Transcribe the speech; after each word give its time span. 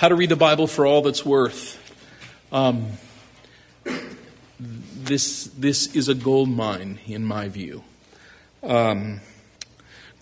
How 0.00 0.08
to 0.08 0.14
read 0.14 0.30
the 0.30 0.36
Bible 0.36 0.66
for 0.66 0.86
all 0.86 1.02
that's 1.02 1.26
worth. 1.26 1.78
Um, 2.50 2.92
this, 4.96 5.44
this 5.48 5.94
is 5.94 6.08
a 6.08 6.14
gold 6.14 6.48
mine, 6.48 7.00
in 7.06 7.22
my 7.22 7.48
view. 7.48 7.84
Um, 8.62 9.20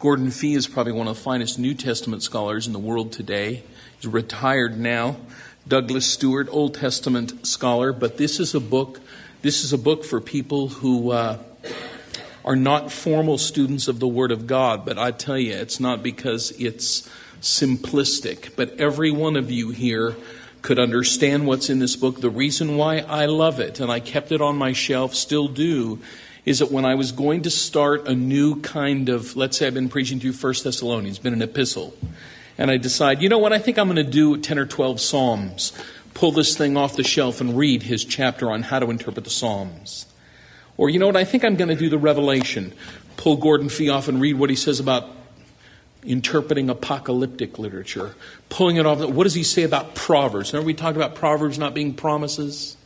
Gordon 0.01 0.33
Fee 0.33 0.55
is 0.55 0.67
probably 0.67 0.95
one 0.95 1.07
of 1.07 1.17
the 1.17 1.23
finest 1.23 1.61
New 1.61 1.75
Testament 1.75 2.25
scholars 2.25 2.67
in 2.67 2.73
the 2.73 2.81
world 2.81 3.13
today. 3.13 3.63
He's 4.01 4.11
retired 4.11 4.81
now. 4.81 5.19
Douglas 5.69 6.07
Stuart, 6.07 6.49
Old 6.51 6.75
Testament 6.75 7.47
scholar, 7.47 7.93
but 7.93 8.17
this 8.17 8.41
is 8.41 8.57
a 8.57 8.61
book. 8.61 8.99
This 9.43 9.63
is 9.63 9.73
a 9.73 9.79
book 9.79 10.05
for 10.05 10.21
people 10.21 10.67
who 10.67 11.13
uh, 11.13 11.39
are 12.45 12.57
not 12.57 12.91
formal 12.91 13.39
students 13.39 13.87
of 13.87 14.01
the 14.01 14.09
Word 14.09 14.33
of 14.33 14.49
God. 14.49 14.85
But 14.85 14.99
I 14.99 15.13
tell 15.13 15.39
you, 15.39 15.53
it's 15.55 15.79
not 15.79 16.03
because 16.03 16.51
it's 16.59 17.09
simplistic. 17.41 18.57
But 18.57 18.81
every 18.81 19.11
one 19.11 19.37
of 19.37 19.51
you 19.51 19.71
here 19.71 20.17
could 20.63 20.79
understand 20.79 21.47
what's 21.47 21.71
in 21.71 21.79
this 21.79 21.97
book. 21.97 22.21
The 22.21 22.31
reason 22.31 22.77
why 22.77 22.99
I 22.99 23.27
love 23.27 23.61
it, 23.61 23.81
and 23.81 23.91
I 23.91 24.01
kept 24.01 24.33
it 24.33 24.41
on 24.41 24.57
my 24.57 24.73
shelf, 24.73 25.15
still 25.15 25.49
do, 25.49 26.01
is 26.45 26.61
that 26.61 26.73
when 26.73 26.85
I 26.85 26.95
was 26.95 27.13
going 27.13 27.43
to 27.43 27.51
start 27.51 28.09
a 28.09 28.15
new 28.15 28.61
kind 28.61 29.09
of, 29.09 29.37
let's 29.37 29.59
say 29.59 29.67
I've 29.67 29.75
been 29.75 29.89
preaching 29.89 30.19
through 30.19 30.33
First 30.33 30.65
Thessalonians, 30.65 31.19
been 31.19 31.35
an 31.35 31.43
epistle, 31.43 31.95
and 32.57 32.71
I 32.71 32.77
decide, 32.77 33.23
you 33.23 33.29
know 33.29 33.39
what, 33.39 33.53
I 33.53 33.59
think 33.59 33.79
I'm 33.79 33.87
going 33.87 33.97
to 33.97 34.03
do 34.03 34.37
10 34.37 34.59
or 34.59 34.67
12 34.67 35.01
Psalms, 35.01 35.73
pull 36.15 36.33
this 36.33 36.57
thing 36.57 36.77
off 36.77 36.97
the 36.97 37.05
shelf 37.05 37.41
and 37.41 37.57
read 37.57 37.83
his 37.85 38.05
chapter 38.05 38.51
on 38.51 38.63
how 38.65 38.79
to 38.79 38.91
interpret 38.91 39.25
the 39.25 39.31
Psalms. 39.31 40.07
Or, 40.77 40.89
you 40.89 40.99
know 40.99 41.07
what, 41.07 41.17
I 41.17 41.25
think 41.25 41.45
I'm 41.45 41.57
going 41.57 41.69
to 41.69 41.77
do 41.77 41.89
the 41.89 41.99
Revelation, 41.99 42.73
pull 43.17 43.37
Gordon 43.37 43.69
Fee 43.69 43.91
off 43.91 44.09
and 44.09 44.21
read 44.21 44.35
what 44.35 44.51
he 44.51 44.57
says 44.57 44.81
about 44.81 45.09
interpreting 46.05 46.71
apocalyptic 46.71 47.59
literature, 47.59 48.15
pulling 48.49 48.77
it 48.77 48.87
off. 48.87 49.01
What 49.01 49.25
does 49.25 49.35
he 49.35 49.43
say 49.43 49.63
about 49.63 49.95
Proverbs? 49.95 50.53
Remember 50.53 50.67
we 50.67 50.75
talked 50.75 50.97
about 50.97 51.15
Proverbs 51.15 51.59
not 51.59 51.75
being 51.75 51.95
promises? 51.95 52.77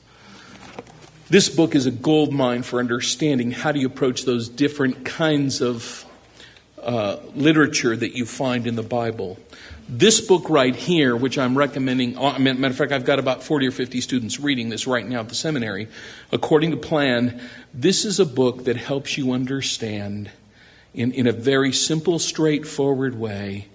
This 1.29 1.49
book 1.49 1.74
is 1.74 1.87
a 1.87 1.90
gold 1.90 2.33
mine 2.33 2.63
for 2.63 2.79
understanding 2.79 3.52
how 3.52 3.73
do 3.73 3.80
you 3.80 3.87
approach 3.87 4.24
those 4.24 4.49
different 4.49 5.05
kinds 5.05 5.63
of 5.63 6.05
uh, 6.83 7.16
literature 7.35 7.96
that 7.96 8.16
you 8.16 8.27
find 8.27 8.66
in 8.66 8.77
the 8.77 8.83
Bible. 8.83 9.38
This 9.88 10.21
book 10.21 10.51
right 10.51 10.74
here, 10.74 11.16
which 11.16 11.38
I'm 11.38 11.57
recommending, 11.57 12.18
uh, 12.18 12.38
matter 12.38 12.66
of 12.66 12.77
fact, 12.77 12.93
I've 12.93 13.05
got 13.05 13.18
about 13.18 13.43
40 13.43 13.68
or 13.68 13.71
50 13.71 14.01
students 14.01 14.40
reading 14.40 14.68
this 14.68 14.87
right 14.87 15.07
now 15.07 15.21
at 15.21 15.29
the 15.29 15.35
seminary. 15.35 15.88
According 16.33 16.73
to 16.73 16.77
plan, 16.77 17.40
this 17.73 18.05
is 18.05 18.18
a 18.18 18.27
book 18.27 18.65
that 18.65 18.77
helps 18.77 19.16
you 19.16 19.33
understand 19.33 20.30
in, 20.95 21.12
in 21.12 21.26
a 21.26 21.32
very 21.32 21.73
simple, 21.73 22.18
straightforward 22.18 23.18
way 23.18 23.68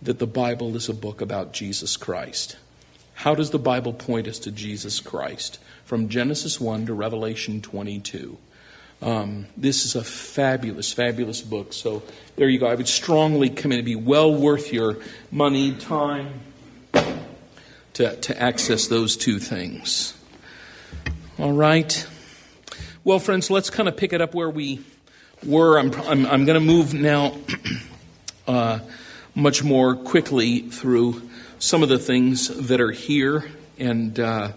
that 0.00 0.18
the 0.18 0.26
Bible 0.26 0.74
is 0.76 0.88
a 0.88 0.94
book 0.94 1.20
about 1.20 1.52
Jesus 1.52 1.96
Christ. 1.96 2.56
How 3.14 3.34
does 3.34 3.50
the 3.50 3.58
Bible 3.58 3.92
point 3.92 4.26
us 4.26 4.38
to 4.40 4.50
Jesus 4.50 4.98
Christ? 5.00 5.58
From 5.84 6.08
Genesis 6.08 6.60
1 6.60 6.86
to 6.86 6.94
Revelation 6.94 7.60
22. 7.60 8.36
Um, 9.00 9.46
this 9.56 9.84
is 9.84 9.94
a 9.96 10.04
fabulous, 10.04 10.92
fabulous 10.92 11.42
book. 11.42 11.72
So 11.72 12.02
there 12.36 12.48
you 12.48 12.58
go. 12.58 12.66
I 12.66 12.74
would 12.74 12.88
strongly 12.88 13.50
commend 13.50 13.80
it. 13.80 13.84
be 13.84 13.96
well 13.96 14.34
worth 14.34 14.72
your 14.72 14.98
money, 15.30 15.74
time 15.74 16.40
to, 17.94 18.16
to 18.16 18.42
access 18.42 18.86
those 18.86 19.16
two 19.16 19.38
things. 19.38 20.14
All 21.38 21.52
right. 21.52 22.06
Well, 23.04 23.18
friends, 23.18 23.50
let's 23.50 23.70
kind 23.70 23.88
of 23.88 23.96
pick 23.96 24.12
it 24.12 24.20
up 24.20 24.34
where 24.34 24.50
we 24.50 24.80
were. 25.44 25.78
I'm, 25.78 25.92
I'm, 26.02 26.26
I'm 26.26 26.44
going 26.44 26.58
to 26.58 26.66
move 26.66 26.94
now 26.94 27.36
uh, 28.46 28.80
much 29.34 29.62
more 29.62 29.96
quickly 29.96 30.60
through 30.60 31.22
some 31.58 31.82
of 31.82 31.88
the 31.88 31.98
things 31.98 32.48
that 32.68 32.80
are 32.80 32.90
here. 32.90 33.44
And 33.78 34.18
uh, 34.18 34.52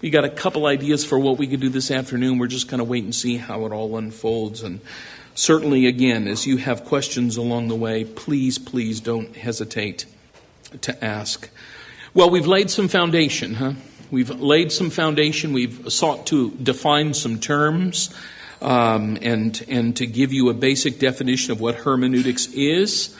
we 0.00 0.10
got 0.10 0.24
a 0.24 0.30
couple 0.30 0.66
ideas 0.66 1.04
for 1.04 1.18
what 1.18 1.38
we 1.38 1.46
could 1.46 1.60
do 1.60 1.68
this 1.68 1.90
afternoon. 1.90 2.38
We're 2.38 2.46
just 2.46 2.68
going 2.68 2.78
to 2.78 2.84
wait 2.84 3.04
and 3.04 3.14
see 3.14 3.36
how 3.36 3.66
it 3.66 3.72
all 3.72 3.96
unfolds. 3.96 4.62
And 4.62 4.80
certainly, 5.34 5.86
again, 5.86 6.28
as 6.28 6.46
you 6.46 6.56
have 6.58 6.84
questions 6.84 7.36
along 7.36 7.68
the 7.68 7.76
way, 7.76 8.04
please, 8.04 8.58
please 8.58 9.00
don't 9.00 9.36
hesitate 9.36 10.06
to 10.82 11.04
ask. 11.04 11.48
Well, 12.14 12.30
we've 12.30 12.46
laid 12.46 12.70
some 12.70 12.88
foundation, 12.88 13.54
huh? 13.54 13.74
We've 14.10 14.30
laid 14.30 14.72
some 14.72 14.88
foundation. 14.88 15.52
We've 15.52 15.92
sought 15.92 16.26
to 16.28 16.50
define 16.52 17.12
some 17.12 17.38
terms 17.38 18.14
um, 18.60 19.18
and, 19.22 19.64
and 19.68 19.96
to 19.96 20.06
give 20.06 20.32
you 20.32 20.48
a 20.48 20.54
basic 20.54 20.98
definition 20.98 21.52
of 21.52 21.60
what 21.60 21.76
hermeneutics 21.76 22.46
is. 22.52 23.14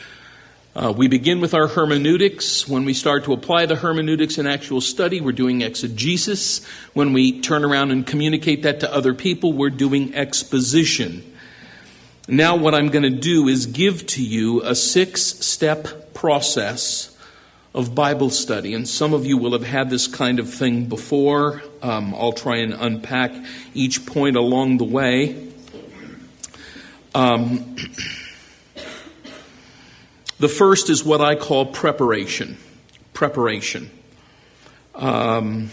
Uh, 0.75 0.93
we 0.95 1.07
begin 1.07 1.41
with 1.41 1.53
our 1.53 1.67
hermeneutics. 1.67 2.67
When 2.67 2.85
we 2.85 2.93
start 2.93 3.25
to 3.25 3.33
apply 3.33 3.65
the 3.65 3.75
hermeneutics 3.75 4.37
in 4.37 4.47
actual 4.47 4.81
study, 4.81 5.19
we're 5.19 5.31
doing 5.31 5.61
exegesis. 5.61 6.63
When 6.93 7.11
we 7.13 7.41
turn 7.41 7.65
around 7.65 7.91
and 7.91 8.05
communicate 8.05 8.63
that 8.63 8.79
to 8.81 8.93
other 8.93 9.13
people, 9.13 9.51
we're 9.53 9.71
doing 9.71 10.15
exposition. 10.15 11.23
Now, 12.27 12.55
what 12.55 12.75
I'm 12.75 12.89
going 12.89 13.03
to 13.03 13.09
do 13.09 13.47
is 13.47 13.65
give 13.65 14.05
to 14.07 14.23
you 14.23 14.61
a 14.61 14.75
six 14.75 15.21
step 15.23 16.13
process 16.13 17.17
of 17.79 17.95
Bible 17.95 18.29
study. 18.29 18.73
And 18.73 18.87
some 18.87 19.13
of 19.13 19.25
you 19.25 19.37
will 19.37 19.53
have 19.53 19.63
had 19.63 19.89
this 19.89 20.07
kind 20.07 20.39
of 20.39 20.53
thing 20.53 20.85
before. 20.85 21.63
Um, 21.81 22.13
I'll 22.13 22.33
try 22.33 22.57
and 22.57 22.73
unpack 22.73 23.31
each 23.73 24.05
point 24.05 24.35
along 24.35 24.77
the 24.77 24.83
way. 24.83 25.47
Um, 27.15 27.75
the 30.39 30.49
first 30.49 30.89
is 30.89 31.03
what 31.03 31.21
I 31.21 31.35
call 31.35 31.67
preparation. 31.67 32.57
Preparation. 33.13 33.89
Um, 34.93 35.69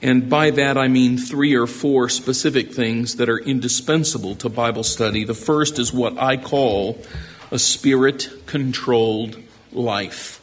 and 0.00 0.30
by 0.30 0.50
that 0.50 0.78
I 0.78 0.86
mean 0.86 1.18
three 1.18 1.56
or 1.56 1.66
four 1.66 2.08
specific 2.08 2.72
things 2.72 3.16
that 3.16 3.28
are 3.28 3.38
indispensable 3.38 4.36
to 4.36 4.48
Bible 4.48 4.84
study. 4.84 5.24
The 5.24 5.34
first 5.34 5.80
is 5.80 5.92
what 5.92 6.16
I 6.18 6.36
call 6.36 7.02
a 7.50 7.58
spirit 7.58 8.30
controlled 8.46 9.42
life 9.72 10.37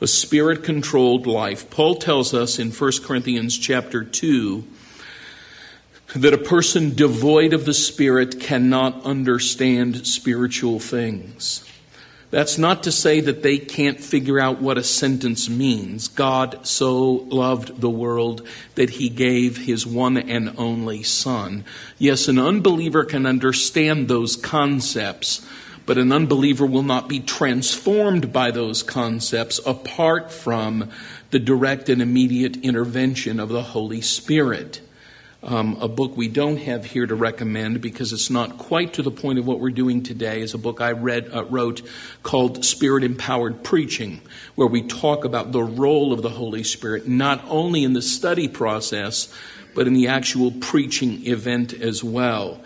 a 0.00 0.06
spirit 0.06 0.62
controlled 0.62 1.26
life. 1.26 1.70
Paul 1.70 1.96
tells 1.96 2.34
us 2.34 2.58
in 2.58 2.70
1 2.70 2.92
Corinthians 3.02 3.56
chapter 3.56 4.04
2 4.04 4.64
that 6.14 6.34
a 6.34 6.38
person 6.38 6.94
devoid 6.94 7.52
of 7.52 7.64
the 7.64 7.74
Spirit 7.74 8.40
cannot 8.40 9.04
understand 9.04 10.06
spiritual 10.06 10.78
things. 10.78 11.64
That's 12.30 12.58
not 12.58 12.82
to 12.82 12.92
say 12.92 13.20
that 13.20 13.42
they 13.42 13.58
can't 13.58 14.00
figure 14.00 14.40
out 14.40 14.60
what 14.60 14.78
a 14.78 14.84
sentence 14.84 15.48
means. 15.48 16.08
God 16.08 16.66
so 16.66 17.02
loved 17.02 17.80
the 17.80 17.90
world 17.90 18.46
that 18.74 18.90
he 18.90 19.08
gave 19.08 19.58
his 19.58 19.86
one 19.86 20.16
and 20.16 20.52
only 20.58 21.02
Son. 21.02 21.64
Yes, 21.98 22.28
an 22.28 22.38
unbeliever 22.38 23.04
can 23.04 23.26
understand 23.26 24.08
those 24.08 24.36
concepts, 24.36 25.46
but 25.86 25.98
an 25.98 26.12
unbeliever 26.12 26.66
will 26.66 26.82
not 26.82 27.08
be 27.08 27.20
transformed 27.20 28.32
by 28.32 28.50
those 28.50 28.82
concepts 28.82 29.60
apart 29.64 30.30
from 30.30 30.90
the 31.30 31.38
direct 31.38 31.88
and 31.88 32.02
immediate 32.02 32.56
intervention 32.58 33.40
of 33.40 33.48
the 33.48 33.62
Holy 33.62 34.00
Spirit. 34.00 34.80
Um, 35.42 35.76
a 35.80 35.86
book 35.86 36.16
we 36.16 36.26
don't 36.26 36.56
have 36.56 36.84
here 36.86 37.06
to 37.06 37.14
recommend 37.14 37.80
because 37.80 38.12
it's 38.12 38.30
not 38.30 38.58
quite 38.58 38.94
to 38.94 39.02
the 39.02 39.12
point 39.12 39.38
of 39.38 39.46
what 39.46 39.60
we're 39.60 39.70
doing 39.70 40.02
today 40.02 40.40
is 40.40 40.54
a 40.54 40.58
book 40.58 40.80
I 40.80 40.90
read 40.90 41.30
uh, 41.32 41.44
wrote 41.44 41.82
called 42.24 42.64
Spirit 42.64 43.04
Empowered 43.04 43.62
Preaching, 43.62 44.22
where 44.56 44.66
we 44.66 44.82
talk 44.82 45.24
about 45.24 45.52
the 45.52 45.62
role 45.62 46.12
of 46.12 46.22
the 46.22 46.30
Holy 46.30 46.64
Spirit 46.64 47.06
not 47.06 47.44
only 47.46 47.84
in 47.84 47.92
the 47.92 48.02
study 48.02 48.48
process 48.48 49.32
but 49.72 49.86
in 49.86 49.92
the 49.92 50.08
actual 50.08 50.50
preaching 50.50 51.24
event 51.26 51.74
as 51.74 52.02
well. 52.02 52.60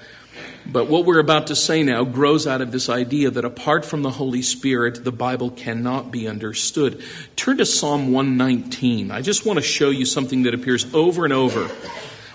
But 0.72 0.88
what 0.88 1.04
we're 1.04 1.18
about 1.18 1.48
to 1.48 1.56
say 1.56 1.82
now 1.82 2.04
grows 2.04 2.46
out 2.46 2.60
of 2.60 2.70
this 2.70 2.88
idea 2.88 3.30
that 3.30 3.44
apart 3.44 3.84
from 3.84 4.02
the 4.02 4.10
Holy 4.10 4.42
Spirit, 4.42 5.02
the 5.02 5.10
Bible 5.10 5.50
cannot 5.50 6.12
be 6.12 6.28
understood. 6.28 7.02
Turn 7.34 7.56
to 7.56 7.66
Psalm 7.66 8.12
119. 8.12 9.10
I 9.10 9.20
just 9.20 9.44
want 9.44 9.58
to 9.58 9.64
show 9.64 9.90
you 9.90 10.04
something 10.04 10.44
that 10.44 10.54
appears 10.54 10.92
over 10.94 11.24
and 11.24 11.32
over. 11.32 11.66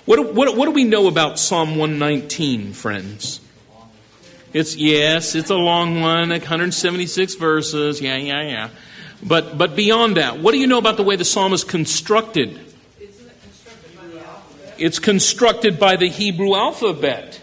What, 0.03 0.33
what, 0.33 0.57
what 0.57 0.65
do 0.65 0.71
we 0.71 0.83
know 0.83 1.07
about 1.07 1.39
Psalm 1.39 1.77
119, 1.77 2.73
friends? 2.73 3.39
It's, 4.51 4.75
yes, 4.75 5.33
it's 5.35 5.49
a 5.49 5.55
long 5.55 6.01
one, 6.01 6.29
176 6.29 7.35
verses. 7.35 8.01
Yeah, 8.01 8.17
yeah, 8.17 8.41
yeah. 8.41 8.69
But, 9.23 9.57
but 9.57 9.77
beyond 9.77 10.17
that, 10.17 10.39
what 10.39 10.51
do 10.51 10.59
you 10.59 10.67
know 10.67 10.77
about 10.77 10.97
the 10.97 11.03
way 11.03 11.15
the 11.15 11.25
psalm 11.25 11.53
is 11.53 11.63
constructed? 11.63 12.59
It's 14.77 14.99
constructed 14.99 15.79
by 15.79 15.95
the 15.95 16.09
Hebrew 16.09 16.53
alphabet. 16.53 17.41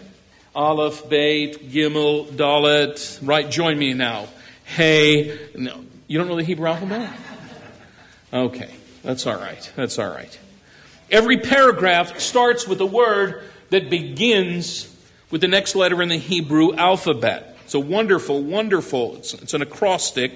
Aleph, 0.55 1.09
Beit, 1.09 1.71
Gimel, 1.71 2.27
Dalet. 2.27 3.19
Right, 3.23 3.49
join 3.49 3.79
me 3.79 3.93
now. 3.93 4.27
Hey. 4.65 5.39
No, 5.55 5.83
you 6.07 6.19
don't 6.19 6.27
know 6.27 6.35
the 6.35 6.43
Hebrew 6.43 6.67
alphabet? 6.67 7.11
Okay, 8.31 8.69
that's 9.03 9.25
all 9.25 9.37
right. 9.37 9.71
That's 9.75 9.97
all 9.97 10.09
right. 10.09 10.39
Every 11.09 11.37
paragraph 11.37 12.19
starts 12.19 12.67
with 12.67 12.79
a 12.81 12.85
word 12.85 13.43
that 13.71 13.89
begins 13.89 14.95
with 15.31 15.41
the 15.41 15.47
next 15.47 15.75
letter 15.75 16.01
in 16.03 16.09
the 16.09 16.17
Hebrew 16.17 16.75
alphabet. 16.75 17.57
It's 17.65 17.73
a 17.73 17.79
wonderful, 17.79 18.43
wonderful, 18.43 19.15
it's, 19.17 19.33
it's 19.33 19.55
an 19.55 19.63
acrostic. 19.63 20.31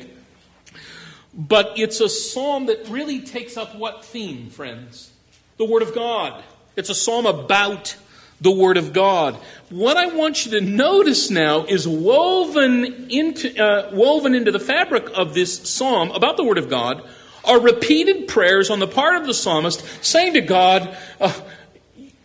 But 1.36 1.74
it's 1.78 2.02
a 2.02 2.10
psalm 2.10 2.66
that 2.66 2.88
really 2.90 3.22
takes 3.22 3.58
up 3.58 3.76
what 3.76 4.04
theme, 4.04 4.50
friends? 4.50 5.12
The 5.58 5.66
Word 5.66 5.84
of 5.84 5.94
God. 5.94 6.44
It's 6.76 6.90
a 6.90 6.96
psalm 6.96 7.28
about 7.28 7.96
the 8.40 8.52
Word 8.52 8.78
of 8.78 8.94
God. 8.94 9.36
What 9.70 9.98
I 9.98 10.08
want 10.08 10.46
you 10.46 10.52
to 10.60 10.62
notice 10.62 11.30
now 11.30 11.66
is 11.66 11.88
woven 11.88 13.10
into, 13.10 13.58
uh, 13.62 13.90
woven 13.94 14.36
into 14.36 14.52
the 14.52 14.60
fabric 14.60 15.10
of 15.16 15.34
this 15.34 15.70
psalm 15.70 16.12
about 16.12 16.38
the 16.38 16.44
Word 16.44 16.58
of 16.58 16.70
God 16.70 17.08
are 17.44 17.60
repeated 17.60 18.28
prayers 18.28 18.70
on 18.70 18.80
the 18.80 18.88
part 18.88 19.16
of 19.16 19.26
the 19.26 19.34
psalmist 19.34 19.84
saying 20.04 20.34
to 20.34 20.42
God, 20.42 20.96
uh, 21.20 21.34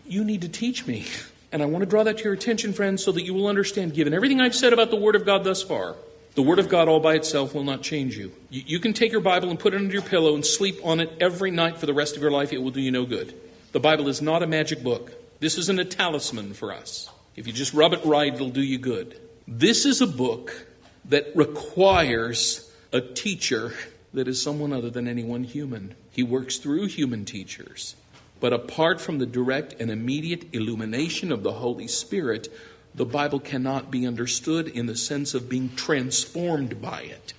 You 0.07 0.25
need 0.25 0.43
to 0.43 0.49
teach 0.49 0.87
me. 0.87 1.07
And 1.53 1.63
I 1.63 1.67
want 1.67 1.83
to 1.83 1.87
draw 1.87 2.03
that 2.03 2.19
to 2.19 2.25
your 2.25 2.33
attention, 2.33 2.73
friends, 2.73 3.05
so 3.05 3.13
that 3.13 3.23
you 3.23 3.35
will 3.35 3.47
understand, 3.47 3.95
given 3.95 4.15
everything 4.15 4.41
I've 4.41 4.55
said 4.55 4.73
about 4.73 4.91
the 4.91 4.97
Word 4.97 5.17
of 5.17 5.27
God 5.27 5.45
thus 5.45 5.63
far, 5.63 5.97
the 6.35 6.43
Word 6.43 6.59
of 6.59 6.69
God 6.69 6.89
all 6.89 7.01
by 7.01 7.15
itself 7.15 7.55
will 7.55 7.65
not 7.65 7.83
change 7.83 8.17
you. 8.17 8.33
you. 8.49 8.63
You 8.67 8.81
can 8.81 8.95
take 8.95 9.13
your 9.13 9.21
Bible 9.21 9.51
and 9.51 9.59
put 9.59 9.75
it 9.75 9.77
under 9.77 9.93
your 9.93 10.03
pillow 10.03 10.35
and 10.35 10.45
sleep 10.45 10.81
on 10.83 11.01
it 11.01 11.13
every 11.21 11.51
night 11.51 11.77
for 11.79 11.85
the 11.85 11.93
rest 11.93 12.17
of 12.17 12.23
your 12.23 12.31
life. 12.31 12.53
It 12.53 12.63
will 12.63 12.71
do 12.71 12.81
you 12.81 12.91
no 12.91 13.05
good. 13.05 13.35
The 13.73 13.81
Bible 13.81 14.09
is 14.09 14.23
not 14.23 14.43
a 14.43 14.47
magic 14.47 14.83
book. 14.83 15.13
This 15.43 15.59
isn't 15.59 15.81
a 15.81 15.85
talisman 15.85 16.55
for 16.55 16.73
us. 16.73 17.11
If 17.35 17.49
you 17.49 17.53
just 17.53 17.75
rub 17.75 17.93
it 17.95 18.05
right, 18.05 18.33
it'll 18.33 18.51
do 18.51 18.63
you 18.63 18.79
good. 18.79 19.21
This 19.49 19.87
is 19.87 20.01
a 20.01 20.07
book 20.07 20.69
that 21.07 21.33
requires 21.35 22.71
a 22.93 23.01
teacher 23.01 23.75
that 24.15 24.29
is 24.29 24.41
someone 24.41 24.73
other 24.73 24.89
than 24.89 25.09
anyone 25.09 25.43
human. 25.43 25.97
He 26.13 26.23
works 26.23 26.59
through 26.59 26.87
human 26.87 27.25
teachers. 27.25 27.97
But 28.39 28.53
apart 28.53 29.01
from 29.01 29.19
the 29.19 29.27
direct 29.27 29.75
and 29.81 29.91
immediate 29.91 30.55
illumination 30.55 31.33
of 31.33 31.43
the 31.43 31.55
Holy 31.55 31.89
Spirit, 31.89 32.47
the 32.95 33.05
Bible 33.05 33.41
cannot 33.41 33.91
be 33.91 34.07
understood 34.07 34.69
in 34.69 34.87
the 34.87 34.95
sense 34.95 35.35
of 35.35 35.49
being 35.49 35.75
transformed 35.75 36.81
by 36.81 37.01
it. 37.01 37.35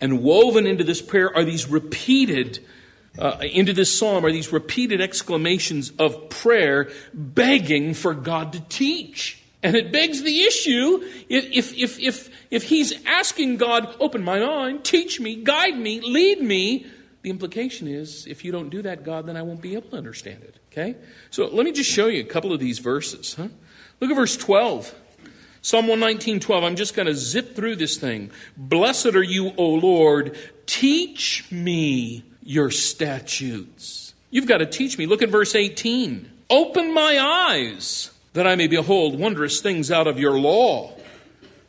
And 0.00 0.22
woven 0.22 0.64
into 0.64 0.84
this 0.84 1.02
prayer 1.02 1.36
are 1.36 1.42
these 1.42 1.68
repeated, 1.68 2.64
uh, 3.18 3.38
into 3.42 3.72
this 3.72 3.96
psalm 3.96 4.24
are 4.24 4.32
these 4.32 4.52
repeated 4.52 5.00
exclamations 5.00 5.90
of 5.98 6.28
prayer 6.28 6.90
begging 7.12 7.94
for 7.94 8.14
God 8.14 8.54
to 8.54 8.60
teach. 8.60 9.42
And 9.62 9.76
it 9.76 9.92
begs 9.92 10.22
the 10.22 10.42
issue 10.42 11.00
if, 11.28 11.72
if, 11.76 11.98
if, 12.00 12.30
if 12.50 12.62
he's 12.64 12.92
asking 13.06 13.58
God, 13.58 13.94
open 14.00 14.24
my 14.24 14.40
mind, 14.40 14.84
teach 14.84 15.20
me, 15.20 15.36
guide 15.36 15.78
me, 15.78 16.00
lead 16.00 16.40
me, 16.40 16.86
the 17.22 17.30
implication 17.30 17.86
is 17.86 18.26
if 18.26 18.44
you 18.44 18.50
don't 18.50 18.70
do 18.70 18.82
that, 18.82 19.04
God, 19.04 19.26
then 19.26 19.36
I 19.36 19.42
won't 19.42 19.62
be 19.62 19.74
able 19.74 19.90
to 19.90 19.96
understand 19.96 20.42
it. 20.42 20.56
Okay? 20.72 20.96
So 21.30 21.46
let 21.46 21.64
me 21.64 21.72
just 21.72 21.90
show 21.90 22.08
you 22.08 22.20
a 22.20 22.26
couple 22.26 22.52
of 22.52 22.58
these 22.58 22.80
verses. 22.80 23.34
Huh? 23.34 23.48
Look 24.00 24.10
at 24.10 24.16
verse 24.16 24.36
12. 24.36 24.92
Psalm 25.60 25.86
119, 25.86 26.40
12. 26.40 26.64
I'm 26.64 26.74
just 26.74 26.96
going 26.96 27.06
to 27.06 27.14
zip 27.14 27.54
through 27.54 27.76
this 27.76 27.96
thing. 27.96 28.32
Blessed 28.56 29.14
are 29.14 29.22
you, 29.22 29.52
O 29.56 29.68
Lord. 29.74 30.36
Teach 30.66 31.46
me 31.52 32.24
your 32.42 32.70
statutes. 32.70 34.14
You've 34.30 34.46
got 34.46 34.58
to 34.58 34.66
teach 34.66 34.98
me. 34.98 35.06
Look 35.06 35.22
at 35.22 35.28
verse 35.28 35.54
18. 35.54 36.30
Open 36.50 36.94
my 36.94 37.18
eyes 37.18 38.10
that 38.32 38.46
I 38.46 38.56
may 38.56 38.66
behold 38.66 39.18
wondrous 39.18 39.60
things 39.60 39.90
out 39.90 40.06
of 40.06 40.18
your 40.18 40.38
law. 40.38 40.92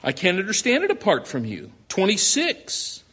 I 0.03 0.11
can't 0.11 0.39
understand 0.39 0.83
it 0.83 0.91
apart 0.91 1.27
from 1.27 1.45
you. 1.45 1.71
26. 1.89 3.03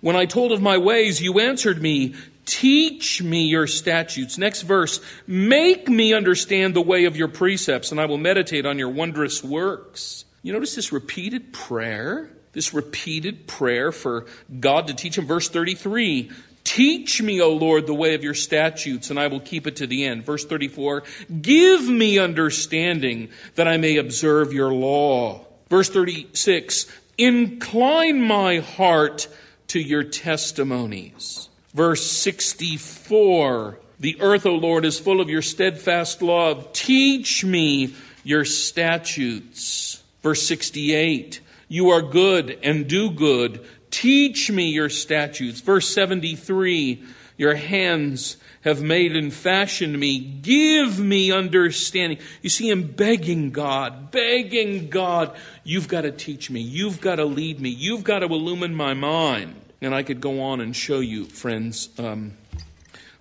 When 0.00 0.16
I 0.16 0.26
told 0.26 0.52
of 0.52 0.62
my 0.62 0.78
ways, 0.78 1.20
you 1.20 1.40
answered 1.40 1.80
me, 1.80 2.14
Teach 2.46 3.22
me 3.22 3.46
your 3.46 3.66
statutes. 3.66 4.36
Next 4.36 4.62
verse, 4.62 5.00
make 5.26 5.88
me 5.88 6.12
understand 6.12 6.74
the 6.74 6.82
way 6.82 7.06
of 7.06 7.16
your 7.16 7.28
precepts, 7.28 7.90
and 7.90 7.98
I 7.98 8.04
will 8.04 8.18
meditate 8.18 8.66
on 8.66 8.78
your 8.78 8.90
wondrous 8.90 9.42
works. 9.42 10.26
You 10.42 10.52
notice 10.52 10.74
this 10.74 10.92
repeated 10.92 11.54
prayer? 11.54 12.28
This 12.52 12.74
repeated 12.74 13.46
prayer 13.46 13.92
for 13.92 14.26
God 14.60 14.88
to 14.88 14.94
teach 14.94 15.16
him. 15.16 15.26
Verse 15.26 15.48
33, 15.48 16.30
Teach 16.74 17.22
me, 17.22 17.40
O 17.40 17.52
Lord, 17.52 17.86
the 17.86 17.94
way 17.94 18.16
of 18.16 18.24
your 18.24 18.34
statutes, 18.34 19.08
and 19.08 19.16
I 19.16 19.28
will 19.28 19.38
keep 19.38 19.68
it 19.68 19.76
to 19.76 19.86
the 19.86 20.04
end. 20.06 20.24
Verse 20.24 20.44
34 20.44 21.04
Give 21.40 21.88
me 21.88 22.18
understanding 22.18 23.28
that 23.54 23.68
I 23.68 23.76
may 23.76 23.96
observe 23.96 24.52
your 24.52 24.72
law. 24.72 25.46
Verse 25.70 25.88
36 25.88 26.86
Incline 27.16 28.20
my 28.20 28.58
heart 28.58 29.28
to 29.68 29.78
your 29.78 30.02
testimonies. 30.02 31.48
Verse 31.72 32.04
64 32.10 33.78
The 34.00 34.20
earth, 34.20 34.44
O 34.44 34.56
Lord, 34.56 34.84
is 34.84 34.98
full 34.98 35.20
of 35.20 35.30
your 35.30 35.42
steadfast 35.42 36.22
love. 36.22 36.72
Teach 36.72 37.44
me 37.44 37.94
your 38.24 38.44
statutes. 38.44 40.02
Verse 40.24 40.42
68 40.42 41.40
You 41.68 41.90
are 41.90 42.02
good 42.02 42.58
and 42.64 42.88
do 42.88 43.10
good. 43.12 43.64
Teach 43.94 44.50
me 44.50 44.70
your 44.70 44.88
statutes. 44.88 45.60
Verse 45.60 45.88
73 45.88 47.00
Your 47.36 47.54
hands 47.54 48.38
have 48.62 48.82
made 48.82 49.14
and 49.14 49.32
fashioned 49.32 49.96
me. 50.00 50.18
Give 50.18 50.98
me 50.98 51.30
understanding. 51.30 52.18
You 52.42 52.50
see 52.50 52.68
him 52.68 52.88
begging 52.88 53.52
God, 53.52 54.10
begging 54.10 54.90
God, 54.90 55.36
you've 55.62 55.86
got 55.86 56.00
to 56.00 56.10
teach 56.10 56.50
me. 56.50 56.60
You've 56.60 57.00
got 57.00 57.16
to 57.16 57.24
lead 57.24 57.60
me. 57.60 57.68
You've 57.68 58.02
got 58.02 58.18
to 58.18 58.26
illumine 58.26 58.74
my 58.74 58.94
mind. 58.94 59.54
And 59.80 59.94
I 59.94 60.02
could 60.02 60.20
go 60.20 60.40
on 60.40 60.60
and 60.60 60.74
show 60.74 60.98
you, 60.98 61.26
friends, 61.26 61.88
um, 61.96 62.36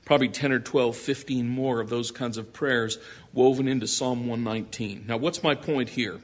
probably 0.06 0.30
10 0.30 0.54
or 0.54 0.60
12, 0.60 0.98
15 0.98 1.48
more 1.48 1.82
of 1.82 1.90
those 1.90 2.10
kinds 2.10 2.40
of 2.40 2.52
prayers 2.52 2.98
woven 3.32 3.68
into 3.68 3.86
Psalm 3.86 4.28
119. 4.28 5.06
Now, 5.08 5.18
what's 5.18 5.44
my 5.44 5.54
point 5.54 5.90
here? 5.90 6.20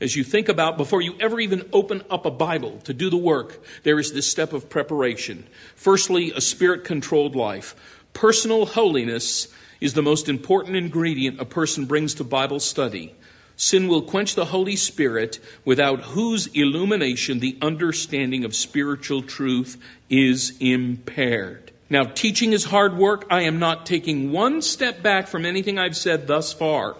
As 0.00 0.14
you 0.14 0.22
think 0.22 0.48
about, 0.48 0.76
before 0.76 1.02
you 1.02 1.14
ever 1.18 1.40
even 1.40 1.68
open 1.72 2.02
up 2.10 2.24
a 2.24 2.30
Bible 2.30 2.78
to 2.84 2.94
do 2.94 3.10
the 3.10 3.16
work, 3.16 3.62
there 3.82 3.98
is 3.98 4.12
this 4.12 4.30
step 4.30 4.52
of 4.52 4.70
preparation. 4.70 5.46
Firstly, 5.74 6.32
a 6.34 6.40
spirit 6.40 6.84
controlled 6.84 7.34
life. 7.34 7.74
Personal 8.12 8.66
holiness 8.66 9.48
is 9.80 9.94
the 9.94 10.02
most 10.02 10.28
important 10.28 10.76
ingredient 10.76 11.40
a 11.40 11.44
person 11.44 11.84
brings 11.84 12.14
to 12.14 12.24
Bible 12.24 12.60
study. 12.60 13.14
Sin 13.56 13.88
will 13.88 14.02
quench 14.02 14.36
the 14.36 14.46
Holy 14.46 14.76
Spirit, 14.76 15.40
without 15.64 16.00
whose 16.02 16.46
illumination 16.48 17.40
the 17.40 17.58
understanding 17.60 18.44
of 18.44 18.54
spiritual 18.54 19.22
truth 19.22 19.82
is 20.08 20.56
impaired. 20.60 21.72
Now, 21.90 22.04
teaching 22.04 22.52
is 22.52 22.66
hard 22.66 22.96
work. 22.96 23.26
I 23.30 23.42
am 23.42 23.58
not 23.58 23.84
taking 23.84 24.30
one 24.30 24.62
step 24.62 25.02
back 25.02 25.26
from 25.26 25.44
anything 25.44 25.76
I've 25.76 25.96
said 25.96 26.28
thus 26.28 26.52
far. 26.52 26.96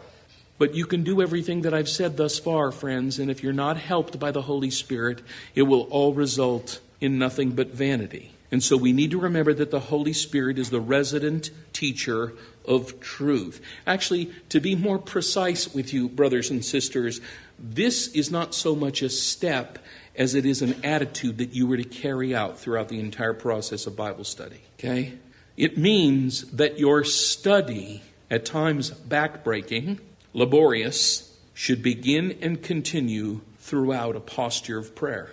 But 0.58 0.74
you 0.74 0.86
can 0.86 1.04
do 1.04 1.22
everything 1.22 1.62
that 1.62 1.72
I've 1.72 1.88
said 1.88 2.16
thus 2.16 2.38
far, 2.38 2.72
friends, 2.72 3.18
and 3.18 3.30
if 3.30 3.42
you're 3.42 3.52
not 3.52 3.76
helped 3.76 4.18
by 4.18 4.32
the 4.32 4.42
Holy 4.42 4.70
Spirit, 4.70 5.22
it 5.54 5.62
will 5.62 5.82
all 5.82 6.12
result 6.12 6.80
in 7.00 7.18
nothing 7.18 7.52
but 7.52 7.68
vanity. 7.68 8.32
And 8.50 8.62
so 8.62 8.76
we 8.76 8.92
need 8.92 9.10
to 9.10 9.20
remember 9.20 9.52
that 9.54 9.70
the 9.70 9.78
Holy 9.78 10.12
Spirit 10.12 10.58
is 10.58 10.70
the 10.70 10.80
resident 10.80 11.50
teacher 11.72 12.32
of 12.64 12.98
truth. 13.00 13.60
Actually, 13.86 14.32
to 14.48 14.58
be 14.58 14.74
more 14.74 14.98
precise 14.98 15.72
with 15.74 15.92
you, 15.92 16.08
brothers 16.08 16.50
and 16.50 16.64
sisters, 16.64 17.20
this 17.58 18.08
is 18.08 18.30
not 18.30 18.54
so 18.54 18.74
much 18.74 19.02
a 19.02 19.10
step 19.10 19.78
as 20.16 20.34
it 20.34 20.46
is 20.46 20.62
an 20.62 20.84
attitude 20.84 21.38
that 21.38 21.54
you 21.54 21.66
were 21.66 21.76
to 21.76 21.84
carry 21.84 22.34
out 22.34 22.58
throughout 22.58 22.88
the 22.88 22.98
entire 22.98 23.34
process 23.34 23.86
of 23.86 23.96
Bible 23.96 24.24
study. 24.24 24.60
Okay? 24.78 25.14
It 25.56 25.76
means 25.76 26.50
that 26.52 26.78
your 26.78 27.04
study, 27.04 28.02
at 28.30 28.44
times 28.44 28.90
backbreaking, 28.90 29.98
laborious, 30.38 31.36
should 31.52 31.82
begin 31.82 32.38
and 32.40 32.62
continue 32.62 33.40
throughout 33.58 34.16
a 34.16 34.20
posture 34.20 34.78
of 34.78 34.94
prayer. 34.94 35.30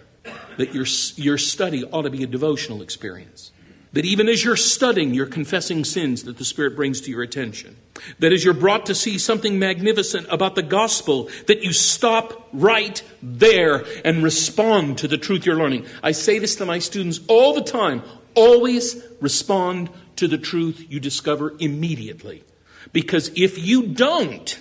That 0.58 0.74
your, 0.74 0.86
your 1.16 1.38
study 1.38 1.84
ought 1.84 2.02
to 2.02 2.10
be 2.10 2.24
a 2.24 2.28
devotional 2.28 2.82
experience. 2.82 3.52
That 3.94 4.06
even 4.06 4.28
as 4.28 4.44
you're 4.44 4.58
studying, 4.58 5.14
you're 5.14 5.26
confessing 5.26 5.86
sins 5.86 6.24
that 6.24 6.38
the 6.38 6.44
Spirit 6.44 6.76
brings 6.76 7.00
to 7.02 7.12
your 7.12 7.22
attention. 7.22 7.78
That 8.20 8.34
as 8.34 8.44
you're 8.44 8.54
brought 8.54 8.88
to 8.88 8.96
see 8.96 9.18
something 9.18 9.58
magnificent 9.60 10.28
about 10.30 10.56
the 10.56 10.64
gospel, 10.64 11.30
that 11.48 11.64
you 11.64 11.72
stop 11.72 12.50
right 12.52 13.02
there 13.22 13.86
and 14.04 14.24
respond 14.24 14.98
to 14.98 15.08
the 15.08 15.18
truth 15.18 15.46
you're 15.46 15.56
learning. 15.56 15.86
I 16.04 16.12
say 16.12 16.40
this 16.40 16.56
to 16.58 16.66
my 16.66 16.80
students 16.80 17.20
all 17.28 17.54
the 17.54 17.64
time. 17.64 18.02
Always 18.34 19.02
respond 19.22 19.90
to 20.18 20.28
the 20.28 20.38
truth 20.38 20.86
you 20.90 21.00
discover 21.00 21.54
immediately. 21.60 22.44
Because 22.92 23.32
if 23.36 23.58
you 23.58 23.88
don't, 23.88 24.60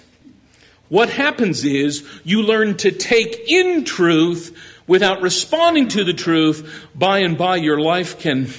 what 0.95 1.11
happens 1.11 1.65
is 1.65 2.09
you 2.23 2.43
learn 2.43 2.77
to 2.77 2.93
take 2.93 3.51
in 3.51 3.83
truth 3.83 4.57
without 4.87 5.23
responding 5.23 5.89
to 5.89 6.05
the 6.05 6.13
truth. 6.13 6.87
By 6.95 7.19
and 7.19 7.37
by, 7.37 7.57
your 7.57 7.81
life 7.81 8.21
can 8.21 8.51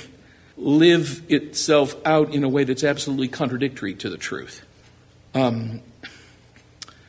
live 0.58 1.24
itself 1.32 1.96
out 2.06 2.34
in 2.34 2.44
a 2.44 2.50
way 2.50 2.66
that's 2.66 2.84
absolutely 2.84 3.30
contradictory 3.30 3.94
to 3.96 4.10
the 4.10 4.18
truth. 4.18 4.66
Um, 5.34 5.80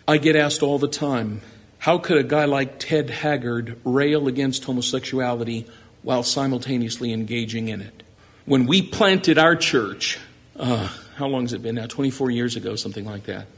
I 0.07 0.19
get 0.19 0.37
asked 0.37 0.63
all 0.63 0.79
the 0.79 0.87
time 0.87 1.41
how 1.79 1.99
could 1.99 2.19
a 2.19 2.23
guy 2.23 2.45
like 2.45 2.79
Ted 2.79 3.11
Haggard 3.11 3.81
rail 3.83 4.29
against 4.29 4.63
homosexuality 4.63 5.67
while 6.03 6.23
simultaneously 6.23 7.13
engaging 7.13 7.67
in 7.67 7.81
it? 7.81 8.05
When 8.45 8.67
we 8.67 8.81
planted 8.81 9.39
our 9.39 9.57
church, 9.57 10.21
uh, 10.55 10.89
how 11.17 11.27
long 11.27 11.43
has 11.43 11.53
it 11.53 11.63
been 11.63 11.75
now? 11.75 11.87
24 11.87 12.31
years 12.31 12.55
ago, 12.55 12.77
something 12.77 13.05
like 13.05 13.25
that. 13.25 13.49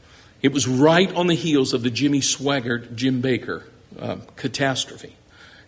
It 0.41 0.53
was 0.53 0.67
right 0.67 1.13
on 1.15 1.27
the 1.27 1.35
heels 1.35 1.73
of 1.73 1.83
the 1.83 1.89
Jimmy 1.89 2.21
Swaggart, 2.21 2.95
Jim 2.95 3.21
Bakker 3.21 3.63
uh, 3.99 4.17
catastrophe. 4.35 5.15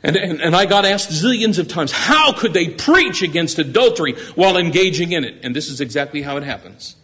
And, 0.03 0.15
and, 0.15 0.41
and, 0.41 0.55
I 0.55 0.65
got 0.65 0.83
asked 0.83 1.11
zillions 1.11 1.59
of 1.59 1.67
times, 1.67 1.91
how 1.91 2.33
could 2.33 2.53
they 2.53 2.69
preach 2.69 3.21
against 3.21 3.59
adultery 3.59 4.13
while 4.33 4.57
engaging 4.57 5.11
in 5.11 5.23
it? 5.23 5.35
And 5.43 5.55
this 5.55 5.69
is 5.69 5.79
exactly 5.79 6.23
how 6.23 6.37
it 6.37 6.43
happens. 6.43 6.95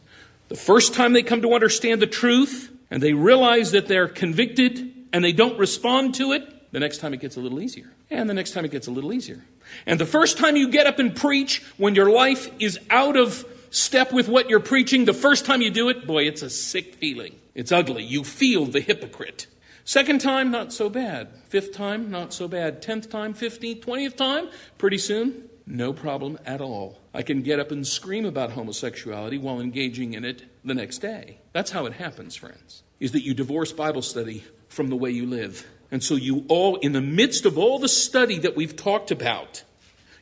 The 0.48 0.56
first 0.56 0.96
time 0.96 1.14
they 1.14 1.22
come 1.22 1.44
to 1.44 1.54
understand 1.54 2.02
the 2.02 2.08
truth 2.08 2.72
and 2.90 3.04
they 3.04 3.14
realize 3.14 3.72
that 3.72 3.88
they're 3.88 4.08
convicted 4.08 4.92
and 5.14 5.24
they 5.24 5.32
don't 5.32 5.60
respond 5.60 6.16
to 6.16 6.32
it, 6.32 6.72
the 6.72 6.80
next 6.80 6.98
time 6.98 7.14
it 7.14 7.20
gets 7.20 7.38
a 7.38 7.40
little 7.40 7.62
easier. 7.62 7.92
And 8.10 8.30
the 8.30 8.34
next 8.34 8.52
time 8.52 8.66
it 8.66 8.72
gets 8.72 8.88
a 8.88 8.92
little 8.92 9.14
easier. 9.14 9.44
And 9.86 10.00
the 10.00 10.06
first 10.06 10.38
time 10.38 10.56
you 10.56 10.70
get 10.70 10.88
up 10.88 10.98
and 10.98 11.16
preach 11.16 11.64
when 11.78 11.94
your 11.94 12.10
life 12.10 12.50
is 12.60 12.80
out 12.90 13.16
of 13.16 13.46
step 13.70 14.12
with 14.12 14.28
what 14.28 14.50
you're 14.50 14.60
preaching, 14.60 15.06
the 15.06 15.14
first 15.14 15.46
time 15.46 15.62
you 15.62 15.70
do 15.70 15.90
it, 15.90 16.08
boy, 16.08 16.24
it's 16.24 16.42
a 16.42 16.50
sick 16.50 16.96
feeling. 16.96 17.36
It's 17.58 17.72
ugly. 17.72 18.04
You 18.04 18.24
feel 18.24 18.66
the 18.66 18.82
hypocrite. 18.82 19.48
Second 19.84 20.22
time, 20.22 20.52
not 20.52 20.72
so 20.72 20.90
bad. 20.92 21.30
Fifth 21.50 21.74
time, 21.74 22.12
not 22.12 22.32
so 22.32 22.48
bad. 22.48 22.84
Tenth 22.84 23.10
time, 23.10 23.34
fifteenth, 23.34 23.82
twentieth 23.82 24.16
time, 24.16 24.50
pretty 24.78 25.00
soon, 25.00 25.50
no 25.66 25.92
problem 25.92 26.38
at 26.46 26.62
all. 26.62 27.00
I 27.16 27.24
can 27.24 27.42
get 27.42 27.60
up 27.60 27.72
and 27.72 27.86
scream 27.86 28.26
about 28.26 28.52
homosexuality 28.52 29.40
while 29.40 29.60
engaging 29.60 30.14
in 30.14 30.24
it 30.24 30.44
the 30.64 30.76
next 30.76 31.00
day. 31.00 31.40
That's 31.52 31.72
how 31.72 31.88
it 31.88 31.94
happens, 31.94 32.36
friends, 32.36 32.84
is 33.00 33.14
that 33.14 33.24
you 33.24 33.34
divorce 33.34 33.72
Bible 33.72 34.04
study 34.04 34.44
from 34.68 34.90
the 34.90 34.96
way 34.96 35.10
you 35.10 35.26
live. 35.26 35.66
And 35.90 36.04
so 36.04 36.14
you 36.14 36.46
all, 36.50 36.76
in 36.76 36.92
the 36.92 37.02
midst 37.02 37.48
of 37.48 37.58
all 37.58 37.80
the 37.80 37.90
study 37.90 38.38
that 38.38 38.56
we've 38.56 38.76
talked 38.76 39.10
about, 39.10 39.64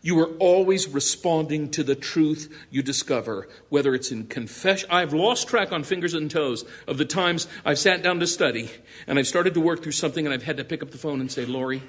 you 0.06 0.20
are 0.20 0.28
always 0.38 0.88
responding 0.88 1.72
to 1.72 1.84
the 1.84 1.96
truth 1.96 2.56
you 2.70 2.84
discover, 2.84 3.50
whether 3.70 3.96
it's 3.96 4.12
in 4.12 4.28
confession. 4.28 4.88
I've 4.92 5.14
lost 5.14 5.48
track 5.48 5.72
on 5.72 5.84
fingers 5.84 6.14
and 6.14 6.30
toes 6.30 6.64
of 6.88 7.00
the 7.00 7.06
times 7.06 7.48
I've 7.66 7.80
sat 7.80 8.04
down 8.04 8.20
to 8.20 8.28
study 8.28 8.70
and 9.08 9.18
I've 9.18 9.26
started 9.26 9.56
to 9.56 9.62
work 9.62 9.82
through 9.82 9.94
something 9.94 10.24
and 10.24 10.32
I've 10.32 10.44
had 10.44 10.58
to 10.58 10.64
pick 10.64 10.84
up 10.84 10.92
the 10.92 11.00
phone 11.00 11.22
and 11.22 11.32
say, 11.32 11.46
Lori, 11.48 11.82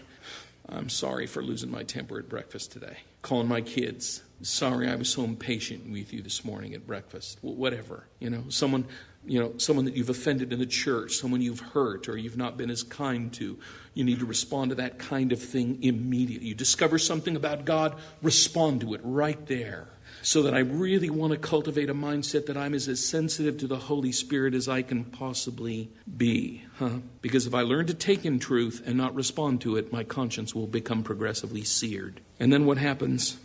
I'm 0.66 0.88
sorry 0.88 1.26
for 1.26 1.42
losing 1.42 1.70
my 1.70 1.82
temper 1.82 2.18
at 2.18 2.26
breakfast 2.26 2.72
today. 2.72 2.96
Calling 3.20 3.48
my 3.48 3.60
kids. 3.60 4.22
Sorry 4.40 4.88
I 4.88 4.94
was 4.94 5.10
so 5.10 5.22
impatient 5.22 5.92
with 5.92 6.14
you 6.14 6.22
this 6.22 6.42
morning 6.42 6.72
at 6.72 6.86
breakfast. 6.86 7.38
Whatever. 7.42 8.06
You 8.18 8.30
know, 8.30 8.44
someone 8.48 8.86
you 9.26 9.40
know, 9.40 9.52
someone 9.58 9.84
that 9.86 9.96
you've 9.96 10.08
offended 10.08 10.52
in 10.52 10.58
the 10.58 10.66
church, 10.66 11.14
someone 11.14 11.42
you've 11.42 11.60
hurt 11.60 12.08
or 12.08 12.16
you've 12.16 12.36
not 12.36 12.56
been 12.56 12.70
as 12.70 12.82
kind 12.82 13.32
to, 13.34 13.58
you 13.94 14.04
need 14.04 14.20
to 14.20 14.26
respond 14.26 14.70
to 14.70 14.76
that 14.76 14.98
kind 14.98 15.32
of 15.32 15.42
thing 15.42 15.82
immediately. 15.82 16.48
You 16.48 16.54
discover 16.54 16.98
something 16.98 17.34
about 17.34 17.64
God, 17.64 17.96
respond 18.22 18.82
to 18.82 18.94
it 18.94 19.00
right 19.02 19.44
there. 19.46 19.88
So 20.22 20.42
that 20.42 20.54
I 20.54 20.60
really 20.60 21.08
want 21.08 21.32
to 21.32 21.38
cultivate 21.38 21.88
a 21.88 21.94
mindset 21.94 22.46
that 22.46 22.56
I'm 22.56 22.74
as, 22.74 22.88
as 22.88 23.04
sensitive 23.04 23.58
to 23.58 23.68
the 23.68 23.76
Holy 23.76 24.10
Spirit 24.10 24.54
as 24.54 24.68
I 24.68 24.82
can 24.82 25.04
possibly 25.04 25.88
be. 26.16 26.64
Huh? 26.78 26.98
Because 27.20 27.46
if 27.46 27.54
I 27.54 27.60
learn 27.62 27.86
to 27.86 27.94
take 27.94 28.24
in 28.24 28.40
truth 28.40 28.82
and 28.84 28.96
not 28.96 29.14
respond 29.14 29.60
to 29.60 29.76
it, 29.76 29.92
my 29.92 30.02
conscience 30.02 30.52
will 30.52 30.66
become 30.66 31.04
progressively 31.04 31.62
seared. 31.62 32.20
And 32.40 32.52
then 32.52 32.66
what 32.66 32.78
happens? 32.78 33.36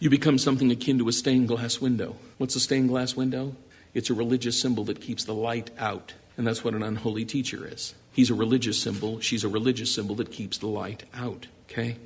You 0.00 0.08
become 0.08 0.38
something 0.38 0.70
akin 0.70 0.98
to 0.98 1.08
a 1.08 1.12
stained 1.12 1.48
glass 1.48 1.78
window. 1.78 2.16
What's 2.38 2.56
a 2.56 2.60
stained 2.60 2.88
glass 2.88 3.14
window? 3.14 3.54
It's 3.98 4.10
a 4.10 4.14
religious 4.14 4.60
symbol 4.60 4.84
that 4.84 5.00
keeps 5.00 5.24
the 5.24 5.34
light 5.34 5.72
out. 5.76 6.14
And 6.36 6.46
that's 6.46 6.62
what 6.62 6.72
an 6.72 6.84
unholy 6.84 7.24
teacher 7.24 7.66
is. 7.66 7.96
He's 8.12 8.30
a 8.30 8.34
religious 8.34 8.80
symbol. 8.80 9.18
She's 9.18 9.42
a 9.42 9.48
religious 9.48 9.92
symbol 9.92 10.14
that 10.16 10.30
keeps 10.30 10.58
the 10.58 10.68
light 10.68 11.02
out. 11.12 11.48
Okay? 11.68 11.96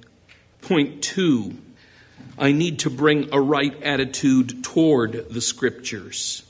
Point 0.63 1.03
two 1.03 1.59
I 2.39 2.53
need 2.53 2.79
to 2.79 2.91
bring 2.91 3.29
a 3.31 3.39
right 3.39 3.83
attitude 3.83 4.65
toward 4.65 5.29
the 5.29 5.43
scriptures. 5.43 6.45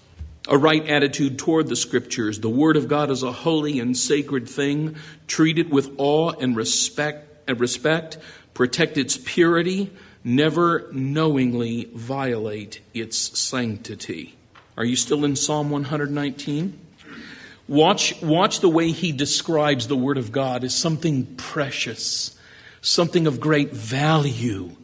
A 0.46 0.56
right 0.56 0.86
attitude 0.88 1.40
toward 1.40 1.66
the 1.66 1.74
scriptures. 1.74 2.38
The 2.38 2.48
Word 2.48 2.76
of 2.76 2.86
God 2.86 3.10
is 3.10 3.24
a 3.24 3.32
holy 3.32 3.80
and 3.80 3.96
sacred 3.96 4.48
thing. 4.48 4.94
Treat 5.26 5.58
it 5.58 5.70
with 5.70 5.90
awe 5.98 6.34
and 6.40 6.54
respect, 6.54 7.48
and 7.48 7.58
respect. 7.58 8.16
Protect 8.54 8.96
its 8.96 9.18
purity. 9.18 9.90
Never 10.22 10.88
knowingly 10.92 11.90
violate 11.92 12.80
its 12.94 13.36
sanctity. 13.36 14.36
Are 14.76 14.84
you 14.84 14.96
still 14.96 15.24
in 15.24 15.36
Psalm 15.36 15.70
119? 15.70 16.78
Watch, 17.68 18.20
watch 18.22 18.60
the 18.60 18.68
way 18.68 18.90
he 18.90 19.12
describes 19.12 19.86
the 19.86 19.96
Word 19.96 20.18
of 20.18 20.32
God 20.32 20.64
as 20.64 20.74
something 20.74 21.26
precious, 21.36 22.38
something 22.80 23.26
of 23.26 23.38
great 23.38 23.72
value. 23.72 24.76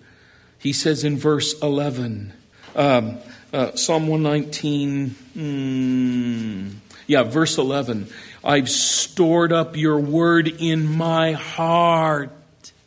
He 0.59 0.73
says 0.73 1.05
in 1.05 1.17
verse 1.17 1.59
11, 1.61 2.33
um, 2.77 3.19
uh, 3.53 3.75
Psalm 3.77 4.09
119, 4.09 5.11
mm, 5.37 6.73
yeah, 7.07 7.23
verse 7.23 7.57
11, 7.57 8.09
I've 8.45 8.69
stored 8.69 9.53
up 9.53 9.77
your 9.77 9.99
word 9.99 10.49
in 10.49 10.87
my 10.87 11.33
heart 11.33 12.31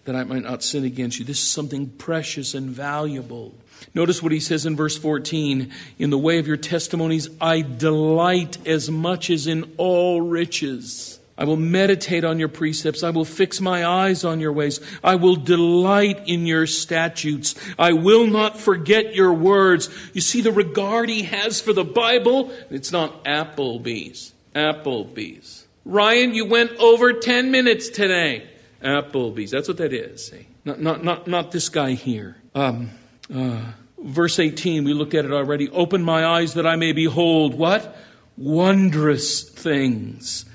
that 0.06 0.16
I 0.16 0.24
might 0.24 0.44
not 0.44 0.64
sin 0.64 0.86
against 0.86 1.20
you. 1.20 1.26
This 1.26 1.42
is 1.42 1.50
something 1.50 1.90
precious 1.90 2.54
and 2.54 2.70
valuable. 2.70 3.54
Notice 3.94 4.24
what 4.24 4.32
he 4.32 4.40
says 4.40 4.66
in 4.66 4.76
verse 4.76 4.98
14 4.98 5.72
In 6.00 6.10
the 6.10 6.18
way 6.18 6.40
of 6.40 6.48
your 6.48 6.58
testimonies, 6.58 7.30
I 7.40 7.62
delight 7.62 8.66
as 8.68 8.90
much 8.90 9.30
as 9.30 9.48
in 9.48 9.74
all 9.78 10.22
riches. 10.22 11.20
I 11.38 11.46
will 11.46 11.58
meditate 11.58 12.24
on 12.24 12.38
your 12.38 12.50
precepts. 12.50 13.04
I 13.04 13.10
will 13.10 13.26
fix 13.26 13.60
my 13.60 13.84
eyes 13.84 14.24
on 14.24 14.40
your 14.40 14.54
ways. 14.54 14.80
I 15.04 15.16
will 15.16 15.36
delight 15.36 16.28
in 16.28 16.46
your 16.46 16.68
statutes. 16.68 17.56
I 17.80 17.94
will 17.94 18.28
not 18.28 18.60
forget 18.60 19.16
your 19.16 19.34
words. 19.34 19.90
You 20.14 20.22
see 20.22 20.42
the 20.42 20.52
regard 20.52 21.10
he 21.10 21.24
has 21.24 21.60
for 21.60 21.74
the 21.74 21.84
Bible? 21.84 22.52
It's 22.70 22.92
not 22.92 23.26
Applebee's. 23.26 24.34
Applebee's. 24.54 25.66
Ryan, 25.84 26.36
you 26.36 26.46
went 26.46 26.72
over 26.78 27.12
10 27.14 27.50
minutes 27.50 27.90
today. 27.90 28.48
Applebee's. 28.84 29.50
That's 29.50 29.68
what 29.68 29.78
that 29.78 29.94
is. 29.94 30.32
Not, 30.64 30.80
not, 30.80 31.04
not, 31.04 31.28
not 31.28 31.52
this 31.52 31.70
guy 31.70 31.94
here. 31.94 32.38
Um, 32.54 32.92
uh, 33.34 33.64
verse 34.04 34.40
18, 34.40 34.84
we 34.84 34.94
looked 34.94 35.14
at 35.14 35.26
it 35.26 35.32
already. 35.32 35.70
Open 35.70 36.04
my 36.04 36.26
eyes 36.26 36.56
that 36.56 36.66
I 36.68 36.76
may 36.76 36.92
behold 36.92 37.56
what? 37.56 37.96
Wondrous 38.38 39.50
things 39.50 40.46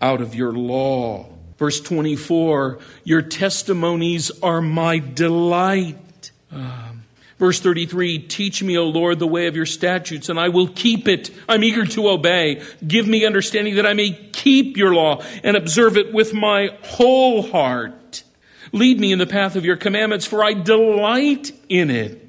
out 0.00 0.20
of 0.20 0.34
your 0.34 0.52
law. 0.52 1.26
Verse 1.58 1.80
24, 1.80 2.78
your 3.04 3.22
testimonies 3.22 4.30
are 4.42 4.60
my 4.60 4.98
delight. 4.98 6.30
Um, 6.50 7.04
verse 7.38 7.60
33, 7.60 8.18
teach 8.18 8.62
me, 8.62 8.76
O 8.76 8.84
Lord, 8.84 9.18
the 9.18 9.26
way 9.26 9.46
of 9.46 9.56
your 9.56 9.64
statutes, 9.64 10.28
and 10.28 10.38
I 10.38 10.50
will 10.50 10.68
keep 10.68 11.08
it. 11.08 11.30
I'm 11.48 11.64
eager 11.64 11.86
to 11.86 12.08
obey. 12.10 12.62
Give 12.86 13.06
me 13.06 13.24
understanding 13.24 13.76
that 13.76 13.86
I 13.86 13.94
may 13.94 14.12
keep 14.32 14.76
your 14.76 14.94
law 14.94 15.22
and 15.42 15.56
observe 15.56 15.96
it 15.96 16.12
with 16.12 16.34
my 16.34 16.76
whole 16.82 17.42
heart. 17.42 18.22
Lead 18.72 19.00
me 19.00 19.12
in 19.12 19.18
the 19.18 19.26
path 19.26 19.56
of 19.56 19.64
your 19.64 19.76
commandments, 19.76 20.26
for 20.26 20.44
I 20.44 20.52
delight 20.52 21.52
in 21.70 21.90
it. 21.90 22.25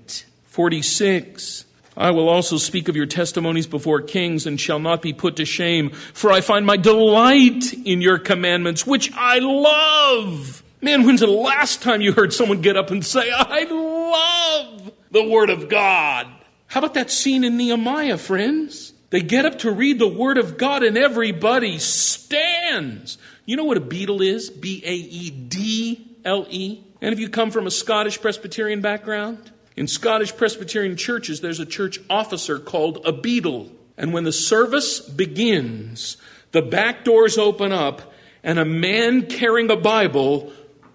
46. 0.58 1.66
I 1.96 2.10
will 2.10 2.28
also 2.28 2.58
speak 2.58 2.90
of 2.90 2.96
your 2.96 3.06
testimonies 3.06 3.68
before 3.68 4.02
kings 4.02 4.48
and 4.48 4.60
shall 4.60 4.80
not 4.80 5.04
be 5.04 5.14
put 5.14 5.36
to 5.36 5.46
shame, 5.46 5.92
for 5.92 6.32
I 6.32 6.42
find 6.42 6.66
my 6.66 6.78
delight 6.78 7.76
in 7.86 8.02
your 8.02 8.18
commandments, 8.18 8.84
which 8.84 9.14
I 9.14 9.38
love. 9.38 10.64
Man, 10.82 11.06
when's 11.06 11.20
the 11.20 11.28
last 11.28 11.84
time 11.84 12.02
you 12.02 12.12
heard 12.12 12.34
someone 12.34 12.62
get 12.62 12.76
up 12.76 12.90
and 12.90 13.06
say, 13.06 13.30
I 13.32 13.68
love 13.70 14.92
the 15.12 15.30
Word 15.30 15.52
of 15.52 15.70
God? 15.70 16.26
How 16.66 16.80
about 16.80 16.96
that 16.96 17.12
scene 17.12 17.44
in 17.44 17.56
Nehemiah, 17.56 18.18
friends? 18.18 18.94
They 19.12 19.22
get 19.22 19.46
up 19.46 19.60
to 19.60 19.72
read 19.72 20.00
the 20.00 20.08
Word 20.08 20.40
of 20.40 20.58
God 20.58 20.82
and 20.82 20.98
everybody 20.98 21.78
stands. 21.78 23.20
You 23.46 23.58
know 23.58 23.66
what 23.66 23.78
a 23.78 23.82
beadle 23.82 24.24
is? 24.24 24.50
B 24.50 24.82
A 24.84 24.94
E 24.96 25.30
D 25.30 26.18
L 26.26 26.48
E. 26.50 26.84
And 27.00 27.14
if 27.14 27.20
you 27.20 27.30
come 27.30 27.52
from 27.52 27.68
a 27.68 27.72
Scottish 27.72 28.20
Presbyterian 28.20 28.82
background, 28.82 29.52
in 29.78 29.88
Scottish 29.88 30.36
Presbyterian 30.36 30.98
churches, 30.98 31.40
there's 31.40 31.60
a 31.60 31.66
church 31.66 32.00
officer 32.10 32.60
called 32.60 33.00
a 33.06 33.14
beadle. 33.14 33.72
And 33.96 34.12
when 34.12 34.24
the 34.24 34.32
service 34.32 35.00
begins, 35.00 36.18
the 36.52 36.64
back 36.64 37.06
doors 37.06 37.38
open 37.38 37.72
up, 37.72 38.14
and 38.44 38.58
a 38.58 38.66
man 38.66 39.28
carrying 39.28 39.70
a 39.70 39.76
Bible 39.76 40.52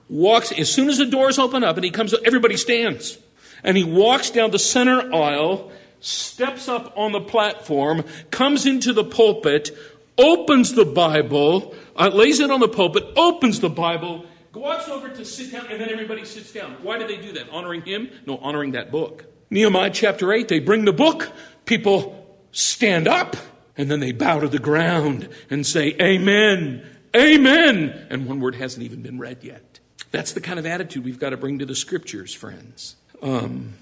walks. 0.09 0.51
As 0.53 0.71
soon 0.71 0.89
as 0.89 0.99
the 0.99 1.07
doors 1.07 1.39
open 1.39 1.63
up 1.63 1.77
and 1.77 1.85
he 1.85 1.91
comes, 1.91 2.13
everybody 2.25 2.57
stands. 2.57 3.19
And 3.63 3.77
he 3.77 3.85
walks 3.85 4.31
down 4.31 4.51
the 4.51 4.59
center 4.59 5.15
aisle, 5.15 5.71
steps 6.01 6.69
up 6.69 6.93
on 6.97 7.13
the 7.13 7.21
platform, 7.21 8.05
comes 8.33 8.67
into 8.67 8.93
the 8.93 9.05
pulpit, 9.05 9.71
opens 10.19 10.73
the 10.75 10.85
Bible, 10.85 11.75
uh, 11.95 12.09
lays 12.09 12.41
it 12.41 12.51
on 12.51 12.59
the 12.59 12.69
pulpit, 12.69 13.05
opens 13.17 13.61
the 13.61 13.71
Bible, 13.71 14.27
walks 14.55 14.89
over 14.89 15.09
to 15.09 15.25
sit 15.25 15.53
down, 15.53 15.67
and 15.71 15.81
then 15.81 15.91
everybody 15.91 16.25
sits 16.25 16.53
down. 16.53 16.77
Why 16.83 16.99
do 16.99 17.07
they 17.07 17.17
do 17.17 17.33
that? 17.33 17.49
Honoring 17.51 17.83
him? 17.83 18.11
No, 18.27 18.39
honoring 18.39 18.73
that 18.73 18.91
book. 18.91 19.25
Nehemiah 19.51 19.91
chapter 19.91 20.33
8, 20.33 20.49
they 20.49 20.61
bring 20.61 20.85
the 20.85 20.93
book, 20.93 21.31
people 21.67 22.39
stand 22.53 23.07
up, 23.07 23.37
and 23.77 23.91
then 23.91 24.01
they 24.01 24.13
bow 24.13 24.41
to 24.41 24.49
the 24.49 24.59
ground 24.59 25.29
and 25.51 25.67
say, 25.67 25.95
Amen, 26.01 26.87
Amen. 27.15 28.07
And 28.11 28.27
one 28.27 28.41
word 28.41 28.55
hasn't 28.55 28.83
even 28.85 29.03
been 29.03 29.19
read 29.19 29.45
yet. 29.45 29.81
That's 30.11 30.33
the 30.33 30.41
kind 30.41 30.59
of 30.59 30.67
attitude 30.67 31.05
we've 31.05 31.19
got 31.19 31.31
to 31.31 31.37
bring 31.37 31.59
to 31.59 31.67
the 31.67 31.75
scriptures, 31.75 32.35
friends. 32.35 32.97
Um, 33.23 33.75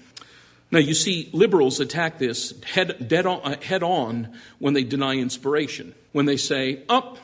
now, 0.69 0.79
you 0.79 0.93
see, 0.93 1.29
liberals 1.33 1.79
attack 1.79 2.17
this 2.17 2.53
head, 2.63 3.07
dead 3.07 3.25
on, 3.25 3.41
uh, 3.43 3.61
head 3.61 3.83
on 3.83 4.33
when 4.59 4.73
they 4.73 4.83
deny 4.83 5.15
inspiration. 5.15 5.95
When 6.11 6.25
they 6.25 6.37
say, 6.37 6.83
oh, 6.89 7.17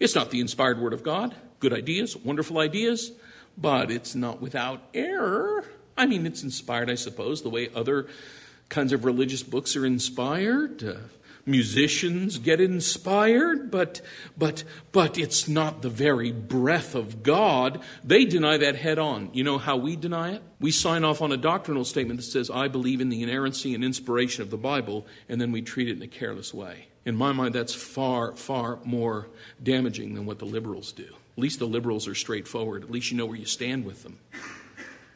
it's 0.00 0.14
not 0.14 0.30
the 0.30 0.40
inspired 0.40 0.80
word 0.80 0.92
of 0.92 1.02
God 1.02 1.34
good 1.62 1.72
ideas, 1.72 2.16
wonderful 2.16 2.58
ideas. 2.58 3.12
but 3.56 3.90
it's 3.90 4.14
not 4.14 4.40
without 4.40 4.82
error. 4.94 5.64
I 5.96 6.06
mean, 6.06 6.26
it's 6.26 6.42
inspired, 6.42 6.90
I 6.90 6.94
suppose, 6.94 7.42
the 7.42 7.50
way 7.50 7.70
other 7.74 8.06
kinds 8.68 8.92
of 8.92 9.04
religious 9.04 9.42
books 9.42 9.76
are 9.76 9.84
inspired. 9.84 10.82
Uh, 10.82 10.94
musicians 11.44 12.38
get 12.38 12.60
inspired, 12.60 13.70
but, 13.70 14.00
but, 14.38 14.64
but 14.90 15.18
it's 15.18 15.48
not 15.48 15.82
the 15.82 15.90
very 15.90 16.32
breath 16.32 16.94
of 16.94 17.22
God. 17.22 17.82
They 18.02 18.24
deny 18.24 18.56
that 18.56 18.76
head 18.76 18.98
on. 18.98 19.28
You 19.32 19.44
know 19.44 19.58
how 19.58 19.76
we 19.76 19.96
deny 19.96 20.32
it? 20.32 20.42
We 20.60 20.70
sign 20.70 21.04
off 21.04 21.20
on 21.20 21.32
a 21.32 21.36
doctrinal 21.36 21.84
statement 21.84 22.20
that 22.20 22.26
says, 22.26 22.48
I 22.48 22.68
believe 22.68 23.00
in 23.00 23.10
the 23.10 23.22
inerrancy 23.22 23.74
and 23.74 23.84
inspiration 23.84 24.42
of 24.42 24.50
the 24.50 24.56
Bible, 24.56 25.06
and 25.28 25.40
then 25.40 25.52
we 25.52 25.60
treat 25.62 25.88
it 25.88 25.96
in 25.96 26.02
a 26.02 26.08
careless 26.08 26.54
way. 26.54 26.86
In 27.04 27.16
my 27.16 27.32
mind, 27.32 27.54
that's 27.54 27.74
far, 27.74 28.32
far 28.34 28.78
more 28.84 29.28
damaging 29.62 30.14
than 30.14 30.24
what 30.24 30.38
the 30.38 30.46
liberals 30.46 30.92
do. 30.92 31.08
At 31.36 31.42
least 31.42 31.58
the 31.58 31.66
liberals 31.66 32.08
are 32.08 32.14
straightforward. 32.14 32.82
At 32.82 32.90
least 32.90 33.10
you 33.10 33.16
know 33.16 33.26
where 33.26 33.36
you 33.36 33.46
stand 33.46 33.84
with 33.84 34.02
them. 34.02 34.18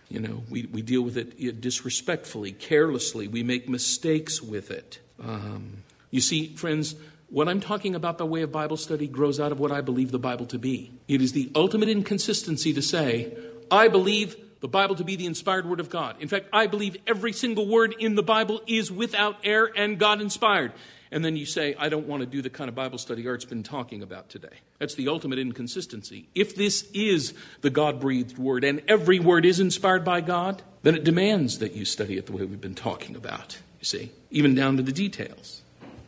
You 0.09 0.21
know, 0.21 0.43
we, 0.49 0.67
we 0.67 0.83
deal 0.83 1.03
with 1.03 1.17
it 1.17 1.61
disrespectfully, 1.61 2.53
carelessly. 2.53 3.27
We 3.29 3.43
make 3.43 3.69
mistakes 3.69 4.41
with 4.41 4.71
it. 4.71 5.01
Um, 5.23 5.83
you 6.11 6.21
see, 6.21 6.55
friends, 6.55 6.95
what 7.29 7.49
I'm 7.49 7.61
talking 7.61 7.95
about 7.95 8.19
by 8.19 8.25
way 8.25 8.43
of 8.43 8.53
Bible 8.53 8.77
study 8.77 9.09
grows 9.09 9.41
out 9.41 9.51
of 9.51 9.59
what 9.59 9.73
I 9.73 9.81
believe 9.81 10.13
the 10.13 10.19
Bible 10.19 10.47
to 10.47 10.59
be. 10.59 10.93
It 11.09 11.21
is 11.21 11.33
the 11.33 11.51
ultimate 11.55 11.89
inconsistency 11.89 12.73
to 12.73 12.83
say, 12.83 13.37
I 13.71 13.89
believe 13.89 14.37
the 14.61 14.69
Bible 14.69 14.95
to 14.97 15.05
be 15.05 15.17
the 15.17 15.27
inspired 15.27 15.69
Word 15.69 15.81
of 15.81 15.91
God. 15.91 16.17
In 16.21 16.29
fact, 16.29 16.47
I 16.53 16.67
believe 16.67 16.97
every 17.07 17.33
single 17.33 17.67
word 17.67 17.95
in 17.99 18.15
the 18.15 18.23
Bible 18.23 18.63
is 18.67 18.91
without 18.91 19.39
error 19.45 19.71
and 19.75 19.99
God 19.99 20.21
inspired. 20.21 20.73
And 21.17 21.25
then 21.25 21.35
you 21.35 21.47
say, 21.47 21.75
I 21.79 21.89
don't 21.89 22.07
want 22.07 22.21
to 22.21 22.27
do 22.27 22.43
the 22.43 22.51
kind 22.51 22.69
of 22.69 22.75
Bible 22.75 22.99
study 22.99 23.27
Art's 23.27 23.47
been 23.47 23.63
talking 23.63 24.03
about 24.03 24.29
today. 24.29 24.61
That's 24.79 24.97
the 24.97 25.09
ultimate 25.09 25.39
inconsistency. 25.39 26.29
If 26.35 26.55
this 26.55 26.87
is 26.93 27.33
the 27.63 27.71
God 27.71 28.01
breathed 28.01 28.37
Word 28.37 28.65
and 28.65 28.83
every 28.87 29.19
word 29.19 29.47
is 29.47 29.59
inspired 29.59 30.05
by 30.05 30.21
God, 30.21 30.63
then 30.83 30.95
it 30.95 31.05
demands 31.05 31.61
that 31.61 31.73
you 31.73 31.87
study 31.87 32.19
it 32.19 32.27
the 32.27 32.33
way 32.33 32.45
we've 32.45 32.61
been 32.61 32.75
talking 32.75 33.17
about, 33.17 33.57
you 33.81 33.87
see, 33.87 34.13
even 34.31 34.55
down 34.55 34.77
to 34.77 34.83
the 34.83 34.93
details. 34.93 35.63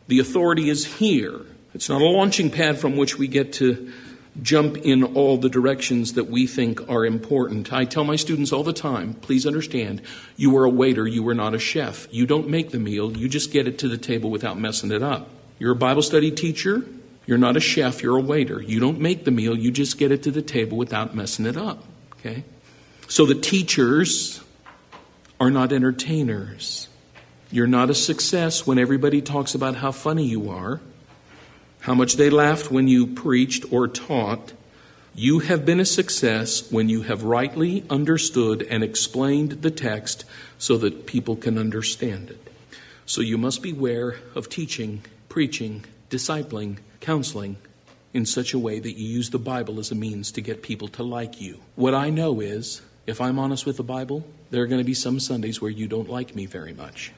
The 0.05 0.19
authority 0.19 0.69
is 0.69 0.85
here. 0.85 1.41
It's 1.73 1.89
not 1.89 2.03
a 2.03 2.05
launching 2.05 2.51
pad 2.51 2.77
from 2.77 2.95
which 2.95 3.17
we 3.17 3.27
get 3.27 3.53
to 3.53 3.91
jump 4.41 4.77
in 4.77 5.03
all 5.03 5.37
the 5.37 5.49
directions 5.49 6.13
that 6.13 6.29
we 6.29 6.47
think 6.47 6.89
are 6.89 7.05
important. 7.05 7.73
I 7.73 7.85
tell 7.85 8.03
my 8.03 8.15
students 8.15 8.51
all 8.51 8.63
the 8.63 8.73
time, 8.73 9.13
please 9.15 9.45
understand, 9.45 10.01
you 10.37 10.55
are 10.57 10.65
a 10.65 10.69
waiter, 10.69 11.07
you 11.07 11.27
are 11.29 11.35
not 11.35 11.53
a 11.53 11.59
chef. 11.59 12.07
You 12.11 12.25
don't 12.25 12.47
make 12.47 12.71
the 12.71 12.79
meal, 12.79 13.17
you 13.17 13.27
just 13.27 13.51
get 13.51 13.67
it 13.67 13.79
to 13.79 13.87
the 13.87 13.97
table 13.97 14.29
without 14.29 14.57
messing 14.57 14.91
it 14.91 15.03
up. 15.03 15.29
You're 15.57 15.71
a 15.71 15.75
Bible 15.75 16.01
study 16.01 16.31
teacher, 16.31 16.85
you're 17.25 17.37
not 17.37 17.57
a 17.57 17.59
chef, 17.59 18.01
you're 18.01 18.17
a 18.17 18.21
waiter. 18.21 18.61
You 18.61 18.79
don't 18.79 18.99
make 18.99 19.25
the 19.25 19.31
meal, 19.31 19.57
you 19.57 19.71
just 19.71 19.97
get 19.97 20.11
it 20.11 20.23
to 20.23 20.31
the 20.31 20.41
table 20.41 20.77
without 20.77 21.15
messing 21.15 21.45
it 21.45 21.57
up. 21.57 21.83
Okay? 22.13 22.43
So 23.07 23.25
the 23.25 23.35
teachers 23.35 24.41
are 25.39 25.51
not 25.51 25.71
entertainers. 25.71 26.87
You're 27.51 27.67
not 27.67 27.89
a 27.89 27.95
success 27.95 28.67
when 28.67 28.77
everybody 28.77 29.21
talks 29.21 29.55
about 29.55 29.75
how 29.75 29.91
funny 29.91 30.25
you 30.25 30.49
are, 30.49 30.81
how 31.81 31.93
much 31.93 32.15
they 32.15 32.29
laughed 32.29 32.71
when 32.71 32.87
you 32.87 33.07
preached 33.07 33.71
or 33.71 33.87
taught. 33.87 34.53
You 35.15 35.39
have 35.39 35.65
been 35.65 35.79
a 35.79 35.85
success 35.85 36.71
when 36.71 36.87
you 36.87 37.01
have 37.03 37.23
rightly 37.23 37.83
understood 37.89 38.61
and 38.69 38.83
explained 38.83 39.63
the 39.63 39.71
text 39.71 40.25
so 40.57 40.77
that 40.77 41.05
people 41.05 41.35
can 41.35 41.57
understand 41.57 42.29
it. 42.29 42.51
So 43.05 43.21
you 43.21 43.37
must 43.37 43.63
beware 43.63 44.17
of 44.35 44.49
teaching, 44.49 45.01
preaching, 45.29 45.83
discipling, 46.09 46.77
counseling 46.99 47.57
in 48.13 48.25
such 48.25 48.53
a 48.53 48.59
way 48.59 48.79
that 48.79 48.97
you 48.97 49.07
use 49.07 49.29
the 49.29 49.39
Bible 49.39 49.79
as 49.79 49.91
a 49.91 49.95
means 49.95 50.31
to 50.33 50.41
get 50.41 50.61
people 50.61 50.87
to 50.89 51.03
like 51.03 51.41
you. 51.41 51.59
What 51.75 51.93
I 51.93 52.09
know 52.09 52.39
is, 52.39 52.81
if 53.05 53.21
I'm 53.21 53.39
honest 53.39 53.65
with 53.65 53.77
the 53.77 53.83
Bible, 53.83 54.25
there 54.51 54.63
are 54.63 54.67
going 54.67 54.81
to 54.81 54.85
be 54.85 54.93
some 54.93 55.19
Sundays 55.19 55.61
where 55.61 55.71
you 55.71 55.87
don't 55.87 56.09
like 56.09 56.35
me 56.35 56.45
very 56.45 56.73
much. 56.73 57.11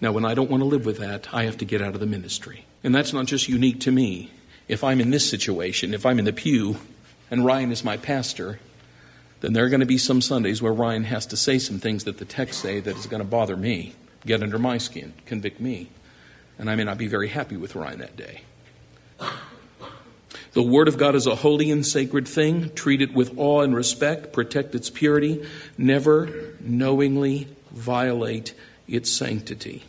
Now, 0.00 0.12
when 0.12 0.24
I 0.24 0.34
don't 0.34 0.50
want 0.50 0.62
to 0.62 0.66
live 0.66 0.84
with 0.84 0.98
that, 0.98 1.32
I 1.32 1.44
have 1.44 1.58
to 1.58 1.64
get 1.64 1.80
out 1.80 1.94
of 1.94 2.00
the 2.00 2.06
ministry. 2.06 2.64
And 2.84 2.94
that's 2.94 3.12
not 3.12 3.26
just 3.26 3.48
unique 3.48 3.80
to 3.80 3.90
me. 3.90 4.30
If 4.68 4.84
I'm 4.84 5.00
in 5.00 5.10
this 5.10 5.28
situation, 5.28 5.92
if 5.92 6.06
I'm 6.06 6.18
in 6.18 6.26
the 6.26 6.32
pew 6.32 6.76
and 7.30 7.44
Ryan 7.44 7.72
is 7.72 7.82
my 7.82 7.96
pastor, 7.96 8.60
then 9.40 9.52
there 9.52 9.64
are 9.64 9.68
going 9.68 9.80
to 9.80 9.86
be 9.86 9.98
some 9.98 10.20
Sundays 10.20 10.62
where 10.62 10.72
Ryan 10.72 11.04
has 11.04 11.26
to 11.26 11.36
say 11.36 11.58
some 11.58 11.78
things 11.78 12.04
that 12.04 12.18
the 12.18 12.24
text 12.24 12.60
say 12.60 12.80
that 12.80 12.96
is 12.96 13.06
going 13.06 13.22
to 13.22 13.28
bother 13.28 13.56
me, 13.56 13.94
get 14.24 14.42
under 14.42 14.58
my 14.58 14.78
skin, 14.78 15.14
convict 15.26 15.60
me. 15.60 15.90
And 16.58 16.70
I 16.70 16.76
may 16.76 16.84
not 16.84 16.98
be 16.98 17.08
very 17.08 17.28
happy 17.28 17.56
with 17.56 17.74
Ryan 17.74 17.98
that 17.98 18.16
day. 18.16 18.42
The 20.52 20.62
Word 20.62 20.86
of 20.86 20.98
God 20.98 21.16
is 21.16 21.26
a 21.26 21.34
holy 21.34 21.72
and 21.72 21.84
sacred 21.84 22.28
thing. 22.28 22.70
Treat 22.74 23.02
it 23.02 23.12
with 23.12 23.36
awe 23.36 23.62
and 23.62 23.74
respect. 23.74 24.32
Protect 24.32 24.74
its 24.74 24.88
purity. 24.88 25.44
Never 25.76 26.54
knowingly 26.60 27.48
violate 27.72 28.54
its 28.86 29.10
sanctity 29.10 29.82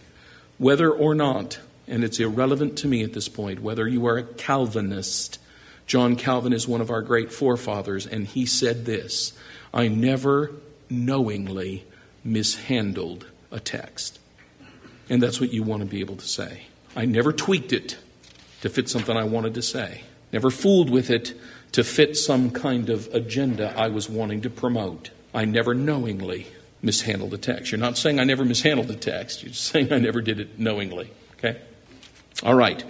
whether 0.57 0.89
or 0.91 1.13
not, 1.15 1.59
and 1.87 2.03
it's 2.03 2.19
irrelevant 2.19 2.77
to 2.79 2.87
me 2.87 3.03
at 3.03 3.13
this 3.13 3.29
point, 3.29 3.61
whether 3.61 3.87
you 3.87 4.05
are 4.07 4.17
a 4.17 4.23
Calvinist. 4.23 5.39
John 5.87 6.15
Calvin 6.15 6.53
is 6.53 6.67
one 6.67 6.81
of 6.81 6.89
our 6.89 7.01
great 7.01 7.31
forefathers, 7.31 8.07
and 8.07 8.25
he 8.25 8.45
said 8.45 8.85
this 8.85 9.33
I 9.73 9.87
never 9.87 10.51
knowingly 10.89 11.85
mishandled 12.23 13.27
a 13.51 13.59
text. 13.59 14.19
And 15.09 15.21
that's 15.21 15.39
what 15.39 15.53
you 15.53 15.63
want 15.63 15.81
to 15.81 15.87
be 15.87 15.99
able 15.99 16.15
to 16.15 16.27
say. 16.27 16.63
I 16.95 17.05
never 17.05 17.31
tweaked 17.31 17.71
it 17.71 17.97
to 18.61 18.69
fit 18.69 18.89
something 18.89 19.15
I 19.15 19.25
wanted 19.25 19.53
to 19.55 19.61
say, 19.61 20.01
never 20.31 20.49
fooled 20.49 20.89
with 20.89 21.09
it 21.09 21.33
to 21.73 21.83
fit 21.83 22.17
some 22.17 22.51
kind 22.51 22.89
of 22.89 23.07
agenda 23.13 23.73
I 23.77 23.89
was 23.89 24.09
wanting 24.09 24.41
to 24.41 24.49
promote. 24.49 25.11
I 25.33 25.45
never 25.45 25.75
knowingly 25.75 26.47
mishandled 26.81 27.31
the 27.31 27.37
text. 27.37 27.71
You're 27.71 27.79
not 27.79 27.97
saying 27.97 28.19
I 28.19 28.23
never 28.23 28.45
mishandled 28.45 28.87
the 28.87 28.95
text, 28.95 29.43
you're 29.43 29.51
just 29.51 29.65
saying 29.65 29.91
I 29.91 29.99
never 29.99 30.21
did 30.21 30.39
it 30.39 30.57
knowingly. 30.57 31.11
Okay? 31.33 31.59
All 32.43 32.55
right. 32.55 32.83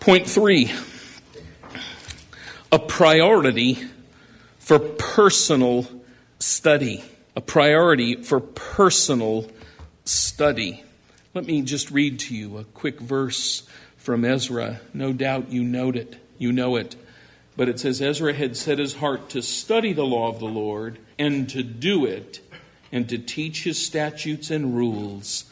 Point 0.00 0.26
three 0.26 0.72
a 2.72 2.78
priority 2.78 3.78
for 4.58 4.78
personal 4.78 5.86
study. 6.38 7.04
A 7.36 7.40
priority 7.40 8.22
for 8.22 8.40
personal 8.40 9.50
study. 10.04 10.82
Let 11.34 11.46
me 11.46 11.62
just 11.62 11.90
read 11.90 12.18
to 12.20 12.34
you 12.34 12.58
a 12.58 12.64
quick 12.64 13.00
verse 13.00 13.68
from 13.96 14.24
Ezra. 14.24 14.80
No 14.92 15.12
doubt 15.12 15.50
you 15.50 15.62
know 15.62 15.90
it. 15.90 16.16
You 16.38 16.52
know 16.52 16.76
it. 16.76 16.96
But 17.56 17.68
it 17.68 17.78
says 17.78 18.00
Ezra 18.00 18.32
had 18.32 18.56
set 18.56 18.78
his 18.78 18.94
heart 18.94 19.28
to 19.30 19.42
study 19.42 19.92
the 19.92 20.06
law 20.06 20.28
of 20.28 20.40
the 20.40 20.46
Lord 20.46 20.98
and 21.18 21.48
to 21.50 21.62
do 21.62 22.04
it 22.06 22.40
and 22.90 23.08
to 23.08 23.18
teach 23.18 23.64
his 23.64 23.84
statutes 23.84 24.50
and 24.50 24.76
rules 24.76 25.44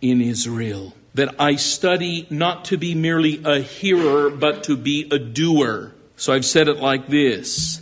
in 0.00 0.20
Israel. 0.20 0.92
That 1.14 1.34
I 1.38 1.56
study 1.56 2.26
not 2.30 2.66
to 2.66 2.76
be 2.76 2.94
merely 2.94 3.42
a 3.44 3.60
hearer, 3.60 4.30
but 4.30 4.64
to 4.64 4.76
be 4.76 5.08
a 5.10 5.18
doer. 5.18 5.94
So 6.16 6.32
I've 6.32 6.44
said 6.44 6.68
it 6.68 6.78
like 6.78 7.08
this. 7.08 7.80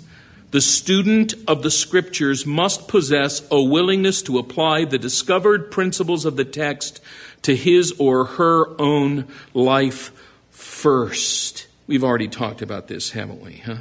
The 0.53 0.61
student 0.61 1.35
of 1.49 1.63
the 1.63 1.71
scriptures 1.71 2.47
must 2.47 2.89
possess 2.89 3.47
a 3.51 3.61
willingness 3.63 4.23
to 4.23 4.39
apply 4.39 4.85
the 4.85 4.99
discovered 4.99 5.71
principles 5.71 6.25
of 6.25 6.37
the 6.37 6.45
text 6.45 7.01
to 7.43 7.55
his 7.55 7.93
or 7.99 8.25
her 8.25 8.81
own 8.81 9.27
life 9.53 10.13
first. 10.51 11.67
We've 11.87 12.05
already 12.05 12.29
talked 12.29 12.63
about 12.63 12.89
this, 12.89 13.11
haven't 13.11 13.43
we? 13.43 13.57
Huh? 13.59 13.79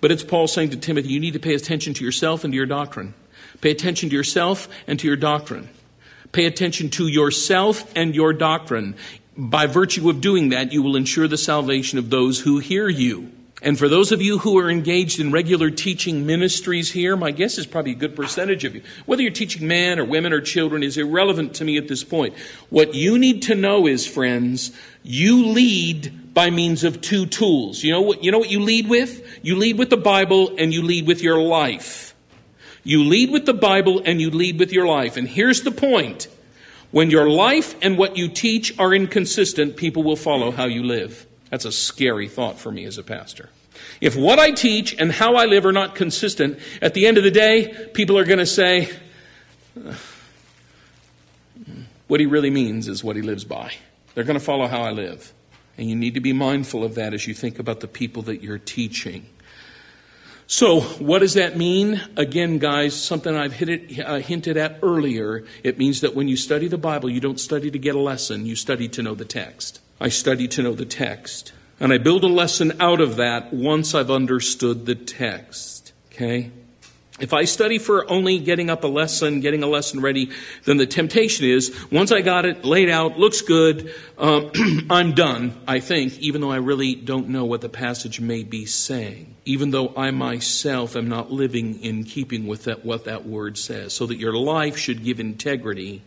But 0.00 0.12
it's 0.12 0.22
Paul 0.22 0.46
saying 0.48 0.70
to 0.70 0.76
Timothy, 0.76 1.08
you 1.08 1.20
need 1.20 1.32
to 1.32 1.40
pay 1.40 1.54
attention 1.54 1.94
to 1.94 2.04
yourself 2.04 2.44
and 2.44 2.52
to 2.52 2.56
your 2.56 2.66
doctrine. 2.66 3.14
Pay 3.60 3.70
attention 3.70 4.10
to 4.10 4.16
yourself 4.16 4.68
and 4.86 4.98
to 4.98 5.06
your 5.06 5.16
doctrine. 5.16 5.68
Pay 6.32 6.46
attention 6.46 6.90
to 6.90 7.06
yourself 7.06 7.90
and 7.96 8.14
your 8.14 8.32
doctrine. 8.32 8.94
By 9.36 9.66
virtue 9.66 10.08
of 10.10 10.20
doing 10.20 10.50
that, 10.50 10.72
you 10.72 10.82
will 10.82 10.96
ensure 10.96 11.26
the 11.26 11.38
salvation 11.38 11.98
of 11.98 12.10
those 12.10 12.40
who 12.40 12.58
hear 12.58 12.88
you. 12.88 13.32
And 13.62 13.78
for 13.78 13.88
those 13.88 14.10
of 14.10 14.22
you 14.22 14.38
who 14.38 14.58
are 14.58 14.70
engaged 14.70 15.20
in 15.20 15.32
regular 15.32 15.70
teaching 15.70 16.24
ministries 16.24 16.90
here, 16.90 17.14
my 17.14 17.30
guess 17.30 17.58
is 17.58 17.66
probably 17.66 17.92
a 17.92 17.96
good 17.96 18.16
percentage 18.16 18.64
of 18.64 18.74
you. 18.74 18.82
Whether 19.04 19.22
you're 19.22 19.32
teaching 19.32 19.68
men 19.68 19.98
or 19.98 20.04
women 20.04 20.32
or 20.32 20.40
children 20.40 20.82
is 20.82 20.96
irrelevant 20.96 21.54
to 21.56 21.64
me 21.64 21.76
at 21.76 21.86
this 21.86 22.02
point. 22.02 22.34
What 22.70 22.94
you 22.94 23.18
need 23.18 23.42
to 23.42 23.54
know 23.54 23.86
is, 23.86 24.06
friends, 24.06 24.72
you 25.02 25.48
lead 25.48 26.32
by 26.32 26.48
means 26.48 26.84
of 26.84 27.02
two 27.02 27.26
tools. 27.26 27.84
You 27.84 27.92
know 27.92 28.00
what, 28.00 28.24
you 28.24 28.30
know 28.30 28.38
what 28.38 28.50
you 28.50 28.60
lead 28.60 28.88
with? 28.88 29.40
You 29.42 29.56
lead 29.56 29.76
with 29.76 29.90
the 29.90 29.98
Bible 29.98 30.54
and 30.56 30.72
you 30.72 30.82
lead 30.82 31.06
with 31.06 31.22
your 31.22 31.38
life. 31.38 32.09
You 32.82 33.04
lead 33.04 33.30
with 33.30 33.46
the 33.46 33.54
Bible 33.54 34.02
and 34.04 34.20
you 34.20 34.30
lead 34.30 34.58
with 34.58 34.72
your 34.72 34.86
life. 34.86 35.16
And 35.16 35.28
here's 35.28 35.62
the 35.62 35.70
point. 35.70 36.28
When 36.90 37.10
your 37.10 37.28
life 37.28 37.76
and 37.82 37.96
what 37.96 38.16
you 38.16 38.28
teach 38.28 38.76
are 38.78 38.92
inconsistent, 38.92 39.76
people 39.76 40.02
will 40.02 40.16
follow 40.16 40.50
how 40.50 40.64
you 40.64 40.82
live. 40.82 41.26
That's 41.50 41.64
a 41.64 41.72
scary 41.72 42.28
thought 42.28 42.58
for 42.58 42.72
me 42.72 42.84
as 42.84 42.98
a 42.98 43.02
pastor. 43.02 43.50
If 44.00 44.16
what 44.16 44.38
I 44.38 44.50
teach 44.50 44.94
and 44.98 45.12
how 45.12 45.36
I 45.36 45.46
live 45.46 45.66
are 45.66 45.72
not 45.72 45.94
consistent, 45.94 46.58
at 46.82 46.94
the 46.94 47.06
end 47.06 47.18
of 47.18 47.24
the 47.24 47.30
day, 47.30 47.88
people 47.92 48.18
are 48.18 48.24
going 48.24 48.38
to 48.38 48.46
say, 48.46 48.90
hmm, 49.74 49.92
what 52.08 52.18
he 52.18 52.26
really 52.26 52.50
means 52.50 52.88
is 52.88 53.04
what 53.04 53.16
he 53.16 53.22
lives 53.22 53.44
by. 53.44 53.72
They're 54.14 54.24
going 54.24 54.38
to 54.38 54.44
follow 54.44 54.66
how 54.66 54.82
I 54.82 54.90
live. 54.90 55.32
And 55.78 55.88
you 55.88 55.94
need 55.94 56.14
to 56.14 56.20
be 56.20 56.32
mindful 56.32 56.82
of 56.82 56.96
that 56.96 57.14
as 57.14 57.26
you 57.26 57.34
think 57.34 57.58
about 57.58 57.80
the 57.80 57.88
people 57.88 58.22
that 58.22 58.42
you're 58.42 58.58
teaching. 58.58 59.26
So, 60.52 60.80
what 60.80 61.20
does 61.20 61.34
that 61.34 61.56
mean? 61.56 62.00
Again, 62.16 62.58
guys, 62.58 63.00
something 63.00 63.36
I've 63.36 63.62
it, 63.62 64.00
uh, 64.00 64.16
hinted 64.16 64.56
at 64.56 64.80
earlier. 64.82 65.44
It 65.62 65.78
means 65.78 66.00
that 66.00 66.16
when 66.16 66.26
you 66.26 66.36
study 66.36 66.66
the 66.66 66.76
Bible, 66.76 67.08
you 67.08 67.20
don't 67.20 67.38
study 67.38 67.70
to 67.70 67.78
get 67.78 67.94
a 67.94 68.00
lesson, 68.00 68.46
you 68.46 68.56
study 68.56 68.88
to 68.88 69.00
know 69.00 69.14
the 69.14 69.24
text. 69.24 69.78
I 70.00 70.08
study 70.08 70.48
to 70.48 70.62
know 70.62 70.74
the 70.74 70.84
text. 70.84 71.52
And 71.78 71.92
I 71.92 71.98
build 71.98 72.24
a 72.24 72.26
lesson 72.26 72.72
out 72.80 73.00
of 73.00 73.14
that 73.14 73.52
once 73.52 73.94
I've 73.94 74.10
understood 74.10 74.86
the 74.86 74.96
text. 74.96 75.92
Okay? 76.12 76.50
If 77.20 77.34
I 77.34 77.44
study 77.44 77.78
for 77.78 78.10
only 78.10 78.38
getting 78.38 78.70
up 78.70 78.82
a 78.82 78.86
lesson, 78.86 79.40
getting 79.40 79.62
a 79.62 79.66
lesson 79.66 80.00
ready, 80.00 80.30
then 80.64 80.78
the 80.78 80.86
temptation 80.86 81.44
is 81.44 81.74
once 81.90 82.12
I 82.12 82.22
got 82.22 82.46
it 82.46 82.64
laid 82.64 82.88
out, 82.88 83.18
looks 83.18 83.42
good, 83.42 83.94
um, 84.16 84.50
I'm 84.90 85.14
done, 85.14 85.60
I 85.68 85.80
think, 85.80 86.18
even 86.18 86.40
though 86.40 86.50
I 86.50 86.56
really 86.56 86.94
don't 86.94 87.28
know 87.28 87.44
what 87.44 87.60
the 87.60 87.68
passage 87.68 88.20
may 88.20 88.42
be 88.42 88.64
saying. 88.64 89.36
Even 89.44 89.70
though 89.70 89.92
I 89.96 90.10
myself 90.12 90.96
am 90.96 91.08
not 91.08 91.30
living 91.30 91.82
in 91.82 92.04
keeping 92.04 92.46
with 92.46 92.64
that, 92.64 92.86
what 92.86 93.04
that 93.04 93.26
word 93.26 93.58
says. 93.58 93.92
So 93.92 94.06
that 94.06 94.16
your 94.16 94.34
life 94.34 94.78
should 94.78 95.04
give 95.04 95.20
integrity 95.20 96.02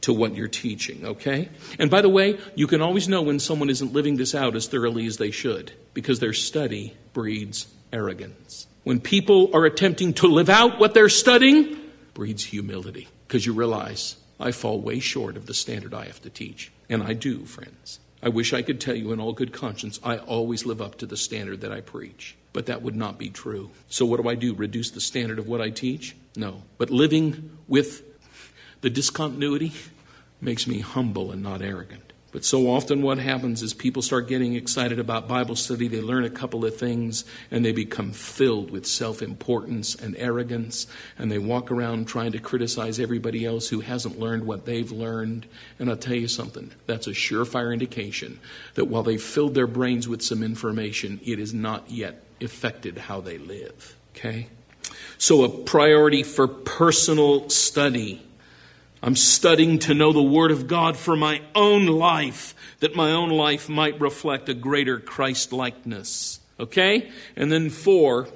to 0.00 0.12
what 0.12 0.34
you're 0.34 0.48
teaching, 0.48 1.06
okay? 1.06 1.48
And 1.78 1.90
by 1.90 2.02
the 2.02 2.08
way, 2.08 2.38
you 2.56 2.66
can 2.66 2.82
always 2.82 3.08
know 3.08 3.22
when 3.22 3.38
someone 3.38 3.70
isn't 3.70 3.92
living 3.92 4.16
this 4.16 4.34
out 4.34 4.56
as 4.56 4.66
thoroughly 4.66 5.06
as 5.06 5.16
they 5.16 5.30
should, 5.30 5.72
because 5.94 6.18
their 6.18 6.32
study 6.32 6.96
breeds 7.12 7.66
arrogance 7.92 8.66
when 8.86 9.00
people 9.00 9.50
are 9.52 9.64
attempting 9.64 10.14
to 10.14 10.28
live 10.28 10.48
out 10.48 10.78
what 10.78 10.94
they're 10.94 11.08
studying 11.08 11.76
breeds 12.14 12.44
humility 12.44 13.08
because 13.26 13.44
you 13.44 13.52
realize 13.52 14.14
I 14.38 14.52
fall 14.52 14.80
way 14.80 15.00
short 15.00 15.36
of 15.36 15.46
the 15.46 15.54
standard 15.54 15.92
I 15.92 16.04
have 16.04 16.22
to 16.22 16.30
teach. 16.30 16.70
And 16.88 17.02
I 17.02 17.12
do, 17.12 17.44
friends. 17.46 17.98
I 18.22 18.28
wish 18.28 18.52
I 18.52 18.62
could 18.62 18.80
tell 18.80 18.94
you 18.94 19.10
in 19.10 19.18
all 19.18 19.32
good 19.32 19.52
conscience 19.52 19.98
I 20.04 20.18
always 20.18 20.66
live 20.66 20.80
up 20.80 20.98
to 20.98 21.06
the 21.06 21.16
standard 21.16 21.62
that 21.62 21.72
I 21.72 21.80
preach. 21.80 22.36
But 22.52 22.66
that 22.66 22.80
would 22.82 22.94
not 22.94 23.18
be 23.18 23.28
true. 23.28 23.70
So 23.88 24.06
what 24.06 24.22
do 24.22 24.28
I 24.28 24.36
do? 24.36 24.54
Reduce 24.54 24.92
the 24.92 25.00
standard 25.00 25.40
of 25.40 25.48
what 25.48 25.60
I 25.60 25.70
teach? 25.70 26.14
No. 26.36 26.62
But 26.78 26.88
living 26.88 27.58
with 27.66 28.04
the 28.82 28.90
discontinuity 28.90 29.72
makes 30.40 30.68
me 30.68 30.78
humble 30.78 31.32
and 31.32 31.42
not 31.42 31.60
arrogant. 31.60 32.05
But 32.32 32.44
so 32.44 32.68
often, 32.68 33.02
what 33.02 33.18
happens 33.18 33.62
is 33.62 33.72
people 33.72 34.02
start 34.02 34.28
getting 34.28 34.54
excited 34.54 34.98
about 34.98 35.28
Bible 35.28 35.56
study. 35.56 35.88
They 35.88 36.00
learn 36.00 36.24
a 36.24 36.30
couple 36.30 36.64
of 36.64 36.76
things 36.76 37.24
and 37.50 37.64
they 37.64 37.72
become 37.72 38.12
filled 38.12 38.70
with 38.70 38.84
self 38.84 39.22
importance 39.22 39.94
and 39.94 40.16
arrogance. 40.18 40.86
And 41.18 41.30
they 41.30 41.38
walk 41.38 41.70
around 41.70 42.08
trying 42.08 42.32
to 42.32 42.38
criticize 42.38 42.98
everybody 42.98 43.44
else 43.46 43.68
who 43.68 43.80
hasn't 43.80 44.18
learned 44.18 44.44
what 44.44 44.66
they've 44.66 44.90
learned. 44.90 45.46
And 45.78 45.88
I'll 45.88 45.96
tell 45.96 46.16
you 46.16 46.28
something 46.28 46.72
that's 46.86 47.06
a 47.06 47.12
surefire 47.12 47.72
indication 47.72 48.40
that 48.74 48.86
while 48.86 49.02
they've 49.02 49.22
filled 49.22 49.54
their 49.54 49.68
brains 49.68 50.08
with 50.08 50.20
some 50.20 50.42
information, 50.42 51.20
it 51.24 51.38
has 51.38 51.54
not 51.54 51.90
yet 51.90 52.22
affected 52.40 52.98
how 52.98 53.20
they 53.20 53.38
live. 53.38 53.96
Okay? 54.14 54.48
So, 55.18 55.44
a 55.44 55.48
priority 55.48 56.22
for 56.22 56.46
personal 56.46 57.48
study 57.48 58.25
I'm 59.06 59.14
studying 59.14 59.78
to 59.80 59.94
know 59.94 60.12
the 60.12 60.20
Word 60.20 60.50
of 60.50 60.66
God 60.66 60.96
for 60.96 61.14
my 61.14 61.40
own 61.54 61.86
life, 61.86 62.56
that 62.80 62.96
my 62.96 63.12
own 63.12 63.30
life 63.30 63.68
might 63.68 64.00
reflect 64.00 64.48
a 64.48 64.54
greater 64.54 64.98
Christ 64.98 65.52
likeness. 65.52 66.40
Okay? 66.58 67.12
And 67.36 67.52
then 67.52 67.70
four, 67.70 68.26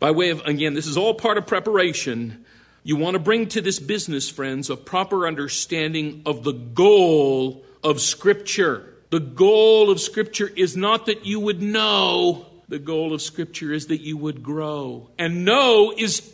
by 0.00 0.10
way 0.10 0.28
of, 0.28 0.42
again, 0.44 0.74
this 0.74 0.86
is 0.86 0.98
all 0.98 1.14
part 1.14 1.38
of 1.38 1.46
preparation. 1.46 2.44
You 2.82 2.96
want 2.96 3.14
to 3.14 3.18
bring 3.18 3.48
to 3.48 3.62
this 3.62 3.80
business, 3.80 4.28
friends, 4.28 4.68
a 4.68 4.76
proper 4.76 5.26
understanding 5.26 6.20
of 6.26 6.44
the 6.44 6.52
goal 6.52 7.64
of 7.82 7.98
Scripture. 7.98 8.92
The 9.08 9.20
goal 9.20 9.90
of 9.90 9.98
Scripture 10.00 10.50
is 10.54 10.76
not 10.76 11.06
that 11.06 11.24
you 11.24 11.40
would 11.40 11.62
know, 11.62 12.44
the 12.68 12.78
goal 12.78 13.14
of 13.14 13.22
Scripture 13.22 13.72
is 13.72 13.86
that 13.86 14.02
you 14.02 14.18
would 14.18 14.42
grow. 14.42 15.08
And 15.18 15.46
know 15.46 15.94
is, 15.96 16.30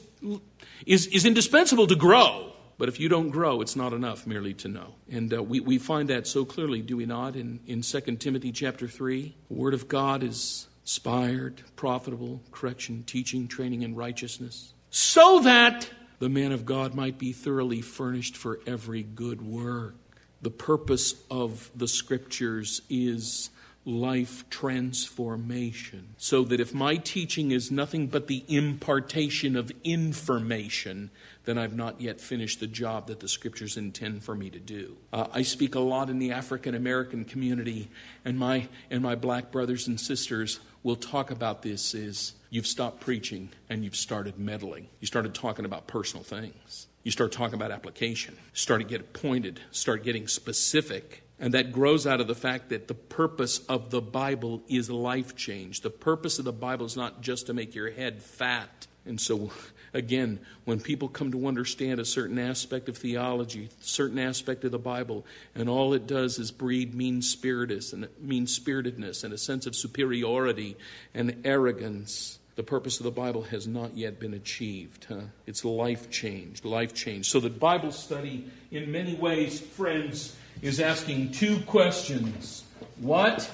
is, 0.86 1.06
is 1.06 1.24
indispensable 1.24 1.86
to 1.86 1.94
grow. 1.94 2.49
But 2.80 2.88
if 2.88 2.98
you 2.98 3.10
don't 3.10 3.28
grow, 3.28 3.60
it's 3.60 3.76
not 3.76 3.92
enough 3.92 4.26
merely 4.26 4.54
to 4.54 4.68
know. 4.68 4.94
And 5.10 5.34
uh, 5.34 5.42
we, 5.42 5.60
we 5.60 5.76
find 5.76 6.08
that 6.08 6.26
so 6.26 6.46
clearly, 6.46 6.80
do 6.80 6.96
we 6.96 7.04
not, 7.04 7.36
in, 7.36 7.60
in 7.66 7.82
2 7.82 8.00
Timothy 8.16 8.52
chapter 8.52 8.88
3? 8.88 9.36
The 9.50 9.54
Word 9.54 9.74
of 9.74 9.86
God 9.86 10.22
is 10.22 10.66
inspired, 10.82 11.60
profitable, 11.76 12.40
correction, 12.50 13.04
teaching, 13.06 13.48
training 13.48 13.82
in 13.82 13.94
righteousness, 13.94 14.72
so 14.88 15.40
that 15.40 15.90
the 16.20 16.30
man 16.30 16.52
of 16.52 16.64
God 16.64 16.94
might 16.94 17.18
be 17.18 17.32
thoroughly 17.34 17.82
furnished 17.82 18.34
for 18.34 18.60
every 18.66 19.02
good 19.02 19.42
work. 19.42 19.96
The 20.40 20.50
purpose 20.50 21.22
of 21.30 21.70
the 21.76 21.86
scriptures 21.86 22.80
is 22.88 23.50
life 23.84 24.48
transformation. 24.50 26.14
So 26.18 26.44
that 26.44 26.60
if 26.60 26.74
my 26.74 26.96
teaching 26.96 27.50
is 27.50 27.70
nothing 27.70 28.06
but 28.06 28.26
the 28.26 28.44
impartation 28.48 29.56
of 29.56 29.72
information, 29.84 31.10
then 31.50 31.58
I've 31.58 31.74
not 31.74 32.00
yet 32.00 32.20
finished 32.20 32.60
the 32.60 32.68
job 32.68 33.08
that 33.08 33.18
the 33.18 33.26
scriptures 33.26 33.76
intend 33.76 34.22
for 34.22 34.36
me 34.36 34.50
to 34.50 34.60
do. 34.60 34.96
Uh, 35.12 35.26
I 35.32 35.42
speak 35.42 35.74
a 35.74 35.80
lot 35.80 36.08
in 36.08 36.20
the 36.20 36.30
African 36.30 36.76
American 36.76 37.24
community, 37.24 37.90
and 38.24 38.38
my, 38.38 38.68
and 38.88 39.02
my 39.02 39.16
black 39.16 39.50
brothers 39.50 39.88
and 39.88 39.98
sisters 39.98 40.60
will 40.84 40.94
talk 40.94 41.32
about 41.32 41.62
this 41.62 41.92
is 41.92 42.34
you've 42.50 42.68
stopped 42.68 43.00
preaching 43.00 43.50
and 43.68 43.82
you've 43.82 43.96
started 43.96 44.38
meddling. 44.38 44.86
You 45.00 45.08
started 45.08 45.34
talking 45.34 45.64
about 45.64 45.88
personal 45.88 46.22
things. 46.22 46.86
You 47.02 47.10
start 47.10 47.32
talking 47.32 47.54
about 47.54 47.72
application. 47.72 48.36
Start 48.52 48.82
to 48.82 48.86
get 48.86 49.12
pointed. 49.12 49.58
Start 49.72 50.04
getting 50.04 50.28
specific. 50.28 51.24
And 51.40 51.54
that 51.54 51.72
grows 51.72 52.06
out 52.06 52.20
of 52.20 52.28
the 52.28 52.34
fact 52.36 52.68
that 52.68 52.86
the 52.86 52.94
purpose 52.94 53.58
of 53.66 53.90
the 53.90 54.00
Bible 54.00 54.62
is 54.68 54.88
life 54.88 55.34
change. 55.34 55.80
The 55.80 55.90
purpose 55.90 56.38
of 56.38 56.44
the 56.44 56.52
Bible 56.52 56.86
is 56.86 56.96
not 56.96 57.22
just 57.22 57.46
to 57.46 57.54
make 57.54 57.74
your 57.74 57.90
head 57.90 58.22
fat. 58.22 58.86
And 59.04 59.20
so, 59.20 59.50
again, 59.92 60.40
when 60.64 60.80
people 60.80 61.08
come 61.08 61.32
to 61.32 61.46
understand 61.46 62.00
a 62.00 62.04
certain 62.04 62.38
aspect 62.38 62.88
of 62.88 62.96
theology, 62.96 63.68
certain 63.80 64.18
aspect 64.18 64.64
of 64.64 64.72
the 64.72 64.78
Bible, 64.78 65.26
and 65.54 65.68
all 65.68 65.94
it 65.94 66.06
does 66.06 66.38
is 66.38 66.50
breed 66.50 66.94
mean 66.94 67.22
spiritedness 67.22 67.92
and 67.92 68.08
mean 68.20 68.46
spiritedness 68.46 69.24
and 69.24 69.32
a 69.32 69.38
sense 69.38 69.66
of 69.66 69.74
superiority 69.74 70.76
and 71.14 71.42
arrogance, 71.44 72.38
the 72.56 72.62
purpose 72.62 72.98
of 73.00 73.04
the 73.04 73.10
Bible 73.10 73.42
has 73.42 73.66
not 73.66 73.96
yet 73.96 74.20
been 74.20 74.34
achieved. 74.34 75.06
Huh? 75.08 75.20
It's 75.46 75.64
life 75.64 76.10
changed, 76.10 76.64
life 76.64 76.92
changed. 76.92 77.30
So 77.30 77.40
the 77.40 77.48
Bible 77.48 77.92
study, 77.92 78.50
in 78.70 78.92
many 78.92 79.14
ways, 79.14 79.60
friends, 79.60 80.36
is 80.60 80.80
asking 80.80 81.32
two 81.32 81.60
questions. 81.60 82.64
What? 82.98 83.50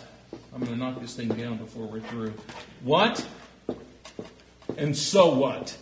I'm 0.53 0.61
going 0.61 0.72
to 0.72 0.79
knock 0.79 1.01
this 1.01 1.14
thing 1.14 1.29
down 1.29 1.59
before 1.59 1.87
we're 1.87 2.01
through. 2.01 2.35
What? 2.83 3.25
And 4.77 4.96
so 4.96 5.35
what? 5.35 5.77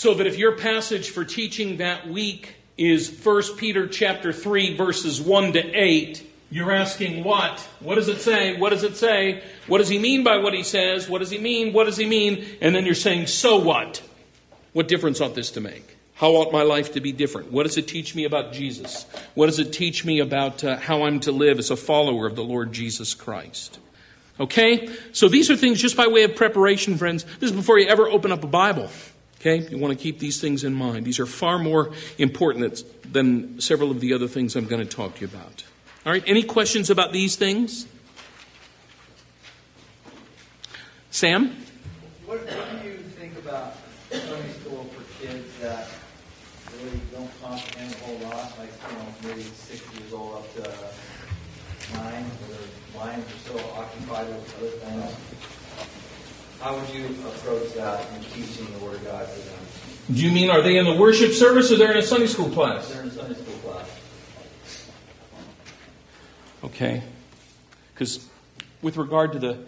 So 0.00 0.14
that 0.14 0.26
if 0.26 0.38
your 0.38 0.52
passage 0.52 1.10
for 1.10 1.26
teaching 1.26 1.76
that 1.76 2.08
week 2.08 2.54
is 2.78 3.10
1 3.22 3.58
Peter 3.58 3.86
chapter 3.86 4.32
3 4.32 4.74
verses 4.74 5.20
1 5.20 5.52
to 5.52 5.74
8, 5.74 6.26
you're 6.50 6.72
asking 6.72 7.22
what? 7.22 7.60
What 7.80 7.96
does 7.96 8.08
it 8.08 8.22
say? 8.22 8.58
What 8.58 8.70
does 8.70 8.82
it 8.82 8.96
say? 8.96 9.42
What 9.66 9.76
does 9.76 9.90
he 9.90 9.98
mean 9.98 10.24
by 10.24 10.38
what 10.38 10.54
he 10.54 10.62
says? 10.62 11.06
What 11.06 11.18
does 11.18 11.28
he 11.28 11.36
mean? 11.36 11.74
What 11.74 11.84
does 11.84 11.98
he 11.98 12.06
mean? 12.06 12.46
And 12.62 12.74
then 12.74 12.86
you're 12.86 12.94
saying, 12.94 13.26
so 13.26 13.58
what? 13.58 14.02
What 14.72 14.88
difference 14.88 15.20
ought 15.20 15.34
this 15.34 15.50
to 15.50 15.60
make? 15.60 15.98
How 16.14 16.30
ought 16.30 16.50
my 16.50 16.62
life 16.62 16.94
to 16.94 17.02
be 17.02 17.12
different? 17.12 17.52
What 17.52 17.64
does 17.64 17.76
it 17.76 17.86
teach 17.86 18.14
me 18.14 18.24
about 18.24 18.54
Jesus? 18.54 19.04
What 19.34 19.48
does 19.48 19.58
it 19.58 19.70
teach 19.70 20.06
me 20.06 20.20
about 20.20 20.64
uh, 20.64 20.78
how 20.78 21.02
I'm 21.02 21.20
to 21.20 21.32
live 21.32 21.58
as 21.58 21.70
a 21.70 21.76
follower 21.76 22.26
of 22.26 22.36
the 22.36 22.42
Lord 22.42 22.72
Jesus 22.72 23.12
Christ? 23.12 23.78
Okay? 24.40 24.88
So 25.12 25.28
these 25.28 25.50
are 25.50 25.56
things 25.56 25.78
just 25.78 25.94
by 25.94 26.06
way 26.06 26.22
of 26.22 26.36
preparation, 26.36 26.96
friends. 26.96 27.24
This 27.38 27.50
is 27.50 27.52
before 27.52 27.78
you 27.78 27.88
ever 27.88 28.08
open 28.08 28.32
up 28.32 28.42
a 28.42 28.46
Bible. 28.46 28.88
Okay? 29.40 29.66
You 29.68 29.78
want 29.78 29.96
to 29.96 30.02
keep 30.02 30.18
these 30.18 30.40
things 30.40 30.64
in 30.64 30.74
mind. 30.74 31.06
These 31.06 31.18
are 31.18 31.26
far 31.26 31.58
more 31.58 31.92
important 32.18 32.84
than 33.10 33.60
several 33.60 33.90
of 33.90 34.00
the 34.00 34.12
other 34.12 34.28
things 34.28 34.54
I'm 34.54 34.66
going 34.66 34.86
to 34.86 34.96
talk 34.96 35.16
to 35.16 35.20
you 35.22 35.28
about. 35.28 35.64
All 36.04 36.12
right? 36.12 36.22
Any 36.26 36.42
questions 36.42 36.90
about 36.90 37.12
these 37.12 37.36
things? 37.36 37.86
Sam? 41.10 41.56
What, 42.26 42.38
what 42.44 42.82
do 42.82 42.88
you 42.88 42.98
think 42.98 43.36
about 43.38 43.76
Sunday 44.10 44.52
school 44.60 44.84
for 44.94 45.24
kids 45.24 45.58
that 45.60 45.88
really 46.84 47.00
don't 47.12 47.30
comprehend 47.42 47.94
a 47.94 47.98
whole 47.98 48.18
lot, 48.18 48.58
like, 48.58 48.70
you 48.90 48.96
know, 48.96 49.06
maybe 49.24 49.42
six 49.42 49.82
years 49.98 50.12
old 50.12 50.36
up 50.36 50.54
to 50.54 50.62
nine, 51.94 52.24
where 52.24 52.58
their 52.58 52.68
minds 52.96 53.26
are 53.26 53.58
so 53.58 53.70
occupied 53.74 54.28
with 54.28 54.56
other 54.58 54.68
things. 54.68 55.49
How 56.60 56.78
would 56.78 56.90
you 56.90 57.06
approach 57.26 57.72
that 57.74 58.06
in 58.14 58.22
teaching 58.24 58.70
the 58.78 58.84
Word 58.84 58.96
of 58.96 59.04
God 59.04 59.26
to 59.26 59.40
them? 59.40 59.58
Do 60.12 60.20
you 60.20 60.30
mean 60.30 60.50
are 60.50 60.60
they 60.60 60.76
in 60.76 60.84
the 60.84 60.94
worship 60.94 61.32
service 61.32 61.72
or 61.72 61.78
they're 61.78 61.92
in 61.92 61.96
a 61.96 62.02
Sunday 62.02 62.26
school 62.26 62.50
class? 62.50 62.88
They're 62.90 63.02
in 63.02 63.08
a 63.08 63.12
Sunday 63.12 63.34
school 63.34 63.54
class. 63.70 63.88
Okay. 66.64 67.02
Because 67.94 68.28
with 68.82 68.98
regard 68.98 69.32
to 69.32 69.38
the 69.38 69.58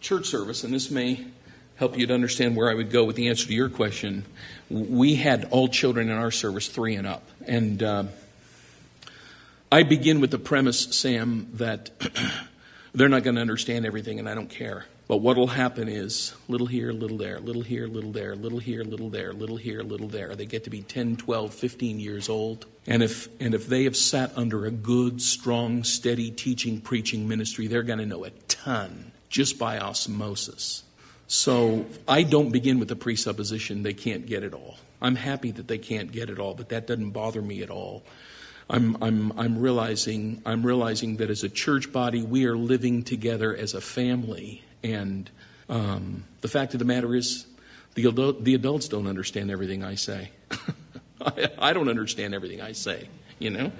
church 0.00 0.26
service, 0.26 0.62
and 0.62 0.74
this 0.74 0.90
may 0.90 1.26
help 1.76 1.96
you 1.96 2.06
to 2.06 2.14
understand 2.14 2.54
where 2.56 2.70
I 2.70 2.74
would 2.74 2.90
go 2.90 3.04
with 3.04 3.16
the 3.16 3.28
answer 3.28 3.46
to 3.46 3.54
your 3.54 3.68
question. 3.68 4.24
We 4.68 5.14
had 5.14 5.46
all 5.50 5.68
children 5.68 6.10
in 6.10 6.16
our 6.16 6.30
service, 6.30 6.68
three 6.68 6.96
and 6.96 7.06
up. 7.06 7.22
And 7.46 7.82
uh, 7.82 8.04
I 9.70 9.84
begin 9.84 10.20
with 10.20 10.30
the 10.30 10.38
premise, 10.38 10.96
Sam, 10.96 11.48
that 11.54 11.90
they're 12.94 13.08
not 13.08 13.22
going 13.22 13.36
to 13.36 13.42
understand 13.42 13.86
everything, 13.86 14.18
and 14.18 14.28
I 14.28 14.34
don't 14.34 14.50
care. 14.50 14.84
But 15.08 15.18
what'll 15.18 15.46
happen 15.46 15.88
is 15.88 16.34
little 16.48 16.66
here, 16.66 16.92
little 16.92 17.16
there, 17.16 17.38
little 17.38 17.62
here, 17.62 17.86
little 17.86 18.10
there, 18.10 18.34
little 18.34 18.58
here, 18.58 18.82
little 18.82 19.08
there, 19.08 19.32
little 19.32 19.56
here, 19.56 19.82
little 19.82 20.08
there. 20.08 20.34
They 20.34 20.46
get 20.46 20.64
to 20.64 20.70
be 20.70 20.82
10, 20.82 21.16
12, 21.16 21.54
15 21.54 22.00
years 22.00 22.28
old. 22.28 22.66
And 22.88 23.04
if, 23.04 23.28
and 23.40 23.54
if 23.54 23.68
they 23.68 23.84
have 23.84 23.96
sat 23.96 24.32
under 24.36 24.66
a 24.66 24.70
good, 24.72 25.22
strong, 25.22 25.84
steady 25.84 26.32
teaching, 26.32 26.80
preaching 26.80 27.28
ministry, 27.28 27.68
they're 27.68 27.84
going 27.84 28.00
to 28.00 28.06
know 28.06 28.24
a 28.24 28.30
ton 28.48 29.12
just 29.28 29.58
by 29.60 29.78
osmosis. 29.78 30.82
So 31.28 31.86
I 32.08 32.24
don't 32.24 32.50
begin 32.50 32.80
with 32.80 32.88
the 32.88 32.96
presupposition 32.96 33.84
they 33.84 33.94
can't 33.94 34.26
get 34.26 34.42
it 34.42 34.54
all. 34.54 34.76
I'm 35.00 35.16
happy 35.16 35.52
that 35.52 35.68
they 35.68 35.78
can't 35.78 36.10
get 36.10 36.30
it 36.30 36.38
all, 36.38 36.54
but 36.54 36.68
that 36.70 36.86
doesn't 36.86 37.10
bother 37.10 37.42
me 37.42 37.62
at 37.62 37.70
all. 37.70 38.02
I'm, 38.68 39.00
I'm, 39.00 39.38
I'm, 39.38 39.58
realizing, 39.58 40.42
I'm 40.44 40.66
realizing 40.66 41.18
that 41.18 41.30
as 41.30 41.44
a 41.44 41.48
church 41.48 41.92
body, 41.92 42.22
we 42.22 42.46
are 42.46 42.56
living 42.56 43.04
together 43.04 43.54
as 43.54 43.74
a 43.74 43.80
family. 43.80 44.62
And 44.92 45.28
um, 45.68 46.24
the 46.42 46.48
fact 46.48 46.74
of 46.74 46.78
the 46.78 46.84
matter 46.84 47.14
is, 47.14 47.46
the, 47.94 48.06
adult, 48.06 48.44
the 48.44 48.54
adults 48.54 48.88
don't 48.88 49.06
understand 49.06 49.50
everything 49.50 49.82
I 49.82 49.96
say. 49.96 50.30
I, 51.20 51.48
I, 51.58 51.72
don't 51.72 51.88
understand 51.88 52.34
everything 52.34 52.60
I 52.60 52.72
say, 52.72 53.08
you 53.38 53.50
know? 53.50 53.72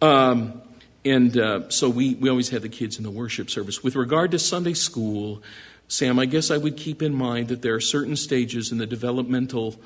Um, 0.00 0.62
and 1.04 1.36
uh, 1.36 1.68
so 1.68 1.90
we, 1.90 2.14
we 2.14 2.30
always 2.30 2.48
had 2.48 2.62
the 2.62 2.68
kids 2.68 2.96
in 2.96 3.02
the 3.02 3.10
worship 3.10 3.50
service. 3.50 3.82
With 3.82 3.96
regard 3.96 4.30
to 4.30 4.38
Sunday 4.38 4.72
school, 4.72 5.42
Sam, 5.88 6.18
I 6.18 6.24
guess 6.24 6.50
I 6.50 6.56
would 6.56 6.76
keep 6.76 7.02
in 7.02 7.14
mind 7.14 7.48
that 7.48 7.60
there 7.60 7.74
are 7.74 7.80
certain 7.80 8.16
stages 8.16 8.72
in 8.72 8.78
the 8.78 8.86
developmental 8.86 9.76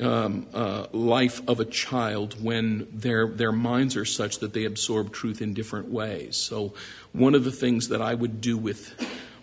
um, 0.00 0.46
uh, 0.52 0.86
life 0.92 1.40
of 1.48 1.60
a 1.60 1.64
child 1.64 2.42
when 2.42 2.86
their 2.92 3.28
their 3.28 3.52
minds 3.52 3.96
are 3.96 4.04
such 4.04 4.40
that 4.40 4.52
they 4.52 4.64
absorb 4.64 5.12
truth 5.12 5.40
in 5.40 5.54
different 5.54 5.88
ways. 5.88 6.36
So, 6.36 6.74
one 7.12 7.34
of 7.34 7.44
the 7.44 7.52
things 7.52 7.88
that 7.88 8.02
I 8.02 8.14
would 8.14 8.40
do 8.40 8.58
with 8.58 8.94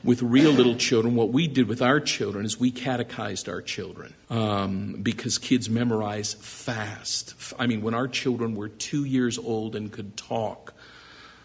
with 0.03 0.21
real 0.21 0.51
little 0.51 0.75
children, 0.75 1.15
what 1.15 1.29
we 1.29 1.47
did 1.47 1.67
with 1.67 1.81
our 1.81 1.99
children 1.99 2.45
is 2.45 2.59
we 2.59 2.71
catechized 2.71 3.47
our 3.47 3.61
children 3.61 4.13
um, 4.29 4.99
because 5.01 5.37
kids 5.37 5.69
memorize 5.69 6.33
fast. 6.33 7.35
I 7.57 7.67
mean, 7.67 7.81
when 7.81 7.93
our 7.93 8.07
children 8.07 8.55
were 8.55 8.67
two 8.67 9.05
years 9.05 9.37
old 9.37 9.75
and 9.75 9.91
could 9.91 10.17
talk, 10.17 10.73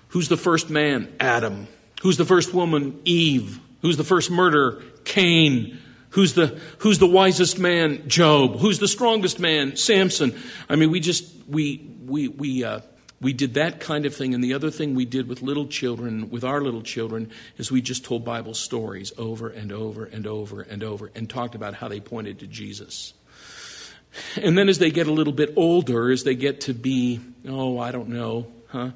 who's 0.09 0.29
the 0.29 0.37
first 0.37 0.71
man? 0.71 1.15
Adam. 1.21 1.69
Who's 2.03 2.17
the 2.17 2.25
first 2.25 2.53
woman? 2.53 3.01
Eve. 3.05 3.61
Who's 3.83 3.97
the 3.97 4.05
first 4.05 4.31
murderer? 4.31 4.83
Cain. 5.05 5.79
Who's 6.11 6.35
the, 6.35 6.61
who's 6.79 6.99
the 6.99 7.07
wisest 7.07 7.59
man? 7.59 8.09
Job. 8.09 8.59
Who's 8.59 8.81
the 8.81 8.89
strongest 8.89 9.39
man? 9.39 9.77
Samson. 9.77 10.35
I 10.69 10.75
mean, 10.75 10.91
we 10.91 10.99
just, 10.99 11.33
we, 11.47 11.89
we, 12.07 12.27
we, 12.27 12.65
uh, 12.65 12.81
we 13.21 13.33
did 13.33 13.55
that 13.55 13.81
kind 13.81 14.07
of 14.07 14.15
thing. 14.15 14.35
And 14.35 14.43
the 14.43 14.55
other 14.55 14.71
thing 14.71 14.95
we 14.95 15.05
did 15.05 15.29
with 15.29 15.43
little 15.43 15.67
children, 15.67 16.31
with 16.31 16.45
our 16.45 16.61
little 16.61 16.83
children, 16.83 17.31
is 17.57 17.71
we 17.71 17.83
just 17.83 18.05
told 18.05 18.25
Bible 18.25 18.55
stories 18.55 19.13
over 19.19 19.49
and 19.49 19.73
over 19.73 20.05
and 20.05 20.27
over 20.27 20.63
and 20.63 20.85
over 20.85 21.11
and 21.15 21.29
talked 21.29 21.55
about 21.55 21.75
how 21.75 21.89
they 21.89 22.01
pointed 22.01 22.39
to 22.41 22.47
Jesus. 22.47 23.15
And 24.37 24.57
then 24.57 24.69
as 24.69 24.79
they 24.79 24.91
get 24.91 25.07
a 25.07 25.13
little 25.13 25.33
bit 25.33 25.53
older, 25.57 26.11
as 26.11 26.25
they 26.25 26.35
get 26.35 26.63
to 26.63 26.75
be, 26.75 27.21
oh, 27.47 27.79
I 27.79 27.91
don't 27.91 28.09
know, 28.09 28.47
huh? 28.69 28.91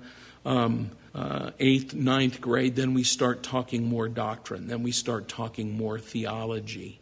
Um, 0.45 0.91
uh, 1.15 1.51
eighth, 1.59 1.95
ninth 1.95 2.41
grade, 2.41 2.75
then 2.75 2.95
we 2.95 3.05
start 3.05 3.43
talking 3.43 3.85
more 3.85 4.09
doctrine. 4.09 4.67
Then 4.67 4.83
we 4.83 4.93
start 4.93 5.29
talking 5.29 5.77
more 5.77 5.99
theology. 5.99 7.01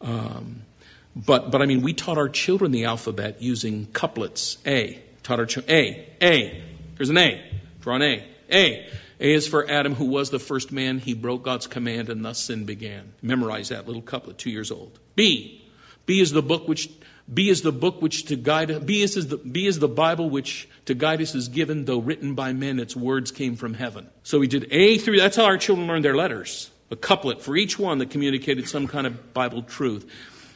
Um, 0.00 0.62
but, 1.14 1.52
but 1.52 1.62
I 1.62 1.66
mean, 1.66 1.82
we 1.82 1.92
taught 1.92 2.18
our 2.18 2.28
children 2.28 2.72
the 2.72 2.84
alphabet 2.84 3.40
using 3.40 3.86
couplets. 3.86 4.58
A. 4.66 5.00
Children. 5.24 5.64
A. 5.68 6.08
A. 6.22 6.62
Here's 6.96 7.10
an 7.10 7.18
A. 7.18 7.42
Draw 7.80 7.96
an 7.96 8.02
A. 8.02 8.24
A. 8.52 8.88
A 9.20 9.32
is 9.32 9.48
for 9.48 9.68
Adam, 9.68 9.94
who 9.94 10.06
was 10.06 10.30
the 10.30 10.38
first 10.38 10.72
man. 10.72 10.98
He 10.98 11.14
broke 11.14 11.42
God's 11.42 11.66
command, 11.66 12.08
and 12.08 12.24
thus 12.24 12.38
sin 12.38 12.64
began. 12.64 13.12
Memorize 13.22 13.70
that 13.70 13.86
little 13.86 14.02
couplet, 14.02 14.38
two 14.38 14.50
years 14.50 14.70
old. 14.70 14.98
B. 15.14 15.64
B 16.06 16.20
is 16.20 16.32
the 16.32 16.42
book 16.42 16.68
which 16.68 16.90
B 17.32 17.48
is 17.48 17.62
the 17.62 17.72
book 17.72 18.02
which 18.02 18.26
to 18.26 18.36
guide 18.36 18.84
B 18.84 19.02
is 19.02 19.14
the 19.28 19.38
B 19.38 19.66
is 19.66 19.78
the 19.78 19.88
Bible 19.88 20.28
which 20.28 20.68
to 20.84 20.94
guide 20.94 21.22
us 21.22 21.34
is 21.34 21.48
given, 21.48 21.86
though 21.86 21.98
written 21.98 22.34
by 22.34 22.52
men, 22.52 22.78
its 22.78 22.94
words 22.94 23.30
came 23.30 23.56
from 23.56 23.74
heaven. 23.74 24.08
So 24.24 24.38
we 24.38 24.46
did 24.46 24.66
A 24.70 24.98
through 24.98 25.18
that's 25.18 25.36
how 25.36 25.44
our 25.44 25.56
children 25.56 25.86
learned 25.86 26.04
their 26.04 26.16
letters. 26.16 26.70
A 26.90 26.96
couplet 26.96 27.40
for 27.40 27.56
each 27.56 27.78
one 27.78 27.98
that 27.98 28.10
communicated 28.10 28.68
some 28.68 28.86
kind 28.86 29.06
of 29.06 29.32
Bible 29.32 29.62
truth. 29.62 30.06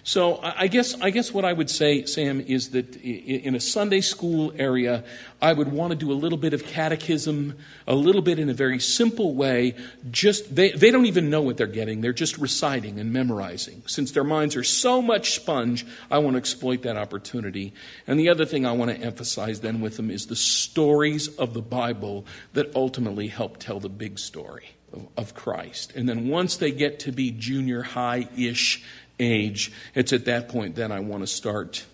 So 0.08 0.40
I 0.42 0.68
guess, 0.68 0.98
I 1.02 1.10
guess 1.10 1.34
what 1.34 1.44
I 1.44 1.52
would 1.52 1.68
say, 1.68 2.06
Sam, 2.06 2.40
is 2.40 2.70
that 2.70 2.96
in 2.96 3.54
a 3.54 3.60
Sunday 3.60 4.00
school 4.00 4.54
area, 4.56 5.04
I 5.42 5.52
would 5.52 5.70
want 5.70 5.90
to 5.90 5.96
do 5.96 6.10
a 6.10 6.14
little 6.14 6.38
bit 6.38 6.54
of 6.54 6.64
catechism, 6.64 7.58
a 7.86 7.94
little 7.94 8.22
bit 8.22 8.38
in 8.38 8.48
a 8.48 8.54
very 8.54 8.78
simple 8.78 9.34
way. 9.34 9.74
Just 10.10 10.56
they, 10.56 10.70
they 10.70 10.90
don't 10.90 11.04
even 11.04 11.28
know 11.28 11.42
what 11.42 11.58
they're 11.58 11.66
getting; 11.66 12.00
they're 12.00 12.14
just 12.14 12.38
reciting 12.38 12.98
and 12.98 13.12
memorizing. 13.12 13.82
Since 13.84 14.12
their 14.12 14.24
minds 14.24 14.56
are 14.56 14.64
so 14.64 15.02
much 15.02 15.34
sponge, 15.34 15.84
I 16.10 16.20
want 16.20 16.36
to 16.36 16.38
exploit 16.38 16.84
that 16.84 16.96
opportunity. 16.96 17.74
And 18.06 18.18
the 18.18 18.30
other 18.30 18.46
thing 18.46 18.64
I 18.64 18.72
want 18.72 18.90
to 18.90 18.96
emphasize 18.96 19.60
then 19.60 19.82
with 19.82 19.98
them 19.98 20.10
is 20.10 20.28
the 20.28 20.36
stories 20.36 21.28
of 21.36 21.52
the 21.52 21.60
Bible 21.60 22.24
that 22.54 22.74
ultimately 22.74 23.28
help 23.28 23.58
tell 23.58 23.78
the 23.78 23.90
big 23.90 24.18
story 24.18 24.70
of, 25.18 25.34
Christ. 25.34 25.92
And 25.94 26.08
then 26.08 26.28
once 26.28 26.56
they 26.56 26.70
get 26.70 27.00
to 27.00 27.12
be 27.12 27.30
junior 27.30 27.82
high 27.82 28.26
ish 28.38 28.82
age, 29.18 29.72
it's 29.94 30.12
at 30.12 30.24
that 30.26 30.48
point 30.48 30.74
then 30.74 30.92
I 30.92 31.00
want 31.00 31.22
to 31.22 31.26
start 31.26 31.84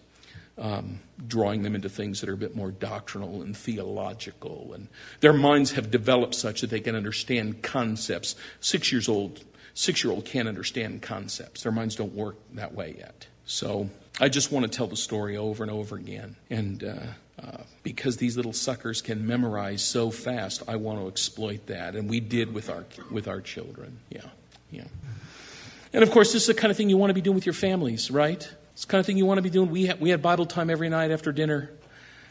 um, 0.57 1.01
drawing 1.27 1.63
them 1.63 1.75
into 1.75 1.89
things 1.89 2.21
that 2.21 2.29
are 2.29 2.35
a 2.35 2.39
bit 2.39 2.55
more 2.55 2.71
doctrinal 2.71 3.43
and 3.43 3.57
theological. 3.57 4.73
And 4.75 4.89
their 5.21 5.33
minds 5.33 5.73
have 5.73 5.91
developed 5.91 6.35
such 6.35 6.61
that 6.61 6.71
they 6.71 6.81
can 6.81 6.95
understand 6.95 7.63
concepts. 7.63 8.37
Six 8.61 8.93
years 8.93 9.09
old, 9.09 9.43
six 9.75 10.05
year 10.05 10.13
old 10.13 10.25
can't 10.25 10.49
understand 10.49 11.03
concepts. 11.03 11.63
Their 11.63 11.73
minds 11.73 11.97
don't 11.97 12.15
work 12.15 12.37
that 12.55 12.75
way 12.75 12.95
yet. 12.99 13.27
So 13.47 13.91
I 14.21 14.29
just 14.29 14.53
want 14.53 14.65
to 14.65 14.75
tell 14.75 14.87
the 14.87 14.97
story 14.97 15.37
over 15.37 15.63
and 15.65 15.71
over 15.71 15.97
again. 15.97 16.37
And 16.51 16.85
uh, 16.85 17.43
uh, 17.43 17.63
because 17.83 18.17
these 18.17 18.37
little 18.37 18.53
suckers 18.53 19.03
can 19.03 19.27
memorize 19.27 19.83
so 19.83 20.11
fast, 20.11 20.63
I 20.69 20.77
want 20.77 21.01
to 21.01 21.09
exploit 21.09 21.67
that. 21.67 21.97
And 21.97 22.09
we 22.09 22.21
did 22.21 22.55
with 22.55 22.71
our 22.71 22.85
with 23.11 23.29
our 23.29 23.41
children. 23.41 23.99
Yeah, 24.09 24.23
yeah. 24.71 24.85
And 25.95 26.03
of 26.03 26.11
course, 26.11 26.33
this 26.33 26.43
is 26.43 26.49
the 26.49 26.55
kind 26.55 26.73
of 26.73 26.77
thing 26.77 26.91
you 26.91 26.97
want 26.97 27.11
to 27.11 27.15
be 27.15 27.21
doing 27.21 27.37
with 27.37 27.47
your 27.47 27.53
families, 27.53 28.11
right? 28.11 28.51
It's 28.73 28.85
the 28.85 28.91
kind 28.91 28.99
of 28.99 29.07
thing 29.07 29.17
you 29.17 29.27
want 29.27 29.39
to 29.39 29.43
be 29.43 29.49
doing. 29.49 29.71
We, 29.71 29.87
ha- 29.87 29.97
we 30.01 30.11
had 30.11 30.21
Bible 30.21 30.45
time 30.45 30.69
every 30.69 30.89
night 30.89 31.13
after 31.13 31.31
dinner. 31.31 31.71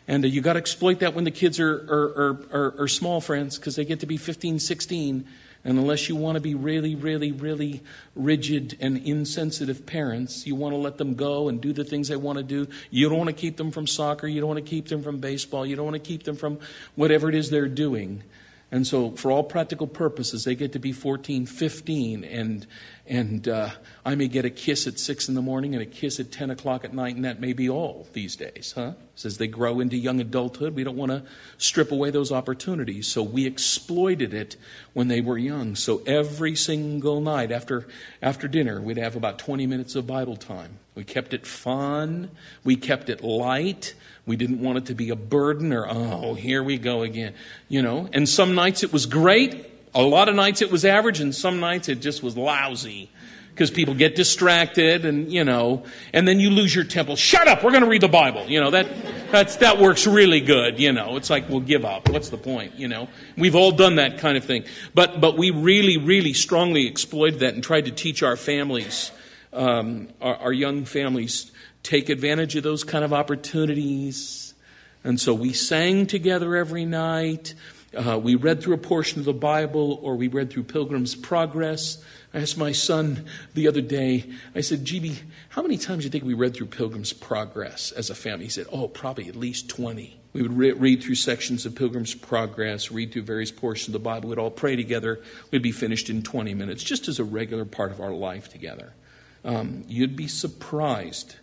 And 0.05 0.25
uh, 0.25 0.27
you 0.27 0.41
got 0.41 0.53
to 0.53 0.59
exploit 0.59 0.99
that 0.99 1.13
when 1.13 1.23
the 1.23 1.31
kids 1.31 1.61
are, 1.61 1.73
are, 1.73 2.45
are, 2.51 2.81
are 2.81 2.87
small, 2.89 3.21
friends, 3.21 3.57
because 3.57 3.77
they 3.77 3.85
get 3.85 4.01
to 4.01 4.05
be 4.05 4.17
15, 4.17 4.59
16. 4.59 5.25
And 5.63 5.79
unless 5.79 6.09
you 6.09 6.17
want 6.17 6.35
to 6.35 6.41
be 6.41 6.55
really, 6.55 6.95
really, 6.95 7.31
really 7.31 7.81
rigid 8.17 8.75
and 8.81 8.97
insensitive 8.97 9.85
parents, 9.85 10.45
you 10.45 10.55
want 10.55 10.73
to 10.73 10.77
let 10.77 10.97
them 10.97 11.15
go 11.15 11.47
and 11.47 11.61
do 11.61 11.71
the 11.71 11.85
things 11.85 12.09
they 12.09 12.17
want 12.17 12.39
to 12.39 12.43
do. 12.43 12.67
You 12.91 13.07
don't 13.07 13.17
want 13.17 13.29
to 13.29 13.33
keep 13.33 13.55
them 13.55 13.71
from 13.71 13.87
soccer. 13.87 14.27
You 14.27 14.41
don't 14.41 14.49
want 14.49 14.59
to 14.59 14.69
keep 14.69 14.89
them 14.89 15.01
from 15.01 15.19
baseball. 15.19 15.65
You 15.65 15.77
don't 15.77 15.85
want 15.85 15.95
to 15.95 16.05
keep 16.05 16.23
them 16.23 16.35
from 16.35 16.59
whatever 16.95 17.29
it 17.29 17.35
is 17.35 17.49
they're 17.49 17.69
doing. 17.69 18.23
And 18.73 18.87
so, 18.87 19.11
for 19.11 19.29
all 19.29 19.43
practical 19.43 19.85
purposes, 19.85 20.45
they 20.45 20.55
get 20.55 20.71
to 20.71 20.79
be 20.79 20.93
14, 20.93 21.45
15, 21.45 22.23
and, 22.23 22.65
and 23.05 23.47
uh, 23.47 23.69
I 24.03 24.15
may 24.15 24.27
get 24.27 24.45
a 24.45 24.49
kiss 24.49 24.87
at 24.87 24.97
6 24.97 25.29
in 25.29 25.35
the 25.35 25.43
morning 25.43 25.75
and 25.75 25.83
a 25.83 25.85
kiss 25.85 26.19
at 26.19 26.31
10 26.31 26.49
o'clock 26.49 26.83
at 26.83 26.91
night, 26.91 27.15
and 27.15 27.23
that 27.23 27.39
may 27.39 27.53
be 27.53 27.69
all 27.69 28.07
these 28.13 28.35
days, 28.35 28.73
huh? 28.75 28.93
So 29.13 29.27
as 29.27 29.37
they 29.37 29.45
grow 29.45 29.79
into 29.79 29.95
young 29.95 30.19
adulthood, 30.19 30.73
we 30.73 30.83
don't 30.83 30.97
want 30.97 31.11
to 31.11 31.21
strip 31.59 31.91
away 31.91 32.09
those 32.09 32.31
opportunities. 32.31 33.07
So 33.07 33.21
we 33.21 33.45
exploited 33.45 34.33
it 34.33 34.55
when 34.93 35.07
they 35.07 35.21
were 35.21 35.37
young. 35.37 35.75
So 35.75 36.01
every 36.07 36.55
single 36.55 37.21
night 37.21 37.51
after, 37.51 37.87
after 38.23 38.47
dinner, 38.47 38.81
we'd 38.81 38.97
have 38.97 39.15
about 39.15 39.37
20 39.37 39.67
minutes 39.67 39.93
of 39.93 40.07
Bible 40.07 40.35
time. 40.35 40.79
We 40.95 41.03
kept 41.03 41.35
it 41.35 41.45
fun, 41.45 42.31
we 42.63 42.75
kept 42.75 43.07
it 43.09 43.23
light. 43.23 43.93
We 44.25 44.35
didn't 44.37 44.61
want 44.61 44.77
it 44.77 44.85
to 44.85 44.95
be 44.95 45.09
a 45.09 45.15
burden 45.15 45.73
or, 45.73 45.85
oh, 45.89 46.33
here 46.33 46.63
we 46.63 46.77
go 46.77 47.03
again. 47.03 47.33
You 47.67 47.81
know, 47.81 48.09
and 48.13 48.27
some 48.27 48.55
nights 48.55 48.83
it 48.83 48.93
was 48.93 49.05
great. 49.05 49.69
A 49.93 50.01
lot 50.01 50.29
of 50.29 50.35
nights 50.35 50.61
it 50.61 50.71
was 50.71 50.85
average, 50.85 51.19
and 51.19 51.35
some 51.35 51.59
nights 51.59 51.87
it 51.89 52.01
just 52.01 52.23
was 52.23 52.35
lousy 52.35 53.11
because 53.53 53.69
people 53.69 53.93
get 53.93 54.15
distracted 54.15 55.05
and 55.05 55.31
you 55.31 55.43
know 55.43 55.83
and 56.11 56.27
then 56.27 56.39
you 56.39 56.49
lose 56.49 56.73
your 56.73 56.83
temple. 56.83 57.15
Shut 57.15 57.47
up! 57.47 57.63
We're 57.63 57.71
going 57.71 57.83
to 57.83 57.89
read 57.89 58.01
the 58.01 58.07
bible. 58.07 58.45
You 58.47 58.59
know 58.59 58.71
that 58.71 58.87
that's 59.31 59.57
that 59.57 59.77
works 59.79 60.07
really 60.07 60.41
good 60.41 60.79
you 60.79 60.91
know? 60.91 61.17
It's 61.17 61.29
like 61.29 61.49
we'll 61.49 61.59
give 61.59 61.85
up. 61.85 62.09
What's 62.09 62.29
the 62.29 62.37
point 62.37 62.75
you 62.75 62.87
know? 62.87 63.07
We've 63.37 63.55
all 63.55 63.71
done 63.71 63.97
that 63.97 64.17
kind 64.17 64.37
of 64.37 64.45
thing. 64.45 64.65
But 64.95 65.21
but 65.21 65.37
we 65.37 65.51
really 65.51 65.97
really 65.97 66.33
strongly 66.33 66.87
exploited 66.87 67.41
that 67.41 67.53
and 67.53 67.63
tried 67.63 67.85
to 67.85 67.91
teach 67.91 68.23
our 68.23 68.35
families 68.35 69.11
um, 69.53 70.07
our, 70.21 70.35
our 70.35 70.53
young 70.53 70.85
families 70.85 71.51
take 71.83 72.09
advantage 72.09 72.55
of 72.55 72.63
those 72.63 72.83
kind 72.83 73.03
of 73.03 73.13
opportunities. 73.13 74.53
And 75.03 75.19
so 75.19 75.33
we 75.33 75.53
sang 75.53 76.07
together 76.07 76.55
every 76.55 76.85
night. 76.85 77.53
uh, 77.95 78.17
we 78.17 78.35
read 78.35 78.63
through 78.63 78.73
a 78.73 78.79
portion 78.79 79.19
of 79.19 79.25
the 79.25 79.33
Bible 79.33 79.99
or 80.01 80.15
we 80.15 80.27
read 80.27 80.49
through 80.49 80.63
Pilgrim's 80.63 81.13
Progress. 81.13 82.03
I 82.33 82.39
asked 82.39 82.57
my 82.57 82.71
son 82.71 83.25
the 83.53 83.67
other 83.67 83.81
day, 83.81 84.31
I 84.55 84.61
said, 84.61 84.85
GB, 84.85 85.17
how 85.49 85.61
many 85.61 85.77
times 85.77 85.99
do 85.99 86.05
you 86.05 86.09
think 86.09 86.23
we 86.23 86.33
read 86.33 86.55
through 86.55 86.67
Pilgrim's 86.67 87.13
Progress 87.13 87.91
as 87.91 88.09
a 88.09 88.15
family? 88.15 88.45
He 88.45 88.49
said, 88.49 88.65
oh, 88.71 88.87
probably 88.87 89.27
at 89.27 89.35
least 89.35 89.69
20. 89.69 90.19
We 90.33 90.41
would 90.41 90.57
re- 90.57 90.71
read 90.71 91.03
through 91.03 91.15
sections 91.15 91.67
of 91.67 91.75
Pilgrim's 91.75 92.15
Progress, 92.15 92.91
read 92.91 93.11
through 93.11 93.21
various 93.23 93.51
portions 93.51 93.89
of 93.89 93.93
the 93.93 93.99
Bible. 93.99 94.29
We'd 94.29 94.39
all 94.39 94.49
pray 94.49 94.75
together. 94.75 95.21
We'd 95.51 95.61
be 95.61 95.71
finished 95.71 96.09
in 96.09 96.23
20 96.23 96.55
minutes, 96.55 96.81
just 96.81 97.07
as 97.07 97.19
a 97.19 97.23
regular 97.23 97.65
part 97.65 97.91
of 97.91 98.01
our 98.01 98.11
life 98.11 98.49
together. 98.49 98.93
Um, 99.45 99.83
you'd 99.87 100.15
be 100.15 100.27
surprised. 100.27 101.35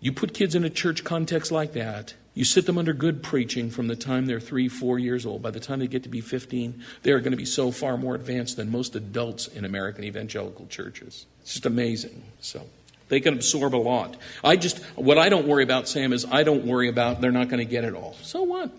You 0.00 0.12
put 0.12 0.34
kids 0.34 0.54
in 0.54 0.64
a 0.64 0.70
church 0.70 1.04
context 1.04 1.50
like 1.50 1.72
that, 1.72 2.14
you 2.38 2.44
sit 2.44 2.66
them 2.66 2.78
under 2.78 2.92
good 2.92 3.20
preaching 3.20 3.68
from 3.68 3.88
the 3.88 3.96
time 3.96 4.26
they're 4.26 4.38
three, 4.38 4.68
four 4.68 4.96
years 4.96 5.26
old. 5.26 5.42
By 5.42 5.50
the 5.50 5.58
time 5.58 5.80
they 5.80 5.88
get 5.88 6.04
to 6.04 6.08
be 6.08 6.20
15, 6.20 6.84
they're 7.02 7.18
going 7.18 7.32
to 7.32 7.36
be 7.36 7.44
so 7.44 7.72
far 7.72 7.96
more 7.96 8.14
advanced 8.14 8.56
than 8.56 8.70
most 8.70 8.94
adults 8.94 9.48
in 9.48 9.64
American 9.64 10.04
evangelical 10.04 10.66
churches. 10.66 11.26
It's 11.42 11.54
just 11.54 11.66
amazing. 11.66 12.22
So 12.38 12.64
they 13.08 13.18
can 13.18 13.34
absorb 13.34 13.74
a 13.74 13.76
lot. 13.76 14.16
I 14.44 14.54
just, 14.54 14.78
what 14.94 15.18
I 15.18 15.30
don't 15.30 15.48
worry 15.48 15.64
about, 15.64 15.88
Sam, 15.88 16.12
is 16.12 16.24
I 16.30 16.44
don't 16.44 16.64
worry 16.64 16.88
about 16.88 17.20
they're 17.20 17.32
not 17.32 17.48
going 17.48 17.58
to 17.58 17.68
get 17.68 17.82
it 17.82 17.94
all. 17.94 18.14
So 18.22 18.44
what? 18.44 18.70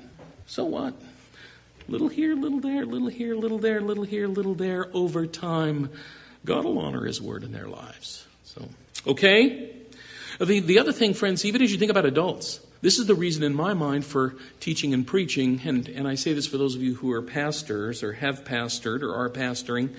So 0.46 0.64
what? 0.64 0.94
Little 1.90 2.08
here, 2.08 2.36
little 2.36 2.62
there, 2.62 2.86
little 2.86 3.10
here, 3.10 3.36
little 3.36 3.58
there, 3.58 3.82
little 3.82 4.06
here, 4.06 4.28
little 4.28 4.54
there. 4.54 4.88
Over 4.94 5.28
time, 5.28 5.90
God 6.46 6.64
will 6.64 6.80
honor 6.80 7.04
His 7.04 7.22
word 7.22 7.44
in 7.44 7.52
their 7.52 7.68
lives. 7.68 8.26
So, 8.46 8.70
okay? 9.06 9.76
The, 10.40 10.62
the 10.62 10.80
other 10.80 10.94
thing, 10.94 11.14
friends, 11.14 11.44
even 11.44 11.62
as 11.62 11.72
you 11.72 11.78
think 11.78 11.92
about 11.92 12.06
adults, 12.06 12.62
this 12.82 12.98
is 12.98 13.08
the 13.08 13.16
reason 13.16 13.44
in 13.44 13.54
my 13.54 13.74
mind 13.74 14.06
for 14.06 14.36
teaching 14.62 14.94
and 14.94 15.06
preaching, 15.06 15.60
and, 15.66 15.90
and 15.90 16.08
I 16.08 16.16
say 16.16 16.32
this 16.32 16.48
for 16.48 16.58
those 16.58 16.76
of 16.76 16.82
you 16.82 16.96
who 16.96 17.12
are 17.12 17.22
pastors 17.22 18.04
or 18.04 18.14
have 18.14 18.46
pastored 18.46 19.02
or 19.02 19.14
are 19.14 19.30
pastoring. 19.30 19.94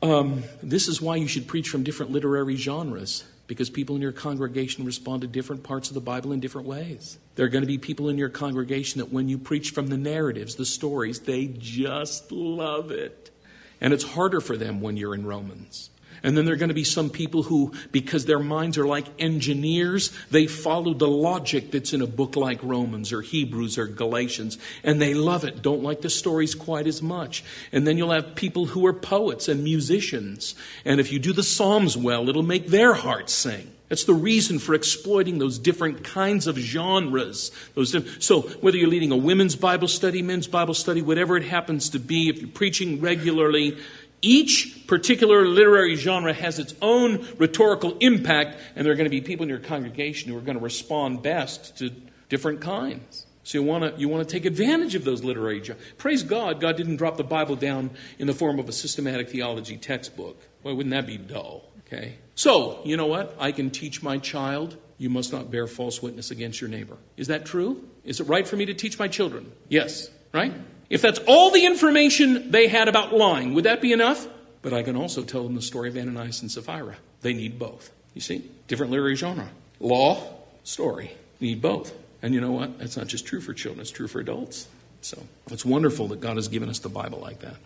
Um, 0.00 0.44
this 0.62 0.88
is 0.88 1.02
why 1.02 1.16
you 1.16 1.28
should 1.28 1.46
preach 1.46 1.68
from 1.68 1.82
different 1.82 2.10
literary 2.10 2.56
genres, 2.56 3.24
because 3.48 3.68
people 3.68 3.96
in 3.96 4.00
your 4.00 4.12
congregation 4.12 4.86
respond 4.86 5.20
to 5.20 5.26
different 5.26 5.62
parts 5.62 5.88
of 5.88 5.94
the 5.94 6.00
Bible 6.00 6.32
in 6.32 6.40
different 6.40 6.66
ways. 6.66 7.18
There 7.34 7.44
are 7.44 7.50
going 7.50 7.64
to 7.64 7.68
be 7.68 7.76
people 7.76 8.08
in 8.08 8.16
your 8.16 8.30
congregation 8.30 9.00
that 9.00 9.12
when 9.12 9.28
you 9.28 9.36
preach 9.36 9.72
from 9.72 9.88
the 9.88 9.98
narratives, 9.98 10.54
the 10.54 10.64
stories, 10.64 11.20
they 11.20 11.48
just 11.58 12.32
love 12.32 12.90
it. 12.90 13.30
And 13.78 13.92
it's 13.92 14.04
harder 14.04 14.40
for 14.40 14.56
them 14.56 14.80
when 14.80 14.96
you're 14.96 15.14
in 15.14 15.26
Romans. 15.26 15.90
And 16.22 16.36
then 16.36 16.44
there 16.44 16.54
are 16.54 16.58
going 16.58 16.68
to 16.68 16.74
be 16.74 16.84
some 16.84 17.10
people 17.10 17.42
who, 17.42 17.72
because 17.90 18.26
their 18.26 18.38
minds 18.38 18.78
are 18.78 18.86
like 18.86 19.06
engineers, 19.18 20.12
they 20.30 20.46
follow 20.46 20.94
the 20.94 21.08
logic 21.08 21.70
that's 21.72 21.92
in 21.92 22.00
a 22.00 22.06
book 22.06 22.36
like 22.36 22.62
Romans 22.62 23.12
or 23.12 23.22
Hebrews 23.22 23.76
or 23.78 23.86
Galatians, 23.86 24.58
and 24.84 25.00
they 25.00 25.14
love 25.14 25.44
it, 25.44 25.62
don't 25.62 25.82
like 25.82 26.02
the 26.02 26.10
stories 26.10 26.54
quite 26.54 26.86
as 26.86 27.02
much. 27.02 27.44
And 27.72 27.86
then 27.86 27.98
you'll 27.98 28.12
have 28.12 28.34
people 28.34 28.66
who 28.66 28.86
are 28.86 28.92
poets 28.92 29.48
and 29.48 29.64
musicians, 29.64 30.54
and 30.84 31.00
if 31.00 31.12
you 31.12 31.18
do 31.18 31.32
the 31.32 31.42
Psalms 31.42 31.96
well, 31.96 32.28
it'll 32.28 32.42
make 32.42 32.68
their 32.68 32.94
hearts 32.94 33.32
sing. 33.32 33.72
That's 33.88 34.04
the 34.04 34.14
reason 34.14 34.58
for 34.58 34.72
exploiting 34.72 35.38
those 35.38 35.58
different 35.58 36.02
kinds 36.02 36.46
of 36.46 36.56
genres. 36.56 37.50
Those 37.74 37.94
so 38.24 38.40
whether 38.40 38.78
you're 38.78 38.88
leading 38.88 39.12
a 39.12 39.16
women's 39.18 39.54
Bible 39.54 39.86
study, 39.86 40.22
men's 40.22 40.46
Bible 40.46 40.72
study, 40.72 41.02
whatever 41.02 41.36
it 41.36 41.42
happens 41.42 41.90
to 41.90 41.98
be, 41.98 42.30
if 42.30 42.40
you're 42.40 42.48
preaching 42.48 43.02
regularly, 43.02 43.76
each 44.22 44.86
particular 44.86 45.46
literary 45.46 45.96
genre 45.96 46.32
has 46.32 46.58
its 46.58 46.74
own 46.80 47.26
rhetorical 47.38 47.98
impact, 47.98 48.56
and 48.74 48.86
there 48.86 48.92
are 48.92 48.96
going 48.96 49.06
to 49.06 49.10
be 49.10 49.20
people 49.20 49.42
in 49.42 49.48
your 49.48 49.58
congregation 49.58 50.30
who 50.30 50.38
are 50.38 50.42
going 50.42 50.56
to 50.56 50.62
respond 50.62 51.22
best 51.22 51.76
to 51.78 51.90
different 52.28 52.60
kinds. 52.60 53.26
So 53.44 53.58
you 53.58 53.64
want 53.64 53.94
to 53.94 54.00
you 54.00 54.08
want 54.08 54.26
to 54.26 54.32
take 54.32 54.44
advantage 54.44 54.94
of 54.94 55.04
those 55.04 55.24
literary 55.24 55.62
genres. 55.62 55.82
Praise 55.98 56.22
God, 56.22 56.60
God 56.60 56.76
didn't 56.76 56.96
drop 56.96 57.16
the 57.16 57.24
Bible 57.24 57.56
down 57.56 57.90
in 58.18 58.28
the 58.28 58.32
form 58.32 58.60
of 58.60 58.68
a 58.68 58.72
systematic 58.72 59.30
theology 59.30 59.76
textbook. 59.76 60.40
Why 60.62 60.72
wouldn't 60.72 60.94
that 60.94 61.06
be 61.06 61.18
dull? 61.18 61.64
Okay. 61.86 62.18
So 62.36 62.80
you 62.84 62.96
know 62.96 63.06
what? 63.06 63.36
I 63.40 63.50
can 63.50 63.70
teach 63.70 64.02
my 64.02 64.18
child. 64.18 64.76
You 64.96 65.10
must 65.10 65.32
not 65.32 65.50
bear 65.50 65.66
false 65.66 66.00
witness 66.00 66.30
against 66.30 66.60
your 66.60 66.70
neighbor. 66.70 66.96
Is 67.16 67.26
that 67.26 67.44
true? 67.44 67.88
Is 68.04 68.20
it 68.20 68.28
right 68.28 68.46
for 68.46 68.54
me 68.54 68.66
to 68.66 68.74
teach 68.74 68.98
my 68.98 69.08
children? 69.08 69.50
Yes. 69.68 70.08
Right? 70.32 70.54
If 70.92 71.00
that's 71.00 71.20
all 71.26 71.50
the 71.50 71.64
information 71.64 72.50
they 72.50 72.68
had 72.68 72.86
about 72.86 73.14
lying, 73.14 73.54
would 73.54 73.64
that 73.64 73.80
be 73.80 73.92
enough? 73.94 74.28
But 74.60 74.74
I 74.74 74.82
can 74.82 74.94
also 74.94 75.22
tell 75.22 75.42
them 75.42 75.54
the 75.54 75.62
story 75.62 75.88
of 75.88 75.96
Ananias 75.96 76.42
and 76.42 76.50
Sapphira. 76.50 76.96
They 77.22 77.32
need 77.32 77.58
both. 77.58 77.90
You 78.12 78.20
see? 78.20 78.50
Different 78.68 78.92
literary 78.92 79.16
genre. 79.16 79.48
Law, 79.80 80.22
story. 80.64 81.12
Need 81.40 81.62
both. 81.62 81.94
And 82.20 82.34
you 82.34 82.42
know 82.42 82.52
what? 82.52 82.78
That's 82.78 82.98
not 82.98 83.06
just 83.06 83.24
true 83.24 83.40
for 83.40 83.54
children, 83.54 83.80
it's 83.80 83.90
true 83.90 84.06
for 84.06 84.20
adults. 84.20 84.68
So 85.00 85.16
it's 85.50 85.64
wonderful 85.64 86.08
that 86.08 86.20
God 86.20 86.36
has 86.36 86.48
given 86.48 86.68
us 86.68 86.80
the 86.80 86.90
Bible 86.90 87.20
like 87.20 87.40
that. 87.40 87.56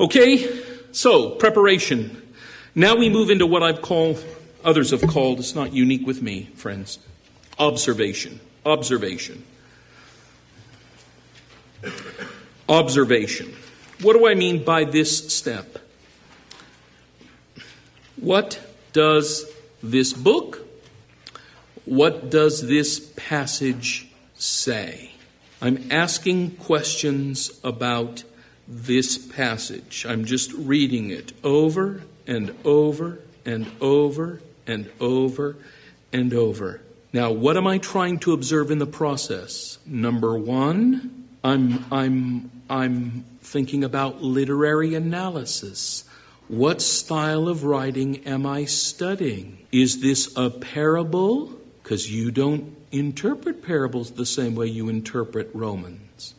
Okay, 0.00 0.62
so 0.90 1.32
preparation. 1.32 2.32
Now 2.74 2.96
we 2.96 3.10
move 3.10 3.28
into 3.28 3.44
what 3.44 3.62
I've 3.62 3.82
called, 3.82 4.24
others 4.64 4.92
have 4.92 5.02
called, 5.06 5.38
it's 5.38 5.54
not 5.54 5.74
unique 5.74 6.06
with 6.06 6.22
me, 6.22 6.48
friends, 6.54 6.98
observation. 7.58 8.40
Observation. 8.64 9.44
Observation. 12.68 13.54
What 14.00 14.14
do 14.14 14.26
I 14.26 14.34
mean 14.34 14.64
by 14.64 14.84
this 14.84 15.34
step? 15.34 15.78
What 18.16 18.60
does 18.92 19.46
this 19.82 20.12
book, 20.12 20.66
what 21.84 22.30
does 22.30 22.66
this 22.66 23.12
passage 23.16 24.08
say? 24.34 25.12
I'm 25.60 25.88
asking 25.90 26.52
questions 26.56 27.60
about 27.64 28.24
this 28.66 29.18
passage. 29.18 30.06
I'm 30.08 30.24
just 30.24 30.52
reading 30.52 31.10
it 31.10 31.32
over 31.44 32.02
and 32.26 32.54
over 32.64 33.20
and 33.44 33.70
over 33.80 34.40
and 34.66 34.90
over 35.00 35.56
and 36.12 36.32
over. 36.32 36.80
Now, 37.12 37.30
what 37.30 37.56
am 37.56 37.66
I 37.66 37.78
trying 37.78 38.18
to 38.20 38.32
observe 38.32 38.70
in 38.70 38.78
the 38.78 38.86
process? 38.86 39.78
Number 39.84 40.36
one, 40.36 41.21
I'm, 41.44 41.84
I'm, 41.90 42.50
I'm 42.70 43.24
thinking 43.40 43.82
about 43.82 44.22
literary 44.22 44.94
analysis. 44.94 46.04
What 46.48 46.80
style 46.82 47.48
of 47.48 47.64
writing 47.64 48.18
am 48.26 48.46
I 48.46 48.64
studying? 48.64 49.58
Is 49.72 50.00
this 50.00 50.36
a 50.36 50.50
parable? 50.50 51.52
Because 51.82 52.12
you 52.12 52.30
don't 52.30 52.76
interpret 52.92 53.62
parables 53.62 54.12
the 54.12 54.26
same 54.26 54.54
way 54.54 54.66
you 54.66 54.88
interpret 54.88 55.50
Romans. 55.52 56.34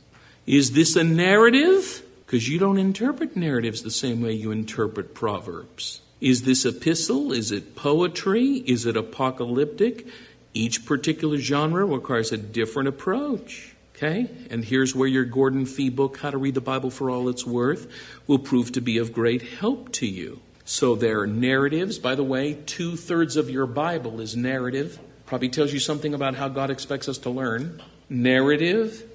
Is 0.45 0.71
this 0.71 0.95
a 0.95 1.03
narrative? 1.03 2.03
Because 2.25 2.47
you 2.47 2.59
don't 2.59 2.77
interpret 2.77 3.35
narratives 3.35 3.83
the 3.83 3.91
same 3.91 4.21
way 4.21 4.33
you 4.33 4.51
interpret 4.51 5.13
Proverbs. 5.13 6.01
Is 6.21 6.43
this 6.43 6.65
epistle? 6.65 7.33
Is 7.33 7.51
it 7.51 7.75
poetry? 7.75 8.63
Is 8.65 8.85
it 8.85 8.95
apocalyptic? 8.95 10.07
Each 10.53 10.85
particular 10.85 11.37
genre 11.37 11.85
requires 11.85 12.31
a 12.31 12.37
different 12.37 12.87
approach. 12.87 13.72
Okay? 13.95 14.29
And 14.49 14.65
here's 14.65 14.95
where 14.95 15.07
your 15.07 15.25
Gordon 15.25 15.65
Fee 15.65 15.89
book, 15.89 16.17
How 16.17 16.31
to 16.31 16.37
Read 16.37 16.55
the 16.55 16.61
Bible 16.61 16.89
for 16.89 17.09
All 17.09 17.29
It's 17.29 17.45
Worth, 17.45 17.87
will 18.27 18.39
prove 18.39 18.71
to 18.73 18.81
be 18.81 18.97
of 18.97 19.13
great 19.13 19.41
help 19.41 19.91
to 19.93 20.07
you. 20.07 20.41
So 20.65 20.95
there 20.95 21.21
are 21.21 21.27
narratives. 21.27 21.99
By 21.99 22.15
the 22.15 22.23
way, 22.23 22.55
two 22.65 22.95
thirds 22.95 23.35
of 23.35 23.49
your 23.49 23.67
Bible 23.67 24.19
is 24.19 24.35
narrative. 24.35 24.99
Probably 25.25 25.49
tells 25.49 25.73
you 25.73 25.79
something 25.79 26.13
about 26.13 26.35
how 26.35 26.47
God 26.47 26.69
expects 26.69 27.07
us 27.07 27.17
to 27.19 27.29
learn. 27.29 27.81
Narrative. 28.09 29.09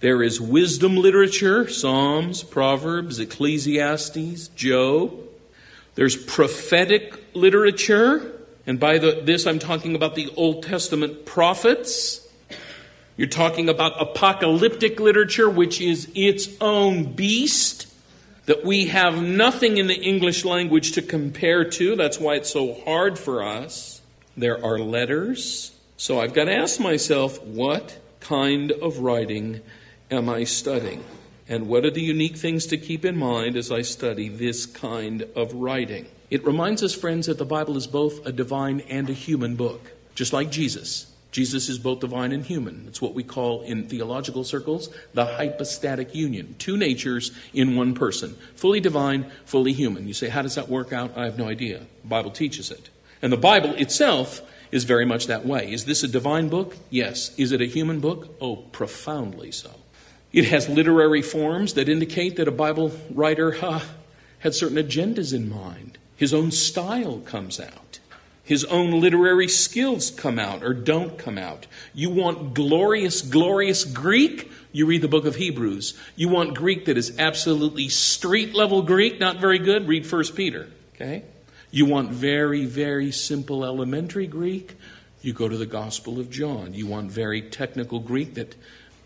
There 0.00 0.22
is 0.22 0.40
wisdom 0.40 0.96
literature, 0.96 1.68
Psalms, 1.68 2.42
Proverbs, 2.42 3.18
Ecclesiastes, 3.18 4.48
Job. 4.48 5.18
There's 5.94 6.16
prophetic 6.16 7.22
literature. 7.34 8.32
And 8.66 8.78
by 8.78 8.98
the, 8.98 9.22
this, 9.22 9.46
I'm 9.46 9.58
talking 9.58 9.94
about 9.94 10.14
the 10.14 10.32
Old 10.36 10.62
Testament 10.62 11.26
prophets. 11.26 12.23
You're 13.16 13.28
talking 13.28 13.68
about 13.68 14.00
apocalyptic 14.00 14.98
literature, 14.98 15.48
which 15.48 15.80
is 15.80 16.10
its 16.14 16.48
own 16.60 17.12
beast 17.12 17.86
that 18.46 18.64
we 18.64 18.86
have 18.86 19.22
nothing 19.22 19.78
in 19.78 19.86
the 19.86 19.94
English 19.94 20.44
language 20.44 20.92
to 20.92 21.02
compare 21.02 21.64
to. 21.64 21.94
That's 21.94 22.18
why 22.18 22.34
it's 22.34 22.52
so 22.52 22.74
hard 22.84 23.18
for 23.18 23.42
us. 23.42 24.02
There 24.36 24.62
are 24.64 24.78
letters. 24.78 25.72
So 25.96 26.20
I've 26.20 26.34
got 26.34 26.46
to 26.46 26.54
ask 26.54 26.80
myself, 26.80 27.40
what 27.42 27.98
kind 28.18 28.72
of 28.72 28.98
writing 28.98 29.60
am 30.10 30.28
I 30.28 30.44
studying? 30.44 31.04
And 31.48 31.68
what 31.68 31.84
are 31.84 31.90
the 31.90 32.02
unique 32.02 32.36
things 32.36 32.66
to 32.66 32.76
keep 32.76 33.04
in 33.04 33.16
mind 33.16 33.56
as 33.56 33.70
I 33.70 33.82
study 33.82 34.28
this 34.28 34.66
kind 34.66 35.22
of 35.36 35.54
writing? 35.54 36.06
It 36.30 36.44
reminds 36.44 36.82
us, 36.82 36.94
friends, 36.94 37.26
that 37.28 37.38
the 37.38 37.44
Bible 37.44 37.76
is 37.76 37.86
both 37.86 38.26
a 38.26 38.32
divine 38.32 38.80
and 38.80 39.08
a 39.08 39.12
human 39.12 39.54
book, 39.54 39.92
just 40.16 40.32
like 40.32 40.50
Jesus. 40.50 41.13
Jesus 41.34 41.68
is 41.68 41.80
both 41.80 41.98
divine 41.98 42.30
and 42.30 42.46
human. 42.46 42.84
It's 42.86 43.02
what 43.02 43.12
we 43.12 43.24
call 43.24 43.62
in 43.62 43.88
theological 43.88 44.44
circles 44.44 44.88
the 45.14 45.24
hypostatic 45.24 46.14
union. 46.14 46.54
Two 46.60 46.76
natures 46.76 47.32
in 47.52 47.74
one 47.74 47.92
person. 47.92 48.36
Fully 48.54 48.78
divine, 48.78 49.28
fully 49.44 49.72
human. 49.72 50.06
You 50.06 50.14
say, 50.14 50.28
how 50.28 50.42
does 50.42 50.54
that 50.54 50.68
work 50.68 50.92
out? 50.92 51.10
I 51.16 51.24
have 51.24 51.36
no 51.36 51.48
idea. 51.48 51.80
The 52.02 52.08
Bible 52.08 52.30
teaches 52.30 52.70
it. 52.70 52.88
And 53.20 53.32
the 53.32 53.36
Bible 53.36 53.70
itself 53.70 54.42
is 54.70 54.84
very 54.84 55.04
much 55.04 55.26
that 55.26 55.44
way. 55.44 55.72
Is 55.72 55.86
this 55.86 56.04
a 56.04 56.08
divine 56.08 56.50
book? 56.50 56.76
Yes. 56.88 57.36
Is 57.36 57.50
it 57.50 57.60
a 57.60 57.66
human 57.66 57.98
book? 57.98 58.36
Oh, 58.40 58.54
profoundly 58.54 59.50
so. 59.50 59.72
It 60.32 60.44
has 60.44 60.68
literary 60.68 61.22
forms 61.22 61.74
that 61.74 61.88
indicate 61.88 62.36
that 62.36 62.46
a 62.46 62.52
Bible 62.52 62.92
writer 63.10 63.56
uh, 63.60 63.80
had 64.38 64.54
certain 64.54 64.76
agendas 64.76 65.34
in 65.34 65.50
mind. 65.50 65.98
His 66.14 66.32
own 66.32 66.52
style 66.52 67.18
comes 67.18 67.58
out. 67.58 67.83
His 68.44 68.64
own 68.66 69.00
literary 69.00 69.48
skills 69.48 70.10
come 70.10 70.38
out 70.38 70.62
or 70.62 70.74
don't 70.74 71.16
come 71.16 71.38
out. 71.38 71.66
You 71.94 72.10
want 72.10 72.52
glorious, 72.52 73.22
glorious 73.22 73.84
Greek? 73.84 74.52
You 74.70 74.84
read 74.84 75.00
the 75.00 75.08
book 75.08 75.24
of 75.24 75.36
Hebrews. 75.36 75.98
You 76.14 76.28
want 76.28 76.54
Greek 76.54 76.84
that 76.84 76.98
is 76.98 77.18
absolutely 77.18 77.88
street 77.88 78.54
level 78.54 78.82
Greek, 78.82 79.18
not 79.18 79.40
very 79.40 79.58
good? 79.58 79.88
Read 79.88 80.10
1 80.10 80.24
Peter. 80.34 80.68
Okay? 80.94 81.24
You 81.70 81.86
want 81.86 82.10
very, 82.10 82.66
very 82.66 83.10
simple 83.10 83.64
elementary 83.64 84.26
Greek? 84.26 84.76
You 85.22 85.32
go 85.32 85.48
to 85.48 85.56
the 85.56 85.64
Gospel 85.64 86.20
of 86.20 86.30
John. 86.30 86.74
You 86.74 86.86
want 86.86 87.10
very 87.10 87.40
technical 87.40 87.98
Greek 87.98 88.34
that 88.34 88.54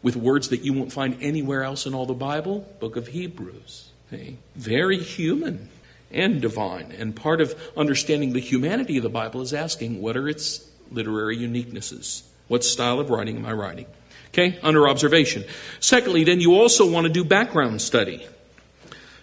with 0.02 0.16
words 0.16 0.48
that 0.48 0.62
you 0.62 0.72
won't 0.72 0.92
find 0.92 1.16
anywhere 1.20 1.62
else 1.62 1.86
in 1.86 1.94
all 1.94 2.06
the 2.06 2.12
Bible? 2.12 2.68
Book 2.80 2.96
of 2.96 3.08
Hebrews. 3.08 3.90
Okay? 4.12 4.36
Very 4.56 4.98
human 4.98 5.68
and 6.10 6.40
divine. 6.40 6.92
And 6.98 7.14
part 7.14 7.40
of 7.40 7.54
understanding 7.76 8.32
the 8.32 8.40
humanity 8.40 8.96
of 8.96 9.02
the 9.02 9.08
Bible 9.08 9.40
is 9.40 9.52
asking 9.52 10.00
what 10.00 10.16
are 10.16 10.28
its 10.28 10.68
literary 10.90 11.36
uniquenesses? 11.36 12.22
What 12.48 12.64
style 12.64 12.98
of 12.98 13.10
writing 13.10 13.36
am 13.36 13.46
I 13.46 13.52
writing? 13.52 13.86
Okay, 14.28 14.58
under 14.62 14.88
observation. 14.88 15.44
Secondly, 15.80 16.24
then 16.24 16.40
you 16.40 16.54
also 16.54 16.90
want 16.90 17.06
to 17.06 17.12
do 17.12 17.24
background 17.24 17.80
study. 17.80 18.26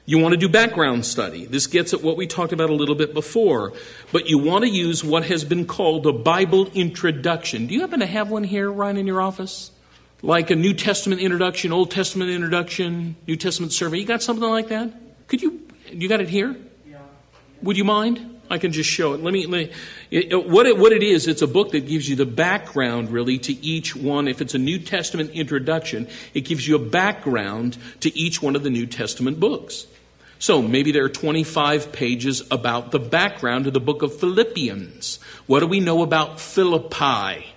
You 0.08 0.20
want 0.20 0.34
to 0.34 0.38
do 0.38 0.48
background 0.48 1.06
study. 1.06 1.46
This 1.46 1.66
gets 1.66 1.94
at 1.94 2.04
what 2.04 2.16
we 2.16 2.28
talked 2.28 2.54
about 2.54 2.70
a 2.70 2.76
little 2.76 2.94
bit 2.94 3.14
before. 3.14 3.74
But 4.12 4.30
you 4.30 4.38
want 4.38 4.64
to 4.64 4.70
use 4.70 5.04
what 5.04 5.26
has 5.26 5.44
been 5.44 5.66
called 5.66 6.06
a 6.06 6.14
Bible 6.14 6.68
introduction. 6.74 7.66
Do 7.66 7.74
you 7.74 7.82
happen 7.82 8.02
to 8.02 8.06
have 8.06 8.30
one 8.30 8.44
here, 8.44 8.72
Ryan, 8.72 8.98
in 8.98 9.08
your 9.08 9.22
office? 9.22 9.72
Like 10.22 10.52
a 10.52 10.56
New 10.56 10.74
Testament 10.74 11.22
introduction, 11.22 11.72
Old 11.72 11.92
Testament 11.92 12.30
introduction, 12.30 13.16
New 13.28 13.36
Testament 13.36 13.74
survey. 13.74 13.98
You 13.98 14.06
got 14.06 14.22
something 14.22 14.48
like 14.48 14.68
that? 14.68 14.92
Could 15.28 15.42
you, 15.42 15.62
you 15.92 16.08
got 16.08 16.22
it 16.22 16.30
here? 16.30 16.56
Would 17.62 17.78
you 17.78 17.84
mind? 17.84 18.36
I 18.50 18.60
can 18.60 18.72
just 18.72 18.90
show 18.90 19.14
it. 19.14 19.24
Let 19.24 19.34
me, 19.34 19.48
let 19.48 19.68
me 19.68 19.72
it, 20.12 20.48
what, 20.48 20.68
it, 20.68 20.78
what 20.78 20.92
it 20.92 21.02
is, 21.02 21.28
it's 21.28 21.42
a 21.42 21.48
book 21.48 21.72
that 21.72 21.88
gives 21.88 22.08
you 22.08 22.16
the 22.16 22.28
background 22.28 23.10
really 23.10 23.40
to 23.40 23.54
each 23.54 23.96
one. 23.96 24.28
If 24.28 24.40
it's 24.40 24.54
a 24.54 24.60
New 24.60 24.78
Testament 24.78 25.32
introduction, 25.32 26.08
it 26.34 26.42
gives 26.42 26.68
you 26.68 26.76
a 26.76 26.80
background 26.80 27.78
to 28.02 28.16
each 28.16 28.42
one 28.42 28.56
of 28.56 28.62
the 28.62 28.70
New 28.70 28.86
Testament 28.86 29.40
books. 29.40 29.88
So 30.38 30.62
maybe 30.62 30.92
there 30.92 31.06
are 31.06 31.10
25 31.10 31.92
pages 31.92 32.44
about 32.52 32.92
the 32.92 33.00
background 33.00 33.68
of 33.68 33.74
the 33.74 33.80
book 33.80 34.04
of 34.04 34.20
Philippians. 34.20 35.20
What 35.48 35.62
do 35.62 35.68
we 35.68 35.80
know 35.80 36.04
about 36.04 36.40
Philippi? 36.40 37.48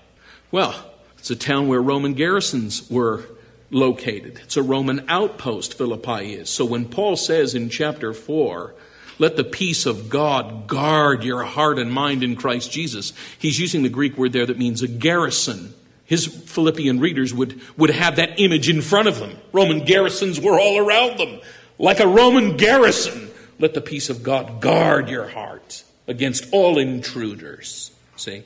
Well, 0.51 0.74
it's 1.18 1.30
a 1.30 1.36
town 1.36 1.68
where 1.68 1.82
Roman 1.82 2.14
garrisons 2.14 2.88
were 2.88 3.24
located. 3.70 4.40
It's 4.44 4.57
a 4.57 4.62
Roman 4.62 5.05
outpost, 5.09 5.76
Philippi 5.76 6.34
is. 6.34 6.49
So 6.49 6.64
when 6.64 6.86
Paul 6.86 7.16
says 7.16 7.55
in 7.55 7.68
chapter 7.68 8.14
4, 8.14 8.74
let 9.19 9.37
the 9.37 9.45
peace 9.45 9.87
of 9.87 10.09
God 10.09 10.66
guard 10.66 11.25
your 11.25 11.43
heart 11.43 11.79
and 11.79 11.93
mind 11.93 12.23
in 12.23 12.37
Christ 12.37 12.71
Jesus. 12.71 13.12
He's 13.39 13.59
using 13.59 13.83
the 13.83 13.89
Greek 13.89 14.16
word 14.16 14.33
there 14.33 14.47
that 14.47 14.59
means 14.59 14.83
a 14.83 14.89
garrison. 14.89 15.75
His 16.05 16.27
Philippian 16.27 17.01
readers 17.01 17.35
would, 17.35 17.61
would 17.77 17.91
have 17.91 18.16
that 18.16 18.41
image 18.41 18.69
in 18.69 18.81
front 18.81 19.09
of 19.09 19.19
them. 19.19 19.37
Roman 19.53 19.85
garrisons 19.85 20.41
were 20.41 20.59
all 20.59 20.79
around 20.79 21.19
them. 21.19 21.41
Like 21.79 22.01
a 22.01 22.07
Roman 22.07 22.57
garrison, 22.57 23.31
let 23.59 23.75
the 23.75 23.81
peace 23.81 24.09
of 24.09 24.23
God 24.23 24.61
guard 24.61 25.09
your 25.09 25.29
heart 25.29 25.85
against 26.07 26.47
all 26.53 26.79
intruders. 26.79 27.91
See? 28.16 28.43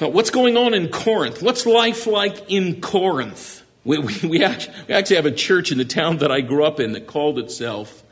What's 0.00 0.30
going 0.30 0.56
on 0.56 0.74
in 0.74 0.88
Corinth? 0.88 1.42
What's 1.42 1.66
life 1.66 2.06
like 2.06 2.50
in 2.50 2.80
Corinth? 2.80 3.62
We, 3.84 3.98
we, 3.98 4.14
we, 4.24 4.42
actually, 4.42 5.16
have 5.16 5.26
a 5.26 5.30
church 5.30 5.70
in 5.70 5.78
the 5.78 5.84
town 5.84 6.18
that 6.18 6.32
I 6.32 6.40
grew 6.40 6.64
up 6.64 6.80
in 6.80 6.92
that 6.92 7.06
called 7.06 7.38
itself 7.38 8.02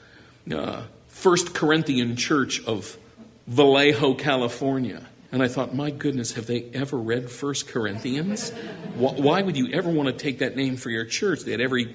uh, 0.55 0.83
First 1.23 1.55
Corinthian 1.55 2.17
Church 2.17 2.65
of 2.65 2.99
Vallejo, 3.47 4.15
California. 4.15 5.07
And 5.31 5.41
I 5.41 5.47
thought, 5.47 5.73
my 5.73 5.93
goodness, 5.93 6.33
have 6.33 6.49
they 6.49 6.65
ever 6.75 6.97
read 6.97 7.31
First 7.31 7.69
Corinthians? 7.69 8.51
Why 8.97 9.41
would 9.41 9.57
you 9.57 9.73
ever 9.73 9.89
want 9.89 10.09
to 10.09 10.13
take 10.13 10.41
that 10.41 10.57
name 10.57 10.77
for 10.77 10.91
your 10.91 11.05
church? 11.05 11.43
They 11.43 11.53
had 11.53 11.61
every 11.61 11.95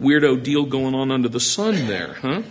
weirdo 0.00 0.44
deal 0.44 0.64
going 0.64 0.94
on 0.94 1.10
under 1.10 1.28
the 1.28 1.40
sun 1.40 1.88
there, 1.88 2.14
huh? 2.22 2.42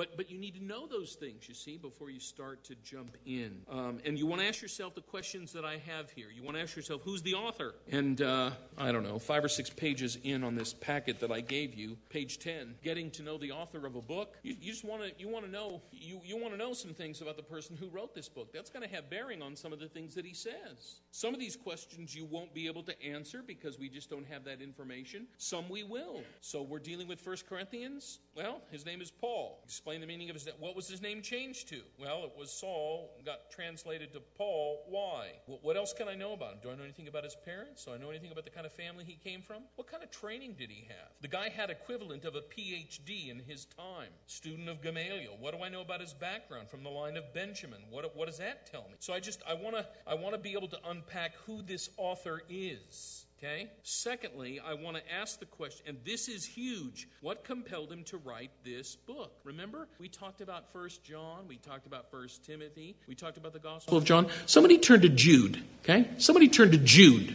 But, 0.00 0.16
but 0.16 0.30
you 0.30 0.38
need 0.38 0.54
to 0.54 0.64
know 0.64 0.86
those 0.86 1.12
things, 1.12 1.46
you 1.46 1.52
see, 1.52 1.76
before 1.76 2.08
you 2.08 2.20
start 2.20 2.64
to 2.64 2.74
jump 2.76 3.18
in. 3.26 3.60
Um, 3.70 3.98
and 4.02 4.18
you 4.18 4.26
want 4.26 4.40
to 4.40 4.48
ask 4.48 4.62
yourself 4.62 4.94
the 4.94 5.02
questions 5.02 5.52
that 5.52 5.66
I 5.66 5.76
have 5.76 6.10
here. 6.10 6.28
You 6.34 6.42
want 6.42 6.56
to 6.56 6.62
ask 6.62 6.74
yourself, 6.74 7.02
who's 7.04 7.20
the 7.20 7.34
author? 7.34 7.74
And 7.92 8.22
uh, 8.22 8.52
I 8.78 8.92
don't 8.92 9.02
know, 9.02 9.18
five 9.18 9.44
or 9.44 9.48
six 9.50 9.68
pages 9.68 10.16
in 10.24 10.42
on 10.42 10.54
this 10.54 10.72
packet 10.72 11.20
that 11.20 11.30
I 11.30 11.42
gave 11.42 11.74
you, 11.74 11.98
page 12.08 12.38
10, 12.38 12.76
getting 12.82 13.10
to 13.10 13.22
know 13.22 13.36
the 13.36 13.52
author 13.52 13.86
of 13.86 13.94
a 13.94 14.00
book. 14.00 14.38
You, 14.42 14.56
you 14.58 14.72
just 14.72 14.86
want 14.86 15.02
to, 15.02 15.12
you 15.18 15.28
want 15.28 15.44
to 15.44 15.50
know, 15.50 15.82
you, 15.92 16.22
you 16.24 16.38
want 16.38 16.54
to 16.54 16.58
know 16.58 16.72
some 16.72 16.94
things 16.94 17.20
about 17.20 17.36
the 17.36 17.42
person 17.42 17.76
who 17.76 17.90
wrote 17.90 18.14
this 18.14 18.26
book. 18.26 18.54
That's 18.54 18.70
going 18.70 18.88
to 18.88 18.94
have 18.94 19.10
bearing 19.10 19.42
on 19.42 19.54
some 19.54 19.70
of 19.70 19.80
the 19.80 19.88
things 19.88 20.14
that 20.14 20.24
he 20.24 20.32
says. 20.32 21.02
Some 21.10 21.34
of 21.34 21.40
these 21.40 21.56
questions 21.56 22.14
you 22.14 22.24
won't 22.24 22.54
be 22.54 22.68
able 22.68 22.84
to 22.84 23.04
answer 23.04 23.42
because 23.46 23.78
we 23.78 23.90
just 23.90 24.08
don't 24.08 24.26
have 24.28 24.44
that 24.44 24.62
information. 24.62 25.26
Some 25.36 25.68
we 25.68 25.82
will. 25.82 26.22
So 26.40 26.62
we're 26.62 26.78
dealing 26.78 27.06
with 27.06 27.20
First 27.20 27.46
Corinthians. 27.46 28.20
Well, 28.34 28.62
his 28.70 28.86
name 28.86 29.02
is 29.02 29.10
Paul. 29.10 29.60
Explain 29.64 29.89
the 29.98 30.06
meaning 30.06 30.30
of 30.30 30.34
his 30.34 30.46
name. 30.46 30.54
What 30.58 30.76
was 30.76 30.88
his 30.88 31.02
name 31.02 31.22
changed 31.22 31.68
to? 31.70 31.80
Well, 31.98 32.24
it 32.24 32.32
was 32.38 32.52
Saul, 32.52 33.10
got 33.24 33.50
translated 33.50 34.12
to 34.12 34.20
Paul. 34.20 34.84
Why? 34.88 35.28
What 35.46 35.76
else 35.76 35.92
can 35.92 36.06
I 36.06 36.14
know 36.14 36.34
about 36.34 36.52
him? 36.52 36.58
Do 36.62 36.70
I 36.70 36.76
know 36.76 36.84
anything 36.84 37.08
about 37.08 37.24
his 37.24 37.36
parents? 37.44 37.86
Do 37.86 37.92
I 37.92 37.98
know 37.98 38.10
anything 38.10 38.30
about 38.30 38.44
the 38.44 38.50
kind 38.50 38.66
of 38.66 38.72
family 38.72 39.04
he 39.04 39.14
came 39.14 39.42
from? 39.42 39.62
What 39.76 39.90
kind 39.90 40.02
of 40.02 40.10
training 40.10 40.54
did 40.58 40.70
he 40.70 40.86
have? 40.88 41.08
The 41.20 41.28
guy 41.28 41.48
had 41.48 41.70
equivalent 41.70 42.24
of 42.24 42.36
a 42.36 42.42
PhD 42.42 43.30
in 43.30 43.40
his 43.40 43.64
time. 43.64 44.10
Student 44.26 44.68
of 44.68 44.82
Gamaliel. 44.82 45.36
What 45.40 45.56
do 45.56 45.64
I 45.64 45.68
know 45.68 45.80
about 45.80 46.00
his 46.00 46.12
background 46.12 46.68
from 46.68 46.82
the 46.82 46.90
line 46.90 47.16
of 47.16 47.32
Benjamin? 47.34 47.80
What, 47.90 48.14
what 48.14 48.26
does 48.26 48.38
that 48.38 48.70
tell 48.70 48.82
me? 48.82 48.96
So 48.98 49.12
I 49.12 49.20
just 49.20 49.42
I 49.48 49.54
want 49.54 49.76
to 49.76 49.86
I 50.06 50.14
want 50.14 50.34
to 50.34 50.40
be 50.40 50.52
able 50.52 50.68
to 50.68 50.78
unpack 50.86 51.34
who 51.46 51.62
this 51.62 51.90
author 51.96 52.42
is. 52.48 53.26
Okay? 53.42 53.70
Secondly, 53.82 54.60
I 54.62 54.74
want 54.74 54.98
to 54.98 55.02
ask 55.10 55.40
the 55.40 55.46
question, 55.46 55.86
and 55.88 55.96
this 56.04 56.28
is 56.28 56.44
huge 56.44 57.08
what 57.22 57.42
compelled 57.42 57.90
him 57.90 58.04
to 58.04 58.18
write 58.18 58.50
this 58.66 58.96
book? 58.96 59.32
Remember, 59.44 59.88
we 59.98 60.08
talked 60.08 60.42
about 60.42 60.70
First 60.74 61.02
John, 61.02 61.48
we 61.48 61.56
talked 61.56 61.86
about 61.86 62.10
First 62.10 62.44
Timothy, 62.44 62.96
we 63.06 63.14
talked 63.14 63.38
about 63.38 63.54
the 63.54 63.58
Gospel 63.58 63.96
of 63.96 64.04
John. 64.04 64.28
Somebody 64.44 64.76
turned 64.76 65.02
to 65.02 65.08
Jude, 65.08 65.62
okay? 65.82 66.06
Somebody 66.18 66.48
turned 66.48 66.72
to 66.72 66.78
Jude. 66.78 67.34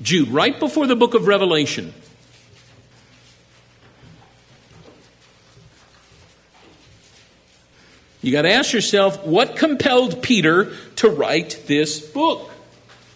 Jude, 0.00 0.28
right 0.28 0.56
before 0.58 0.86
the 0.86 0.94
book 0.94 1.14
of 1.14 1.26
Revelation. 1.26 1.92
You 8.20 8.30
got 8.30 8.42
to 8.42 8.52
ask 8.52 8.72
yourself 8.72 9.26
what 9.26 9.56
compelled 9.56 10.22
Peter 10.22 10.76
to 10.96 11.08
write 11.08 11.64
this 11.66 11.98
book? 12.00 12.52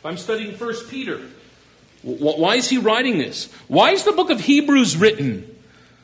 I'm 0.05 0.17
studying 0.17 0.57
First 0.57 0.91
Peter. 0.91 1.21
Why 2.07 2.55
is 2.55 2.69
he 2.69 2.79
writing 2.79 3.19
this? 3.19 3.53
Why 3.67 3.91
is 3.91 4.05
the 4.05 4.13
book 4.13 4.31
of 4.31 4.39
Hebrews 4.39 4.97
written? 4.97 5.53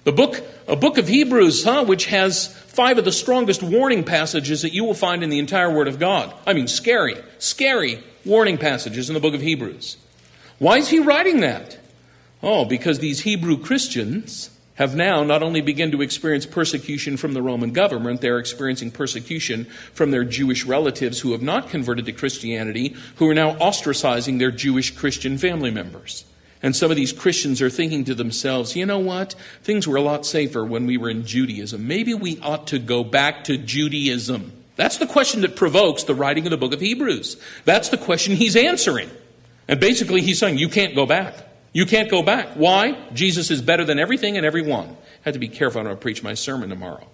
The 0.03 0.11
book, 0.11 0.43
a 0.67 0.75
book 0.75 0.99
of 0.99 1.07
Hebrews, 1.07 1.63
huh, 1.63 1.85
which 1.85 2.07
has 2.07 2.49
five 2.49 2.99
of 2.99 3.05
the 3.05 3.13
strongest 3.13 3.63
warning 3.63 4.03
passages 4.03 4.63
that 4.63 4.75
you 4.75 4.83
will 4.83 4.95
find 4.95 5.23
in 5.23 5.31
the 5.31 5.39
entire 5.39 5.73
Word 5.73 5.87
of 5.87 6.01
God. 6.01 6.35
I 6.45 6.55
mean, 6.55 6.67
scary, 6.67 7.15
scary 7.39 8.03
warning 8.25 8.59
passages 8.59 9.09
in 9.09 9.15
the 9.15 9.21
book 9.21 9.35
of 9.35 9.43
Hebrews. 9.43 9.97
Why 10.59 10.79
is 10.79 10.89
he 10.89 10.99
writing 10.99 11.39
that? 11.41 11.79
Oh, 12.43 12.65
because 12.65 12.99
these 12.99 13.21
Hebrew 13.21 13.57
Christians 13.57 14.51
have 14.77 14.95
now 14.95 15.23
not 15.23 15.43
only 15.43 15.61
begun 15.61 15.91
to 15.91 16.03
experience 16.03 16.47
persecution 16.47 17.17
from 17.17 17.35
the 17.35 17.43
Roman 17.43 17.73
government, 17.73 18.21
they're 18.21 18.39
experiencing 18.39 18.91
persecution 18.91 19.67
from 19.93 20.11
their 20.11 20.25
Jewish 20.25 20.65
relatives 20.65 21.21
who 21.21 21.33
have 21.33 21.43
not 21.43 21.69
converted 21.69 22.07
to 22.07 22.13
Christianity, 22.13 22.97
who 23.17 23.29
are 23.29 23.35
now 23.35 23.55
ostracizing 23.57 24.39
their 24.39 24.51
Jewish 24.51 24.95
Christian 24.95 25.37
family 25.37 25.71
members. 25.71 26.25
And 26.63 26.77
some 26.77 26.91
of 26.91 26.97
these 26.97 27.13
Christians 27.13 27.61
are 27.61 27.69
thinking 27.69 28.05
to 28.05 28.15
themselves, 28.15 28.77
you 28.77 28.87
know 28.87 29.01
what? 29.01 29.35
Things 29.63 29.87
were 29.87 29.97
a 29.97 30.03
lot 30.03 30.25
safer 30.25 30.65
when 30.65 30.87
we 30.87 30.97
were 30.97 31.11
in 31.11 31.27
Judaism. 31.27 31.87
Maybe 31.87 32.15
we 32.15 32.39
ought 32.41 32.69
to 32.69 32.79
go 32.79 33.03
back 33.03 33.45
to 33.45 33.59
Judaism. 33.59 34.53
That's 34.77 34.99
the 34.99 35.07
question 35.07 35.43
that 35.43 35.57
provokes 35.57 36.05
the 36.05 36.15
writing 36.15 36.47
of 36.47 36.51
the 36.51 36.57
book 36.57 36.73
of 36.73 36.81
Hebrews. 36.81 37.37
That's 37.65 37.89
the 37.91 37.99
question 37.99 38.37
he's 38.37 38.57
answering. 38.57 39.11
And 39.69 39.81
basically, 39.81 40.23
he's 40.23 40.39
saying, 40.39 40.59
you 40.59 40.69
can't 40.69 40.95
go 40.95 41.05
back. 41.05 41.35
You 41.73 41.87
can't 41.87 42.11
go 42.11 42.23
back. 42.23 42.49
Why? 42.55 42.99
Jesus 43.15 43.51
is 43.51 43.63
better 43.63 43.85
than 43.85 43.99
everything 43.99 44.37
and 44.37 44.45
everyone. 44.45 44.89
I 44.89 45.25
have 45.25 45.35
to 45.35 45.41
be 45.41 45.49
careful 45.49 45.87
I 45.87 45.95
preach 45.95 46.23
my 46.23 46.35
sermon 46.35 46.69
tomorrow. 46.69 47.07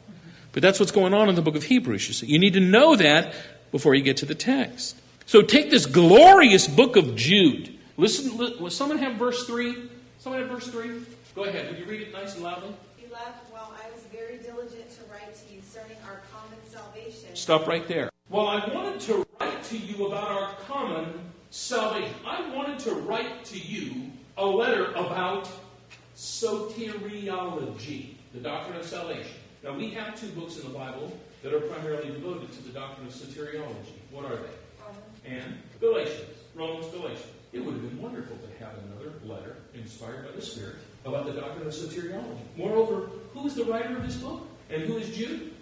But 0.53 0.63
that's 0.63 0.81
what's 0.81 0.93
going 0.93 1.15
on 1.15 1.29
in 1.29 1.35
the 1.35 1.43
book 1.43 1.55
of 1.55 1.65
Hebrews. 1.65 2.09
You, 2.09 2.15
see. 2.15 2.27
you 2.27 2.39
need 2.39 2.55
to 2.55 2.61
know 2.61 2.97
that 2.97 3.35
before 3.71 3.95
you 3.95 4.03
get 4.03 4.17
to 4.19 4.27
the 4.27 4.35
text. 4.35 4.97
So 5.27 5.43
take 5.43 5.71
this 5.71 5.87
glorious 5.87 6.67
book 6.67 6.97
of 6.97 7.15
Jude. 7.15 7.79
Listen, 7.97 8.37
will 8.37 8.71
someone 8.71 8.99
have 8.99 9.17
verse 9.17 9.47
3? 9.47 9.91
Someone 10.19 10.41
have 10.41 10.51
verse 10.51 10.69
3? 10.69 11.03
Go 11.37 11.45
ahead. 11.45 11.69
Would 11.71 11.79
you 11.79 11.85
read 11.85 12.01
it 12.01 12.13
nice 12.13 12.35
and 12.35 12.43
loudly? 12.43 12.75
Beloved, 12.97 13.27
while 13.51 13.73
I 13.77 13.91
was 13.93 14.05
very 14.05 14.39
diligent 14.39 14.91
to 14.91 15.13
write 15.13 15.35
to 15.35 15.55
you 15.55 15.61
concerning 15.61 15.99
our 16.07 16.23
common 16.33 16.59
salvation. 16.69 17.35
Stop 17.35 17.67
right 17.69 17.87
there. 17.87 18.11
Well, 18.31 18.49
I 18.49 18.67
wanted 18.75 19.01
to 19.03 19.27
write 19.41 19.63
to 19.65 19.77
you 19.77 20.07
about 20.07 20.29
our 20.29 20.55
common 20.67 21.07
salvation. 21.51 22.15
I 22.27 22.53
wanted 22.55 22.79
to 22.81 22.95
write 22.95 23.45
to 23.47 23.59
you 23.59 24.11
a 24.39 24.47
letter 24.47 24.93
about 24.93 25.51
soteriology, 26.17 28.15
the 28.33 28.41
doctrine 28.41 28.79
of 28.79 28.87
salvation. 28.87 29.33
Now, 29.65 29.75
we 29.75 29.91
have 29.91 30.19
two 30.19 30.29
books 30.29 30.57
in 30.57 30.63
the 30.63 30.79
Bible 30.79 31.13
that 31.43 31.53
are 31.53 31.61
primarily 31.61 32.13
devoted 32.13 32.53
to 32.53 32.63
the 32.63 32.71
doctrine 32.71 33.09
of 33.09 33.13
soteriology. 33.13 33.99
What 34.11 34.27
are 34.27 34.37
they? 34.37 35.31
And 35.31 35.59
Galatians, 35.81 36.39
Romans, 36.55 36.87
Galatians. 36.93 37.27
It 37.53 37.65
would 37.65 37.75
have 37.75 37.83
been 37.83 38.01
wonderful 38.01 38.37
to 38.37 38.65
have 38.65 38.75
another 38.87 39.13
letter 39.25 39.57
inspired 39.75 40.27
by 40.27 40.33
the 40.33 40.43
Spirit 40.43 40.77
about 41.05 41.27
the 41.27 41.33
doctrine 41.33 41.67
of 41.67 41.73
soteriology. 41.73 42.39
Moreover, 42.57 43.11
who 43.33 43.47
is 43.47 43.55
the 43.55 43.65
writer 43.65 43.97
of 43.97 44.07
this 44.07 44.17
book? 44.17 44.47
And 44.71 44.83
who 44.83 44.99
is 44.99 45.17
Jude? 45.17 45.53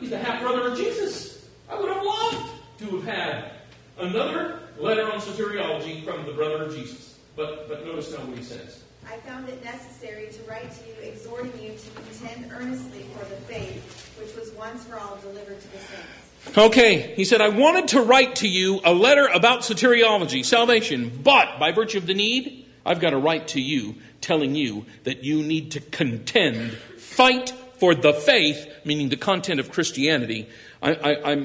He's 0.00 0.10
the 0.10 0.18
half 0.18 0.40
brother 0.40 0.68
of 0.68 0.76
Jesus. 0.78 1.48
I 1.68 1.78
would 1.78 1.88
have 1.88 2.04
loved 2.04 2.50
to 2.78 3.00
have 3.00 3.04
had 3.04 3.52
another 3.98 4.60
letter 4.78 5.10
on 5.10 5.20
soteriology 5.20 6.04
from 6.04 6.24
the 6.26 6.32
brother 6.32 6.64
of 6.64 6.74
Jesus. 6.74 7.15
But, 7.36 7.68
but 7.68 7.84
notice 7.84 8.12
now 8.12 8.24
what 8.24 8.38
he 8.38 8.42
says. 8.42 8.82
I 9.06 9.18
found 9.18 9.48
it 9.48 9.62
necessary 9.62 10.28
to 10.32 10.42
write 10.50 10.72
to 10.72 10.88
you, 10.88 11.08
exhorting 11.10 11.52
you 11.62 11.72
to 11.76 11.90
contend 11.90 12.50
earnestly 12.50 13.04
for 13.12 13.24
the 13.26 13.36
faith 13.42 14.14
which 14.18 14.34
was 14.34 14.50
once 14.52 14.84
for 14.84 14.98
all 14.98 15.18
delivered 15.18 15.60
to 15.60 15.68
the 15.68 15.78
saints. 15.78 16.58
Okay, 16.58 17.14
he 17.14 17.24
said, 17.24 17.40
I 17.40 17.50
wanted 17.50 17.88
to 17.88 18.00
write 18.00 18.36
to 18.36 18.48
you 18.48 18.80
a 18.84 18.94
letter 18.94 19.26
about 19.26 19.60
soteriology, 19.60 20.44
salvation, 20.44 21.20
but 21.22 21.58
by 21.58 21.72
virtue 21.72 21.98
of 21.98 22.06
the 22.06 22.14
need, 22.14 22.66
I've 22.84 23.00
got 23.00 23.10
to 23.10 23.18
write 23.18 23.48
to 23.48 23.60
you 23.60 23.96
telling 24.20 24.54
you 24.54 24.86
that 25.04 25.22
you 25.22 25.42
need 25.42 25.72
to 25.72 25.80
contend, 25.80 26.72
fight 26.98 27.50
for 27.78 27.94
the 27.94 28.12
faith, 28.12 28.66
meaning 28.84 29.08
the 29.08 29.16
content 29.16 29.60
of 29.60 29.70
Christianity. 29.70 30.48
I, 30.82 30.92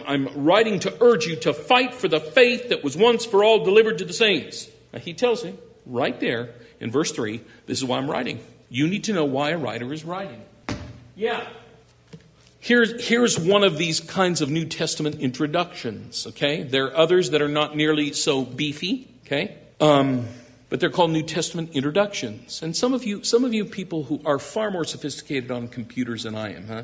am 0.08 0.30
writing 0.36 0.80
to 0.82 0.96
urge 1.02 1.26
you 1.26 1.36
to 1.38 1.54
fight 1.54 1.94
for 1.94 2.08
the 2.08 2.20
faith 2.20 2.70
that 2.70 2.84
was 2.84 2.96
once 2.96 3.26
for 3.26 3.44
all 3.44 3.66
delivered 3.66 3.98
to 3.98 4.06
the 4.06 4.14
saints. 4.14 4.70
Now, 4.94 5.00
he 5.00 5.14
tells 5.14 5.44
him 5.44 5.58
right 5.86 6.20
there 6.20 6.50
in 6.80 6.92
verse 6.92 7.12
3 7.12 7.42
this 7.66 7.78
is 7.78 7.86
why 7.86 7.98
I'm 7.98 8.10
writing. 8.10 8.40
You 8.70 8.88
need 8.88 9.06
to 9.06 9.14
know 9.14 9.26
why 9.26 9.52
a 9.52 9.58
writer 9.58 9.92
is 9.92 10.06
writing. 10.06 10.42
Yeah. 11.16 11.46
Here's, 12.60 13.08
here's 13.08 13.40
one 13.40 13.64
of 13.64 13.78
these 13.78 14.00
kinds 14.00 14.40
of 14.40 14.50
New 14.50 14.66
Testament 14.66 15.16
introductions, 15.20 16.28
okay? 16.28 16.64
There 16.64 16.86
are 16.86 16.96
others 16.96 17.32
that 17.32 17.42
are 17.42 17.50
not 17.50 17.76
nearly 17.76 18.14
so 18.14 18.46
beefy, 18.46 19.08
okay? 19.26 19.56
Um, 19.80 20.28
but 20.70 20.80
they're 20.80 20.92
called 20.92 21.12
New 21.12 21.24
Testament 21.24 21.72
introductions. 21.74 22.62
And 22.62 22.76
some 22.76 22.94
of 22.94 23.04
you, 23.04 23.24
some 23.24 23.44
of 23.44 23.54
you 23.54 23.66
people 23.66 24.04
who 24.04 24.22
are 24.26 24.38
far 24.40 24.70
more 24.70 24.86
sophisticated 24.86 25.50
on 25.50 25.68
computers 25.68 26.24
than 26.24 26.36
I 26.36 26.54
am, 26.54 26.68
huh? 26.68 26.84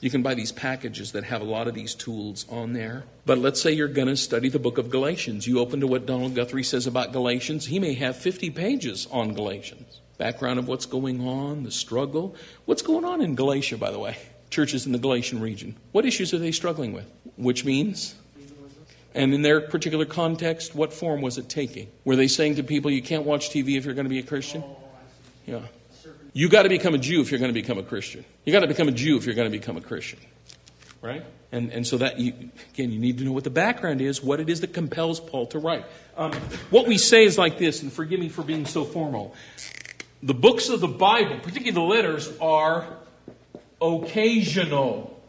You 0.00 0.10
can 0.10 0.22
buy 0.22 0.34
these 0.34 0.52
packages 0.52 1.12
that 1.12 1.24
have 1.24 1.40
a 1.40 1.44
lot 1.44 1.68
of 1.68 1.74
these 1.74 1.94
tools 1.94 2.44
on 2.50 2.74
there. 2.74 3.04
But 3.24 3.38
let's 3.38 3.60
say 3.60 3.72
you're 3.72 3.88
going 3.88 4.08
to 4.08 4.16
study 4.16 4.48
the 4.48 4.58
book 4.58 4.76
of 4.76 4.90
Galatians. 4.90 5.46
You 5.46 5.58
open 5.58 5.80
to 5.80 5.86
what 5.86 6.04
Donald 6.04 6.34
Guthrie 6.34 6.62
says 6.62 6.86
about 6.86 7.12
Galatians. 7.12 7.66
He 7.66 7.78
may 7.78 7.94
have 7.94 8.16
50 8.16 8.50
pages 8.50 9.08
on 9.10 9.32
Galatians. 9.32 10.00
Background 10.18 10.58
of 10.58 10.68
what's 10.68 10.86
going 10.86 11.26
on, 11.26 11.62
the 11.62 11.70
struggle. 11.70 12.36
What's 12.66 12.82
going 12.82 13.04
on 13.04 13.22
in 13.22 13.34
Galatia, 13.34 13.78
by 13.78 13.90
the 13.90 13.98
way? 13.98 14.16
Churches 14.50 14.86
in 14.86 14.92
the 14.92 14.98
Galatian 14.98 15.40
region. 15.40 15.76
What 15.92 16.04
issues 16.04 16.32
are 16.34 16.38
they 16.38 16.52
struggling 16.52 16.92
with? 16.92 17.10
Which 17.36 17.64
means 17.64 18.14
and 19.16 19.32
in 19.32 19.40
their 19.40 19.62
particular 19.62 20.04
context, 20.04 20.74
what 20.74 20.92
form 20.92 21.22
was 21.22 21.38
it 21.38 21.48
taking? 21.48 21.88
Were 22.04 22.16
they 22.16 22.28
saying 22.28 22.56
to 22.56 22.62
people, 22.62 22.90
you 22.90 23.00
can't 23.00 23.24
watch 23.24 23.48
TV 23.48 23.78
if 23.78 23.86
you're 23.86 23.94
going 23.94 24.04
to 24.04 24.10
be 24.10 24.18
a 24.18 24.22
Christian? 24.22 24.62
Oh, 24.62 24.76
yeah. 25.46 25.60
You 26.34 26.50
got 26.50 26.64
to 26.64 26.68
become 26.68 26.94
a 26.94 26.98
Jew 26.98 27.22
if 27.22 27.30
you're 27.30 27.40
going 27.40 27.48
to 27.48 27.58
become 27.58 27.78
a 27.78 27.82
Christian. 27.82 28.26
You 28.46 28.52
got 28.52 28.60
to 28.60 28.68
become 28.68 28.86
a 28.86 28.92
Jew 28.92 29.16
if 29.16 29.26
you're 29.26 29.34
going 29.34 29.50
to 29.50 29.58
become 29.58 29.76
a 29.76 29.80
Christian. 29.80 30.20
Right? 31.02 31.24
And, 31.50 31.72
and 31.72 31.84
so 31.84 31.98
that, 31.98 32.20
you, 32.20 32.32
again, 32.72 32.92
you 32.92 32.98
need 32.98 33.18
to 33.18 33.24
know 33.24 33.32
what 33.32 33.42
the 33.42 33.50
background 33.50 34.00
is, 34.00 34.22
what 34.22 34.38
it 34.38 34.48
is 34.48 34.60
that 34.60 34.72
compels 34.72 35.18
Paul 35.18 35.46
to 35.48 35.58
write. 35.58 35.84
Um, 36.16 36.32
what 36.70 36.86
we 36.86 36.96
say 36.96 37.24
is 37.24 37.36
like 37.36 37.58
this, 37.58 37.82
and 37.82 37.92
forgive 37.92 38.20
me 38.20 38.28
for 38.28 38.42
being 38.42 38.64
so 38.64 38.84
formal. 38.84 39.34
The 40.22 40.32
books 40.32 40.68
of 40.68 40.80
the 40.80 40.88
Bible, 40.88 41.40
particularly 41.40 41.72
the 41.72 41.80
letters, 41.80 42.32
are 42.40 42.86
occasional. 43.82 45.20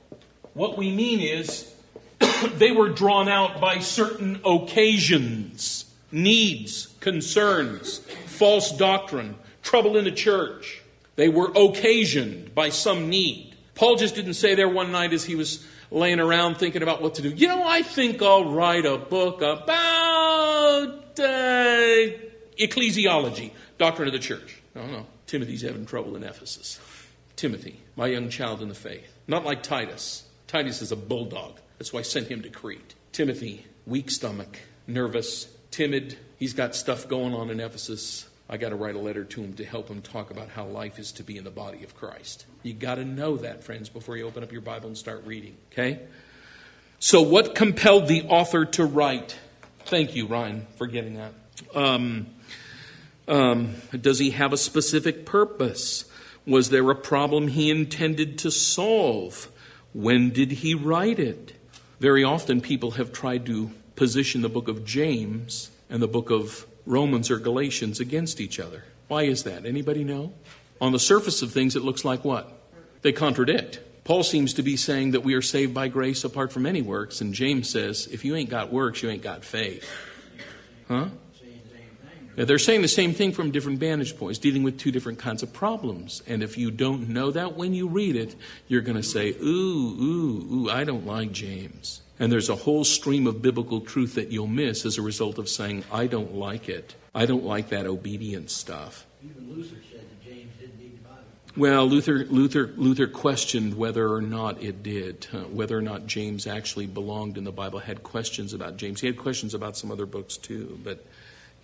What 0.54 0.78
we 0.78 0.92
mean 0.92 1.20
is 1.20 1.74
they 2.56 2.72
were 2.72 2.90
drawn 2.90 3.30
out 3.30 3.60
by 3.60 3.80
certain 3.80 4.42
occasions, 4.46 5.86
needs, 6.12 6.88
concerns, 7.00 7.98
false 8.28 8.72
doctrine, 8.78 9.36
trouble 9.64 9.98
in 9.98 10.04
the 10.04 10.12
church. 10.12 10.82
They 11.18 11.28
were 11.30 11.52
occasioned 11.54 12.56
by 12.56 12.70
some 12.70 13.10
need. 13.10 13.56
Paul 13.76 13.98
just 13.98 14.16
didn't 14.16 14.36
say 14.36 14.56
there 14.56 14.70
one 14.70 14.92
night 14.92 15.12
as 15.14 15.26
he 15.26 15.36
was 15.36 15.66
laying 15.92 16.20
around 16.20 16.56
thinking 16.56 16.84
about 16.84 17.02
what 17.02 17.16
to 17.16 17.22
do. 17.22 17.30
You 17.30 17.48
know, 17.48 17.68
I 17.68 17.82
think 17.82 18.22
I'll 18.22 18.52
write 18.52 18.86
a 18.86 18.98
book 18.98 19.42
about 19.42 21.20
uh, 21.20 22.08
ecclesiology, 22.58 23.52
doctrine 23.78 24.08
of 24.08 24.14
the 24.14 24.20
church. 24.20 24.62
No, 24.76 24.86
no. 24.86 25.06
Timothy's 25.26 25.64
having 25.64 25.86
trouble 25.86 26.16
in 26.16 26.24
Ephesus. 26.24 26.80
Timothy, 27.36 27.80
my 27.96 28.08
young 28.08 28.30
child 28.30 28.62
in 28.62 28.70
the 28.70 28.76
faith. 28.76 29.12
Not 29.28 29.44
like 29.44 29.64
Titus. 29.64 30.24
Titus 30.48 30.82
is 30.82 30.92
a 30.92 30.96
bulldog. 30.96 31.60
That's 31.78 31.92
why 31.92 32.00
I 32.00 32.04
sent 32.04 32.28
him 32.28 32.44
to 32.44 32.50
Crete. 32.50 32.96
Timothy, 33.12 33.66
weak 33.86 34.12
stomach, 34.12 34.60
nervous, 34.86 35.48
timid. 35.72 36.18
He's 36.38 36.54
got 36.54 36.76
stuff 36.76 37.08
going 37.08 37.34
on 37.34 37.50
in 37.50 37.60
Ephesus. 37.60 38.28
I 38.50 38.58
got 38.58 38.70
to 38.70 38.76
write 38.76 38.96
a 38.96 39.00
letter 39.00 39.26
to 39.26 39.42
him 39.42 39.54
to 39.56 39.66
help 39.66 39.90
him 39.90 40.02
talk 40.02 40.32
about 40.32 40.50
how 40.50 40.66
life 40.66 41.00
is 41.00 41.12
to 41.14 41.24
be 41.24 41.38
in 41.38 41.44
the 41.44 41.52
body 41.52 41.84
of 41.84 41.96
Christ. 41.96 42.46
You 42.64 42.74
got 42.74 42.96
to 42.96 43.04
know 43.04 43.38
that, 43.38 43.64
friends, 43.64 43.90
before 43.90 44.16
you 44.16 44.26
open 44.26 44.42
up 44.42 44.52
your 44.52 44.62
Bible 44.62 44.88
and 44.88 44.98
start 44.98 45.26
reading. 45.26 45.58
Okay? 45.72 46.00
So, 47.00 47.22
what 47.22 47.56
compelled 47.56 48.08
the 48.08 48.24
author 48.24 48.66
to 48.66 48.86
write? 48.86 49.38
Thank 49.86 50.16
you, 50.16 50.28
Ryan, 50.28 50.66
for 50.78 50.88
getting 50.88 51.16
that. 51.16 51.34
Um, 51.76 52.28
um, 53.28 53.76
does 54.00 54.20
he 54.20 54.32
have 54.32 54.54
a 54.54 54.58
specific 54.58 55.26
purpose? 55.26 56.06
Was 56.46 56.70
there 56.70 56.90
a 56.90 56.96
problem 56.96 57.50
he 57.50 57.70
intended 57.70 58.38
to 58.40 58.52
solve? 58.52 59.52
When 59.94 60.30
did 60.30 60.52
he 60.54 60.74
write 60.74 61.20
it? 61.20 61.54
Very 62.00 62.24
often, 62.24 62.62
people 62.62 62.92
have 62.92 63.12
tried 63.12 63.46
to 63.48 63.72
position 63.96 64.42
the 64.42 64.50
book 64.50 64.68
of 64.70 64.86
James 64.86 65.70
and 65.90 66.02
the 66.02 66.08
book 66.08 66.30
of 66.30 66.66
Romans 66.88 67.30
or 67.30 67.38
Galatians 67.38 68.00
against 68.00 68.42
each 68.42 68.60
other. 68.60 68.86
Why 69.08 69.24
is 69.24 69.44
that? 69.44 69.66
Anybody 69.66 70.04
know? 70.04 70.34
On 70.82 70.92
the 70.92 71.00
surface 71.00 71.42
of 71.42 71.52
things, 71.52 71.76
it 71.76 71.84
looks 71.84 72.06
like 72.06 72.24
what? 72.24 72.52
They 73.02 73.12
contradict. 73.12 73.80
Paul 74.04 74.24
seems 74.24 74.54
to 74.54 74.64
be 74.64 74.78
saying 74.78 75.12
that 75.12 75.22
we 75.22 75.34
are 75.34 75.42
saved 75.42 75.74
by 75.74 75.90
grace 75.90 76.24
apart 76.24 76.52
from 76.52 76.66
any 76.66 76.82
works, 76.82 77.20
and 77.20 77.34
James 77.34 77.70
says, 77.70 78.08
if 78.08 78.24
you 78.24 78.36
ain't 78.36 78.50
got 78.50 78.72
works, 78.72 79.04
you 79.04 79.10
ain't 79.10 79.22
got 79.22 79.44
faith. 79.44 79.88
Huh? 80.88 81.10
Now, 82.38 82.46
they're 82.46 82.60
saying 82.60 82.84
the 82.84 82.88
same 82.88 83.14
thing 83.14 83.32
from 83.32 83.50
different 83.50 83.80
vantage 83.80 84.16
points, 84.16 84.38
dealing 84.38 84.62
with 84.62 84.78
two 84.78 84.92
different 84.92 85.18
kinds 85.18 85.42
of 85.42 85.52
problems. 85.52 86.22
And 86.28 86.44
if 86.44 86.58
you 86.58 86.70
don't 86.70 87.10
know 87.10 87.32
that 87.32 87.58
when 87.58 87.74
you 87.74 87.88
read 87.88 88.16
it, 88.16 88.36
you're 88.68 88.82
going 88.82 88.96
to 88.96 89.04
say, 89.04 89.32
ooh, 89.32 89.98
ooh, 90.00 90.48
ooh, 90.54 90.70
I 90.70 90.84
don't 90.84 91.06
like 91.08 91.32
James. 91.32 92.02
And 92.20 92.32
there's 92.32 92.50
a 92.50 92.56
whole 92.56 92.84
stream 92.84 93.28
of 93.28 93.42
biblical 93.42 93.82
truth 93.82 94.16
that 94.16 94.32
you'll 94.32 94.48
miss 94.48 94.86
as 94.86 94.98
a 94.98 95.02
result 95.02 95.38
of 95.38 95.48
saying, 95.48 95.84
I 95.92 96.08
don't 96.08 96.34
like 96.34 96.68
it. 96.68 96.96
I 97.14 97.26
don't 97.26 97.44
like 97.44 97.70
that 97.70 97.86
obedience 97.86 98.54
stuff. 98.54 99.06
Even 99.24 99.56
Luther 99.56 99.76
said 99.92 100.02
that 100.02 100.24
James 100.24 100.52
didn't 100.60 100.80
need 100.80 100.98
the 100.98 101.08
Bible. 101.08 101.24
Well, 101.56 101.86
Luther, 101.86 102.26
Luther, 102.26 102.74
Luther 102.76 103.08
questioned 103.08 103.76
whether 103.76 104.12
or 104.12 104.22
not 104.22 104.62
it 104.64 104.82
did, 104.82 105.28
uh, 105.32 105.40
whether 105.42 105.78
or 105.78 105.82
not 105.82 106.08
James 106.08 106.48
actually 106.48 106.88
belonged 106.88 107.38
in 107.38 107.44
the 107.44 107.52
Bible. 107.52 107.80
Had 107.80 108.02
questions 108.02 108.54
about 108.54 108.78
James. 108.78 109.02
He 109.02 109.08
had 109.08 109.18
questions 109.18 109.54
about 109.54 109.78
some 109.78 109.92
other 109.92 110.08
books 110.08 110.38
too, 110.38 110.80
but 110.84 111.06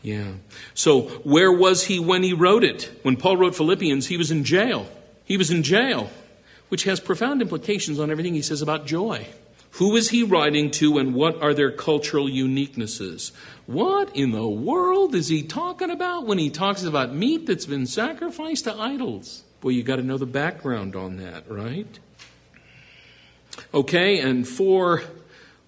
yeah. 0.03 0.33
So, 0.75 1.03
where 1.23 1.51
was 1.51 1.85
he 1.85 1.97
when 1.97 2.23
he 2.23 2.33
wrote 2.33 2.63
it? 2.63 2.91
When 3.03 3.15
Paul 3.15 3.37
wrote 3.37 3.55
Philippians, 3.55 4.07
he 4.07 4.17
was 4.17 4.31
in 4.31 4.43
jail. 4.43 4.87
He 5.23 5.37
was 5.37 5.49
in 5.49 5.63
jail, 5.63 6.11
which 6.67 6.83
has 6.83 6.99
profound 6.99 7.41
implications 7.41 7.99
on 7.99 8.11
everything 8.11 8.33
he 8.33 8.41
says 8.41 8.61
about 8.61 8.85
joy. 8.85 9.27
Who 9.77 9.95
is 9.95 10.09
he 10.09 10.21
writing 10.21 10.69
to 10.71 10.99
and 10.99 11.15
what 11.15 11.41
are 11.41 11.53
their 11.53 11.71
cultural 11.71 12.27
uniquenesses? 12.27 13.31
What 13.65 14.15
in 14.15 14.31
the 14.31 14.47
world 14.47 15.15
is 15.15 15.29
he 15.29 15.41
talking 15.41 15.89
about 15.89 16.27
when 16.27 16.37
he 16.37 16.51
talks 16.51 16.83
about 16.83 17.15
meat 17.15 17.47
that's 17.47 17.65
been 17.65 17.87
sacrificed 17.87 18.65
to 18.65 18.75
idols? 18.75 19.43
Well, 19.63 19.71
you 19.71 19.81
got 19.81 19.95
to 19.95 20.03
know 20.03 20.17
the 20.17 20.27
background 20.27 20.95
on 20.95 21.17
that, 21.17 21.49
right? 21.49 21.99
Okay, 23.73 24.19
and 24.19 24.47
for 24.47 25.03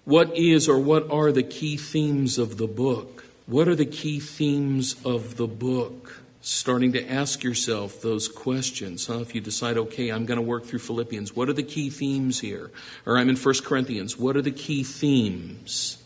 what 0.04 0.36
is 0.36 0.68
or 0.68 0.78
what 0.78 1.10
are 1.10 1.32
the 1.32 1.42
key 1.42 1.76
themes 1.76 2.38
of 2.38 2.58
the 2.58 2.68
book? 2.68 3.24
What 3.46 3.66
are 3.66 3.74
the 3.74 3.86
key 3.86 4.20
themes 4.20 4.94
of 5.04 5.36
the 5.36 5.48
book? 5.48 6.22
Starting 6.48 6.92
to 6.92 7.04
ask 7.10 7.42
yourself 7.42 8.00
those 8.02 8.28
questions. 8.28 9.08
Huh? 9.08 9.18
If 9.18 9.34
you 9.34 9.40
decide, 9.40 9.76
okay, 9.76 10.10
I'm 10.10 10.26
going 10.26 10.38
to 10.38 10.46
work 10.46 10.64
through 10.64 10.78
Philippians, 10.78 11.34
what 11.34 11.48
are 11.48 11.52
the 11.52 11.64
key 11.64 11.90
themes 11.90 12.38
here? 12.38 12.70
Or 13.04 13.18
I'm 13.18 13.28
in 13.28 13.34
1 13.34 13.54
Corinthians, 13.64 14.16
what 14.16 14.36
are 14.36 14.42
the 14.42 14.52
key 14.52 14.84
themes? 14.84 16.00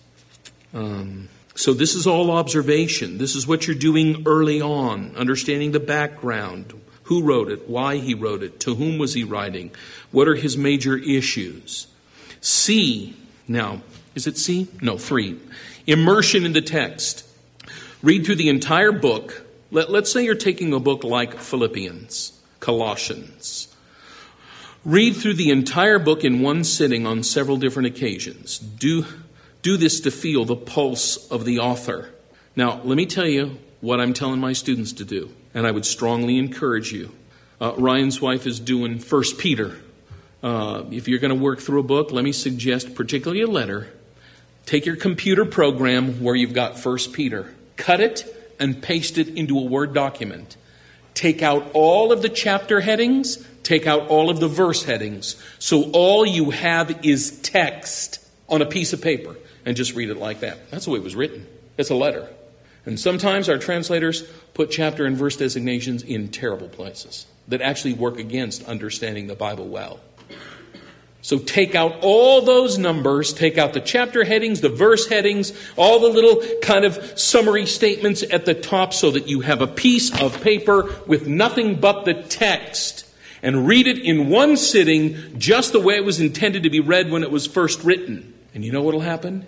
Um, 0.73 1.29
so 1.55 1.75
this 1.75 1.95
is 1.95 2.07
all 2.07 2.31
observation. 2.31 3.19
This 3.19 3.37
is 3.37 3.47
what 3.47 3.67
you're 3.67 3.77
doing 3.77 4.23
early 4.25 4.63
on, 4.63 5.15
understanding 5.15 5.73
the 5.73 5.79
background. 5.79 6.73
Who 7.03 7.23
wrote 7.23 7.51
it? 7.51 7.69
Why 7.69 7.99
he 7.99 8.15
wrote 8.15 8.43
it? 8.43 8.61
To 8.61 8.77
whom 8.77 8.97
was 8.97 9.13
he 9.13 9.25
writing? 9.25 9.73
What 10.11 10.27
are 10.27 10.37
his 10.37 10.57
major 10.57 10.97
issues? 10.97 11.87
C. 12.41 13.15
Now, 13.47 13.83
is 14.15 14.27
it 14.27 14.39
C? 14.39 14.69
No, 14.81 14.97
three. 14.97 15.39
Immersion 15.87 16.47
in 16.47 16.55
the 16.55 16.63
text. 16.63 17.29
Read 18.03 18.25
through 18.25 18.37
the 18.37 18.49
entire 18.49 18.91
book 18.93 19.49
Let, 19.73 19.91
let's 19.91 20.11
say 20.11 20.25
you're 20.25 20.35
taking 20.35 20.73
a 20.73 20.81
book 20.81 21.05
like 21.05 21.39
Philippians, 21.39 22.33
Colossians. 22.59 23.69
Read 24.85 25.15
through 25.15 25.35
the 25.35 25.51
entire 25.51 26.01
book 26.01 26.25
in 26.25 26.41
one 26.41 26.65
sitting 26.65 27.07
on 27.07 27.23
several 27.23 27.57
different 27.57 27.87
occasions. 27.87 28.59
Do, 28.59 29.05
do 29.63 29.77
this 29.77 30.01
to 30.01 30.11
feel 30.11 30.45
the 30.45 30.57
pulse 30.57 31.31
of 31.31 31.45
the 31.45 31.61
author. 31.61 32.11
Now, 32.57 32.81
let 32.83 32.97
me 32.97 33.07
tell 33.07 33.27
you 33.27 33.59
what 33.81 34.01
I'm 34.01 34.13
telling 34.13 34.41
my 34.41 34.55
students 34.55 34.93
to 34.95 35.05
do, 35.05 35.31
and 35.55 35.67
I 35.67 35.71
would 35.71 35.87
strongly 35.87 36.37
encourage 36.39 36.93
you. 36.93 37.15
Uh, 37.61 37.75
Ryan's 37.77 38.21
wife 38.21 38.47
is 38.47 38.59
doing 38.59 38.99
First 38.99 39.39
Peter. 39.39 39.77
Uh, 40.43 40.85
if 40.91 41.07
you're 41.07 41.21
going 41.21 41.37
to 41.37 41.41
work 41.41 41.61
through 41.61 41.81
a 41.81 41.85
book, 41.85 42.11
let 42.11 42.25
me 42.25 42.33
suggest, 42.33 42.97
particularly 42.97 43.43
a 43.43 43.47
letter, 43.47 43.89
take 44.67 44.85
your 44.85 44.97
computer 44.97 45.45
program 45.45 46.25
where 46.25 46.35
you've 46.35 46.55
got 46.55 46.79
First 46.79 47.13
Peter, 47.13 47.55
cut 47.77 48.01
it 48.01 48.40
and 48.61 48.81
paste 48.81 49.19
it 49.19 49.29
into 49.29 49.59
a 49.59 49.65
Word 49.65 49.93
document. 49.95 50.57
Take 51.15 51.43
out 51.43 51.71
all 51.75 52.13
of 52.13 52.23
the 52.23 52.29
chapter 52.29 52.81
headings, 52.81 53.45
take 53.63 53.87
out 53.87 54.09
all 54.09 54.31
of 54.31 54.39
the 54.39 54.49
verse 54.49 54.85
headings, 54.85 55.35
so 55.59 55.91
all 55.91 56.25
you 56.25 56.51
have 56.51 57.05
is 57.05 57.41
text 57.41 58.25
on 58.49 58.63
a 58.63 58.67
piece 58.67 58.93
of 58.93 59.03
paper, 59.03 59.37
and 59.67 59.77
just 59.77 59.95
read 59.95 60.11
it 60.11 60.17
like 60.17 60.41
that. 60.41 60.71
That's 60.71 60.85
the 60.85 60.93
way 60.93 60.99
it 60.99 61.05
was 61.05 61.17
written. 61.17 61.47
It's 61.77 61.91
a 61.91 61.95
letter. 61.95 62.29
And 62.87 62.99
sometimes 62.99 63.49
our 63.49 63.59
translators 63.59 64.23
put 64.55 64.71
chapter 64.71 65.05
and 65.05 65.17
verse 65.17 65.37
designations 65.37 66.03
in 66.03 66.29
terrible 66.29 66.69
places 66.69 67.27
that 67.49 67.61
actually 67.61 67.95
work 67.95 68.19
against 68.19 68.67
understanding 68.67 69.27
the 69.27 69.35
Bible 69.35 69.69
well. 69.69 70.01
So 71.23 71.39
take 71.39 71.75
out 71.75 71.99
all 72.01 72.41
those 72.41 72.79
numbers, 72.79 73.35
take 73.35 73.59
out 73.59 73.75
the 73.75 73.81
chapter 73.81 74.25
headings, 74.25 74.63
the 74.63 74.71
verse 74.71 75.09
headings, 75.09 75.53
all 75.77 76.01
the 76.01 76.09
little 76.09 76.43
kind 76.63 76.85
of 76.85 77.19
summary 77.19 77.67
statements 77.67 78.23
at 78.23 78.47
the 78.47 78.55
top 78.55 78.95
so 78.95 79.11
that 79.11 79.29
you 79.29 79.41
have 79.41 79.61
a 79.61 79.67
piece 79.67 80.19
of 80.21 80.41
paper 80.43 80.95
with 81.07 81.27
nothing 81.27 81.79
but 81.79 82.05
the 82.05 82.15
text 82.15 83.07
and 83.43 83.67
read 83.67 83.87
it 83.87 83.99
in 83.99 84.29
one 84.29 84.57
sitting 84.57 85.39
just 85.39 85.73
the 85.73 85.81
way 85.81 85.97
it 85.97 86.05
was 86.05 86.21
intended 86.21 86.63
to 86.63 86.71
be 86.71 86.81
read 86.81 87.11
when 87.11 87.23
it 87.23 87.31
was 87.31 87.47
first 87.47 87.85
written. 87.85 88.35
And 88.55 88.65
you 88.65 88.73
know 88.73 88.83
what 88.83 88.95
will 88.95 89.01
happen? 89.01 89.47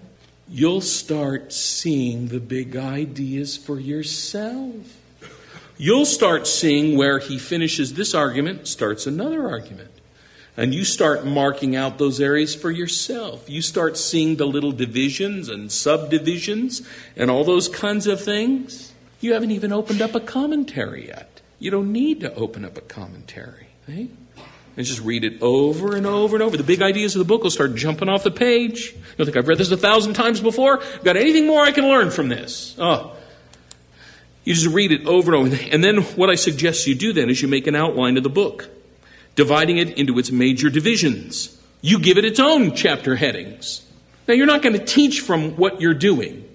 You'll 0.48 0.82
start 0.82 1.52
seeing 1.52 2.28
the 2.28 2.40
big 2.40 2.76
ideas 2.76 3.56
for 3.56 3.80
yourself. 3.80 4.74
You'll 5.78 6.04
start 6.04 6.46
seeing 6.46 6.96
where 6.98 7.18
he 7.18 7.38
finishes 7.38 7.94
this 7.94 8.14
argument, 8.14 8.68
starts 8.68 9.06
another 9.06 9.48
argument. 9.48 9.90
And 10.56 10.74
you 10.74 10.84
start 10.84 11.24
marking 11.24 11.74
out 11.74 11.96
those 11.96 12.20
areas 12.20 12.54
for 12.54 12.70
yourself. 12.70 13.48
You 13.48 13.62
start 13.62 13.96
seeing 13.96 14.36
the 14.36 14.46
little 14.46 14.72
divisions 14.72 15.48
and 15.48 15.72
subdivisions 15.72 16.82
and 17.16 17.30
all 17.30 17.42
those 17.42 17.68
kinds 17.68 18.06
of 18.06 18.20
things. 18.20 18.92
You 19.20 19.32
haven't 19.32 19.52
even 19.52 19.72
opened 19.72 20.02
up 20.02 20.14
a 20.14 20.20
commentary 20.20 21.06
yet. 21.06 21.40
You 21.58 21.70
don't 21.70 21.92
need 21.92 22.20
to 22.20 22.34
open 22.34 22.64
up 22.64 22.76
a 22.76 22.82
commentary. 22.82 23.68
Eh? 23.88 24.08
And 24.76 24.86
just 24.86 25.00
read 25.00 25.24
it 25.24 25.40
over 25.40 25.96
and 25.96 26.06
over 26.06 26.36
and 26.36 26.42
over. 26.42 26.56
The 26.56 26.64
big 26.64 26.82
ideas 26.82 27.14
of 27.14 27.20
the 27.20 27.24
book 27.24 27.42
will 27.42 27.50
start 27.50 27.74
jumping 27.74 28.08
off 28.08 28.22
the 28.22 28.30
page. 28.30 28.94
You'll 29.16 29.26
think, 29.26 29.36
I've 29.36 29.48
read 29.48 29.58
this 29.58 29.70
a 29.70 29.76
thousand 29.76 30.14
times 30.14 30.40
before. 30.40 30.82
Got 31.02 31.16
anything 31.16 31.46
more 31.46 31.62
I 31.62 31.72
can 31.72 31.84
learn 31.84 32.10
from 32.10 32.28
this? 32.28 32.74
Oh. 32.78 33.16
You 34.44 34.54
just 34.54 34.66
read 34.66 34.92
it 34.92 35.06
over 35.06 35.34
and 35.34 35.46
over. 35.46 35.64
And 35.70 35.84
then 35.84 36.02
what 36.16 36.28
I 36.28 36.34
suggest 36.34 36.86
you 36.86 36.94
do 36.94 37.12
then 37.12 37.30
is 37.30 37.40
you 37.40 37.48
make 37.48 37.66
an 37.66 37.76
outline 37.76 38.16
of 38.16 38.22
the 38.22 38.30
book 38.30 38.68
dividing 39.34 39.78
it 39.78 39.98
into 39.98 40.18
its 40.18 40.30
major 40.30 40.70
divisions. 40.70 41.58
You 41.80 41.98
give 41.98 42.18
it 42.18 42.24
its 42.24 42.38
own 42.38 42.74
chapter 42.74 43.16
headings. 43.16 43.84
Now, 44.28 44.34
you're 44.34 44.46
not 44.46 44.62
going 44.62 44.78
to 44.78 44.84
teach 44.84 45.20
from 45.20 45.56
what 45.56 45.80
you're 45.80 45.94
doing. 45.94 46.48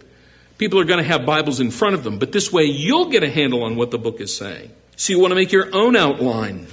People 0.57 0.79
are 0.79 0.85
going 0.85 1.03
to 1.03 1.07
have 1.07 1.25
Bibles 1.25 1.59
in 1.59 1.69
front 1.69 1.95
of 1.95 2.03
them, 2.03 2.17
but 2.17 2.31
this 2.31 2.51
way 2.51 2.63
you'll 2.63 3.09
get 3.09 3.23
a 3.23 3.29
handle 3.29 3.63
on 3.63 3.75
what 3.75 3.91
the 3.91 3.99
book 3.99 4.19
is 4.21 4.35
saying. 4.35 4.71
So 4.95 5.13
you 5.13 5.19
want 5.19 5.31
to 5.31 5.35
make 5.35 5.51
your 5.51 5.75
own 5.75 5.95
outline, 5.95 6.67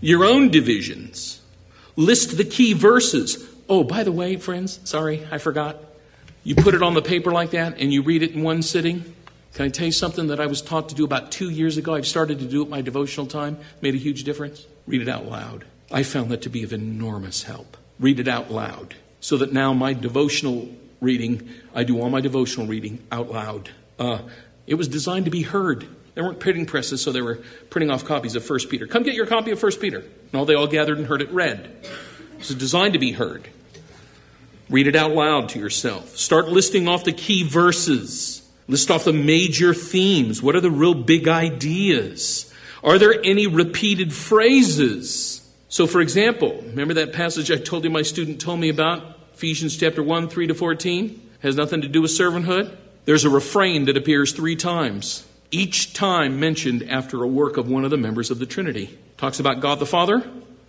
your 0.00 0.24
own 0.24 0.50
divisions. 0.50 1.40
List 1.96 2.36
the 2.36 2.44
key 2.44 2.72
verses. 2.72 3.44
Oh, 3.68 3.82
by 3.82 4.04
the 4.04 4.12
way, 4.12 4.36
friends, 4.36 4.78
sorry, 4.84 5.26
I 5.30 5.38
forgot. 5.38 5.78
You 6.44 6.54
put 6.54 6.74
it 6.74 6.82
on 6.82 6.94
the 6.94 7.02
paper 7.02 7.32
like 7.32 7.50
that 7.50 7.78
and 7.78 7.92
you 7.92 8.02
read 8.02 8.22
it 8.22 8.32
in 8.32 8.42
one 8.42 8.62
sitting. 8.62 9.16
Can 9.54 9.66
I 9.66 9.68
tell 9.68 9.86
you 9.86 9.92
something 9.92 10.28
that 10.28 10.38
I 10.38 10.46
was 10.46 10.62
taught 10.62 10.90
to 10.90 10.94
do 10.94 11.04
about 11.04 11.32
two 11.32 11.50
years 11.50 11.76
ago? 11.76 11.94
I've 11.94 12.06
started 12.06 12.38
to 12.38 12.46
do 12.46 12.62
it 12.62 12.68
my 12.68 12.82
devotional 12.82 13.26
time, 13.26 13.58
made 13.80 13.94
a 13.94 13.98
huge 13.98 14.22
difference. 14.22 14.64
Read 14.90 15.02
it 15.02 15.08
out 15.08 15.26
loud. 15.26 15.64
I 15.92 16.02
found 16.02 16.32
that 16.32 16.42
to 16.42 16.48
be 16.48 16.64
of 16.64 16.72
enormous 16.72 17.44
help. 17.44 17.76
Read 18.00 18.18
it 18.18 18.26
out 18.26 18.50
loud. 18.50 18.96
So 19.20 19.36
that 19.36 19.52
now 19.52 19.72
my 19.72 19.92
devotional 19.92 20.68
reading, 21.00 21.48
I 21.72 21.84
do 21.84 22.00
all 22.00 22.10
my 22.10 22.20
devotional 22.20 22.66
reading 22.66 22.98
out 23.12 23.30
loud. 23.30 23.70
Uh, 24.00 24.22
it 24.66 24.74
was 24.74 24.88
designed 24.88 25.26
to 25.26 25.30
be 25.30 25.42
heard. 25.42 25.86
There 26.16 26.24
weren't 26.24 26.40
printing 26.40 26.66
presses, 26.66 27.00
so 27.00 27.12
they 27.12 27.22
were 27.22 27.38
printing 27.70 27.88
off 27.92 28.04
copies 28.04 28.34
of 28.34 28.50
1 28.50 28.58
Peter. 28.68 28.88
Come 28.88 29.04
get 29.04 29.14
your 29.14 29.26
copy 29.26 29.52
of 29.52 29.62
1 29.62 29.72
Peter. 29.80 29.98
And 29.98 30.34
all 30.34 30.44
they 30.44 30.56
all 30.56 30.66
gathered 30.66 30.98
and 30.98 31.06
heard 31.06 31.22
it 31.22 31.30
read. 31.30 31.70
It 31.84 32.38
was 32.38 32.56
designed 32.56 32.94
to 32.94 32.98
be 32.98 33.12
heard. 33.12 33.48
Read 34.68 34.88
it 34.88 34.96
out 34.96 35.12
loud 35.12 35.50
to 35.50 35.60
yourself. 35.60 36.16
Start 36.16 36.48
listing 36.48 36.88
off 36.88 37.04
the 37.04 37.12
key 37.12 37.44
verses. 37.44 38.42
List 38.66 38.90
off 38.90 39.04
the 39.04 39.12
major 39.12 39.72
themes. 39.72 40.42
What 40.42 40.56
are 40.56 40.60
the 40.60 40.68
real 40.68 40.94
big 40.94 41.28
ideas? 41.28 42.49
Are 42.82 42.98
there 42.98 43.14
any 43.22 43.46
repeated 43.46 44.12
phrases? 44.12 45.46
So, 45.68 45.86
for 45.86 46.00
example, 46.00 46.60
remember 46.66 46.94
that 46.94 47.12
passage 47.12 47.50
I 47.50 47.56
told 47.56 47.84
you 47.84 47.90
my 47.90 48.02
student 48.02 48.40
told 48.40 48.58
me 48.58 48.70
about? 48.70 49.18
Ephesians 49.34 49.76
chapter 49.76 50.02
1, 50.02 50.28
3 50.28 50.46
to 50.48 50.54
14? 50.54 51.30
Has 51.40 51.56
nothing 51.56 51.82
to 51.82 51.88
do 51.88 52.02
with 52.02 52.10
servanthood? 52.10 52.76
There's 53.04 53.24
a 53.24 53.30
refrain 53.30 53.86
that 53.86 53.96
appears 53.96 54.32
three 54.32 54.56
times, 54.56 55.26
each 55.50 55.94
time 55.94 56.40
mentioned 56.40 56.82
after 56.88 57.22
a 57.22 57.28
work 57.28 57.56
of 57.56 57.68
one 57.68 57.84
of 57.84 57.90
the 57.90 57.96
members 57.96 58.30
of 58.30 58.38
the 58.38 58.46
Trinity. 58.46 58.98
Talks 59.16 59.40
about 59.40 59.60
God 59.60 59.78
the 59.78 59.86
Father, 59.86 60.22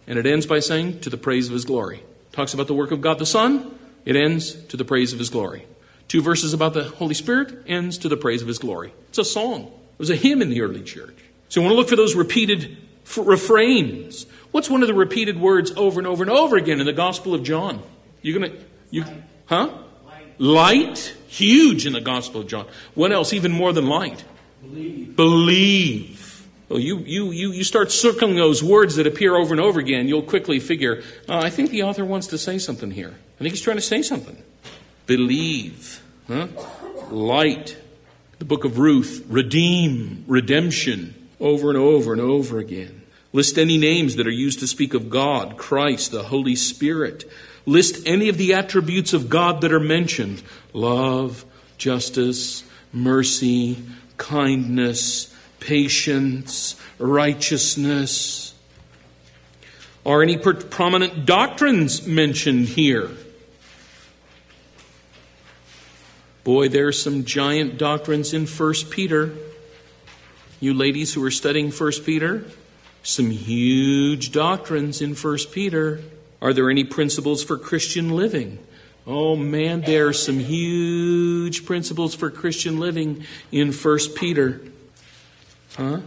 and 0.07 0.19
it 0.19 0.25
ends 0.25 0.45
by 0.45 0.59
saying, 0.59 1.01
to 1.01 1.09
the 1.09 1.17
praise 1.17 1.47
of 1.47 1.53
his 1.53 1.65
glory. 1.65 2.03
Talks 2.31 2.53
about 2.53 2.67
the 2.67 2.73
work 2.73 2.91
of 2.91 3.01
God 3.01 3.19
the 3.19 3.25
Son, 3.25 3.77
it 4.05 4.15
ends 4.15 4.53
to 4.65 4.77
the 4.77 4.85
praise 4.85 5.13
of 5.13 5.19
his 5.19 5.29
glory. 5.29 5.65
Two 6.07 6.21
verses 6.21 6.53
about 6.53 6.73
the 6.73 6.83
Holy 6.83 7.13
Spirit 7.13 7.63
ends 7.67 7.97
to 7.99 8.09
the 8.09 8.17
praise 8.17 8.41
of 8.41 8.47
his 8.47 8.59
glory. 8.59 8.93
It's 9.09 9.17
a 9.17 9.25
song. 9.25 9.63
It 9.63 9.99
was 9.99 10.09
a 10.09 10.15
hymn 10.15 10.41
in 10.41 10.49
the 10.49 10.61
early 10.61 10.83
church. 10.83 11.17
So 11.51 11.59
you 11.59 11.65
want 11.65 11.73
to 11.73 11.77
look 11.77 11.89
for 11.89 11.97
those 11.97 12.15
repeated 12.15 12.77
f- 13.03 13.19
refrains. 13.21 14.25
What's 14.51 14.69
one 14.69 14.83
of 14.83 14.87
the 14.87 14.93
repeated 14.93 15.37
words 15.37 15.73
over 15.75 15.99
and 15.99 16.07
over 16.07 16.23
and 16.23 16.31
over 16.31 16.55
again 16.55 16.79
in 16.79 16.85
the 16.85 16.93
Gospel 16.93 17.33
of 17.35 17.43
John? 17.43 17.83
You're 18.21 18.39
gonna, 18.39 18.53
you, 18.89 19.03
huh? 19.47 19.69
Light. 20.05 20.39
light. 20.39 21.15
Huge 21.27 21.85
in 21.85 21.91
the 21.91 21.99
Gospel 21.99 22.39
of 22.39 22.47
John. 22.47 22.67
What 22.95 23.11
else? 23.11 23.33
Even 23.33 23.51
more 23.51 23.73
than 23.73 23.87
light. 23.87 24.23
Believe. 24.61 25.17
Believe. 25.17 26.47
Well, 26.69 26.79
you, 26.79 26.99
you, 26.99 27.31
you, 27.31 27.51
you 27.51 27.65
start 27.65 27.91
circling 27.91 28.37
those 28.37 28.63
words 28.63 28.95
that 28.95 29.05
appear 29.05 29.35
over 29.35 29.53
and 29.53 29.59
over 29.59 29.77
again, 29.77 30.07
you'll 30.07 30.21
quickly 30.21 30.61
figure, 30.61 31.03
uh, 31.27 31.39
I 31.39 31.49
think 31.49 31.69
the 31.69 31.83
author 31.83 32.05
wants 32.05 32.27
to 32.27 32.37
say 32.37 32.59
something 32.59 32.91
here. 32.91 33.13
I 33.35 33.39
think 33.39 33.51
he's 33.51 33.61
trying 33.61 33.75
to 33.75 33.81
say 33.81 34.03
something. 34.03 34.41
Believe. 35.05 36.01
Huh? 36.29 36.47
Light. 37.09 37.75
The 38.39 38.45
book 38.45 38.63
of 38.63 38.79
Ruth. 38.79 39.25
Redeem. 39.27 40.23
Redemption. 40.29 41.15
Over 41.41 41.69
and 41.69 41.77
over 41.77 42.13
and 42.13 42.21
over 42.21 42.59
again. 42.59 43.01
List 43.33 43.57
any 43.57 43.77
names 43.77 44.15
that 44.15 44.27
are 44.27 44.29
used 44.29 44.59
to 44.59 44.67
speak 44.67 44.93
of 44.93 45.09
God, 45.09 45.57
Christ, 45.57 46.11
the 46.11 46.23
Holy 46.23 46.55
Spirit. 46.55 47.29
List 47.65 48.05
any 48.05 48.29
of 48.29 48.37
the 48.37 48.53
attributes 48.53 49.11
of 49.11 49.27
God 49.27 49.61
that 49.61 49.73
are 49.73 49.79
mentioned 49.79 50.43
love, 50.71 51.43
justice, 51.77 52.63
mercy, 52.93 53.83
kindness, 54.17 55.35
patience, 55.59 56.75
righteousness. 56.99 58.53
Are 60.05 60.21
any 60.21 60.37
prominent 60.37 61.25
doctrines 61.25 62.05
mentioned 62.05 62.67
here? 62.67 63.09
Boy, 66.43 66.69
there 66.69 66.87
are 66.87 66.91
some 66.91 67.23
giant 67.23 67.77
doctrines 67.77 68.33
in 68.33 68.45
1 68.45 68.73
Peter. 68.89 69.33
You 70.61 70.75
ladies 70.75 71.11
who 71.11 71.23
are 71.25 71.31
studying 71.31 71.71
1 71.71 71.91
Peter, 72.05 72.45
some 73.01 73.31
huge 73.31 74.31
doctrines 74.31 75.01
in 75.01 75.15
1 75.15 75.37
Peter. 75.51 76.01
Are 76.39 76.53
there 76.53 76.69
any 76.69 76.83
principles 76.83 77.43
for 77.43 77.57
Christian 77.57 78.11
living? 78.11 78.59
Oh 79.07 79.35
man, 79.35 79.81
there 79.81 80.09
are 80.09 80.13
some 80.13 80.37
huge 80.37 81.65
principles 81.65 82.13
for 82.13 82.29
Christian 82.29 82.79
living 82.79 83.25
in 83.51 83.73
1 83.73 83.99
Peter. 84.15 84.61
Huh? 85.77 86.01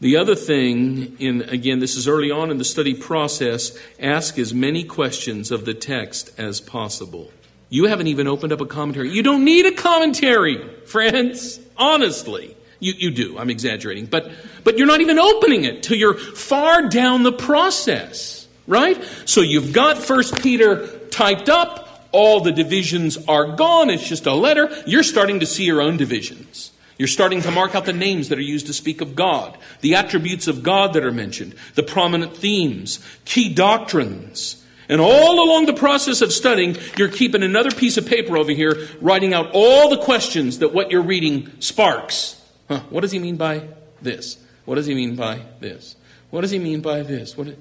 The 0.00 0.16
other 0.16 0.34
thing, 0.34 1.14
in 1.18 1.42
again, 1.42 1.80
this 1.80 1.94
is 1.94 2.08
early 2.08 2.30
on 2.30 2.50
in 2.50 2.56
the 2.56 2.64
study 2.64 2.94
process, 2.94 3.78
ask 4.00 4.38
as 4.38 4.54
many 4.54 4.84
questions 4.84 5.50
of 5.50 5.66
the 5.66 5.74
text 5.74 6.30
as 6.38 6.62
possible. 6.62 7.30
You 7.68 7.84
haven't 7.84 8.06
even 8.06 8.26
opened 8.26 8.54
up 8.54 8.62
a 8.62 8.66
commentary. 8.66 9.10
You 9.10 9.22
don't 9.22 9.44
need 9.44 9.66
a 9.66 9.72
commentary, 9.72 10.66
friends. 10.86 11.60
Honestly. 11.76 12.54
You, 12.80 12.92
you 12.96 13.10
do. 13.10 13.38
I'm 13.38 13.50
exaggerating. 13.50 14.06
But, 14.06 14.30
but 14.64 14.78
you're 14.78 14.86
not 14.86 15.00
even 15.00 15.18
opening 15.18 15.64
it 15.64 15.82
till 15.82 15.96
you're 15.96 16.14
far 16.14 16.88
down 16.88 17.22
the 17.22 17.32
process. 17.32 18.46
Right? 18.66 19.02
So 19.24 19.40
you've 19.40 19.72
got 19.72 19.98
First 19.98 20.42
Peter 20.42 20.86
typed 21.08 21.48
up. 21.48 22.08
All 22.12 22.40
the 22.40 22.52
divisions 22.52 23.18
are 23.26 23.56
gone. 23.56 23.90
It's 23.90 24.06
just 24.06 24.26
a 24.26 24.34
letter. 24.34 24.70
You're 24.86 25.02
starting 25.02 25.40
to 25.40 25.46
see 25.46 25.64
your 25.64 25.80
own 25.80 25.96
divisions. 25.96 26.72
You're 26.98 27.08
starting 27.08 27.42
to 27.42 27.50
mark 27.50 27.74
out 27.74 27.84
the 27.84 27.92
names 27.92 28.28
that 28.28 28.38
are 28.38 28.42
used 28.42 28.66
to 28.66 28.72
speak 28.72 29.00
of 29.00 29.14
God, 29.14 29.56
the 29.82 29.94
attributes 29.94 30.48
of 30.48 30.62
God 30.62 30.94
that 30.94 31.04
are 31.04 31.12
mentioned, 31.12 31.54
the 31.76 31.82
prominent 31.82 32.36
themes, 32.36 32.98
key 33.24 33.54
doctrines. 33.54 34.64
And 34.88 35.00
all 35.00 35.44
along 35.44 35.66
the 35.66 35.74
process 35.74 36.22
of 36.22 36.32
studying, 36.32 36.76
you're 36.96 37.08
keeping 37.08 37.42
another 37.42 37.70
piece 37.70 37.98
of 37.98 38.06
paper 38.06 38.36
over 38.36 38.50
here, 38.50 38.88
writing 39.00 39.32
out 39.32 39.50
all 39.52 39.90
the 39.90 39.98
questions 39.98 40.58
that 40.58 40.74
what 40.74 40.90
you're 40.90 41.02
reading 41.02 41.52
sparks. 41.60 42.37
Huh, 42.68 42.80
what 42.90 43.00
does 43.00 43.12
he 43.12 43.18
mean 43.18 43.36
by 43.36 43.66
this? 44.02 44.38
What 44.64 44.74
does 44.74 44.86
he 44.86 44.94
mean 44.94 45.16
by 45.16 45.40
this? 45.60 45.96
What 46.30 46.42
does 46.42 46.50
he 46.50 46.58
mean 46.58 46.82
by 46.82 47.02
this? 47.02 47.36
What? 47.36 47.56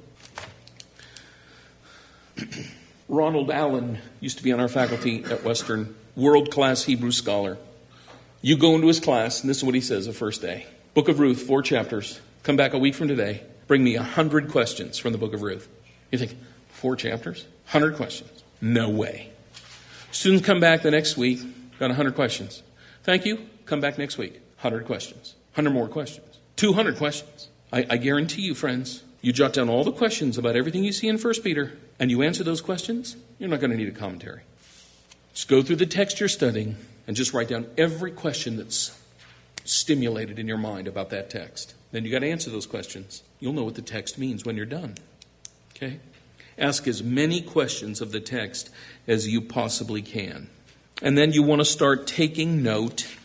Ronald 3.08 3.50
Allen 3.50 4.00
used 4.20 4.38
to 4.38 4.44
be 4.44 4.52
on 4.52 4.60
our 4.60 4.68
faculty 4.68 5.24
at 5.24 5.44
Western, 5.44 5.96
world 6.16 6.52
class 6.52 6.84
Hebrew 6.84 7.12
scholar. 7.12 7.58
You 8.42 8.58
go 8.58 8.76
into 8.76 8.88
his 8.88 9.00
class, 9.00 9.42
and 9.42 9.50
this 9.50 9.58
is 9.58 9.64
what 9.64 9.76
he 9.76 9.82
says 9.82 10.06
the 10.06 10.14
first 10.14 10.42
day 10.42 10.68
Book 10.94 11.08
of 11.08 11.20
Ruth, 11.20 11.42
four 11.42 11.62
chapters. 11.62 12.20
Come 12.44 12.58
back 12.58 12.74
a 12.74 12.78
week 12.78 12.96
from 12.96 13.08
today. 13.08 13.44
Bring 13.68 13.84
me 13.84 13.96
a 13.96 14.04
hundred 14.04 14.50
questions 14.50 14.98
from 14.98 15.12
the 15.14 15.18
book 15.18 15.34
of 15.34 15.42
Ruth. 15.42 15.68
You 16.12 16.18
think, 16.18 16.38
four 16.70 16.96
chapters? 16.96 17.46
Hundred 17.66 17.96
questions? 17.96 18.44
No 18.62 18.90
way. 18.90 19.30
Students 20.12 20.46
come 20.46 20.60
back 20.60 20.82
the 20.82 20.92
next 20.92 21.18
week, 21.18 21.40
got 21.80 21.92
a 21.92 21.94
hundred 21.94 22.16
questions. 22.16 22.64
Thank 23.04 23.26
you. 23.26 23.48
Come 23.66 23.82
back 23.82 23.98
next 23.98 24.18
week. 24.18 24.42
Hundred 24.58 24.86
questions. 24.86 25.36
Hundred 25.54 25.72
more 25.72 25.88
questions. 25.88 26.38
Two 26.56 26.74
hundred 26.74 26.98
questions. 26.98 27.50
I, 27.72 27.86
I 27.90 27.98
guarantee 27.98 28.44
you, 28.44 28.54
friends, 28.54 29.04
you 29.22 29.34
jot 29.34 29.54
down 29.54 29.70
all 29.70 29.84
the 29.84 29.92
questions 29.92 30.38
about 30.38 30.56
everything 30.56 30.84
you 30.84 30.94
see 30.94 31.08
in 31.08 31.18
1 31.18 31.34
Peter, 31.44 31.78
and 32.00 32.10
you 32.10 32.22
answer 32.22 32.44
those 32.44 32.62
questions, 32.62 33.18
you're 33.40 33.50
not 33.50 33.60
going 33.60 33.72
to 33.72 33.78
need 33.78 33.90
a 33.90 33.92
commentary. 33.92 34.42
Just 35.34 35.50
go 35.50 35.62
through 35.62 35.76
the 35.78 35.86
text 35.86 36.20
you're 36.20 36.30
studying 36.30 36.78
and 37.08 37.16
just 37.16 37.34
write 37.34 37.50
down 37.50 37.68
every 37.78 38.12
question 38.12 38.58
that's 38.58 38.98
stimulated 39.66 40.40
in 40.40 40.48
your 40.48 40.58
mind 40.58 40.88
about 40.88 41.10
that 41.10 41.30
text. 41.30 41.74
Then 41.92 42.06
you 42.06 42.12
got 42.12 42.20
to 42.20 42.30
answer 42.30 42.50
those 42.50 42.66
questions. 42.66 43.24
You'll 43.40 43.54
know 43.54 43.64
what 43.64 43.76
the 43.76 43.82
text 43.82 44.18
means 44.18 44.46
when 44.46 44.56
you're 44.56 44.66
done. 44.66 44.96
Okay? 45.76 46.00
Ask 46.58 46.88
as 46.88 47.04
many 47.04 47.42
questions 47.42 48.02
of 48.02 48.12
the 48.12 48.20
text 48.20 48.70
as 49.08 49.28
you 49.28 49.42
possibly 49.42 50.02
can. 50.02 50.50
And 51.02 51.18
then 51.18 51.34
you 51.34 51.44
want 51.44 51.62
to 51.62 51.66
start 51.66 52.08
taking 52.08 52.64
note 52.64 53.17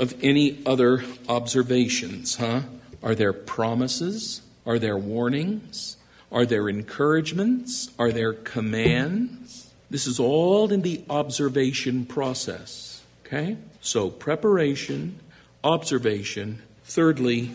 of 0.00 0.16
any 0.22 0.58
other 0.64 1.04
observations, 1.28 2.36
huh? 2.36 2.62
Are 3.02 3.14
there 3.14 3.34
promises? 3.34 4.40
Are 4.64 4.78
there 4.78 4.96
warnings? 4.96 5.98
Are 6.32 6.46
there 6.46 6.70
encouragements? 6.70 7.90
Are 7.98 8.10
there 8.10 8.32
commands? 8.32 9.70
This 9.90 10.06
is 10.06 10.18
all 10.18 10.72
in 10.72 10.80
the 10.80 11.04
observation 11.10 12.06
process. 12.06 13.02
Okay? 13.26 13.58
So, 13.82 14.08
preparation, 14.08 15.20
observation, 15.62 16.62
thirdly, 16.84 17.50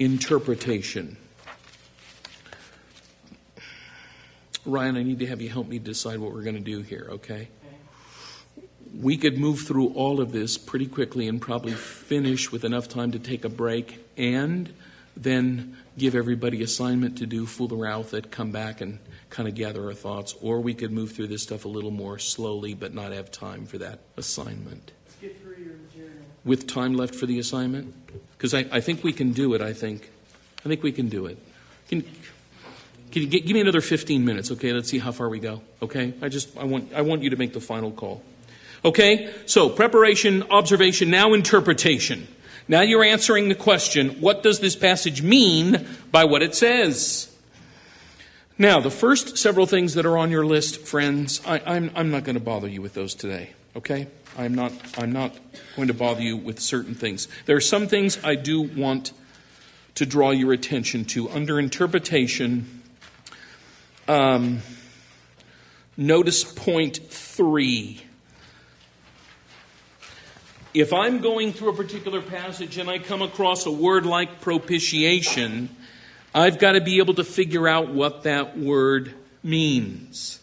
interpretation. 0.00 1.16
Ryan, 4.66 4.96
I 4.96 5.04
need 5.04 5.20
to 5.20 5.26
have 5.26 5.40
you 5.40 5.50
help 5.50 5.68
me 5.68 5.78
decide 5.78 6.18
what 6.18 6.32
we're 6.32 6.42
going 6.42 6.56
to 6.56 6.60
do 6.60 6.80
here, 6.80 7.06
okay? 7.12 7.48
We 9.00 9.16
could 9.16 9.38
move 9.38 9.60
through 9.60 9.88
all 9.94 10.20
of 10.20 10.32
this 10.32 10.56
pretty 10.56 10.86
quickly 10.86 11.28
and 11.28 11.40
probably 11.40 11.72
finish 11.72 12.52
with 12.52 12.64
enough 12.64 12.88
time 12.88 13.12
to 13.12 13.18
take 13.18 13.44
a 13.44 13.48
break 13.48 14.04
and 14.16 14.72
then 15.16 15.76
give 15.96 16.14
everybody 16.14 16.62
assignment 16.62 17.18
to 17.18 17.26
do, 17.26 17.46
fool 17.46 17.72
around 17.72 17.98
with 17.98 18.14
it, 18.14 18.30
come 18.30 18.50
back 18.50 18.80
and 18.80 18.98
kind 19.30 19.48
of 19.48 19.54
gather 19.54 19.84
our 19.86 19.94
thoughts, 19.94 20.34
or 20.40 20.60
we 20.60 20.74
could 20.74 20.92
move 20.92 21.12
through 21.12 21.28
this 21.28 21.42
stuff 21.42 21.64
a 21.64 21.68
little 21.68 21.90
more 21.90 22.18
slowly 22.18 22.74
but 22.74 22.94
not 22.94 23.12
have 23.12 23.30
time 23.30 23.66
for 23.66 23.78
that 23.78 24.00
assignment. 24.16 24.92
With 26.44 26.66
time 26.66 26.94
left 26.94 27.14
for 27.14 27.26
the 27.26 27.38
assignment? 27.38 27.94
Because 28.36 28.54
I, 28.54 28.66
I 28.70 28.80
think 28.80 29.02
we 29.02 29.12
can 29.12 29.32
do 29.32 29.54
it, 29.54 29.62
I 29.62 29.72
think. 29.72 30.10
I 30.64 30.68
think 30.68 30.82
we 30.82 30.92
can 30.92 31.08
do 31.08 31.26
it. 31.26 31.38
Can, 31.88 32.02
can 33.10 33.22
you 33.22 33.28
get, 33.28 33.46
give 33.46 33.54
me 33.54 33.60
another 33.60 33.80
15 33.80 34.24
minutes, 34.24 34.50
okay? 34.52 34.72
Let's 34.72 34.88
see 34.88 34.98
how 34.98 35.12
far 35.12 35.28
we 35.28 35.38
go, 35.38 35.62
okay? 35.80 36.12
I 36.20 36.28
just, 36.28 36.56
I 36.56 36.64
want, 36.64 36.92
I 36.92 37.02
want 37.02 37.22
you 37.22 37.30
to 37.30 37.36
make 37.36 37.52
the 37.52 37.60
final 37.60 37.90
call. 37.90 38.22
Okay? 38.84 39.32
So, 39.46 39.68
preparation, 39.70 40.44
observation, 40.50 41.10
now 41.10 41.32
interpretation. 41.32 42.28
Now 42.66 42.80
you're 42.80 43.04
answering 43.04 43.48
the 43.48 43.54
question 43.54 44.20
what 44.20 44.42
does 44.42 44.60
this 44.60 44.76
passage 44.76 45.22
mean 45.22 45.86
by 46.10 46.24
what 46.24 46.42
it 46.42 46.54
says? 46.54 47.30
Now, 48.56 48.80
the 48.80 48.90
first 48.90 49.36
several 49.36 49.66
things 49.66 49.94
that 49.94 50.06
are 50.06 50.16
on 50.16 50.30
your 50.30 50.46
list, 50.46 50.80
friends, 50.80 51.40
I, 51.44 51.58
am 51.58 51.64
I'm, 51.66 51.90
I'm 51.96 52.10
not 52.12 52.24
going 52.24 52.36
to 52.36 52.44
bother 52.44 52.68
you 52.68 52.80
with 52.80 52.94
those 52.94 53.14
today, 53.14 53.50
okay? 53.74 54.06
I'm 54.38 54.54
not, 54.54 54.72
I'm 54.96 55.12
not 55.12 55.36
going 55.74 55.88
to 55.88 55.94
bother 55.94 56.22
you 56.22 56.36
with 56.36 56.60
certain 56.60 56.94
things. 56.94 57.26
There 57.46 57.56
are 57.56 57.60
some 57.60 57.88
things 57.88 58.22
I 58.22 58.36
do 58.36 58.62
want 58.62 59.12
to 59.96 60.06
draw 60.06 60.30
your 60.30 60.52
attention 60.52 61.04
to. 61.06 61.28
Under 61.30 61.58
interpretation, 61.58 62.82
um, 64.06 64.60
notice 65.96 66.44
point 66.44 66.98
three 67.08 68.03
if 70.74 70.92
I'm 70.92 71.20
going 71.20 71.52
through 71.52 71.70
a 71.70 71.76
particular 71.76 72.20
passage 72.20 72.78
and 72.78 72.90
I 72.90 72.98
come 72.98 73.22
across 73.22 73.64
a 73.64 73.70
word 73.70 74.04
like 74.04 74.40
propitiation, 74.40 75.68
I've 76.34 76.58
got 76.58 76.72
to 76.72 76.80
be 76.80 76.98
able 76.98 77.14
to 77.14 77.24
figure 77.24 77.68
out 77.68 77.90
what 77.90 78.24
that 78.24 78.58
word 78.58 79.14
means. 79.44 80.40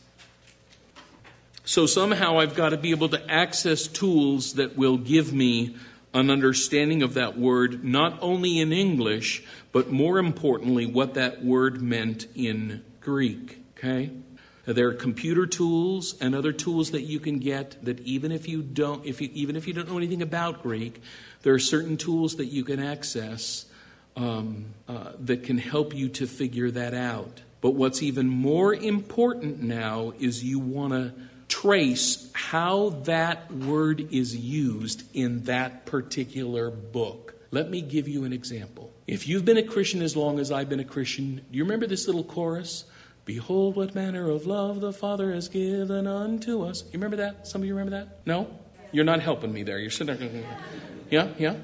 So 1.66 1.86
somehow 1.86 2.40
I've 2.40 2.56
got 2.56 2.70
to 2.70 2.78
be 2.78 2.92
able 2.92 3.10
to 3.10 3.32
access 3.32 3.88
tools 3.88 4.54
that 4.54 4.78
will 4.78 4.98
give 4.98 5.34
me 5.34 5.76
an 6.14 6.30
understanding 6.30 7.04
of 7.04 7.14
that 7.16 7.38
word, 7.38 7.84
not 7.84 8.18
only 8.22 8.60
in 8.60 8.72
English, 8.72 9.44
but 9.74 9.92
more 9.92 10.18
importantly, 10.18 10.86
what 10.86 11.14
that 11.16 11.44
word 11.44 11.82
meant 11.82 12.28
in 12.36 12.84
Greek. 13.02 13.64
Okay? 13.78 14.12
There 14.66 14.90
are 14.90 14.94
computer 14.94 15.48
tools 15.48 16.16
and 16.22 16.36
other 16.36 16.52
tools 16.52 16.92
that 16.92 17.02
you 17.02 17.20
can 17.20 17.40
get 17.40 17.84
that 17.84 18.00
even 18.02 18.32
if 18.32 18.48
you 18.48 18.62
don't, 18.62 19.06
if 19.06 19.20
you, 19.20 19.30
even 19.34 19.56
if 19.56 19.68
you 19.68 19.74
don't 19.74 19.90
know 19.90 19.98
anything 19.98 20.22
about 20.22 20.62
Greek, 20.62 21.02
there 21.42 21.54
are 21.54 21.60
certain 21.60 21.98
tools 21.98 22.36
that 22.36 22.46
you 22.46 22.64
can 22.64 22.80
access 22.80 23.66
um, 24.16 24.66
uh, 24.88 25.14
that 25.20 25.44
can 25.44 25.58
help 25.58 25.96
you 25.96 26.10
to 26.10 26.28
figure 26.28 26.70
that 26.72 26.94
out. 26.94 27.42
But 27.62 27.72
what's 27.72 28.04
even 28.04 28.28
more 28.28 28.74
important 28.74 29.62
now 29.62 30.14
is 30.20 30.44
you 30.44 30.60
want 30.60 30.94
to 30.94 31.14
trace 31.48 32.32
how 32.34 32.90
that 33.04 33.52
word 33.52 34.14
is 34.14 34.36
used 34.36 35.04
in 35.14 35.44
that 35.44 35.86
particular 35.86 36.72
book. 36.72 37.36
Let 37.52 37.70
me 37.70 37.82
give 37.82 38.08
you 38.08 38.24
an 38.24 38.34
example. 38.34 38.92
If 39.08 39.28
you've 39.28 39.44
been 39.44 39.58
a 39.58 39.64
Christian 39.64 40.02
as 40.02 40.16
long 40.16 40.40
as 40.40 40.52
I've 40.52 40.70
been 40.70 40.80
a 40.80 40.86
Christian, 40.86 41.36
do 41.52 41.58
you 41.58 41.64
remember 41.64 41.86
this 41.86 42.08
little 42.08 42.24
chorus? 42.24 42.86
Behold, 43.26 43.76
what 43.76 43.94
manner 43.94 44.30
of 44.30 44.46
love 44.46 44.82
the 44.82 44.92
Father 44.92 45.32
has 45.34 45.48
given 45.48 46.08
unto 46.08 46.64
us. 46.64 46.84
You 46.86 46.94
remember 46.94 47.18
that? 47.18 47.48
Some 47.48 47.62
of 47.62 47.68
you 47.68 47.76
remember 47.76 47.98
that? 47.98 48.20
No? 48.26 48.48
You're 48.92 49.06
not 49.06 49.22
helping 49.22 49.54
me 49.54 49.64
there. 49.64 49.80
You're 49.80 49.92
sitting 49.92 50.18
there. 50.18 50.44
Yeah, 51.10 51.28
yeah? 51.38 51.56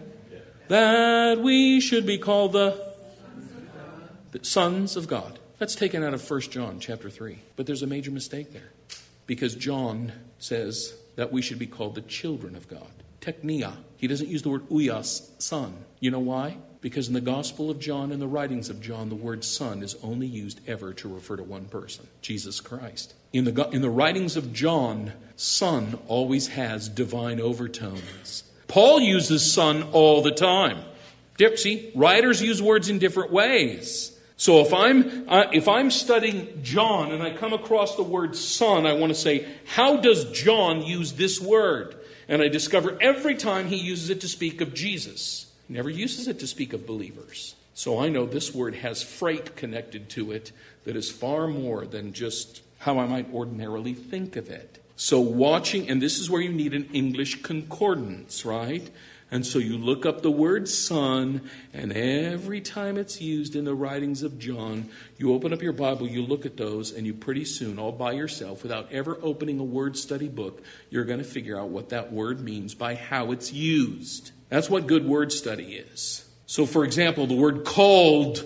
That 0.68 1.40
we 1.40 1.80
should 1.82 2.06
be 2.06 2.18
called 2.18 2.54
the, 2.54 2.86
sons 4.44 4.96
of 4.96 5.08
God. 5.08 5.40
That's 5.58 5.74
taken 5.74 6.04
out 6.04 6.14
of 6.14 6.30
1 6.30 6.42
John 6.42 6.80
chapter 6.80 7.10
3. 7.10 7.40
But 7.56 7.66
there's 7.66 7.82
a 7.82 7.88
major 7.88 8.12
mistake 8.12 8.54
there. 8.54 8.72
Because 9.26 9.56
John 9.56 10.12
says 10.38 10.94
that 11.16 11.32
we 11.32 11.42
should 11.42 11.58
be 11.58 11.66
called 11.66 11.96
the 11.96 12.02
children 12.02 12.56
of 12.56 12.68
God. 12.68 12.92
Technia. 13.20 13.78
He 13.98 14.08
doesn't 14.08 14.30
use 14.30 14.44
the 14.44 14.50
word 14.50 14.70
uyas, 14.70 15.28
son. 15.42 15.74
You 16.00 16.12
know 16.12 16.20
why? 16.20 16.58
Because 16.88 17.10
in 17.10 17.14
the 17.14 17.20
Gospel 17.20 17.70
of 17.70 17.82
John 17.82 18.14
and 18.14 18.22
the 18.22 18.30
writings 18.30 18.70
of 18.70 18.80
John, 18.80 19.10
the 19.10 19.16
word 19.16 19.44
son 19.44 19.84
is 19.84 19.98
only 20.02 20.26
used 20.26 20.62
ever 20.70 20.94
to 20.94 21.14
refer 21.14 21.36
to 21.36 21.44
one 21.44 21.66
person, 21.66 22.08
Jesus 22.22 22.62
Christ. 22.62 23.14
In 23.34 23.44
the, 23.44 23.70
in 23.72 23.82
the 23.82 23.90
writings 23.90 24.38
of 24.38 24.54
John, 24.54 25.12
son 25.36 26.00
always 26.08 26.48
has 26.48 26.88
divine 26.88 27.42
overtones. 27.42 28.46
Paul 28.70 29.02
uses 29.02 29.54
son 29.54 29.84
all 29.92 30.22
the 30.22 30.32
time. 30.32 30.78
See, 31.56 31.92
writers 31.94 32.42
use 32.42 32.62
words 32.62 32.88
in 32.88 33.00
different 33.00 33.34
ways. 33.34 34.18
So 34.38 34.62
if 34.62 34.74
I'm 34.74 35.28
uh, 35.28 35.48
if 35.52 35.68
I'm 35.68 35.92
studying 35.92 36.62
John 36.64 37.12
and 37.12 37.22
I 37.22 37.36
come 37.36 37.52
across 37.52 37.98
the 37.98 38.04
word 38.04 38.34
son, 38.38 38.86
I 38.86 38.94
want 38.94 39.14
to 39.14 39.20
say, 39.20 39.46
how 39.66 39.98
does 39.98 40.32
John 40.32 40.84
use 40.84 41.12
this 41.12 41.42
word? 41.42 41.98
And 42.30 42.42
I 42.42 42.48
discover 42.48 42.98
every 43.02 43.36
time 43.36 43.68
he 43.68 43.76
uses 43.76 44.10
it 44.10 44.22
to 44.22 44.30
speak 44.30 44.62
of 44.62 44.74
Jesus. 44.74 45.47
Never 45.70 45.90
uses 45.90 46.28
it 46.28 46.40
to 46.40 46.48
speak 46.48 46.74
of 46.74 46.86
believers. 46.86 47.56
So 47.74 48.00
I 48.00 48.10
know 48.10 48.26
this 48.26 48.56
word 48.56 48.76
has 48.76 49.04
freight 49.04 49.56
connected 49.56 50.10
to 50.12 50.32
it 50.32 50.52
that 50.86 50.96
is 50.96 51.12
far 51.12 51.48
more 51.48 51.86
than 51.86 52.14
just 52.14 52.62
how 52.80 53.00
I 53.00 53.06
might 53.06 53.32
ordinarily 53.34 53.94
think 53.94 54.36
of 54.36 54.50
it. 54.50 54.84
So 54.96 55.20
watching, 55.20 55.90
and 55.90 56.02
this 56.02 56.18
is 56.18 56.30
where 56.30 56.42
you 56.42 56.52
need 56.52 56.74
an 56.74 56.90
English 56.92 57.44
concordance, 57.44 58.46
right? 58.46 58.90
And 59.30 59.46
so 59.46 59.60
you 59.60 59.78
look 59.78 60.06
up 60.06 60.22
the 60.22 60.32
word 60.32 60.70
son, 60.70 61.42
and 61.74 61.92
every 61.92 62.62
time 62.62 62.98
it's 62.98 63.22
used 63.22 63.56
in 63.56 63.66
the 63.66 63.76
writings 63.76 64.24
of 64.24 64.40
John, 64.40 64.90
you 65.18 65.34
open 65.34 65.52
up 65.52 65.62
your 65.62 65.74
Bible, 65.74 66.08
you 66.08 66.22
look 66.22 66.46
at 66.46 66.56
those, 66.56 66.94
and 66.94 67.06
you 67.06 67.14
pretty 67.14 67.44
soon, 67.44 67.78
all 67.78 67.92
by 67.92 68.14
yourself, 68.14 68.64
without 68.64 68.92
ever 68.92 69.20
opening 69.22 69.60
a 69.60 69.66
word 69.66 69.98
study 69.98 70.30
book, 70.30 70.64
you're 70.90 71.04
going 71.04 71.20
to 71.20 71.26
figure 71.26 71.60
out 71.60 71.70
what 71.70 71.90
that 71.90 72.12
word 72.12 72.40
means 72.40 72.74
by 72.74 72.96
how 72.96 73.32
it's 73.32 73.52
used. 73.52 74.32
That's 74.50 74.70
what 74.70 74.88
good 74.88 75.06
word 75.06 75.32
study 75.32 75.76
is. 75.76 76.28
So, 76.46 76.66
for 76.66 76.86
example, 76.86 77.28
the 77.28 77.36
word 77.36 77.66
called 77.66 78.46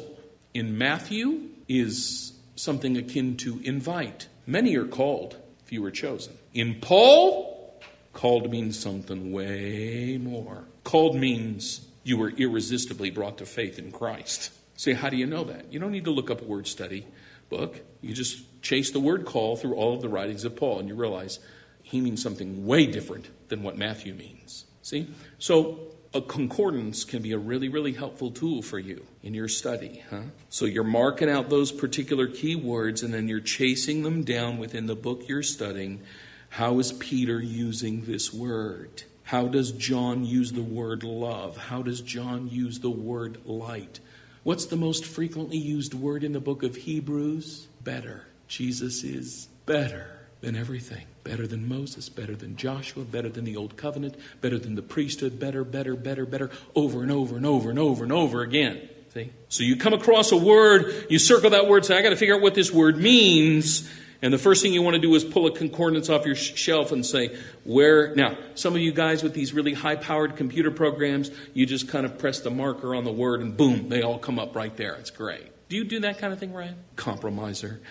in 0.53 0.77
Matthew 0.77 1.49
is 1.67 2.33
something 2.55 2.97
akin 2.97 3.37
to 3.37 3.59
invite. 3.63 4.27
Many 4.47 4.75
are 4.75 4.85
called, 4.85 5.37
few 5.65 5.85
are 5.85 5.91
chosen. 5.91 6.33
In 6.53 6.81
Paul, 6.81 7.79
called 8.13 8.51
means 8.51 8.79
something 8.79 9.31
way 9.31 10.17
more. 10.17 10.65
Called 10.83 11.15
means 11.15 11.87
you 12.03 12.17
were 12.17 12.29
irresistibly 12.29 13.11
brought 13.11 13.37
to 13.37 13.45
faith 13.45 13.77
in 13.77 13.91
Christ. 13.91 14.51
Say, 14.75 14.93
how 14.93 15.09
do 15.09 15.17
you 15.17 15.27
know 15.27 15.43
that? 15.43 15.71
You 15.71 15.79
don't 15.79 15.91
need 15.91 16.05
to 16.05 16.11
look 16.11 16.31
up 16.31 16.41
a 16.41 16.45
word 16.45 16.65
study 16.65 17.05
book. 17.49 17.79
You 18.01 18.13
just 18.13 18.61
chase 18.63 18.91
the 18.91 18.99
word 18.99 19.25
call 19.25 19.55
through 19.55 19.75
all 19.75 19.93
of 19.93 20.01
the 20.01 20.09
writings 20.09 20.43
of 20.43 20.55
Paul, 20.55 20.79
and 20.79 20.87
you 20.87 20.95
realize 20.95 21.39
he 21.83 22.01
means 22.01 22.23
something 22.23 22.65
way 22.65 22.87
different 22.87 23.29
than 23.49 23.61
what 23.61 23.77
Matthew 23.77 24.15
means. 24.15 24.65
See? 24.81 25.07
So 25.37 25.90
a 26.13 26.21
concordance 26.21 27.03
can 27.03 27.21
be 27.21 27.31
a 27.31 27.37
really, 27.37 27.69
really 27.69 27.93
helpful 27.93 28.31
tool 28.31 28.61
for 28.61 28.77
you 28.77 29.05
in 29.23 29.33
your 29.33 29.47
study, 29.47 30.03
huh? 30.09 30.23
So 30.49 30.65
you're 30.65 30.83
marking 30.83 31.29
out 31.29 31.49
those 31.49 31.71
particular 31.71 32.27
keywords 32.27 33.01
and 33.03 33.13
then 33.13 33.29
you're 33.29 33.39
chasing 33.39 34.03
them 34.03 34.23
down 34.23 34.57
within 34.57 34.87
the 34.87 34.95
book 34.95 35.27
you're 35.27 35.43
studying. 35.43 36.01
How 36.49 36.79
is 36.79 36.91
Peter 36.93 37.39
using 37.39 38.03
this 38.03 38.33
word? 38.33 39.03
How 39.23 39.47
does 39.47 39.71
John 39.71 40.25
use 40.25 40.51
the 40.51 40.61
word 40.61 41.03
love? 41.03 41.55
How 41.55 41.81
does 41.81 42.01
John 42.01 42.49
use 42.49 42.79
the 42.79 42.89
word 42.89 43.45
light? 43.45 44.01
What's 44.43 44.65
the 44.65 44.75
most 44.75 45.05
frequently 45.05 45.57
used 45.57 45.93
word 45.93 46.25
in 46.25 46.33
the 46.33 46.41
book 46.41 46.63
of 46.63 46.75
Hebrews? 46.75 47.67
Better. 47.81 48.25
Jesus 48.49 49.05
is 49.05 49.47
better 49.65 50.27
than 50.41 50.57
everything. 50.57 51.05
Better 51.23 51.45
than 51.45 51.67
Moses, 51.67 52.09
better 52.09 52.35
than 52.35 52.55
Joshua, 52.55 53.03
better 53.03 53.29
than 53.29 53.45
the 53.45 53.55
old 53.55 53.77
covenant, 53.77 54.15
better 54.41 54.57
than 54.57 54.75
the 54.75 54.81
priesthood, 54.81 55.39
better, 55.39 55.63
better, 55.63 55.95
better, 55.95 56.25
better, 56.25 56.49
over 56.75 57.03
and 57.03 57.11
over 57.11 57.37
and 57.37 57.45
over 57.45 57.69
and 57.69 57.77
over 57.77 58.03
and 58.03 58.11
over 58.11 58.41
again. 58.41 58.89
See? 59.13 59.31
So 59.49 59.63
you 59.63 59.75
come 59.75 59.93
across 59.93 60.31
a 60.31 60.37
word, 60.37 61.07
you 61.09 61.19
circle 61.19 61.51
that 61.51 61.67
word, 61.67 61.85
say, 61.85 61.97
I 61.97 62.01
got 62.01 62.09
to 62.09 62.15
figure 62.15 62.35
out 62.35 62.41
what 62.41 62.55
this 62.55 62.71
word 62.71 62.97
means. 62.97 63.89
And 64.21 64.33
the 64.33 64.37
first 64.37 64.61
thing 64.61 64.73
you 64.73 64.81
want 64.83 64.95
to 64.95 65.01
do 65.01 65.13
is 65.15 65.23
pull 65.23 65.47
a 65.47 65.51
concordance 65.51 66.07
off 66.09 66.25
your 66.25 66.35
shelf 66.35 66.91
and 66.91 67.05
say, 67.05 67.35
where. 67.63 68.15
Now, 68.15 68.37
some 68.55 68.75
of 68.75 68.81
you 68.81 68.91
guys 68.91 69.23
with 69.23 69.33
these 69.33 69.51
really 69.53 69.73
high 69.73 69.95
powered 69.95 70.35
computer 70.35 70.71
programs, 70.71 71.31
you 71.53 71.65
just 71.65 71.87
kind 71.87 72.05
of 72.05 72.19
press 72.19 72.39
the 72.39 72.51
marker 72.51 72.95
on 72.95 73.03
the 73.03 73.11
word 73.11 73.41
and 73.41 73.57
boom, 73.57 73.89
they 73.89 74.01
all 74.01 74.19
come 74.19 74.37
up 74.39 74.55
right 74.55 74.75
there. 74.77 74.93
It's 74.95 75.09
great. 75.09 75.47
Do 75.69 75.75
you 75.75 75.85
do 75.85 76.01
that 76.01 76.19
kind 76.19 76.31
of 76.33 76.39
thing, 76.39 76.53
Ryan? 76.53 76.75
Compromiser. 76.95 77.81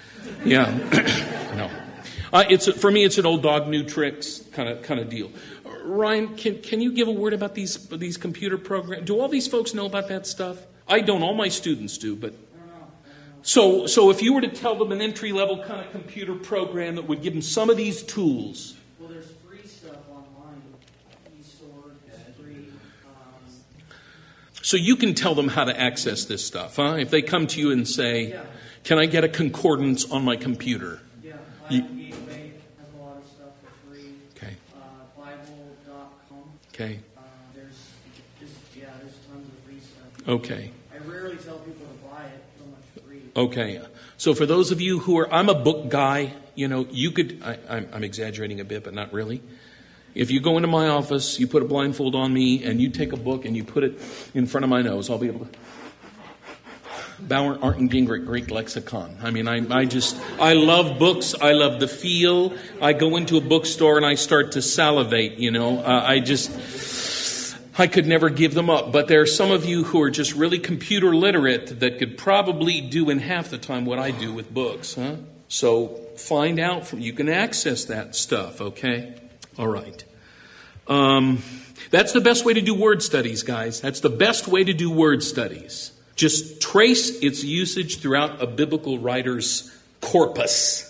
Yeah. 0.44 0.70
no. 1.56 1.70
Uh, 2.32 2.44
it's 2.48 2.68
for 2.78 2.90
me, 2.90 3.04
it's 3.04 3.18
an 3.18 3.26
old 3.26 3.42
dog, 3.42 3.68
new 3.68 3.82
tricks 3.84 4.42
kind 4.52 4.68
of 4.68 4.82
kind 4.82 5.00
of 5.00 5.08
deal. 5.08 5.30
Ryan, 5.84 6.36
can 6.36 6.60
can 6.62 6.80
you 6.80 6.92
give 6.92 7.08
a 7.08 7.12
word 7.12 7.32
about 7.32 7.54
these 7.54 7.88
these 7.88 8.16
computer 8.16 8.56
programs? 8.58 9.06
Do 9.06 9.20
all 9.20 9.28
these 9.28 9.48
folks 9.48 9.74
know 9.74 9.86
about 9.86 10.08
that 10.08 10.26
stuff? 10.26 10.58
I 10.86 11.00
don't. 11.00 11.22
All 11.22 11.34
my 11.34 11.48
students 11.48 11.98
do, 11.98 12.14
but. 12.16 12.34
So, 13.42 13.86
so 13.86 14.10
if 14.10 14.20
you 14.20 14.34
were 14.34 14.42
to 14.42 14.48
tell 14.48 14.74
them 14.76 14.92
an 14.92 15.00
entry 15.00 15.32
level 15.32 15.64
kind 15.64 15.80
of 15.80 15.90
computer 15.92 16.34
program 16.34 16.96
that 16.96 17.08
would 17.08 17.22
give 17.22 17.32
them 17.32 17.40
some 17.40 17.70
of 17.70 17.78
these 17.78 18.02
tools, 18.02 18.76
well, 18.98 19.08
there's 19.08 19.32
free 19.48 19.66
stuff 19.66 19.96
online. 20.10 20.60
eSword 21.40 21.92
is 22.06 22.36
free. 22.36 22.66
Um, 23.06 23.94
so 24.60 24.76
you 24.76 24.94
can 24.94 25.14
tell 25.14 25.34
them 25.34 25.48
how 25.48 25.64
to 25.64 25.80
access 25.80 26.26
this 26.26 26.44
stuff, 26.44 26.76
huh? 26.76 26.96
If 26.98 27.08
they 27.08 27.22
come 27.22 27.46
to 27.46 27.60
you 27.60 27.70
and 27.70 27.88
say, 27.88 28.28
Yeah. 28.28 28.42
"Can 28.84 28.98
I 28.98 29.06
get 29.06 29.24
a 29.24 29.28
concordance 29.28 30.04
on 30.10 30.22
my 30.22 30.36
computer?" 30.36 31.00
yeah, 31.24 31.32
You- 31.70 31.80
Bible 31.80 31.94
Gateway 31.96 32.52
has 32.78 32.88
a 32.94 33.02
lot 33.02 33.16
of 33.16 33.24
stuff 33.24 33.52
for 33.64 33.88
free. 33.90 34.16
Okay. 34.36 34.52
Uh, 34.74 34.78
Bible.com. 35.18 36.44
Okay. 36.80 36.98
Uh, 37.14 37.20
there's 37.54 37.90
just 38.40 38.54
yeah, 38.74 38.86
there's 39.02 39.12
tons 39.28 39.46
of 39.46 39.58
free 39.66 39.80
stuff. 39.80 40.28
Okay. 40.28 40.70
I 40.94 41.10
rarely 41.10 41.36
tell 41.36 41.58
people 41.58 41.84
to 41.86 42.08
buy 42.08 42.24
it. 42.24 42.42
So 42.58 42.64
much 42.64 43.04
free. 43.06 43.20
Okay. 43.36 43.82
So 44.16 44.32
for 44.32 44.46
those 44.46 44.70
of 44.70 44.80
you 44.80 44.98
who 44.98 45.18
are, 45.18 45.30
I'm 45.30 45.50
a 45.50 45.54
book 45.54 45.90
guy, 45.90 46.32
you 46.54 46.68
know, 46.68 46.86
you 46.90 47.10
could, 47.10 47.42
I, 47.44 47.58
I'm, 47.68 47.88
I'm 47.92 48.02
exaggerating 48.02 48.60
a 48.60 48.64
bit, 48.64 48.82
but 48.82 48.94
not 48.94 49.12
really. 49.12 49.42
If 50.14 50.30
you 50.30 50.40
go 50.40 50.56
into 50.56 50.68
my 50.68 50.88
office, 50.88 51.38
you 51.38 51.46
put 51.46 51.62
a 51.62 51.66
blindfold 51.66 52.14
on 52.14 52.32
me, 52.32 52.64
and 52.64 52.80
you 52.80 52.88
take 52.88 53.12
a 53.12 53.18
book 53.18 53.44
and 53.44 53.54
you 53.54 53.62
put 53.62 53.84
it 53.84 54.00
in 54.32 54.46
front 54.46 54.64
of 54.64 54.70
my 54.70 54.80
nose, 54.80 55.10
I'll 55.10 55.18
be 55.18 55.28
able 55.28 55.44
to. 55.44 55.52
Bauer, 57.28 57.58
Arndt, 57.62 57.78
and 57.78 57.90
Gingrich 57.90 58.26
Greek 58.26 58.50
Lexicon. 58.50 59.16
I 59.22 59.30
mean, 59.30 59.48
I, 59.48 59.80
I 59.80 59.84
just, 59.84 60.16
I 60.38 60.54
love 60.54 60.98
books. 60.98 61.34
I 61.40 61.52
love 61.52 61.80
the 61.80 61.88
feel. 61.88 62.54
I 62.80 62.92
go 62.92 63.16
into 63.16 63.36
a 63.36 63.40
bookstore 63.40 63.96
and 63.96 64.06
I 64.06 64.14
start 64.14 64.52
to 64.52 64.62
salivate, 64.62 65.38
you 65.38 65.50
know. 65.50 65.78
Uh, 65.78 66.04
I 66.06 66.20
just, 66.20 67.56
I 67.78 67.86
could 67.86 68.06
never 68.06 68.30
give 68.30 68.54
them 68.54 68.68
up. 68.68 68.92
But 68.92 69.08
there 69.08 69.20
are 69.20 69.26
some 69.26 69.50
of 69.50 69.64
you 69.64 69.84
who 69.84 70.02
are 70.02 70.10
just 70.10 70.34
really 70.34 70.58
computer 70.58 71.14
literate 71.14 71.80
that 71.80 71.98
could 71.98 72.18
probably 72.18 72.80
do 72.80 73.10
in 73.10 73.18
half 73.18 73.50
the 73.50 73.58
time 73.58 73.84
what 73.84 73.98
I 73.98 74.10
do 74.10 74.32
with 74.32 74.52
books, 74.52 74.94
huh? 74.94 75.16
So 75.48 76.00
find 76.16 76.60
out 76.60 76.86
from, 76.86 77.00
you 77.00 77.12
can 77.12 77.28
access 77.28 77.86
that 77.86 78.14
stuff, 78.14 78.60
okay? 78.60 79.14
All 79.58 79.66
right. 79.66 80.04
Um, 80.86 81.42
that's 81.90 82.12
the 82.12 82.20
best 82.20 82.44
way 82.44 82.54
to 82.54 82.60
do 82.60 82.74
word 82.74 83.02
studies, 83.02 83.42
guys. 83.42 83.80
That's 83.80 84.00
the 84.00 84.10
best 84.10 84.46
way 84.46 84.62
to 84.62 84.72
do 84.72 84.90
word 84.90 85.22
studies. 85.22 85.92
Just 86.16 86.60
trace 86.60 87.20
its 87.20 87.42
usage 87.44 88.00
throughout 88.00 88.42
a 88.42 88.46
biblical 88.46 88.98
writer's 88.98 89.74
corpus. 90.00 90.86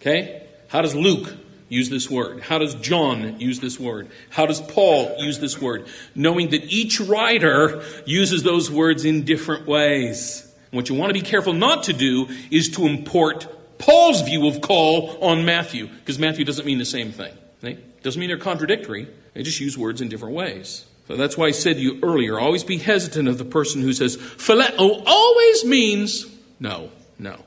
Okay? 0.00 0.42
How 0.68 0.82
does 0.82 0.94
Luke 0.94 1.34
use 1.68 1.90
this 1.90 2.10
word? 2.10 2.40
How 2.40 2.58
does 2.58 2.74
John 2.76 3.40
use 3.40 3.60
this 3.60 3.78
word? 3.80 4.08
How 4.30 4.46
does 4.46 4.60
Paul 4.60 5.16
use 5.18 5.38
this 5.38 5.60
word? 5.60 5.86
Knowing 6.14 6.50
that 6.50 6.64
each 6.64 7.00
writer 7.00 7.82
uses 8.06 8.42
those 8.42 8.70
words 8.70 9.04
in 9.04 9.24
different 9.24 9.66
ways. 9.66 10.50
What 10.70 10.88
you 10.88 10.94
want 10.94 11.10
to 11.10 11.14
be 11.14 11.24
careful 11.24 11.52
not 11.52 11.84
to 11.84 11.92
do 11.92 12.28
is 12.50 12.70
to 12.70 12.86
import 12.86 13.46
Paul's 13.78 14.22
view 14.22 14.46
of 14.46 14.60
call 14.60 15.18
on 15.22 15.44
Matthew, 15.44 15.88
because 15.88 16.18
Matthew 16.18 16.44
doesn't 16.44 16.64
mean 16.64 16.78
the 16.78 16.84
same 16.84 17.12
thing. 17.12 17.32
See? 17.60 17.78
Doesn't 18.02 18.18
mean 18.20 18.28
they're 18.28 18.38
contradictory. 18.38 19.08
They 19.34 19.42
just 19.42 19.60
use 19.60 19.76
words 19.78 20.00
in 20.00 20.08
different 20.08 20.34
ways. 20.34 20.84
So 21.06 21.16
that's 21.16 21.36
why 21.36 21.46
I 21.46 21.50
said 21.50 21.76
to 21.76 21.82
you 21.82 22.00
earlier, 22.02 22.38
always 22.38 22.64
be 22.64 22.78
hesitant 22.78 23.28
of 23.28 23.36
the 23.38 23.44
person 23.44 23.82
who 23.82 23.92
says, 23.92 24.16
phileo 24.16 25.02
always 25.04 25.64
means 25.64 26.26
no, 26.58 26.90
no. 27.18 27.38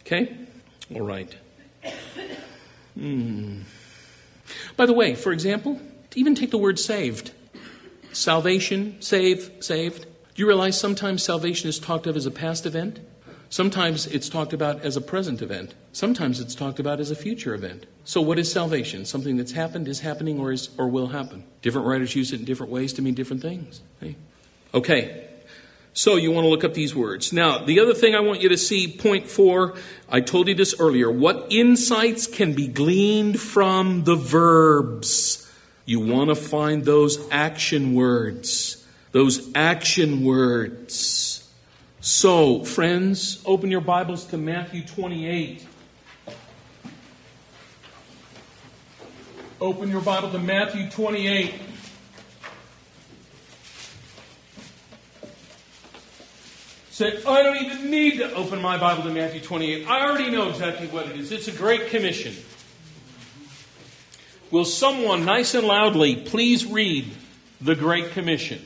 Okay? 0.00 0.34
All 0.94 1.02
right. 1.02 1.34
Hmm. 2.98 3.60
By 4.76 4.86
the 4.86 4.92
way, 4.92 5.14
for 5.14 5.32
example, 5.32 5.80
even 6.14 6.34
take 6.34 6.50
the 6.50 6.58
word 6.58 6.78
saved. 6.78 7.32
Salvation, 8.12 8.96
save, 9.00 9.50
saved. 9.60 10.02
Do 10.02 10.42
you 10.42 10.46
realize 10.46 10.78
sometimes 10.78 11.22
salvation 11.22 11.68
is 11.68 11.78
talked 11.78 12.06
of 12.06 12.16
as 12.16 12.26
a 12.26 12.30
past 12.30 12.66
event? 12.66 13.00
Sometimes 13.52 14.06
it's 14.06 14.30
talked 14.30 14.54
about 14.54 14.80
as 14.80 14.96
a 14.96 15.00
present 15.02 15.42
event. 15.42 15.74
Sometimes 15.92 16.40
it's 16.40 16.54
talked 16.54 16.80
about 16.80 17.00
as 17.00 17.10
a 17.10 17.14
future 17.14 17.52
event. 17.52 17.84
So 18.02 18.22
what 18.22 18.38
is 18.38 18.50
salvation? 18.50 19.04
Something 19.04 19.36
that's 19.36 19.52
happened, 19.52 19.88
is 19.88 20.00
happening, 20.00 20.40
or 20.40 20.52
is 20.52 20.70
or 20.78 20.88
will 20.88 21.08
happen. 21.08 21.44
Different 21.60 21.86
writers 21.86 22.16
use 22.16 22.32
it 22.32 22.40
in 22.40 22.46
different 22.46 22.72
ways 22.72 22.94
to 22.94 23.02
mean 23.02 23.12
different 23.12 23.42
things. 23.42 23.82
Okay. 24.02 24.16
okay. 24.72 25.28
So 25.92 26.16
you 26.16 26.32
want 26.32 26.46
to 26.46 26.48
look 26.48 26.64
up 26.64 26.72
these 26.72 26.94
words. 26.96 27.30
Now, 27.30 27.62
the 27.62 27.80
other 27.80 27.92
thing 27.92 28.14
I 28.14 28.20
want 28.20 28.40
you 28.40 28.48
to 28.48 28.56
see, 28.56 28.90
point 28.90 29.28
four, 29.28 29.74
I 30.08 30.22
told 30.22 30.48
you 30.48 30.54
this 30.54 30.74
earlier. 30.80 31.10
What 31.10 31.48
insights 31.50 32.26
can 32.26 32.54
be 32.54 32.68
gleaned 32.68 33.38
from 33.38 34.04
the 34.04 34.16
verbs? 34.16 35.46
You 35.84 36.00
want 36.00 36.30
to 36.30 36.36
find 36.36 36.86
those 36.86 37.18
action 37.30 37.92
words. 37.92 38.82
Those 39.10 39.54
action 39.54 40.24
words. 40.24 41.31
So, 42.04 42.64
friends, 42.64 43.40
open 43.46 43.70
your 43.70 43.80
Bibles 43.80 44.24
to 44.26 44.36
Matthew 44.36 44.82
28. 44.82 45.64
Open 49.60 49.88
your 49.88 50.00
Bible 50.00 50.28
to 50.32 50.40
Matthew 50.40 50.90
28. 50.90 51.54
Say, 56.90 57.22
I 57.24 57.42
don't 57.44 57.64
even 57.64 57.88
need 57.88 58.18
to 58.18 58.34
open 58.34 58.60
my 58.60 58.76
Bible 58.78 59.04
to 59.04 59.10
Matthew 59.10 59.40
28. 59.40 59.86
I 59.86 60.04
already 60.04 60.28
know 60.32 60.48
exactly 60.48 60.88
what 60.88 61.06
it 61.06 61.16
is. 61.16 61.30
It's 61.30 61.46
a 61.46 61.52
great 61.52 61.86
commission. 61.86 62.34
Will 64.50 64.64
someone, 64.64 65.24
nice 65.24 65.54
and 65.54 65.68
loudly, 65.68 66.16
please 66.16 66.66
read 66.66 67.08
the 67.60 67.76
Great 67.76 68.10
Commission? 68.10 68.60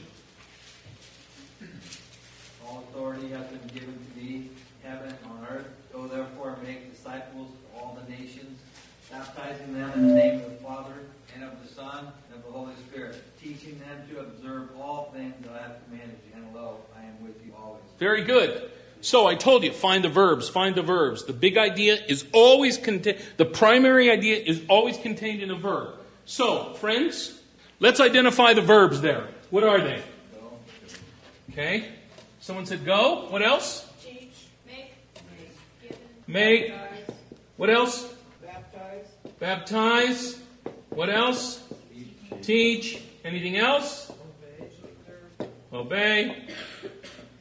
baptizing 9.37 9.74
them 9.74 9.93
in 9.93 10.09
the 10.09 10.14
name 10.14 10.41
of 10.41 10.51
the 10.51 10.57
Father 10.57 10.93
and 11.34 11.45
of 11.45 11.62
the 11.62 11.74
Son 11.74 12.07
and 12.28 12.39
of 12.39 12.45
the 12.45 12.51
Holy 12.51 12.74
Spirit, 12.89 13.22
teaching 13.41 13.78
them 13.78 14.03
to 14.11 14.20
observe 14.20 14.70
all 14.80 15.12
things 15.14 15.34
that 15.43 15.53
I 15.53 15.62
have 15.62 15.76
commanded 15.84 16.18
you. 16.26 16.43
And 16.43 16.55
lo, 16.55 16.78
I 16.97 17.05
am 17.05 17.22
with 17.22 17.34
you 17.45 17.53
always. 17.57 17.82
Very 17.99 18.24
good. 18.24 18.70
So 19.01 19.26
I 19.26 19.34
told 19.34 19.62
you, 19.62 19.72
find 19.72 20.03
the 20.03 20.09
verbs, 20.09 20.49
find 20.49 20.74
the 20.74 20.82
verbs. 20.82 21.24
The 21.24 21.32
big 21.32 21.59
idea 21.59 21.99
is 22.09 22.24
always 22.32 22.78
contained, 22.78 23.18
the 23.37 23.45
primary 23.45 24.11
idea 24.11 24.37
is 24.37 24.62
always 24.68 24.97
contained 24.97 25.43
in 25.43 25.51
a 25.51 25.55
verb. 25.55 25.95
So, 26.24 26.74
friends, 26.74 27.41
let's 27.78 28.01
identify 28.01 28.55
the 28.55 28.62
verbs 28.62 29.01
there. 29.01 29.28
What 29.51 29.64
are 29.64 29.80
they? 29.80 30.03
Okay. 31.53 31.89
Someone 32.41 32.66
said 32.66 32.84
go. 32.84 33.26
What 33.28 33.43
else? 33.43 33.89
Teach. 34.03 34.28
Make. 34.66 34.93
Make. 36.26 36.72
What 37.57 37.70
else? 37.70 38.15
Baptize. 39.39 40.39
What 40.91 41.11
else? 41.11 41.62
Teach. 42.43 43.03
Anything 43.24 43.57
else? 43.57 44.12
Obey. 45.72 46.49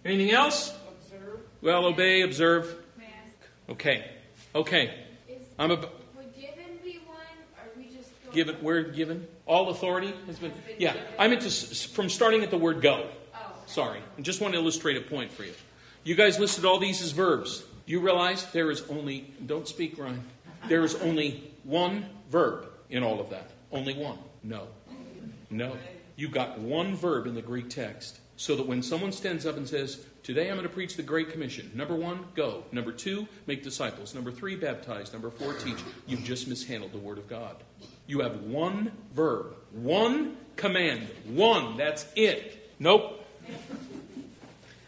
Anything 0.04 0.32
else? 0.32 0.74
observe, 0.88 1.40
Well, 1.62 1.86
obey, 1.86 2.22
observe. 2.22 2.76
Okay. 3.70 4.06
Okay. 4.54 4.94
is, 5.28 5.42
I'm 5.58 5.72
a, 5.72 5.76
would 5.76 5.90
given 6.36 6.78
be 6.84 7.00
one, 7.06 7.18
or 7.58 7.64
we 7.78 7.86
just 7.86 8.10
go? 8.26 8.32
given 8.32 8.62
word 8.62 8.96
given. 8.96 9.28
All 9.46 9.70
authority 9.70 10.14
has 10.28 10.38
been. 10.38 10.52
Yeah, 10.78 10.96
I 11.18 11.28
meant 11.28 11.42
to 11.42 11.50
from 11.50 12.10
starting 12.10 12.44
at 12.44 12.52
the 12.52 12.58
word 12.58 12.82
go. 12.82 13.08
Oh, 13.34 13.40
Sorry, 13.66 14.00
I 14.18 14.22
just 14.22 14.42
want 14.42 14.54
to 14.54 14.60
illustrate 14.60 14.98
a 14.98 15.02
point 15.02 15.32
for 15.32 15.44
you. 15.44 15.54
You 16.04 16.14
guys 16.16 16.40
listed 16.40 16.66
all 16.66 16.80
these 16.80 17.02
as 17.02 17.12
verbs. 17.12 17.64
You 17.88 18.00
realize 18.00 18.46
there 18.52 18.70
is 18.70 18.84
only. 18.90 19.34
Don't 19.46 19.68
speak, 19.68 19.98
Ryan. 19.98 20.24
There 20.68 20.84
is 20.84 20.96
only 20.96 21.52
one 21.66 22.06
verb 22.30 22.68
in 22.90 23.04
all 23.04 23.20
of 23.20 23.30
that. 23.32 23.50
Only 23.72 23.94
one. 23.94 24.18
No. 24.44 24.68
No. 25.50 25.76
You've 26.16 26.32
got 26.32 26.60
one 26.60 26.96
verb 26.96 27.28
in 27.28 27.36
the 27.36 27.42
Greek 27.42 27.70
text. 27.70 28.20
So 28.38 28.56
that 28.56 28.68
when 28.68 28.82
someone 28.82 29.12
stands 29.12 29.46
up 29.46 29.58
and 29.58 29.68
says, 29.68 30.06
Today 30.26 30.50
I'm 30.50 30.56
going 30.56 30.68
to 30.68 30.74
preach 30.74 30.96
the 30.96 31.04
Great 31.04 31.32
Commission. 31.32 31.70
Number 31.76 31.94
one, 31.94 32.26
go. 32.34 32.64
Number 32.72 32.92
two, 32.92 33.28
make 33.46 33.62
disciples. 33.62 34.16
Number 34.16 34.32
three, 34.32 34.56
baptize. 34.56 35.14
Number 35.14 35.30
four, 35.30 35.54
teach. 35.54 35.78
You've 36.08 36.24
just 36.24 36.48
mishandled 36.48 36.94
the 36.94 36.98
Word 36.98 37.20
of 37.20 37.30
God. 37.30 37.58
You 38.08 38.22
have 38.22 38.42
one 38.42 38.92
verb, 39.14 39.54
one 39.72 40.36
command, 40.56 41.08
one. 41.28 41.78
That's 41.78 42.08
it. 42.16 42.72
Nope. 42.80 43.24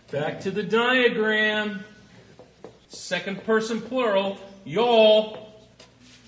Back 0.09 0.39
to 0.41 0.49
the 0.49 0.63
diagram. 0.63 1.83
Second 2.87 3.43
person 3.43 3.79
plural. 3.79 4.39
Y'all. 4.65 5.46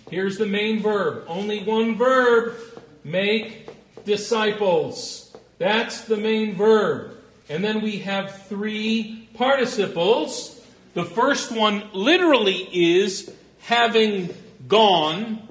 Here's 0.10 0.38
the 0.38 0.46
main 0.46 0.82
verb. 0.82 1.26
Only 1.28 1.64
one 1.64 1.96
verb. 1.96 2.56
Make 3.04 3.70
disciples. 4.06 5.36
That's 5.58 6.02
the 6.06 6.18
main 6.18 6.56
verb. 6.56 7.16
And 7.48 7.64
then 7.64 7.82
we 7.82 8.00
have 8.00 8.46
three 8.48 9.30
participles. 9.36 10.62
The 10.94 11.06
first 11.06 11.52
one 11.52 11.90
literally 11.94 12.68
is 12.72 13.32
having 13.60 14.34
gone, 14.68 15.48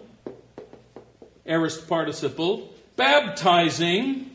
aorist 1.46 1.88
participle, 1.88 2.72
baptizing, 2.96 4.30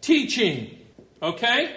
teaching. 0.00 0.78
Okay? 1.22 1.74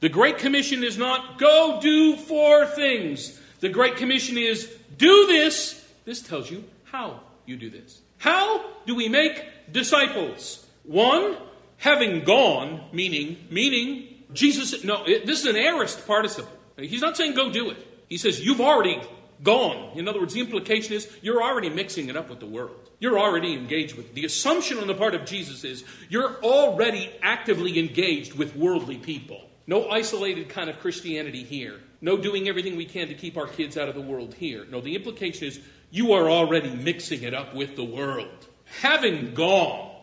The 0.00 0.08
Great 0.08 0.38
Commission 0.38 0.82
is 0.82 0.98
not 0.98 1.38
go 1.38 1.78
do 1.80 2.16
four 2.16 2.66
things. 2.66 3.40
The 3.60 3.68
Great 3.68 3.96
Commission 3.96 4.36
is 4.36 4.70
do 4.98 5.26
this. 5.26 5.83
This 6.04 6.22
tells 6.22 6.50
you 6.50 6.64
how 6.84 7.20
you 7.46 7.56
do 7.56 7.70
this. 7.70 8.00
How 8.18 8.64
do 8.86 8.94
we 8.94 9.08
make 9.08 9.44
disciples? 9.72 10.66
One, 10.84 11.36
having 11.78 12.24
gone, 12.24 12.84
meaning, 12.92 13.46
meaning, 13.50 14.24
Jesus, 14.32 14.84
no, 14.84 15.04
it, 15.04 15.26
this 15.26 15.40
is 15.40 15.46
an 15.46 15.56
aorist 15.56 16.06
participle. 16.06 16.52
He's 16.76 17.00
not 17.00 17.16
saying 17.16 17.34
go 17.34 17.50
do 17.50 17.70
it. 17.70 17.76
He 18.08 18.18
says 18.18 18.44
you've 18.44 18.60
already 18.60 19.00
gone. 19.42 19.96
In 19.96 20.08
other 20.08 20.20
words, 20.20 20.34
the 20.34 20.40
implication 20.40 20.94
is 20.94 21.10
you're 21.22 21.42
already 21.42 21.70
mixing 21.70 22.08
it 22.08 22.16
up 22.16 22.28
with 22.28 22.40
the 22.40 22.46
world. 22.46 22.90
You're 22.98 23.18
already 23.18 23.54
engaged 23.54 23.96
with. 23.96 24.06
it. 24.06 24.14
The 24.14 24.24
assumption 24.24 24.78
on 24.78 24.86
the 24.86 24.94
part 24.94 25.14
of 25.14 25.24
Jesus 25.24 25.64
is 25.64 25.84
you're 26.08 26.36
already 26.42 27.10
actively 27.22 27.78
engaged 27.78 28.34
with 28.34 28.56
worldly 28.56 28.98
people. 28.98 29.40
No 29.66 29.88
isolated 29.88 30.48
kind 30.48 30.68
of 30.68 30.78
Christianity 30.80 31.42
here. 31.42 31.80
No 32.00 32.16
doing 32.16 32.48
everything 32.48 32.76
we 32.76 32.84
can 32.84 33.08
to 33.08 33.14
keep 33.14 33.36
our 33.36 33.46
kids 33.46 33.76
out 33.76 33.88
of 33.88 33.94
the 33.94 34.00
world 34.00 34.34
here. 34.34 34.66
No, 34.70 34.80
the 34.80 34.94
implication 34.94 35.48
is 35.48 35.60
you 35.94 36.12
are 36.12 36.28
already 36.28 36.70
mixing 36.70 37.22
it 37.22 37.34
up 37.34 37.54
with 37.54 37.76
the 37.76 37.84
world. 37.84 38.48
Having 38.80 39.32
gone, 39.32 39.94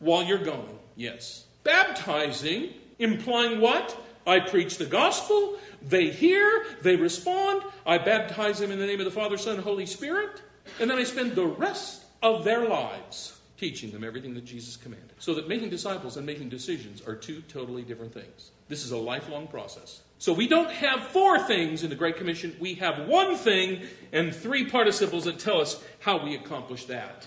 while 0.00 0.22
you're 0.22 0.44
going, 0.44 0.78
yes. 0.96 1.46
Baptizing, 1.64 2.74
implying 2.98 3.62
what? 3.62 3.96
I 4.26 4.38
preach 4.40 4.76
the 4.76 4.84
gospel, 4.84 5.58
they 5.80 6.10
hear, 6.10 6.66
they 6.82 6.96
respond, 6.96 7.62
I 7.86 7.96
baptize 7.96 8.58
them 8.58 8.70
in 8.70 8.78
the 8.78 8.86
name 8.86 9.00
of 9.00 9.06
the 9.06 9.10
Father, 9.10 9.38
Son, 9.38 9.58
Holy 9.58 9.86
Spirit, 9.86 10.42
and 10.78 10.90
then 10.90 10.98
I 10.98 11.04
spend 11.04 11.34
the 11.34 11.46
rest 11.46 12.04
of 12.22 12.44
their 12.44 12.68
lives 12.68 13.40
teaching 13.56 13.90
them 13.92 14.04
everything 14.04 14.34
that 14.34 14.44
Jesus 14.44 14.76
commanded. 14.76 15.14
So 15.20 15.32
that 15.34 15.48
making 15.48 15.70
disciples 15.70 16.18
and 16.18 16.26
making 16.26 16.50
decisions 16.50 17.00
are 17.06 17.14
two 17.14 17.40
totally 17.48 17.82
different 17.82 18.12
things. 18.12 18.50
This 18.68 18.84
is 18.84 18.90
a 18.90 18.98
lifelong 18.98 19.46
process. 19.46 20.02
So 20.20 20.32
we 20.32 20.46
don't 20.46 20.70
have 20.70 21.02
four 21.08 21.40
things 21.40 21.82
in 21.82 21.90
the 21.90 21.96
Great 21.96 22.16
Commission, 22.16 22.54
we 22.60 22.74
have 22.74 23.08
one 23.08 23.34
thing 23.34 23.80
and 24.12 24.32
three 24.32 24.70
participles 24.70 25.24
that 25.24 25.40
tell 25.40 25.60
us 25.60 25.82
how 25.98 26.22
we 26.22 26.36
accomplish 26.36 26.84
that 26.84 27.26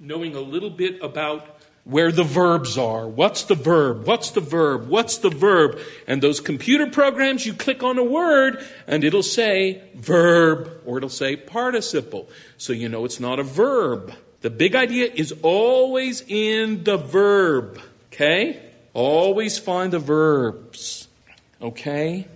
knowing 0.00 0.34
a 0.34 0.40
little 0.40 0.70
bit 0.70 1.02
about 1.02 1.46
where 1.84 2.10
the 2.10 2.24
verbs 2.24 2.78
are. 2.78 3.06
What's 3.06 3.44
the 3.44 3.54
verb? 3.54 4.06
What's 4.06 4.30
the 4.30 4.40
verb? 4.40 4.88
What's 4.88 5.18
the 5.18 5.28
verb? 5.28 5.78
And 6.06 6.22
those 6.22 6.40
computer 6.40 6.86
programs, 6.86 7.44
you 7.44 7.52
click 7.52 7.82
on 7.82 7.98
a 7.98 8.04
word 8.04 8.64
and 8.86 9.04
it'll 9.04 9.22
say 9.22 9.82
verb 9.94 10.80
or 10.86 10.98
it'll 10.98 11.10
say 11.10 11.36
participle. 11.36 12.28
So 12.56 12.72
you 12.72 12.88
know 12.88 13.04
it's 13.04 13.20
not 13.20 13.38
a 13.38 13.42
verb. 13.42 14.14
The 14.40 14.50
big 14.50 14.74
idea 14.74 15.10
is 15.12 15.34
always 15.42 16.22
in 16.26 16.84
the 16.84 16.96
verb. 16.96 17.80
Okay? 18.12 18.62
Always 18.94 19.58
find 19.58 19.92
the 19.92 19.98
verbs. 19.98 21.03
Okay? 21.64 22.28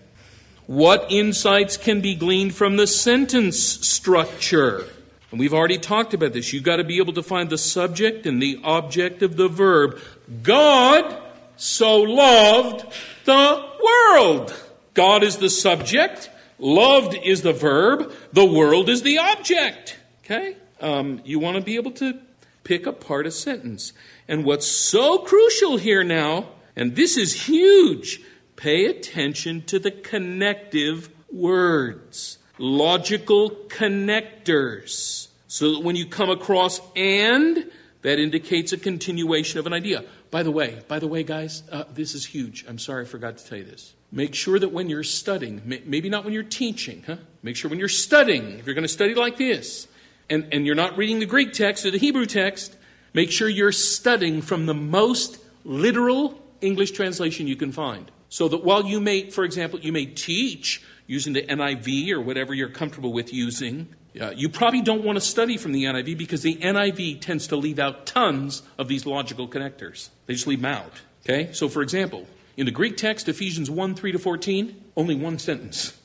What 0.67 1.07
insights 1.11 1.77
can 1.77 2.01
be 2.01 2.15
gleaned 2.15 2.55
from 2.55 2.77
the 2.77 2.87
sentence 2.87 3.59
structure? 3.59 4.87
And 5.31 5.39
we've 5.39 5.53
already 5.53 5.79
talked 5.79 6.15
about 6.15 6.33
this. 6.33 6.53
You've 6.53 6.63
got 6.63 6.77
to 6.77 6.85
be 6.85 6.97
able 6.97 7.13
to 7.13 7.23
find 7.23 7.51
the 7.51 7.59
subject 7.59 8.25
and 8.25 8.43
the 8.43 8.59
object 8.65 9.23
of 9.23 9.37
the 9.37 9.49
verb. 9.49 10.01
God 10.43 11.23
so 11.57 12.01
loved 12.01 12.87
the 13.27 13.69
world. 13.85 14.55
God 14.95 15.23
is 15.23 15.37
the 15.37 15.51
subject. 15.51 16.31
Loved 16.59 17.15
is 17.15 17.43
the 17.43 17.53
verb. 17.53 18.11
The 18.33 18.47
world 18.47 18.89
is 18.89 19.03
the 19.03 19.19
object. 19.19 19.99
Okay? 20.25 20.57
Um, 20.81 21.21
you 21.25 21.39
want 21.39 21.57
to 21.57 21.63
be 21.63 21.77
able 21.77 21.93
to 21.93 22.19
pick 22.65 22.87
apart 22.87 23.27
a 23.27 23.31
sentence. 23.31 23.93
And 24.27 24.45
what's 24.45 24.67
so 24.67 25.19
crucial 25.19 25.77
here 25.77 26.05
now, 26.05 26.49
and 26.75 26.97
this 26.97 27.19
is 27.19 27.43
huge, 27.43 28.23
pay 28.59 28.87
attention 28.87 29.63
to 29.63 29.79
the 29.79 29.91
connective 29.91 31.09
words, 31.33 32.39
logical 32.59 33.51
connectors. 33.69 35.29
So 35.47 35.73
that 35.73 35.83
when 35.83 35.97
you 35.97 36.05
come 36.07 36.29
across 36.29 36.81
and, 36.95 37.71
that 38.03 38.19
indicates 38.19 38.73
a 38.73 38.77
continuation 38.77 39.59
of 39.59 39.67
an 39.67 39.73
idea. 39.73 40.05
By 40.31 40.43
the 40.43 40.51
way, 40.51 40.83
by 40.89 40.99
the 40.99 41.09
way, 41.09 41.23
guys, 41.23 41.63
uh, 41.73 41.85
this 41.95 42.15
is 42.15 42.27
huge. 42.27 42.67
I'm 42.69 42.79
sorry 42.79 43.05
I 43.05 43.07
forgot 43.07 43.39
to 43.39 43.47
tell 43.47 43.59
you 43.59 43.65
this. 43.65 43.95
Make 44.13 44.35
sure 44.35 44.59
that 44.59 44.73
when 44.73 44.91
you're 44.91 45.03
studying, 45.03 45.63
may- 45.65 45.83
maybe 45.87 46.09
not 46.09 46.25
when 46.25 46.35
you're 46.35 46.43
teaching, 46.43 47.05
huh? 47.07 47.17
Make 47.43 47.57
sure 47.57 47.71
when 47.71 47.79
you're 47.79 47.89
studying, 47.89 48.59
if 48.59 48.67
you're 48.67 48.75
going 48.75 48.83
to 48.83 48.89
study 48.89 49.15
like 49.15 49.39
this, 49.39 49.89
and, 50.29 50.47
and 50.53 50.67
you're 50.67 50.75
not 50.75 50.99
reading 50.99 51.19
the 51.19 51.27
Greek 51.27 51.53
text 51.53 51.87
or 51.87 51.91
the 51.91 51.99
Hebrew 51.99 52.27
text, 52.27 52.77
make 53.15 53.31
sure 53.31 53.49
you're 53.49 53.73
studying 53.73 54.43
from 54.43 54.67
the 54.67 54.75
most 54.75 55.39
literal 55.65 56.41
English 56.61 56.91
translation 56.91 57.47
you 57.47 57.57
can 57.57 57.73
find. 57.73 58.11
So 58.29 58.49
that 58.49 58.65
while 58.65 58.85
you 58.85 59.01
may, 59.01 59.31
for 59.31 59.45
example, 59.45 59.81
you 59.81 59.93
may 59.93 60.07
teach 60.07 60.83
using 61.07 61.33
the 61.33 61.43
NIV 61.43 62.11
or 62.11 62.21
whatever 62.21 62.53
you're 62.53 62.69
comfortable 62.69 63.13
with 63.13 63.33
using, 63.33 63.89
uh, 64.21 64.31
you 64.31 64.49
probably 64.49 64.83
don't 64.83 65.05
want 65.05 65.17
to 65.17 65.21
study 65.21 65.57
from 65.57 65.73
the 65.73 65.85
NIV 65.85 66.19
because 66.19 66.43
the 66.43 66.57
NIV 66.57 67.21
tends 67.21 67.47
to 67.49 67.57
leave 67.57 67.79
out 67.79 68.07
tons 68.07 68.63
of 68.77 68.89
these 68.89 69.07
logical 69.07 69.49
connectors. 69.49 70.11
They 70.27 70.35
just 70.35 70.47
leave 70.47 70.61
them 70.61 70.73
out. 70.73 70.93
Okay? 71.25 71.53
So, 71.53 71.69
for 71.69 71.83
example, 71.83 72.27
in 72.57 72.67
the 72.67 72.73
Greek 72.73 72.97
text, 72.97 73.29
Ephesians 73.29 73.71
1 73.71 73.95
3 73.95 74.13
to 74.13 74.19
14, 74.19 74.85
only 74.97 75.15
one 75.15 75.39
sentence. 75.39 75.97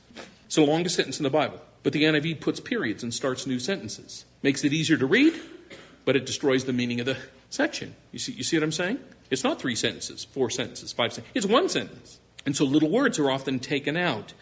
It's 0.46 0.56
the 0.56 0.62
longest 0.62 0.96
sentence 0.96 1.20
in 1.20 1.24
the 1.24 1.30
Bible. 1.30 1.60
But 1.82 1.94
the 1.94 2.04
NIV 2.04 2.40
puts 2.40 2.60
periods 2.60 3.04
and 3.04 3.14
starts 3.14 3.46
new 3.46 3.60
sentences. 3.60 4.26
Makes 4.42 4.64
it 4.64 4.72
easier 4.72 4.98
to 4.98 5.06
read, 5.06 5.34
but 6.06 6.16
it 6.16 6.26
destroys 6.26 6.66
the 6.66 6.74
meaning 6.74 7.00
of 7.00 7.06
the 7.06 7.18
section. 7.50 7.96
You 8.12 8.20
see, 8.20 8.34
you 8.34 8.44
see 8.44 8.58
what 8.58 8.64
I'm 8.64 8.72
saying? 8.72 9.00
It's 9.30 9.44
not 9.44 9.60
three 9.60 9.76
sentences, 9.76 10.26
four 10.26 10.50
sentences, 10.50 10.92
five 10.92 11.14
sentences. 11.14 11.36
It's 11.36 11.46
one 11.46 11.70
sentence. 11.70 12.20
And 12.46 12.56
so 12.56 12.66
little 12.66 12.90
words 12.90 13.20
are 13.20 13.32
often 13.32 13.60
taken 13.60 13.96
out. 13.98 14.34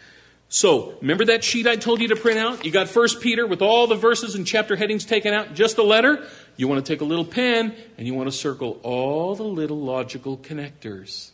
So, 0.48 0.98
remember 1.00 1.24
that 1.26 1.42
sheet 1.44 1.66
I 1.66 1.76
told 1.76 2.02
you 2.02 2.08
to 2.08 2.16
print 2.16 2.38
out? 2.38 2.66
You 2.66 2.70
got 2.70 2.86
First 2.86 3.22
Peter 3.22 3.46
with 3.46 3.62
all 3.62 3.86
the 3.86 3.94
verses 3.94 4.34
and 4.34 4.46
chapter 4.46 4.76
headings 4.76 5.06
taken 5.06 5.32
out, 5.32 5.54
just 5.54 5.78
a 5.78 5.82
letter? 5.82 6.26
You 6.58 6.68
want 6.68 6.84
to 6.84 6.92
take 6.92 7.00
a 7.00 7.06
little 7.06 7.24
pen 7.24 7.74
and 7.96 8.06
you 8.06 8.12
want 8.12 8.30
to 8.30 8.36
circle 8.36 8.78
all 8.82 9.34
the 9.34 9.44
little 9.44 9.80
logical 9.80 10.36
connectors. 10.36 11.30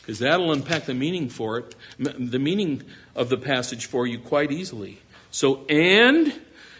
because 0.00 0.18
that'll 0.18 0.50
unpack 0.50 0.86
the 0.86 0.94
meaning 0.94 1.28
for 1.28 1.58
it, 1.58 1.76
the 2.00 2.40
meaning 2.40 2.82
of 3.14 3.28
the 3.28 3.36
passage 3.36 3.86
for 3.86 4.08
you 4.08 4.18
quite 4.18 4.50
easily. 4.50 4.98
So, 5.30 5.64
and 5.68 6.34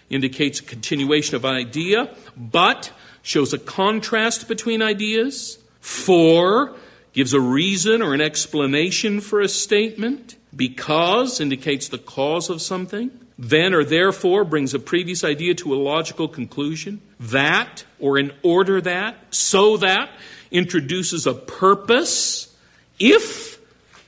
indicates 0.08 0.58
a 0.58 0.64
continuation 0.64 1.36
of 1.36 1.44
an 1.44 1.54
idea, 1.54 2.12
but 2.36 2.90
shows 3.22 3.52
a 3.52 3.58
contrast 3.58 4.48
between 4.48 4.82
ideas. 4.82 5.58
For 5.80 6.74
gives 7.12 7.32
a 7.32 7.40
reason 7.40 8.02
or 8.02 8.14
an 8.14 8.20
explanation 8.20 9.20
for 9.20 9.40
a 9.40 9.48
statement. 9.48 10.36
Because 10.54 11.40
indicates 11.40 11.88
the 11.88 11.98
cause 11.98 12.50
of 12.50 12.60
something. 12.60 13.10
Then 13.38 13.72
or 13.72 13.84
therefore 13.84 14.44
brings 14.44 14.74
a 14.74 14.78
previous 14.78 15.24
idea 15.24 15.54
to 15.56 15.72
a 15.72 15.76
logical 15.76 16.28
conclusion. 16.28 17.00
That 17.18 17.84
or 17.98 18.18
in 18.18 18.32
order 18.42 18.80
that, 18.80 19.16
so 19.34 19.76
that 19.78 20.10
introduces 20.50 21.26
a 21.26 21.34
purpose. 21.34 22.54
If 22.98 23.58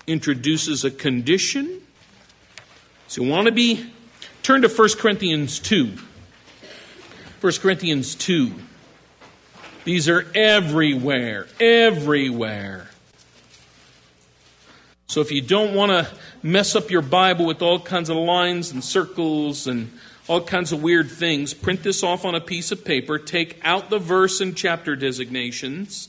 introduces 0.06 0.84
a 0.84 0.90
condition. 0.90 1.80
So 3.08 3.22
you 3.22 3.30
want 3.30 3.46
to 3.46 3.52
be, 3.52 3.90
turn 4.42 4.62
to 4.62 4.68
1 4.68 4.88
Corinthians 4.98 5.58
2. 5.60 5.92
1 7.40 7.52
Corinthians 7.54 8.14
2. 8.14 8.52
These 9.84 10.08
are 10.08 10.26
everywhere, 10.34 11.46
everywhere. 11.58 12.88
So 15.08 15.20
if 15.20 15.30
you 15.32 15.42
don't 15.42 15.74
want 15.74 15.90
to 15.90 16.08
mess 16.42 16.74
up 16.74 16.90
your 16.90 17.02
Bible 17.02 17.46
with 17.46 17.62
all 17.62 17.80
kinds 17.80 18.08
of 18.08 18.16
lines 18.16 18.70
and 18.70 18.82
circles 18.82 19.66
and 19.66 19.92
all 20.28 20.40
kinds 20.40 20.72
of 20.72 20.82
weird 20.82 21.10
things, 21.10 21.52
print 21.52 21.82
this 21.82 22.02
off 22.02 22.24
on 22.24 22.34
a 22.34 22.40
piece 22.40 22.70
of 22.72 22.84
paper, 22.84 23.18
take 23.18 23.60
out 23.64 23.90
the 23.90 23.98
verse 23.98 24.40
and 24.40 24.56
chapter 24.56 24.96
designations, 24.96 26.08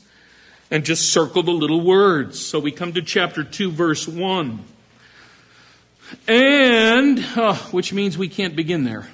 and 0.70 0.84
just 0.84 1.12
circle 1.12 1.42
the 1.42 1.50
little 1.50 1.80
words. 1.80 2.40
So 2.40 2.58
we 2.60 2.70
come 2.70 2.92
to 2.94 3.02
chapter 3.02 3.44
2, 3.44 3.72
verse 3.72 4.08
1. 4.08 4.64
And, 6.28 7.26
oh, 7.36 7.68
which 7.72 7.92
means 7.92 8.16
we 8.16 8.28
can't 8.28 8.54
begin 8.54 8.84
there. 8.84 9.08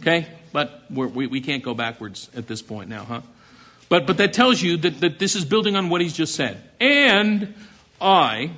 Okay? 0.00 0.26
But 0.56 0.84
we 0.88 1.26
we, 1.26 1.42
can't 1.42 1.62
go 1.62 1.74
backwards 1.74 2.30
at 2.34 2.46
this 2.46 2.62
point 2.62 2.88
now, 2.88 3.04
huh? 3.04 3.20
But, 3.90 4.06
but 4.06 4.16
that 4.16 4.32
tells 4.32 4.62
you 4.62 4.78
that, 4.78 5.00
that 5.02 5.18
this 5.18 5.36
is 5.36 5.44
building 5.44 5.76
on 5.76 5.90
what 5.90 6.00
he's 6.00 6.14
just 6.14 6.34
said. 6.34 6.56
And 6.80 7.52
I, 8.00 8.52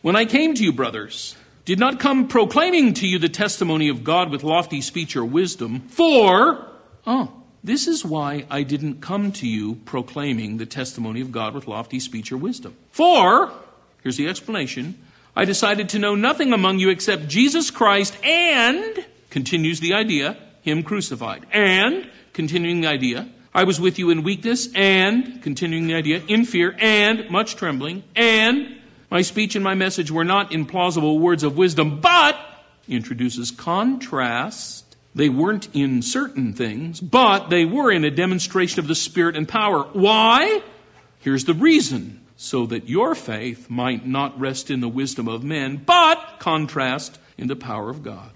when 0.00 0.16
I 0.16 0.24
came 0.24 0.52
to 0.54 0.64
you, 0.64 0.72
brothers, 0.72 1.36
did 1.64 1.78
not 1.78 2.00
come 2.00 2.26
proclaiming 2.26 2.94
to 2.94 3.06
you 3.06 3.20
the 3.20 3.28
testimony 3.28 3.88
of 3.88 4.02
God 4.02 4.32
with 4.32 4.42
lofty 4.42 4.80
speech 4.80 5.14
or 5.14 5.24
wisdom, 5.24 5.82
for, 5.82 6.66
oh, 7.06 7.32
this 7.62 7.86
is 7.86 8.04
why 8.04 8.44
I 8.50 8.64
didn't 8.64 9.00
come 9.00 9.30
to 9.30 9.46
you 9.46 9.76
proclaiming 9.84 10.56
the 10.56 10.66
testimony 10.66 11.20
of 11.20 11.30
God 11.30 11.54
with 11.54 11.68
lofty 11.68 12.00
speech 12.00 12.32
or 12.32 12.36
wisdom. 12.36 12.74
For, 12.90 13.52
here's 14.02 14.16
the 14.16 14.26
explanation, 14.26 14.98
I 15.36 15.44
decided 15.44 15.90
to 15.90 16.00
know 16.00 16.16
nothing 16.16 16.52
among 16.52 16.80
you 16.80 16.88
except 16.90 17.28
Jesus 17.28 17.70
Christ 17.70 18.18
and, 18.24 19.06
continues 19.30 19.78
the 19.78 19.94
idea, 19.94 20.36
Him 20.62 20.82
crucified. 20.82 21.46
And, 21.52 22.10
continuing 22.32 22.80
the 22.80 22.88
idea, 22.88 23.28
I 23.54 23.64
was 23.64 23.78
with 23.78 23.98
you 23.98 24.10
in 24.10 24.22
weakness 24.22 24.68
and, 24.74 25.42
continuing 25.42 25.86
the 25.86 25.94
idea, 25.94 26.22
in 26.26 26.44
fear 26.44 26.74
and 26.78 27.28
much 27.28 27.56
trembling 27.56 28.02
and 28.16 28.78
my 29.12 29.20
speech 29.20 29.54
and 29.54 29.62
my 29.62 29.74
message 29.74 30.10
were 30.10 30.24
not 30.24 30.52
in 30.52 30.64
plausible 30.64 31.18
words 31.18 31.42
of 31.42 31.54
wisdom, 31.54 32.00
but 32.00 32.34
introduces 32.88 33.50
contrast. 33.50 34.96
They 35.14 35.28
weren't 35.28 35.68
in 35.74 36.00
certain 36.00 36.54
things, 36.54 36.98
but 36.98 37.50
they 37.50 37.66
were 37.66 37.92
in 37.92 38.04
a 38.04 38.10
demonstration 38.10 38.78
of 38.78 38.88
the 38.88 38.94
Spirit 38.94 39.36
and 39.36 39.46
power. 39.46 39.82
Why? 39.92 40.62
Here's 41.18 41.44
the 41.44 41.52
reason. 41.52 42.22
So 42.38 42.64
that 42.64 42.88
your 42.88 43.14
faith 43.14 43.68
might 43.68 44.06
not 44.06 44.40
rest 44.40 44.70
in 44.70 44.80
the 44.80 44.88
wisdom 44.88 45.28
of 45.28 45.44
men, 45.44 45.76
but 45.84 46.36
contrast 46.38 47.18
in 47.36 47.48
the 47.48 47.54
power 47.54 47.90
of 47.90 48.02
God. 48.02 48.30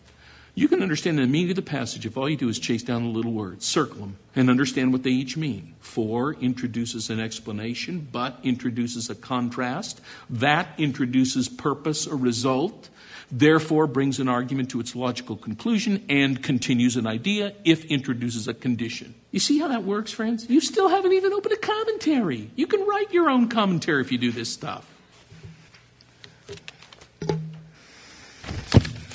You 0.59 0.69
can 0.69 0.81
understand 0.81 1.19
the 1.19 1.27
meaning 1.27 1.51
of 1.51 1.57
the 1.57 1.61
passage 1.61 2.07
if 2.07 2.17
all 2.17 2.31
you 2.31 2.37
do 2.39 2.49
is 2.49 2.59
chase 2.59 2.83
down 2.83 3.05
the 3.05 3.11
little 3.11 3.33
words, 3.33 3.67
circle 3.67 4.01
them, 4.01 4.17
and 4.35 4.49
understand 4.49 4.91
what 4.91 5.03
they 5.03 5.11
each 5.11 5.37
mean. 5.37 5.75
For 5.81 6.33
introduces 6.33 7.11
an 7.11 7.21
explanation, 7.21 8.09
but 8.11 8.39
introduces 8.43 9.11
a 9.11 9.15
contrast. 9.15 10.01
That 10.31 10.69
introduces 10.79 11.51
purpose 11.51 12.07
or 12.07 12.17
result. 12.17 12.89
Therefore 13.31 13.87
brings 13.87 14.19
an 14.19 14.31
argument 14.31 14.71
to 14.71 14.81
its 14.81 14.97
logical 14.97 15.37
conclusion 15.37 16.03
and 16.09 16.43
continues 16.43 16.97
an 16.97 17.07
idea 17.07 17.53
if 17.65 17.85
introduces 17.85 18.49
a 18.49 18.55
condition. 18.55 19.15
You 19.33 19.41
see 19.41 19.59
how 19.59 19.69
that 19.69 19.85
works, 19.85 20.11
friends? 20.11 20.49
You 20.49 20.63
still 20.63 20.89
haven't 20.89 21.13
even 21.13 21.35
opened 21.35 21.53
a 21.53 21.59
commentary. 21.59 22.51
You 22.57 22.67
can 22.67 22.81
write 22.87 23.13
your 23.13 23.29
own 23.29 23.49
commentary 23.51 24.01
if 24.01 24.11
you 24.11 24.17
do 24.17 24.33
this 24.33 24.49
stuff. 24.49 24.91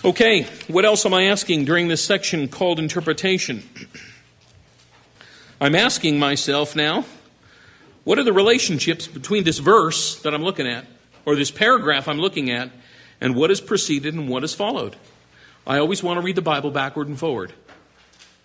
Okay, 0.03 0.47
what 0.67 0.83
else 0.83 1.05
am 1.05 1.13
I 1.13 1.25
asking 1.25 1.65
during 1.65 1.87
this 1.87 2.03
section 2.03 2.47
called 2.47 2.79
interpretation? 2.79 3.61
I'm 5.59 5.75
asking 5.75 6.17
myself 6.17 6.75
now, 6.75 7.05
what 8.03 8.17
are 8.17 8.23
the 8.23 8.33
relationships 8.33 9.05
between 9.05 9.43
this 9.43 9.59
verse 9.59 10.19
that 10.23 10.33
I'm 10.33 10.41
looking 10.41 10.65
at, 10.65 10.87
or 11.23 11.35
this 11.35 11.51
paragraph 11.51 12.07
I'm 12.07 12.17
looking 12.17 12.49
at, 12.49 12.71
and 13.21 13.35
what 13.35 13.51
has 13.51 13.61
preceded 13.61 14.15
and 14.15 14.27
what 14.27 14.41
has 14.41 14.55
followed? 14.55 14.95
I 15.67 15.77
always 15.77 16.01
want 16.01 16.17
to 16.17 16.25
read 16.25 16.35
the 16.35 16.41
Bible 16.41 16.71
backward 16.71 17.07
and 17.07 17.19
forward. 17.19 17.53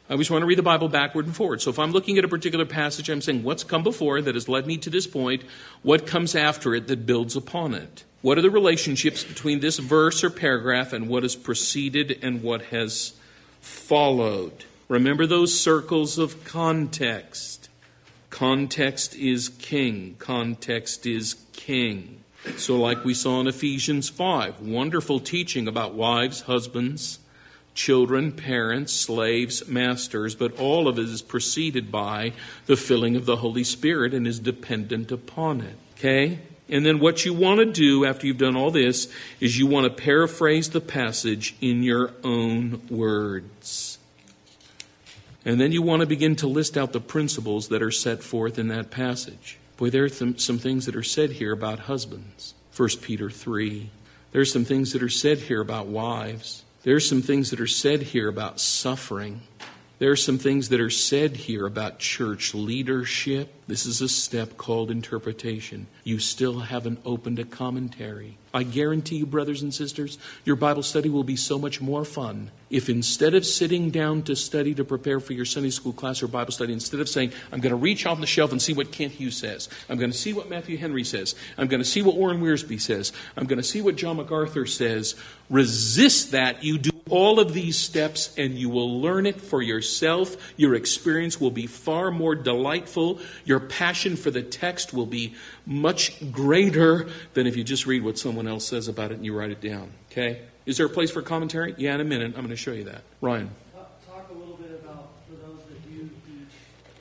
I 0.08 0.12
always 0.12 0.30
want 0.30 0.42
to 0.42 0.46
read 0.46 0.58
the 0.58 0.62
Bible 0.62 0.88
backward 0.88 1.26
and 1.26 1.34
forward. 1.34 1.60
So 1.60 1.70
if 1.70 1.80
I'm 1.80 1.90
looking 1.90 2.16
at 2.16 2.24
a 2.24 2.28
particular 2.28 2.64
passage, 2.64 3.08
I'm 3.08 3.20
saying 3.20 3.42
what's 3.42 3.64
come 3.64 3.82
before 3.82 4.22
that 4.22 4.36
has 4.36 4.48
led 4.48 4.66
me 4.66 4.76
to 4.78 4.90
this 4.90 5.06
point, 5.06 5.42
what 5.82 6.06
comes 6.06 6.36
after 6.36 6.74
it 6.76 6.86
that 6.86 7.06
builds 7.06 7.34
upon 7.34 7.74
it. 7.74 8.04
What 8.22 8.38
are 8.38 8.42
the 8.42 8.50
relationships 8.50 9.24
between 9.24 9.60
this 9.60 9.78
verse 9.78 10.22
or 10.22 10.30
paragraph 10.30 10.92
and 10.92 11.08
what 11.08 11.24
has 11.24 11.34
preceded 11.34 12.20
and 12.22 12.42
what 12.42 12.66
has 12.66 13.14
followed? 13.60 14.64
Remember 14.88 15.26
those 15.26 15.58
circles 15.58 16.18
of 16.18 16.44
context. 16.44 17.68
Context 18.30 19.16
is 19.16 19.48
king. 19.48 20.14
Context 20.20 21.04
is 21.04 21.34
king. 21.52 22.22
So, 22.56 22.76
like 22.76 23.04
we 23.04 23.12
saw 23.12 23.40
in 23.40 23.48
Ephesians 23.48 24.08
5, 24.08 24.60
wonderful 24.60 25.18
teaching 25.18 25.66
about 25.66 25.94
wives, 25.94 26.42
husbands, 26.42 27.18
children, 27.76 28.32
parents, 28.32 28.92
slaves, 28.92 29.68
masters, 29.68 30.34
but 30.34 30.58
all 30.58 30.88
of 30.88 30.98
it 30.98 31.04
is 31.04 31.22
preceded 31.22 31.92
by 31.92 32.32
the 32.66 32.76
filling 32.76 33.14
of 33.14 33.26
the 33.26 33.36
Holy 33.36 33.62
Spirit 33.62 34.12
and 34.12 34.26
is 34.26 34.40
dependent 34.40 35.12
upon 35.12 35.60
it. 35.60 35.76
Okay? 35.96 36.40
And 36.68 36.84
then 36.84 36.98
what 36.98 37.24
you 37.24 37.32
want 37.32 37.60
to 37.60 37.66
do 37.66 38.04
after 38.04 38.26
you've 38.26 38.38
done 38.38 38.56
all 38.56 38.72
this 38.72 39.12
is 39.38 39.56
you 39.56 39.68
want 39.68 39.84
to 39.84 40.02
paraphrase 40.02 40.70
the 40.70 40.80
passage 40.80 41.54
in 41.60 41.84
your 41.84 42.12
own 42.24 42.82
words. 42.90 43.98
And 45.44 45.60
then 45.60 45.70
you 45.70 45.80
want 45.80 46.00
to 46.00 46.06
begin 46.06 46.34
to 46.36 46.48
list 46.48 46.76
out 46.76 46.92
the 46.92 47.00
principles 47.00 47.68
that 47.68 47.82
are 47.82 47.92
set 47.92 48.24
forth 48.24 48.58
in 48.58 48.66
that 48.68 48.90
passage. 48.90 49.58
Boy, 49.76 49.90
there 49.90 50.04
are 50.04 50.08
th- 50.08 50.40
some 50.40 50.58
things 50.58 50.86
that 50.86 50.96
are 50.96 51.04
said 51.04 51.32
here 51.32 51.52
about 51.52 51.80
husbands. 51.80 52.54
1 52.76 52.88
Peter 53.00 53.30
3. 53.30 53.90
There 54.32 54.40
are 54.40 54.44
some 54.44 54.64
things 54.64 54.92
that 54.92 55.04
are 55.04 55.08
said 55.08 55.38
here 55.38 55.60
about 55.60 55.86
wives. 55.86 56.64
There 56.86 56.94
are 56.94 57.00
some 57.00 57.20
things 57.20 57.50
that 57.50 57.60
are 57.60 57.66
said 57.66 58.00
here 58.00 58.28
about 58.28 58.60
suffering. 58.60 59.40
There 59.98 60.12
are 60.12 60.14
some 60.14 60.38
things 60.38 60.68
that 60.68 60.80
are 60.80 60.88
said 60.88 61.36
here 61.36 61.66
about 61.66 61.98
church 61.98 62.54
leadership. 62.54 63.52
This 63.66 63.86
is 63.86 64.00
a 64.00 64.08
step 64.08 64.56
called 64.56 64.92
interpretation. 64.92 65.88
You 66.06 66.20
still 66.20 66.60
haven't 66.60 67.00
opened 67.04 67.40
a 67.40 67.44
commentary. 67.44 68.38
I 68.54 68.62
guarantee 68.62 69.16
you, 69.16 69.26
brothers 69.26 69.62
and 69.62 69.74
sisters, 69.74 70.18
your 70.44 70.54
Bible 70.54 70.84
study 70.84 71.08
will 71.08 71.24
be 71.24 71.34
so 71.34 71.58
much 71.58 71.80
more 71.80 72.04
fun 72.04 72.52
if 72.70 72.88
instead 72.88 73.34
of 73.34 73.44
sitting 73.44 73.90
down 73.90 74.22
to 74.22 74.36
study 74.36 74.72
to 74.76 74.84
prepare 74.84 75.18
for 75.18 75.32
your 75.32 75.44
Sunday 75.44 75.70
school 75.70 75.92
class 75.92 76.22
or 76.22 76.28
Bible 76.28 76.52
study, 76.52 76.72
instead 76.72 77.00
of 77.00 77.08
saying, 77.08 77.32
I'm 77.50 77.58
going 77.58 77.70
to 77.70 77.76
reach 77.76 78.06
off 78.06 78.20
the 78.20 78.26
shelf 78.26 78.52
and 78.52 78.62
see 78.62 78.72
what 78.72 78.92
Kent 78.92 79.14
Hughes 79.14 79.36
says, 79.36 79.68
I'm 79.88 79.98
going 79.98 80.12
to 80.12 80.16
see 80.16 80.32
what 80.32 80.48
Matthew 80.48 80.76
Henry 80.78 81.02
says, 81.02 81.34
I'm 81.58 81.66
going 81.66 81.82
to 81.82 81.88
see 81.88 82.02
what 82.02 82.14
Warren 82.14 82.40
Wiersbe 82.40 82.80
says, 82.80 83.12
I'm 83.36 83.46
going 83.46 83.58
to 83.58 83.64
see 83.64 83.82
what 83.82 83.96
John 83.96 84.18
MacArthur 84.18 84.64
says, 84.64 85.16
resist 85.50 86.30
that. 86.30 86.62
You 86.62 86.78
do 86.78 86.90
all 87.08 87.38
of 87.38 87.52
these 87.52 87.78
steps 87.78 88.34
and 88.36 88.58
you 88.58 88.68
will 88.68 89.00
learn 89.00 89.26
it 89.26 89.40
for 89.40 89.62
yourself. 89.62 90.36
Your 90.56 90.74
experience 90.74 91.40
will 91.40 91.52
be 91.52 91.66
far 91.66 92.10
more 92.10 92.34
delightful. 92.34 93.20
Your 93.44 93.60
passion 93.60 94.16
for 94.16 94.32
the 94.32 94.42
text 94.42 94.92
will 94.92 95.06
be 95.06 95.34
much 95.66 96.30
greater 96.30 97.08
than 97.34 97.46
if 97.46 97.56
you 97.56 97.64
just 97.64 97.86
read 97.86 98.02
what 98.02 98.18
someone 98.18 98.46
else 98.46 98.66
says 98.66 98.86
about 98.86 99.10
it 99.10 99.14
and 99.14 99.24
you 99.24 99.36
write 99.36 99.50
it 99.50 99.60
down. 99.60 99.90
Okay? 100.10 100.40
Is 100.64 100.76
there 100.78 100.86
a 100.86 100.90
place 100.90 101.10
for 101.10 101.22
commentary? 101.22 101.74
Yeah, 101.76 101.94
in 101.94 102.00
a 102.00 102.04
minute. 102.04 102.34
I'm 102.36 102.42
going 102.42 102.48
to 102.48 102.56
show 102.56 102.72
you 102.72 102.84
that. 102.84 103.02
Ryan. 103.20 103.50
Talk, 104.06 104.30
a 104.30 104.32
little 104.32 104.56
bit 104.56 104.80
about, 104.82 105.10
for 105.28 105.34
those 105.36 105.62
that 105.66 105.82
do 105.90 106.08
teach, 106.26 106.54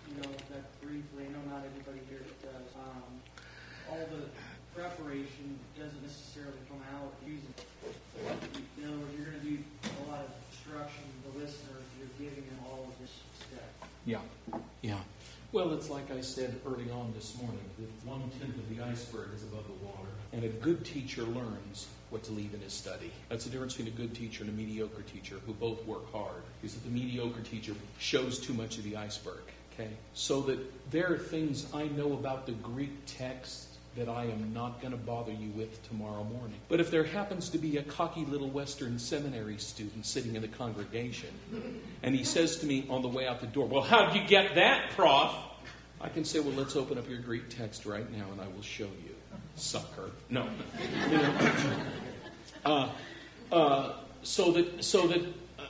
you 0.09 0.21
know, 0.21 0.29
that 0.49 0.81
briefly. 0.81 1.25
I 1.25 1.31
know 1.33 1.41
not 1.49 1.63
everybody 1.65 2.01
here 2.09 2.21
does. 2.41 2.69
Um, 2.77 3.01
all 3.89 4.05
the 4.09 4.29
preparation 4.73 5.59
doesn't 5.77 6.01
necessarily 6.01 6.57
come 6.69 6.81
out 6.93 7.13
using. 7.25 7.53
You 8.77 8.85
know, 8.85 8.97
you're 9.17 9.29
going 9.29 9.39
to 9.41 9.45
do 9.45 9.57
a 9.83 10.11
lot 10.11 10.25
of 10.25 10.31
instruction 10.51 11.03
to 11.05 11.31
the 11.31 11.45
listener 11.45 11.77
if 11.77 11.89
you're 11.97 12.29
giving 12.29 12.45
them 12.49 12.59
all 12.65 12.85
of 12.89 12.97
this 12.99 13.13
stuff. 13.37 13.89
Yeah. 14.05 14.21
Yeah. 14.81 14.99
Well, 15.55 15.71
it's 15.71 15.89
like 15.89 16.11
I 16.11 16.19
said 16.19 16.59
early 16.67 16.91
on 16.91 17.13
this 17.15 17.37
morning 17.41 17.63
that 17.79 18.05
one 18.05 18.29
tenth 18.41 18.57
of 18.57 18.75
the 18.75 18.83
iceberg 18.83 19.29
is 19.33 19.43
above 19.43 19.63
the 19.65 19.85
water. 19.85 20.09
And 20.33 20.43
a 20.43 20.49
good 20.49 20.83
teacher 20.83 21.21
learns 21.21 21.87
what 22.09 22.23
to 22.23 22.33
leave 22.33 22.53
in 22.53 22.59
his 22.59 22.73
study. 22.73 23.09
That's 23.29 23.45
the 23.45 23.51
difference 23.51 23.77
between 23.77 23.93
a 23.93 23.97
good 23.97 24.13
teacher 24.13 24.43
and 24.43 24.51
a 24.51 24.53
mediocre 24.53 25.03
teacher 25.03 25.35
who 25.45 25.53
both 25.53 25.85
work 25.85 26.11
hard. 26.11 26.43
Is 26.61 26.73
that 26.73 26.83
the 26.83 26.89
mediocre 26.89 27.39
teacher 27.39 27.73
shows 27.99 28.37
too 28.37 28.53
much 28.53 28.77
of 28.77 28.83
the 28.83 28.97
iceberg. 28.97 29.43
Okay? 29.73 29.91
So 30.13 30.41
that 30.41 30.59
there 30.91 31.09
are 31.09 31.17
things 31.17 31.67
I 31.73 31.87
know 31.87 32.11
about 32.11 32.45
the 32.45 32.51
Greek 32.51 32.91
text 33.05 33.64
that 33.95 34.09
I 34.09 34.25
am 34.25 34.53
not 34.53 34.81
going 34.81 34.91
to 34.91 34.97
bother 34.97 35.31
you 35.31 35.49
with 35.51 35.81
tomorrow 35.87 36.23
morning. 36.25 36.57
But 36.67 36.81
if 36.81 36.91
there 36.91 37.05
happens 37.05 37.49
to 37.49 37.57
be 37.57 37.77
a 37.77 37.83
cocky 37.83 38.25
little 38.25 38.49
Western 38.49 38.99
seminary 38.99 39.57
student 39.57 40.05
sitting 40.05 40.35
in 40.35 40.41
the 40.41 40.49
congregation, 40.49 41.29
and 42.03 42.13
he 42.13 42.23
says 42.23 42.57
to 42.57 42.65
me 42.65 42.85
on 42.89 43.01
the 43.01 43.07
way 43.07 43.25
out 43.25 43.39
the 43.39 43.47
door, 43.47 43.67
Well, 43.67 43.81
how'd 43.81 44.13
you 44.13 44.25
get 44.27 44.55
that, 44.55 44.91
Prof? 44.91 45.33
I 46.01 46.09
can 46.09 46.25
say, 46.25 46.41
Well, 46.41 46.53
let's 46.53 46.75
open 46.75 46.97
up 46.97 47.09
your 47.09 47.19
Greek 47.19 47.49
text 47.49 47.85
right 47.85 48.09
now 48.11 48.25
and 48.31 48.41
I 48.41 48.47
will 48.47 48.61
show 48.61 48.83
you, 48.83 49.15
sucker. 49.55 50.11
No. 50.29 50.47
You 51.09 51.17
know, 51.17 51.53
uh, 52.65 52.89
uh, 53.51 53.93
so 54.23 54.51
that, 54.51 54.83
so 54.83 55.07
that, 55.07 55.21
uh, 55.57 55.63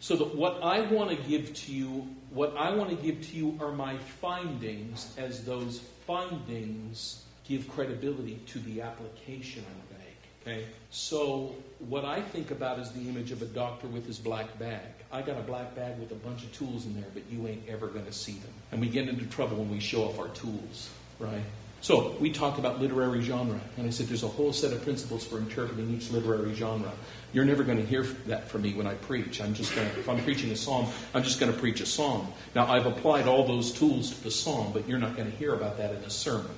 so 0.00 0.16
that 0.16 0.34
what 0.34 0.62
I 0.62 0.82
want 0.82 1.10
to 1.10 1.16
give 1.28 1.54
to 1.54 1.72
you, 1.72 2.06
what 2.30 2.54
I 2.58 2.74
want 2.74 2.90
to 2.90 2.96
give 2.96 3.26
to 3.30 3.36
you 3.36 3.58
are 3.58 3.72
my 3.72 3.96
findings 3.96 5.14
as 5.16 5.44
those 5.44 5.80
findings 6.06 7.24
give 7.50 7.68
credibility 7.68 8.38
to 8.46 8.60
the 8.60 8.80
application 8.80 9.64
I 9.66 9.98
make. 9.98 10.56
Okay? 10.56 10.66
So, 10.90 11.54
what 11.80 12.04
I 12.04 12.22
think 12.22 12.52
about 12.52 12.78
is 12.78 12.92
the 12.92 13.08
image 13.08 13.32
of 13.32 13.42
a 13.42 13.46
doctor 13.46 13.88
with 13.88 14.06
his 14.06 14.18
black 14.18 14.56
bag. 14.58 14.86
I 15.12 15.20
got 15.20 15.36
a 15.36 15.42
black 15.42 15.74
bag 15.74 15.98
with 15.98 16.12
a 16.12 16.14
bunch 16.14 16.44
of 16.44 16.52
tools 16.52 16.86
in 16.86 16.94
there, 16.94 17.10
but 17.12 17.24
you 17.28 17.48
ain't 17.48 17.68
ever 17.68 17.88
going 17.88 18.06
to 18.06 18.12
see 18.12 18.34
them. 18.34 18.52
And 18.70 18.80
we 18.80 18.88
get 18.88 19.08
into 19.08 19.26
trouble 19.26 19.56
when 19.56 19.70
we 19.70 19.80
show 19.80 20.04
off 20.04 20.18
our 20.20 20.28
tools, 20.28 20.90
right? 21.18 21.42
So, 21.80 22.14
we 22.20 22.30
talk 22.30 22.58
about 22.58 22.80
literary 22.80 23.20
genre, 23.20 23.60
and 23.76 23.86
I 23.86 23.90
said 23.90 24.06
there's 24.06 24.22
a 24.22 24.28
whole 24.28 24.52
set 24.52 24.72
of 24.72 24.82
principles 24.84 25.26
for 25.26 25.38
interpreting 25.38 25.92
each 25.92 26.10
literary 26.12 26.54
genre. 26.54 26.92
You're 27.32 27.44
never 27.44 27.64
going 27.64 27.78
to 27.78 27.86
hear 27.86 28.04
that 28.26 28.48
from 28.48 28.62
me 28.62 28.74
when 28.74 28.86
I 28.86 28.94
preach. 28.94 29.40
I'm 29.40 29.54
just 29.54 29.74
going 29.74 29.90
to, 29.90 29.98
if 29.98 30.08
I'm 30.08 30.22
preaching 30.22 30.52
a 30.52 30.56
psalm, 30.56 30.86
I'm 31.14 31.24
just 31.24 31.40
going 31.40 31.52
to 31.52 31.58
preach 31.58 31.80
a 31.80 31.86
psalm. 31.86 32.32
Now, 32.54 32.70
I've 32.70 32.86
applied 32.86 33.26
all 33.26 33.44
those 33.44 33.72
tools 33.72 34.10
to 34.10 34.22
the 34.22 34.30
psalm, 34.30 34.70
but 34.72 34.86
you're 34.88 34.98
not 34.98 35.16
going 35.16 35.30
to 35.30 35.36
hear 35.36 35.54
about 35.54 35.78
that 35.78 35.90
in 35.90 36.02
a 36.02 36.10
sermon. 36.10 36.54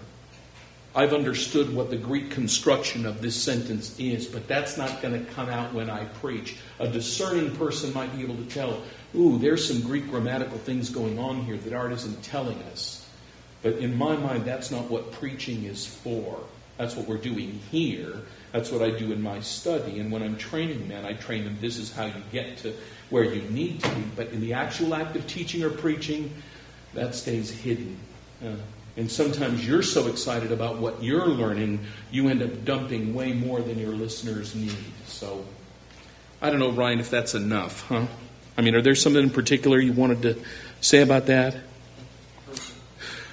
I've 0.95 1.15
understood 1.15 1.75
what 1.75 1.89
the 1.89 1.97
Greek 1.97 2.31
construction 2.31 3.07
of 3.07 3.23
this 3.23 3.35
sentence 3.35 3.99
is, 3.99 4.27
but 4.27 4.47
that's 4.47 4.77
not 4.77 5.01
going 5.01 5.25
to 5.25 5.33
come 5.33 5.49
out 5.49 5.73
when 5.73 5.89
I 5.89 6.05
preach. 6.05 6.57
A 6.81 6.89
discerning 6.89 7.57
person 7.57 7.95
might 7.95 8.15
be 8.15 8.23
able 8.23 8.37
to 8.37 8.45
tell, 8.45 8.83
ooh, 9.15 9.39
there's 9.39 9.67
some 9.67 9.81
Greek 9.81 10.11
grammatical 10.11 10.59
things 10.59 10.91
going 10.91 11.19
on 11.19 11.45
here 11.45 11.57
that 11.57 11.73
Art 11.73 11.93
isn't 11.93 12.23
telling 12.23 12.59
us. 12.65 13.09
But 13.63 13.75
in 13.75 13.97
my 13.97 14.17
mind, 14.17 14.45
that's 14.45 14.71
not 14.71 14.91
what 14.91 15.13
preaching 15.13 15.65
is 15.65 15.87
for. 15.87 16.39
That's 16.77 16.95
what 16.95 17.07
we're 17.07 17.17
doing 17.17 17.61
here. 17.71 18.23
That's 18.51 18.71
what 18.71 18.83
I 18.83 18.91
do 18.91 19.13
in 19.13 19.23
my 19.23 19.41
study. 19.41 19.99
And 19.99 20.13
when 20.13 20.23
I'm 20.23 20.37
training 20.37 20.89
men, 20.89 21.07
I 21.07 21.15
train 21.15 21.45
them 21.45 21.57
this 21.61 21.79
is 21.79 21.93
how 21.93 22.07
you 22.07 22.23
get 22.33 22.59
to 22.59 22.75
where 23.09 23.25
you 23.25 23.43
need 23.51 23.83
to 23.83 23.89
be. 23.95 24.03
But 24.15 24.29
in 24.29 24.41
the 24.41 24.55
actual 24.55 24.95
act 24.95 25.17
of 25.17 25.27
teaching 25.27 25.63
or 25.63 25.71
preaching, 25.71 26.35
that 26.93 27.15
stays 27.15 27.51
hidden. 27.51 27.99
Uh, 28.45 28.57
and 28.97 29.11
sometimes 29.11 29.67
you're 29.67 29.83
so 29.83 30.07
excited 30.09 30.53
about 30.53 30.79
what 30.79 31.03
you're 31.03 31.27
learning, 31.27 31.81
you 32.11 32.29
end 32.29 32.43
up 32.43 32.65
dumping 32.65 33.15
way 33.15 33.33
more 33.33 33.61
than 33.61 33.79
your 33.79 33.93
listeners 33.93 34.55
need. 34.55 34.77
So, 35.07 35.45
I 36.41 36.51
don't 36.51 36.59
know, 36.59 36.71
Ryan, 36.71 37.01
if 37.01 37.11
that's 37.11 37.35
enough, 37.35 37.87
huh? 37.89 38.07
I 38.57 38.63
mean, 38.63 38.75
are 38.75 38.83
there 38.83 38.95
something 38.95 39.23
in 39.23 39.31
particular 39.31 39.81
you 39.81 39.93
wanted 39.93 40.23
to 40.23 40.43
say 40.81 41.01
about 41.01 41.27
that? 41.27 41.57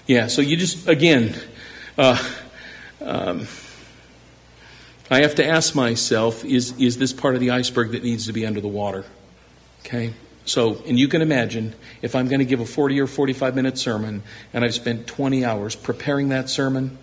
Yeah, 0.07 0.27
so 0.27 0.41
you 0.41 0.55
just, 0.55 0.87
again, 0.87 1.35
uh, 1.97 2.17
um, 3.01 3.47
I 5.11 5.21
have 5.21 5.35
to 5.35 5.45
ask 5.45 5.75
myself 5.75 6.45
is, 6.45 6.71
is 6.79 6.97
this 6.97 7.11
part 7.11 7.35
of 7.35 7.41
the 7.41 7.51
iceberg 7.51 7.91
that 7.91 8.03
needs 8.03 8.27
to 8.27 8.33
be 8.33 8.45
under 8.45 8.61
the 8.61 8.67
water? 8.67 9.05
Okay? 9.81 10.13
So, 10.49 10.81
and 10.87 10.97
you 10.97 11.07
can 11.07 11.21
imagine 11.21 11.75
if 12.01 12.15
I'm 12.15 12.27
going 12.27 12.39
to 12.39 12.45
give 12.45 12.59
a 12.59 12.65
40 12.65 12.99
or 12.99 13.05
45 13.05 13.55
minute 13.55 13.77
sermon 13.77 14.23
and 14.51 14.65
I've 14.65 14.73
spent 14.73 15.05
20 15.05 15.45
hours 15.45 15.75
preparing 15.75 16.29
that 16.29 16.49
sermon, 16.49 16.97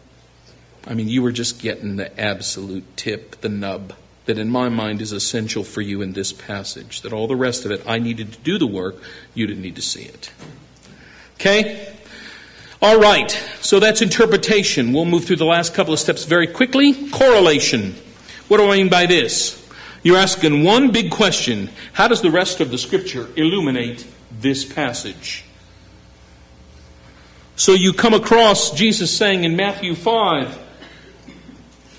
I 0.84 0.94
mean, 0.94 1.08
you 1.08 1.22
were 1.22 1.30
just 1.30 1.60
getting 1.60 1.94
the 1.94 2.20
absolute 2.20 2.96
tip, 2.96 3.40
the 3.42 3.48
nub 3.48 3.92
that 4.24 4.36
in 4.36 4.50
my 4.50 4.68
mind 4.68 5.00
is 5.00 5.12
essential 5.12 5.62
for 5.62 5.80
you 5.80 6.02
in 6.02 6.12
this 6.12 6.32
passage. 6.32 7.02
That 7.02 7.12
all 7.12 7.28
the 7.28 7.36
rest 7.36 7.64
of 7.64 7.70
it, 7.70 7.84
I 7.86 8.00
needed 8.00 8.32
to 8.32 8.38
do 8.40 8.58
the 8.58 8.66
work, 8.66 8.96
you 9.32 9.46
didn't 9.46 9.62
need 9.62 9.76
to 9.76 9.82
see 9.82 10.02
it. 10.02 10.32
Okay? 11.34 11.94
All 12.82 12.98
right, 12.98 13.30
so 13.60 13.78
that's 13.78 14.02
interpretation. 14.02 14.92
We'll 14.92 15.04
move 15.04 15.24
through 15.24 15.36
the 15.36 15.44
last 15.44 15.72
couple 15.72 15.94
of 15.94 16.00
steps 16.00 16.24
very 16.24 16.48
quickly. 16.48 17.10
Correlation. 17.10 17.94
What 18.48 18.56
do 18.56 18.68
I 18.68 18.78
mean 18.78 18.88
by 18.88 19.06
this? 19.06 19.65
You're 20.06 20.18
asking 20.18 20.62
one 20.62 20.92
big 20.92 21.10
question 21.10 21.68
How 21.92 22.06
does 22.06 22.22
the 22.22 22.30
rest 22.30 22.60
of 22.60 22.70
the 22.70 22.78
scripture 22.78 23.28
illuminate 23.34 24.06
this 24.30 24.64
passage? 24.64 25.44
So 27.56 27.72
you 27.72 27.92
come 27.92 28.14
across 28.14 28.70
Jesus 28.70 29.10
saying 29.10 29.42
in 29.42 29.56
Matthew 29.56 29.96
5 29.96 30.58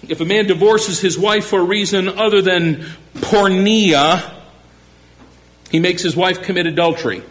if 0.08 0.22
a 0.22 0.26
man 0.26 0.48
divorces 0.48 1.02
his 1.02 1.20
wife 1.20 1.48
for 1.48 1.60
a 1.60 1.64
reason 1.66 2.08
other 2.08 2.42
than 2.42 2.86
porneia, 3.16 4.36
he 5.70 5.82
makes 5.82 6.02
his 6.02 6.16
wife 6.16 6.44
commit 6.44 6.66
adultery. 6.66 7.24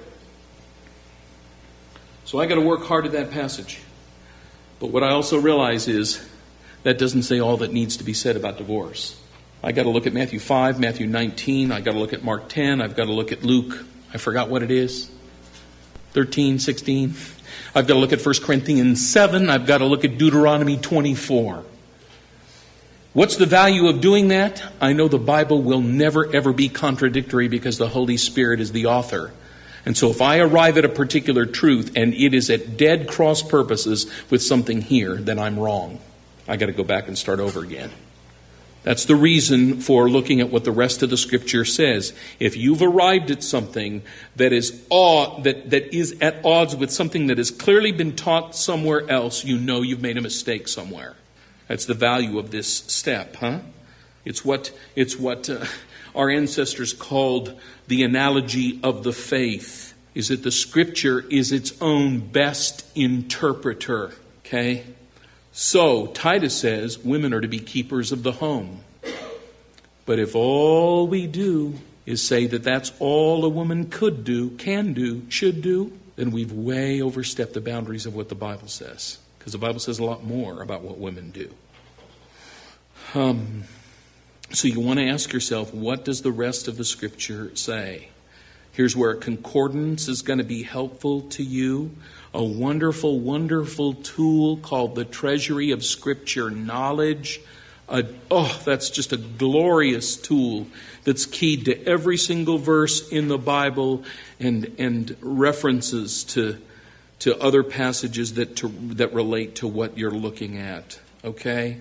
So 2.27 2.39
I 2.39 2.45
got 2.45 2.57
to 2.57 2.61
work 2.61 2.85
hard 2.85 3.07
at 3.07 3.13
that 3.13 3.31
passage. 3.31 3.81
But 4.79 4.89
what 4.89 5.03
I 5.03 5.13
also 5.13 5.41
realize 5.41 5.89
is 5.89 6.23
that 6.83 6.99
doesn't 6.99 7.23
say 7.23 7.41
all 7.41 7.57
that 7.57 7.73
needs 7.73 7.97
to 7.97 8.05
be 8.05 8.13
said 8.13 8.37
about 8.37 8.59
divorce. 8.59 9.19
I 9.63 9.73
got 9.73 9.85
to 9.85 9.91
look 9.91 10.07
at 10.07 10.13
Matthew 10.13 10.39
5, 10.39 10.79
Matthew 10.79 11.07
19. 11.07 11.73
I 11.73 11.81
got 11.81 11.93
to 11.93 11.99
look 11.99 12.13
at 12.13 12.23
Mark 12.23 12.49
10. 12.49 12.81
I've 12.81 12.95
got 12.95 13.07
to 13.07 13.13
look 13.13 13.33
at 13.33 13.43
Luke. 13.43 13.85
I 14.15 14.19
forgot 14.19 14.49
what 14.49 14.63
it 14.63 14.71
is. 14.71 15.11
13, 16.13 16.59
16. 16.59 17.15
I've 17.75 17.87
got 17.87 17.95
to 17.95 18.01
look 18.01 18.13
at 18.13 18.25
1 18.25 18.35
Corinthians 18.43 19.07
7. 19.11 19.51
I've 19.51 19.67
got 19.67 19.79
to 19.79 19.85
look 19.85 20.05
at 20.05 20.19
Deuteronomy 20.19 20.77
24. 20.77 21.65
What's 23.13 23.37
the 23.37 23.47
value 23.47 23.89
of 23.89 24.03
doing 24.03 24.29
that? 24.29 24.63
I 24.81 24.93
know 24.93 25.09
the 25.09 25.19
Bible 25.19 25.63
will 25.63 25.81
never 25.81 26.35
ever 26.35 26.53
be 26.53 26.69
contradictory 26.69 27.49
because 27.49 27.79
the 27.79 27.89
Holy 27.89 28.19
Spirit 28.19 28.61
is 28.61 28.73
the 28.73 28.87
author. 28.87 29.33
And 29.87 29.97
so 29.97 30.11
if 30.11 30.21
I 30.21 30.39
arrive 30.41 30.77
at 30.77 30.85
a 30.85 30.89
particular 30.91 31.47
truth 31.47 31.93
and 31.97 32.13
it 32.13 32.35
is 32.35 32.51
at 32.51 32.77
dead 32.77 33.09
cross 33.09 33.41
purposes 33.41 34.11
with 34.29 34.43
something 34.43 34.83
here, 34.83 35.17
then 35.17 35.39
I'm 35.39 35.59
wrong. 35.59 36.01
I 36.47 36.57
got 36.57 36.67
to 36.67 36.73
go 36.73 36.85
back 36.85 37.09
and 37.09 37.17
start 37.17 37.41
over 37.41 37.63
again. 37.63 37.91
That's 38.87 39.07
the 39.07 39.17
reason 39.17 39.81
for 39.81 40.09
looking 40.09 40.41
at 40.41 40.49
what 40.49 40.63
the 40.63 40.71
rest 40.71 41.03
of 41.03 41.11
the 41.11 41.17
scripture 41.17 41.65
says. 41.65 42.13
If 42.39 42.57
you've 42.57 42.83
arrived 42.83 43.33
at 43.33 43.43
something 43.43 44.03
that 44.37 44.53
is 44.53 44.81
aw- 44.91 45.41
that, 45.41 45.71
that 45.71 45.93
is 45.93 46.17
at 46.21 46.45
odds 46.45 46.77
with 46.77 46.93
something 46.93 47.27
that 47.27 47.37
has 47.37 47.51
clearly 47.51 47.91
been 47.91 48.15
taught 48.15 48.55
somewhere 48.55 49.11
else, 49.11 49.45
you 49.45 49.59
know 49.59 49.83
you've 49.83 50.03
made 50.03 50.17
a 50.17 50.21
mistake 50.21 50.69
somewhere. 50.69 51.17
That's 51.67 51.87
the 51.87 51.95
value 51.95 52.39
of 52.39 52.53
this 52.53 52.69
step, 52.69 53.35
huh? 53.35 53.59
It's 54.25 54.45
what, 54.45 54.71
it's 54.95 55.19
what 55.19 55.51
uh, 55.51 55.65
our 56.15 56.31
ancestors 56.31 56.93
called 56.93 57.61
the 57.89 58.05
analogy 58.05 58.79
of 58.85 59.03
the 59.03 59.13
faith, 59.13 59.95
is 60.15 60.29
that 60.29 60.45
the 60.45 60.53
scripture 60.53 61.25
is 61.29 61.51
its 61.51 61.73
own 61.81 62.21
best 62.21 62.87
interpreter, 62.97 64.13
okay? 64.45 64.85
So, 65.59 66.09
Titus 66.09 66.55
says 66.55 66.99
women 66.99 67.33
are 67.33 67.41
to 67.41 67.49
be 67.49 67.61
keepers 67.61 68.13
of 68.13 68.23
the 68.23 68.33
home. 68.33 68.81
But 70.05 70.19
if 70.19 70.35
all 70.35 71.09
we 71.09 71.27
do 71.27 71.79
is 72.05 72.23
say 72.23 72.47
that 72.49 72.63
that's 72.63 72.93
all 72.99 73.43
a 73.43 73.49
woman 73.49 73.89
could 73.89 74.23
do, 74.23 74.51
can 74.51 74.93
do, 74.93 75.23
should 75.31 75.63
do, 75.63 75.99
then 76.17 76.31
we've 76.31 76.53
way 76.53 77.01
overstepped 77.01 77.55
the 77.55 77.63
boundaries 77.63 78.05
of 78.05 78.15
what 78.15 78.29
the 78.29 78.35
Bible 78.35 78.69
says. 78.69 79.17
Because 79.39 79.53
the 79.53 79.59
Bible 79.59 79.79
says 79.79 79.99
a 79.99 80.05
lot 80.05 80.25
more 80.25 80.61
about 80.61 80.83
what 80.83 80.99
women 80.99 81.31
do. 81.31 81.51
Um, 83.15 83.65
so 84.53 84.69
you 84.69 84.81
want 84.81 84.99
to 84.99 85.09
ask 85.09 85.33
yourself, 85.33 85.73
what 85.73 86.05
does 86.05 86.21
the 86.21 86.33
rest 86.33 86.69
of 86.69 86.77
the 86.77 86.85
scripture 86.85 87.57
say? 87.57 88.11
Here's 88.73 88.95
where 88.95 89.13
a 89.13 89.17
concordance 89.17 90.07
is 90.07 90.21
going 90.21 90.39
to 90.39 90.45
be 90.45 90.65
helpful 90.65 91.23
to 91.23 91.43
you 91.43 91.93
a 92.37 92.45
wonderful, 92.45 93.19
wonderful 93.19 93.95
tool 93.95 94.59
called 94.59 94.95
the 94.95 95.07
Treasury 95.07 95.71
of 95.71 95.83
Scripture 95.83 96.51
Knowledge. 96.51 97.41
oh, 97.89 98.61
that's 98.63 98.91
just 98.91 99.15
a 99.15 99.17
glorious 99.17 100.17
tool 100.17 100.67
that's 101.05 101.25
keyed 101.25 101.65
to 101.65 101.83
every 101.87 102.19
single 102.19 102.59
verse 102.59 103.09
in 103.09 103.29
the 103.29 103.39
Bible 103.39 104.05
and, 104.39 104.71
and 104.79 105.17
references 105.23 106.25
to, 106.25 106.59
to 107.21 107.41
other 107.41 107.63
passages 107.63 108.35
that, 108.35 108.57
to, 108.57 108.69
that 108.69 109.15
relate 109.15 109.55
to 109.57 109.67
what 109.67 109.97
you're 109.97 110.11
looking 110.11 110.59
at. 110.59 111.01
Okay? 111.25 111.79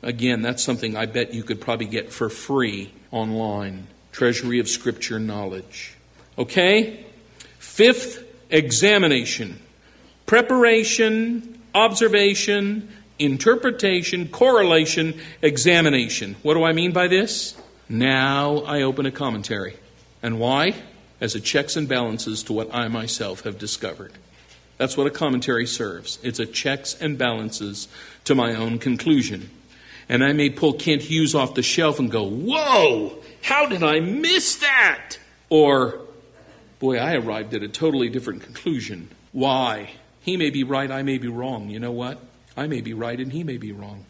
Again, 0.00 0.42
that's 0.42 0.62
something 0.62 0.96
I 0.96 1.06
bet 1.06 1.34
you 1.34 1.42
could 1.42 1.60
probably 1.60 1.86
get 1.86 2.12
for 2.12 2.28
free 2.28 2.92
online. 3.10 3.88
Treasury 4.12 4.60
of 4.60 4.68
Scripture 4.68 5.18
Knowledge. 5.18 5.94
Okay? 6.38 7.04
Fifth, 7.58 8.22
examination 8.48 9.58
preparation, 10.32 11.60
observation, 11.74 12.88
interpretation, 13.18 14.26
correlation, 14.28 15.20
examination. 15.42 16.36
What 16.42 16.54
do 16.54 16.64
I 16.64 16.72
mean 16.72 16.92
by 16.92 17.08
this? 17.08 17.54
Now 17.86 18.60
I 18.60 18.80
open 18.80 19.04
a 19.04 19.10
commentary. 19.10 19.76
And 20.22 20.40
why? 20.40 20.72
As 21.20 21.34
a 21.34 21.40
checks 21.40 21.76
and 21.76 21.86
balances 21.86 22.42
to 22.44 22.54
what 22.54 22.74
I 22.74 22.88
myself 22.88 23.42
have 23.42 23.58
discovered. 23.58 24.14
That's 24.78 24.96
what 24.96 25.06
a 25.06 25.10
commentary 25.10 25.66
serves. 25.66 26.18
It's 26.22 26.38
a 26.38 26.46
checks 26.46 26.98
and 26.98 27.18
balances 27.18 27.88
to 28.24 28.34
my 28.34 28.54
own 28.54 28.78
conclusion. 28.78 29.50
And 30.08 30.24
I 30.24 30.32
may 30.32 30.48
pull 30.48 30.72
Kent 30.72 31.02
Hughes 31.02 31.34
off 31.34 31.52
the 31.52 31.62
shelf 31.62 31.98
and 31.98 32.10
go, 32.10 32.26
Whoa, 32.26 33.18
how 33.42 33.66
did 33.66 33.82
I 33.82 34.00
miss 34.00 34.56
that? 34.56 35.18
Or, 35.50 36.00
Boy, 36.78 36.96
I 36.96 37.16
arrived 37.16 37.52
at 37.52 37.62
a 37.62 37.68
totally 37.68 38.08
different 38.08 38.42
conclusion. 38.42 39.10
Why? 39.32 39.90
He 40.22 40.36
may 40.36 40.50
be 40.50 40.64
right, 40.64 40.90
I 40.90 41.02
may 41.02 41.18
be 41.18 41.28
wrong. 41.28 41.68
You 41.68 41.80
know 41.80 41.92
what? 41.92 42.20
I 42.56 42.66
may 42.66 42.80
be 42.80 42.94
right 42.94 43.18
and 43.18 43.32
he 43.32 43.44
may 43.44 43.56
be 43.56 43.72
wrong. 43.72 44.06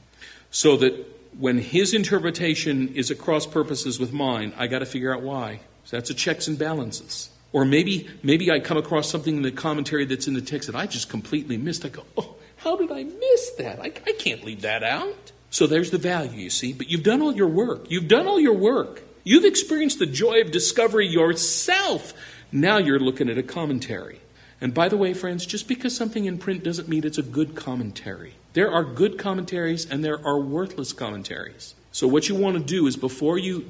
So 0.51 0.77
that 0.77 0.95
when 1.39 1.59
his 1.59 1.95
interpretation 1.95 2.95
is 2.95 3.11
at 3.11 3.19
cross 3.19 3.47
purposes 3.47 3.99
with 3.99 4.13
mine, 4.13 4.53
I 4.57 4.67
got 4.67 4.81
to 4.81 4.87
figure 4.87 5.15
out 5.15 5.23
why. 5.23 5.61
So 5.85 5.97
that's 5.97 6.11
a 6.11 6.15
checks 6.15 6.47
and 6.49 6.59
balances. 6.59 7.31
Or 7.53 7.65
maybe 7.65 8.09
maybe 8.23 8.51
I 8.51 8.61
come 8.61 8.77
across 8.77 9.11
something 9.11 9.37
in 9.37 9.43
the 9.43 9.53
commentary 9.53 10.05
that's 10.05 10.27
in 10.27 10.35
the 10.35 10.41
text 10.41 10.71
that 10.71 10.77
I 10.77 10.87
just 10.87 11.09
completely 11.09 11.57
missed. 11.57 11.85
I 11.85 11.89
go, 11.89 12.05
oh, 12.17 12.37
how 12.57 12.77
did 12.77 12.91
I 12.91 13.03
miss 13.05 13.51
that? 13.59 13.81
I, 13.81 13.87
I 13.87 14.13
can't 14.19 14.45
leave 14.45 14.63
that 14.63 14.83
out. 14.83 15.33
So 15.51 15.67
there's 15.67 15.91
the 15.91 15.99
value, 15.99 16.41
you 16.41 16.51
see. 16.51 16.73
But 16.73 16.89
you've 16.89 17.03
done 17.03 17.21
all 17.21 17.35
your 17.35 17.49
work. 17.49 17.91
You've 17.91 18.09
done 18.09 18.27
all 18.27 18.41
your 18.41 18.55
work. 18.55 19.03
You've 19.25 19.45
experienced 19.45 19.99
the 19.99 20.07
joy 20.07 20.41
of 20.41 20.51
discovery 20.51 21.07
yourself. 21.07 22.15
Now 22.51 22.79
you're 22.79 22.99
looking 22.99 23.29
at 23.29 23.37
a 23.37 23.43
commentary. 23.43 24.21
And 24.63 24.73
by 24.73 24.89
the 24.89 24.97
way, 24.97 25.13
friends, 25.13 25.45
just 25.45 25.67
because 25.67 25.95
something 25.95 26.25
in 26.25 26.39
print 26.39 26.63
doesn't 26.63 26.89
mean 26.89 27.05
it's 27.05 27.19
a 27.19 27.23
good 27.23 27.57
commentary. 27.57 28.35
There 28.53 28.71
are 28.71 28.85
good 28.85 29.19
commentaries 29.19 29.91
and 29.91 30.05
there 30.05 30.25
are 30.25 30.39
worthless 30.39 30.93
commentaries. 30.93 31.75
So, 31.91 32.07
what 32.07 32.29
you 32.29 32.37
want 32.37 32.57
to 32.57 32.63
do 32.63 32.87
is 32.87 32.97
before 32.97 33.39
you, 33.39 33.67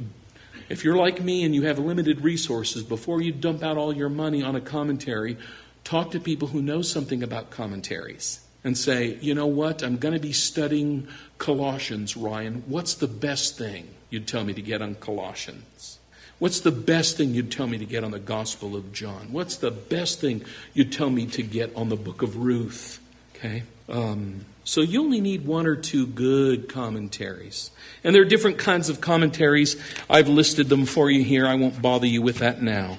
if 0.68 0.84
you're 0.84 0.98
like 0.98 1.22
me 1.22 1.44
and 1.44 1.54
you 1.54 1.62
have 1.62 1.78
limited 1.78 2.20
resources, 2.20 2.82
before 2.82 3.22
you 3.22 3.32
dump 3.32 3.62
out 3.62 3.78
all 3.78 3.94
your 3.94 4.10
money 4.10 4.42
on 4.42 4.54
a 4.54 4.60
commentary, 4.60 5.38
talk 5.82 6.10
to 6.10 6.20
people 6.20 6.48
who 6.48 6.60
know 6.60 6.82
something 6.82 7.22
about 7.22 7.48
commentaries 7.48 8.40
and 8.62 8.76
say, 8.76 9.16
you 9.22 9.34
know 9.34 9.46
what, 9.46 9.82
I'm 9.82 9.96
going 9.96 10.14
to 10.14 10.20
be 10.20 10.34
studying 10.34 11.08
Colossians, 11.38 12.18
Ryan. 12.18 12.64
What's 12.66 12.92
the 12.92 13.08
best 13.08 13.56
thing 13.56 13.88
you'd 14.10 14.28
tell 14.28 14.44
me 14.44 14.52
to 14.52 14.62
get 14.62 14.82
on 14.82 14.96
Colossians? 14.96 15.98
What's 16.42 16.58
the 16.58 16.72
best 16.72 17.16
thing 17.16 17.34
you'd 17.34 17.52
tell 17.52 17.68
me 17.68 17.78
to 17.78 17.84
get 17.84 18.02
on 18.02 18.10
the 18.10 18.18
Gospel 18.18 18.74
of 18.74 18.92
John? 18.92 19.28
What's 19.30 19.58
the 19.58 19.70
best 19.70 20.20
thing 20.20 20.44
you'd 20.74 20.90
tell 20.90 21.08
me 21.08 21.24
to 21.26 21.42
get 21.44 21.72
on 21.76 21.88
the 21.88 21.94
book 21.94 22.20
of 22.20 22.36
Ruth? 22.36 22.98
Okay? 23.36 23.62
Um, 23.88 24.44
so 24.64 24.80
you 24.80 25.04
only 25.04 25.20
need 25.20 25.46
one 25.46 25.68
or 25.68 25.76
two 25.76 26.04
good 26.04 26.68
commentaries. 26.68 27.70
And 28.02 28.12
there 28.12 28.22
are 28.22 28.24
different 28.24 28.58
kinds 28.58 28.88
of 28.88 29.00
commentaries. 29.00 29.80
I've 30.10 30.26
listed 30.26 30.68
them 30.68 30.84
for 30.84 31.08
you 31.08 31.22
here. 31.22 31.46
I 31.46 31.54
won't 31.54 31.80
bother 31.80 32.08
you 32.08 32.22
with 32.22 32.38
that 32.38 32.60
now. 32.60 32.98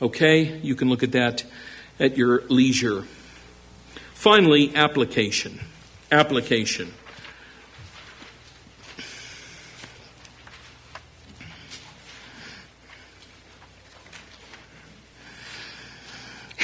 Okay? 0.00 0.56
You 0.60 0.76
can 0.76 0.88
look 0.88 1.02
at 1.02 1.10
that 1.10 1.42
at 1.98 2.16
your 2.16 2.42
leisure. 2.42 3.02
Finally, 4.14 4.76
application. 4.76 5.58
Application. 6.12 6.94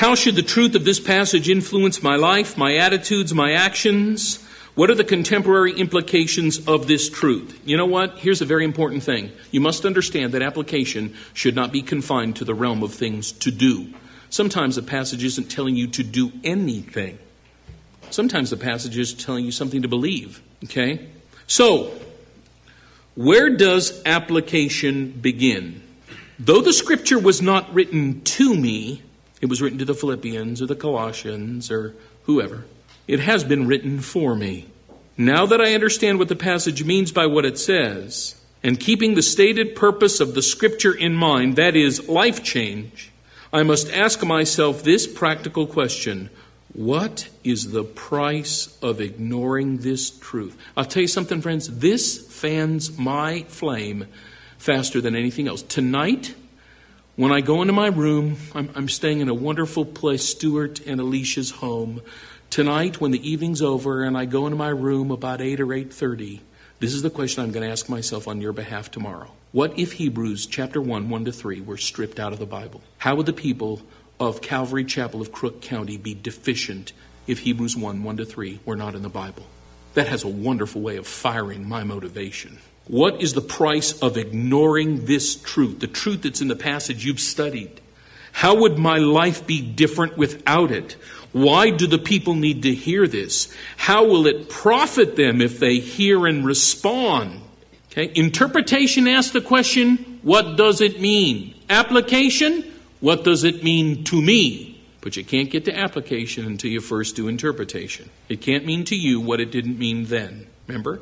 How 0.02 0.16
should 0.16 0.34
the 0.34 0.42
truth 0.42 0.74
of 0.74 0.84
this 0.84 0.98
passage 0.98 1.48
influence 1.48 2.02
my 2.02 2.16
life, 2.16 2.56
my 2.56 2.74
attitudes, 2.74 3.32
my 3.32 3.52
actions? 3.52 4.44
What 4.74 4.90
are 4.90 4.96
the 4.96 5.04
contemporary 5.04 5.74
implications 5.74 6.66
of 6.66 6.88
this 6.88 7.08
truth? 7.08 7.60
You 7.64 7.76
know 7.76 7.86
what? 7.86 8.18
Here's 8.18 8.42
a 8.42 8.44
very 8.44 8.64
important 8.64 9.04
thing. 9.04 9.30
You 9.52 9.60
must 9.60 9.84
understand 9.84 10.34
that 10.34 10.42
application 10.42 11.14
should 11.34 11.54
not 11.54 11.70
be 11.70 11.82
confined 11.82 12.34
to 12.34 12.44
the 12.44 12.52
realm 12.52 12.82
of 12.82 12.92
things 12.92 13.30
to 13.30 13.52
do. 13.52 13.94
Sometimes 14.28 14.76
a 14.76 14.82
passage 14.82 15.22
isn't 15.22 15.52
telling 15.52 15.76
you 15.76 15.86
to 15.86 16.02
do 16.02 16.32
anything. 16.42 17.20
Sometimes 18.10 18.50
the 18.50 18.56
passage 18.56 18.98
is 18.98 19.14
telling 19.14 19.44
you 19.44 19.52
something 19.52 19.82
to 19.82 19.88
believe. 19.88 20.42
Okay? 20.64 21.06
So, 21.46 21.96
where 23.14 23.50
does 23.50 24.02
application 24.04 25.12
begin? 25.12 25.80
Though 26.40 26.60
the 26.60 26.72
scripture 26.72 27.20
was 27.20 27.40
not 27.40 27.72
written 27.72 28.22
to 28.22 28.52
me, 28.52 29.02
it 29.43 29.48
was 29.48 29.60
written 29.60 29.78
to 29.78 29.85
the 29.85 29.94
Philippians 29.94 30.62
or 30.62 30.66
the 30.66 30.77
Colossians 30.77 31.70
or 31.70 31.94
whoever. 32.23 32.64
It 33.09 33.20
has 33.20 33.43
been 33.43 33.66
written 33.66 34.01
for 34.01 34.36
me. 34.36 34.69
Now 35.19 35.44
that 35.47 35.60
I 35.60 35.74
understand 35.74 36.19
what 36.19 36.28
the 36.28 36.36
passage 36.36 36.85
means 36.85 37.12
by 37.12 37.27
what 37.27 37.44
it 37.44 37.59
says, 37.59 38.36
and 38.62 38.78
keeping 38.78 39.14
the 39.14 39.23
stated 39.23 39.74
purpose 39.74 40.20
of 40.20 40.35
the 40.35 40.43
scripture 40.43 40.94
in 40.94 41.14
mind, 41.14 41.56
that 41.56 41.74
is, 41.74 42.09
life 42.09 42.44
change, 42.44 43.10
I 43.52 43.64
must 43.64 43.93
ask 43.93 44.24
myself 44.24 44.82
this 44.82 45.06
practical 45.06 45.66
question 45.66 46.31
What 46.73 47.28
is 47.43 47.73
the 47.73 47.85
price 47.85 48.78
of 48.81 49.01
ignoring 49.01 49.78
this 49.78 50.09
truth? 50.09 50.56
I'll 50.77 50.85
tell 50.85 51.02
you 51.02 51.09
something, 51.09 51.43
friends. 51.43 51.69
This 51.69 52.16
fans 52.32 52.97
my 52.97 53.43
flame 53.48 54.06
faster 54.56 55.01
than 55.01 55.16
anything 55.16 55.48
else. 55.48 55.62
Tonight, 55.62 56.36
when 57.16 57.30
I 57.30 57.43
go 57.43 57.60
into 57.60 57.74
my 57.74 57.89
room, 57.89 58.36
I'm, 58.55 58.70
I'm, 58.74 58.89
staying 58.89 59.20
in 59.20 59.28
a 59.28 59.34
wonderful 59.34 59.84
place, 59.84 60.26
Stuart 60.26 60.80
and 60.86 60.98
Alicia's 60.98 61.51
home. 61.51 62.01
Tonight, 62.48 63.01
when 63.01 63.10
the 63.10 63.28
evening's 63.28 63.60
over 63.60 64.02
and 64.02 64.16
I 64.16 64.24
go 64.24 64.47
into 64.47 64.56
my 64.56 64.70
room 64.70 65.10
about 65.10 65.43
8 65.43 65.60
or 65.60 65.66
8.30, 65.66 66.40
this 66.78 66.94
is 66.94 67.02
the 67.02 67.10
question 67.10 67.43
I'm 67.43 67.52
going 67.52 67.66
to 67.66 67.70
ask 67.70 67.89
myself 67.89 68.26
on 68.26 68.40
your 68.40 68.55
behalf 68.55 68.90
tomorrow. 68.90 69.30
What 69.52 69.78
if 69.78 69.93
Hebrews 69.93 70.47
chapter 70.47 70.80
1, 70.80 71.10
1 71.10 71.24
to 71.26 71.32
3 71.32 71.60
were 71.60 71.76
stripped 71.76 72.18
out 72.18 72.32
of 72.32 72.39
the 72.39 72.47
Bible? 72.47 72.80
How 72.98 73.14
would 73.16 73.26
the 73.26 73.34
people 73.34 73.82
of 74.18 74.40
Calvary 74.40 74.84
Chapel 74.84 75.20
of 75.20 75.32
Crook 75.32 75.60
County 75.60 75.98
be 75.98 76.14
deficient 76.14 76.94
if 77.26 77.40
Hebrews 77.40 77.76
1, 77.76 78.02
1 78.02 78.16
to 78.16 78.24
3 78.24 78.60
were 78.64 78.76
not 78.76 78.94
in 78.94 79.02
the 79.02 79.10
Bible? 79.10 79.44
That 79.93 80.09
has 80.09 80.24
a 80.24 80.28
wonderful 80.28 80.80
way 80.80 80.97
of 80.97 81.06
firing 81.06 81.68
my 81.68 81.84
motivation. 81.84 82.59
What 82.86 83.22
is 83.22 83.34
the 83.34 83.40
price 83.40 83.98
of 84.00 84.16
ignoring 84.16 85.06
this 85.06 85.36
truth, 85.36 85.80
the 85.80 85.86
truth 85.86 86.22
that's 86.22 86.40
in 86.40 86.48
the 86.48 86.56
passage 86.56 87.04
you've 87.04 87.20
studied? 87.20 87.80
How 88.32 88.54
would 88.56 88.78
my 88.78 88.98
life 88.98 89.46
be 89.46 89.60
different 89.60 90.16
without 90.16 90.70
it? 90.70 90.96
Why 91.32 91.70
do 91.70 91.86
the 91.86 91.98
people 91.98 92.34
need 92.34 92.62
to 92.62 92.74
hear 92.74 93.06
this? 93.06 93.54
How 93.76 94.04
will 94.04 94.26
it 94.26 94.48
profit 94.48 95.16
them 95.16 95.40
if 95.40 95.59
they 95.59 95.78
hear 95.78 96.26
and 96.26 96.44
respond? 96.44 97.40
Okay. 97.90 98.10
Interpretation 98.14 99.06
asks 99.06 99.32
the 99.32 99.40
question, 99.40 100.18
what 100.22 100.56
does 100.56 100.80
it 100.80 101.00
mean? 101.00 101.54
Application, 101.68 102.64
what 103.00 103.22
does 103.24 103.44
it 103.44 103.62
mean 103.62 104.04
to 104.04 104.20
me? 104.20 104.82
But 105.00 105.16
you 105.16 105.24
can't 105.24 105.50
get 105.50 105.64
to 105.66 105.76
application 105.76 106.46
until 106.46 106.70
you 106.70 106.80
first 106.80 107.16
do 107.16 107.28
interpretation. 107.28 108.09
It 108.28 108.40
can't 108.40 108.64
mean 108.64 108.84
to 108.84 108.96
you 108.96 109.20
what 109.20 109.40
it 109.40 109.50
didn't 109.50 109.78
mean 109.78 110.06
then. 110.06 110.46
Remember? 110.66 111.00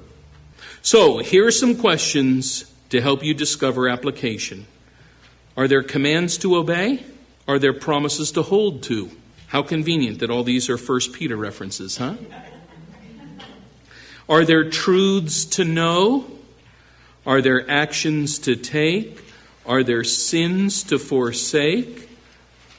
So, 0.83 1.19
here 1.19 1.47
are 1.47 1.53
some 1.53 1.77
questions 1.77 2.65
to 2.89 3.03
help 3.03 3.23
you 3.23 3.35
discover 3.35 3.89
application. 3.89 4.67
Are 5.57 5.69
there 5.69 5.83
commands 5.83 6.39
to 6.39 6.57
obey? 6.57 7.05
Are 7.47 7.59
there 7.59 7.75
promises 7.75 8.33
to 8.33 8.43
hold 8.43 8.83
to? 8.85 9.11
How 9.49 9.63
convenient 9.63 10.21
that 10.21 10.31
all 10.31 10.43
these 10.43 10.71
are 10.71 10.79
First 10.79 11.13
Peter 11.13 11.37
references, 11.37 11.99
huh? 11.99 12.15
Are 14.29 14.45
there 14.45 14.71
truths 14.71 15.45
to 15.57 15.65
know? 15.65 16.25
Are 17.27 17.43
there 17.43 17.69
actions 17.71 18.39
to 18.41 18.57
take? 18.57 19.23
Are 19.67 19.83
there 19.83 20.05
sins 20.05 20.83
to 20.85 20.99
forsake? 20.99 22.09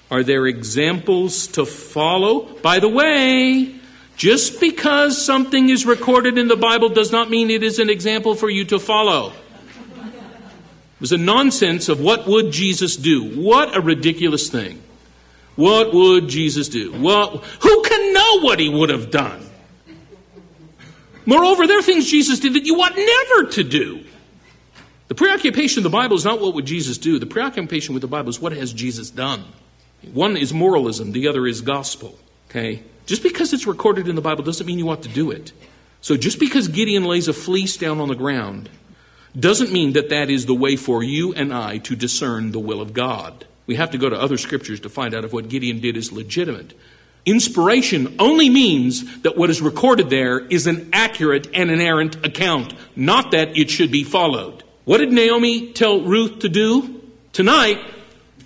Are 0.10 0.23
there 0.23 0.48
examples 0.48 1.48
to 1.48 1.65
follow? 1.65 2.41
By 2.61 2.80
the 2.80 2.90
way, 2.90 3.76
just 4.22 4.60
because 4.60 5.19
something 5.19 5.69
is 5.69 5.84
recorded 5.84 6.38
in 6.38 6.48
the 6.48 6.56
Bible 6.56 6.89
does 6.89 7.11
not 7.11 7.31
mean 7.31 7.49
it 7.49 7.64
is 7.64 7.80
an 7.80 7.89
example 7.89 8.35
for 8.35 8.52
you 8.52 8.64
to 8.65 8.77
follow. 8.77 9.34
It 9.98 10.99
was 10.99 11.11
a 11.11 11.18
nonsense 11.18 11.89
of 11.89 11.99
what 11.99 12.27
would 12.27 12.52
Jesus 12.52 12.95
do? 12.95 13.41
What 13.41 13.76
a 13.76 13.81
ridiculous 13.81 14.48
thing. 14.48 14.80
What 15.56 15.91
would 15.91 16.27
Jesus 16.27 16.69
do? 16.69 16.93
Well, 17.02 17.38
who 17.61 17.81
can 17.81 18.14
know 18.14 18.41
what 18.41 18.60
he 18.60 18.69
would 18.69 18.89
have 18.89 19.10
done? 19.10 19.43
Moreover, 21.26 21.65
there 21.65 21.80
are 21.80 21.81
things 21.81 22.06
Jesus 22.06 22.38
did 22.38 22.53
that 22.53 22.65
you 22.68 22.80
ought 22.80 22.95
never 22.95 23.49
to 23.53 23.64
do. 23.64 24.06
The 25.07 25.15
preoccupation 25.15 25.80
of 25.80 25.84
the 25.84 25.89
Bible 25.89 26.15
is 26.15 26.26
not 26.26 26.39
what 26.39 26.53
would 26.53 26.68
Jesus 26.68 26.99
do. 26.99 27.18
The 27.18 27.26
preoccupation 27.26 27.95
with 27.95 28.02
the 28.02 28.07
Bible 28.07 28.30
is 28.30 28.39
what 28.39 28.52
has 28.52 28.72
Jesus 28.72 29.10
done. 29.10 29.45
One 30.14 30.38
is 30.38 30.53
moralism, 30.53 31.11
the 31.11 31.27
other 31.27 31.48
is 31.48 31.61
gospel. 31.61 32.19
Okay? 32.52 32.84
Just 33.06 33.23
because 33.23 33.53
it's 33.53 33.68
recorded 33.68 34.07
in 34.07 34.15
the 34.15 34.22
Bible 34.22 34.44
doesn't 34.44 34.65
mean 34.65 34.80
you 34.80 34.90
ought 34.90 35.03
to 35.03 35.10
do 35.10 35.32
it. 35.32 35.52
So 36.02 36.18
just 36.18 36.40
because 36.40 36.68
Gideon 36.68 37.03
lays 37.03 37.28
a 37.28 37.34
fleece 37.34 37.78
down 37.78 37.99
on 37.99 38.07
the 38.07 38.15
ground 38.15 38.69
doesn't 39.40 39.72
mean 39.72 39.94
that 39.94 40.10
that 40.10 40.30
is 40.30 40.45
the 40.45 40.56
way 40.56 40.76
for 40.76 41.03
you 41.03 41.34
and 41.34 41.53
I 41.53 41.78
to 41.80 41.95
discern 41.95 42.52
the 42.52 42.60
will 42.60 42.82
of 42.82 42.94
God. 42.94 43.45
We 43.68 43.76
have 43.76 43.91
to 43.91 43.98
go 43.98 44.10
to 44.10 44.19
other 44.19 44.38
scriptures 44.38 44.82
to 44.82 44.90
find 44.90 45.14
out 45.14 45.23
if 45.23 45.32
what 45.32 45.48
Gideon 45.48 45.80
did 45.80 45.95
is 45.95 46.11
legitimate. 46.11 46.73
Inspiration 47.26 48.15
only 48.19 48.49
means 48.49 49.22
that 49.22 49.38
what 49.38 49.49
is 49.49 49.61
recorded 49.61 50.10
there 50.10 50.40
is 50.40 50.65
an 50.68 50.90
accurate 50.91 51.48
and 51.53 51.69
inerrant 51.69 52.26
account, 52.26 52.73
not 52.95 53.32
that 53.32 53.57
it 53.57 53.69
should 53.69 53.91
be 53.91 54.03
followed. 54.03 54.64
What 54.86 54.98
did 54.98 55.14
Naomi 55.14 55.72
tell 55.72 56.02
Ruth 56.02 56.40
to 56.40 56.49
do? 56.49 57.02
Tonight, 57.32 57.80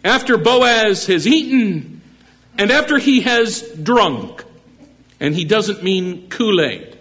after 0.03 0.37
Boaz 0.37 1.07
has 1.07 1.25
eaten 1.25 2.01
and 2.57 2.69
after 2.69 2.97
he 2.97 3.21
has 3.21 3.61
drunk, 3.81 4.43
and 5.19 5.35
he 5.35 5.45
doesn't 5.45 5.83
mean 5.83 6.29
Kool 6.29 6.61
Aid. 6.61 6.97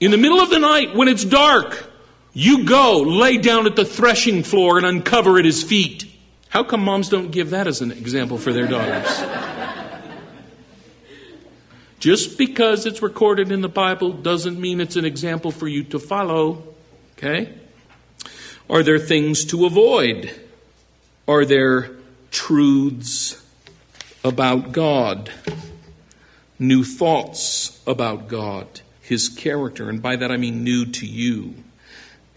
In 0.00 0.10
the 0.10 0.16
middle 0.16 0.40
of 0.40 0.50
the 0.50 0.58
night, 0.58 0.94
when 0.94 1.08
it's 1.08 1.24
dark, 1.24 1.86
you 2.32 2.64
go 2.64 3.00
lay 3.02 3.36
down 3.36 3.66
at 3.66 3.76
the 3.76 3.84
threshing 3.84 4.42
floor 4.42 4.78
and 4.78 4.86
uncover 4.86 5.38
at 5.38 5.44
his 5.44 5.62
feet. 5.62 6.06
How 6.48 6.64
come 6.64 6.82
moms 6.84 7.08
don't 7.08 7.30
give 7.30 7.50
that 7.50 7.66
as 7.66 7.80
an 7.80 7.92
example 7.92 8.38
for 8.38 8.52
their 8.52 8.66
daughters? 8.66 9.22
Just 12.00 12.38
because 12.38 12.86
it's 12.86 13.02
recorded 13.02 13.52
in 13.52 13.60
the 13.60 13.68
Bible 13.68 14.10
doesn't 14.10 14.58
mean 14.58 14.80
it's 14.80 14.96
an 14.96 15.04
example 15.04 15.50
for 15.50 15.68
you 15.68 15.84
to 15.84 15.98
follow. 15.98 16.64
Okay? 17.18 17.52
Are 18.70 18.82
there 18.82 18.98
things 18.98 19.44
to 19.46 19.66
avoid? 19.66 20.34
Are 21.28 21.44
there 21.44 21.90
truths 22.30 23.44
about 24.24 24.72
God? 24.72 25.30
New 26.60 26.84
thoughts 26.84 27.80
about 27.86 28.28
God, 28.28 28.82
His 29.00 29.30
character, 29.30 29.88
and 29.88 30.00
by 30.00 30.14
that 30.16 30.30
I 30.30 30.36
mean 30.36 30.62
new 30.62 30.84
to 30.84 31.06
you. 31.06 31.54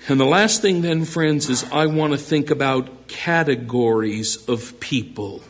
And 0.08 0.20
the 0.20 0.26
last 0.26 0.62
thing, 0.62 0.82
then, 0.82 1.06
friends, 1.06 1.50
is 1.50 1.66
I 1.72 1.86
want 1.86 2.14
to 2.14 2.18
think 2.18 2.50
about 2.50 3.08
categories 3.08 4.48
of 4.50 4.80
people. 4.80 5.42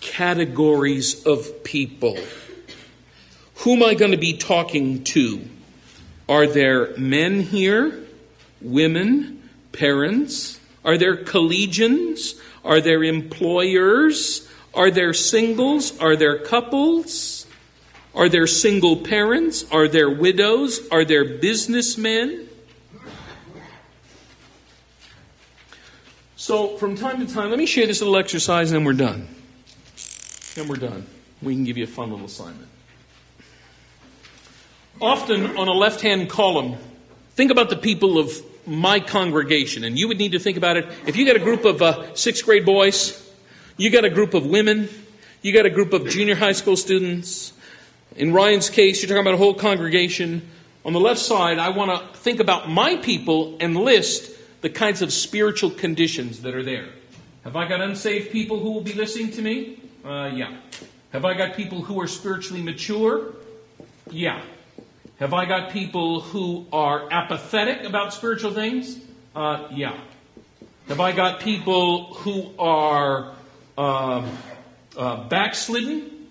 Categories 0.00 1.24
of 1.24 1.64
people. 1.64 2.18
Who 3.58 3.74
am 3.74 3.82
I 3.82 3.94
going 3.94 4.10
to 4.10 4.16
be 4.16 4.36
talking 4.36 5.04
to? 5.04 5.48
Are 6.28 6.46
there 6.46 6.96
men 6.96 7.40
here? 7.40 8.04
Women? 8.60 9.48
Parents? 9.72 10.60
Are 10.84 10.98
there 10.98 11.16
collegians? 11.16 12.38
Are 12.64 12.80
there 12.80 13.02
employers? 13.02 14.48
Are 14.74 14.90
there 14.90 15.12
singles? 15.12 15.98
Are 16.00 16.16
there 16.16 16.38
couples? 16.38 17.46
Are 18.14 18.28
there 18.28 18.46
single 18.46 18.96
parents? 18.98 19.64
Are 19.70 19.88
there 19.88 20.10
widows? 20.10 20.80
Are 20.90 21.04
there 21.04 21.24
businessmen? 21.24 22.48
So, 26.36 26.76
from 26.76 26.94
time 26.96 27.26
to 27.26 27.32
time, 27.32 27.50
let 27.50 27.58
me 27.58 27.66
share 27.66 27.86
this 27.86 28.00
little 28.00 28.16
exercise 28.16 28.70
and 28.70 28.80
then 28.80 28.84
we're 28.84 28.92
done. 28.92 29.28
Then 30.54 30.68
we're 30.68 30.76
done. 30.76 31.06
We 31.40 31.54
can 31.54 31.64
give 31.64 31.78
you 31.78 31.84
a 31.84 31.88
fun 31.88 32.10
little 32.10 32.26
assignment. 32.26 32.68
Often 35.00 35.56
on 35.56 35.68
a 35.68 35.72
left 35.72 36.02
hand 36.02 36.28
column, 36.28 36.76
think 37.34 37.50
about 37.50 37.70
the 37.70 37.76
people 37.76 38.18
of 38.18 38.30
my 38.66 39.00
congregation, 39.00 39.84
and 39.84 39.98
you 39.98 40.06
would 40.08 40.18
need 40.18 40.32
to 40.32 40.38
think 40.38 40.56
about 40.56 40.76
it. 40.76 40.86
If 41.06 41.16
you 41.16 41.26
got 41.26 41.36
a 41.36 41.40
group 41.40 41.64
of 41.64 41.82
uh, 41.82 42.14
sixth 42.14 42.44
grade 42.44 42.64
boys, 42.64 43.23
you 43.76 43.90
got 43.90 44.04
a 44.04 44.10
group 44.10 44.34
of 44.34 44.46
women, 44.46 44.88
you 45.42 45.52
got 45.52 45.66
a 45.66 45.70
group 45.70 45.92
of 45.92 46.08
junior 46.08 46.36
high 46.36 46.52
school 46.52 46.76
students. 46.76 47.52
In 48.16 48.32
Ryan's 48.32 48.70
case, 48.70 49.02
you're 49.02 49.08
talking 49.08 49.22
about 49.22 49.34
a 49.34 49.38
whole 49.38 49.54
congregation. 49.54 50.48
On 50.84 50.92
the 50.92 51.00
left 51.00 51.20
side, 51.20 51.58
I 51.58 51.70
want 51.70 51.90
to 51.90 52.18
think 52.18 52.38
about 52.38 52.70
my 52.70 52.96
people 52.96 53.56
and 53.60 53.76
list 53.76 54.30
the 54.60 54.70
kinds 54.70 55.02
of 55.02 55.12
spiritual 55.12 55.70
conditions 55.70 56.42
that 56.42 56.54
are 56.54 56.62
there. 56.62 56.88
Have 57.42 57.56
I 57.56 57.68
got 57.68 57.80
unsaved 57.80 58.30
people 58.30 58.60
who 58.60 58.70
will 58.70 58.80
be 58.80 58.92
listening 58.92 59.32
to 59.32 59.42
me? 59.42 59.80
Uh, 60.04 60.30
yeah. 60.32 60.56
Have 61.12 61.24
I 61.24 61.34
got 61.34 61.56
people 61.56 61.82
who 61.82 62.00
are 62.00 62.06
spiritually 62.06 62.62
mature? 62.62 63.34
Yeah. 64.10 64.40
Have 65.18 65.34
I 65.34 65.46
got 65.46 65.70
people 65.70 66.20
who 66.20 66.66
are 66.72 67.08
apathetic 67.12 67.84
about 67.84 68.14
spiritual 68.14 68.52
things? 68.52 68.98
Uh, 69.34 69.68
yeah. 69.72 69.98
Have 70.88 71.00
I 71.00 71.12
got 71.12 71.40
people 71.40 72.14
who 72.14 72.52
are 72.58 73.33
uh, 73.76 74.28
uh, 74.96 75.28
backslidden 75.28 76.28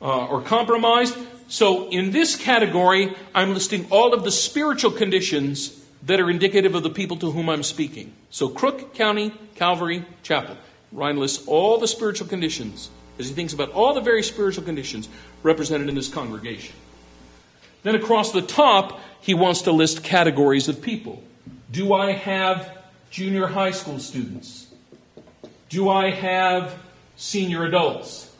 uh, 0.00 0.26
or 0.26 0.42
compromised? 0.42 1.16
So, 1.48 1.88
in 1.90 2.10
this 2.10 2.36
category, 2.36 3.14
I'm 3.34 3.54
listing 3.54 3.86
all 3.90 4.14
of 4.14 4.24
the 4.24 4.30
spiritual 4.30 4.90
conditions 4.90 5.78
that 6.04 6.20
are 6.20 6.30
indicative 6.30 6.74
of 6.74 6.82
the 6.82 6.90
people 6.90 7.16
to 7.18 7.30
whom 7.30 7.48
I'm 7.48 7.62
speaking. 7.62 8.12
So, 8.30 8.48
Crook 8.48 8.94
County 8.94 9.32
Calvary 9.54 10.04
Chapel. 10.22 10.56
Ryan 10.92 11.18
lists 11.18 11.46
all 11.46 11.78
the 11.78 11.88
spiritual 11.88 12.28
conditions 12.28 12.90
as 13.18 13.28
he 13.28 13.34
thinks 13.34 13.52
about 13.52 13.70
all 13.72 13.94
the 13.94 14.00
very 14.00 14.22
spiritual 14.22 14.64
conditions 14.64 15.08
represented 15.42 15.88
in 15.88 15.94
this 15.94 16.08
congregation. 16.08 16.74
Then 17.82 17.94
across 17.94 18.32
the 18.32 18.42
top, 18.42 19.00
he 19.20 19.34
wants 19.34 19.62
to 19.62 19.72
list 19.72 20.02
categories 20.02 20.68
of 20.68 20.80
people. 20.80 21.22
Do 21.70 21.92
I 21.92 22.12
have 22.12 22.78
junior 23.10 23.46
high 23.46 23.72
school 23.72 23.98
students? 23.98 24.63
Do 25.74 25.90
I 25.90 26.10
have 26.12 26.72
senior 27.16 27.64
adults? 27.64 28.30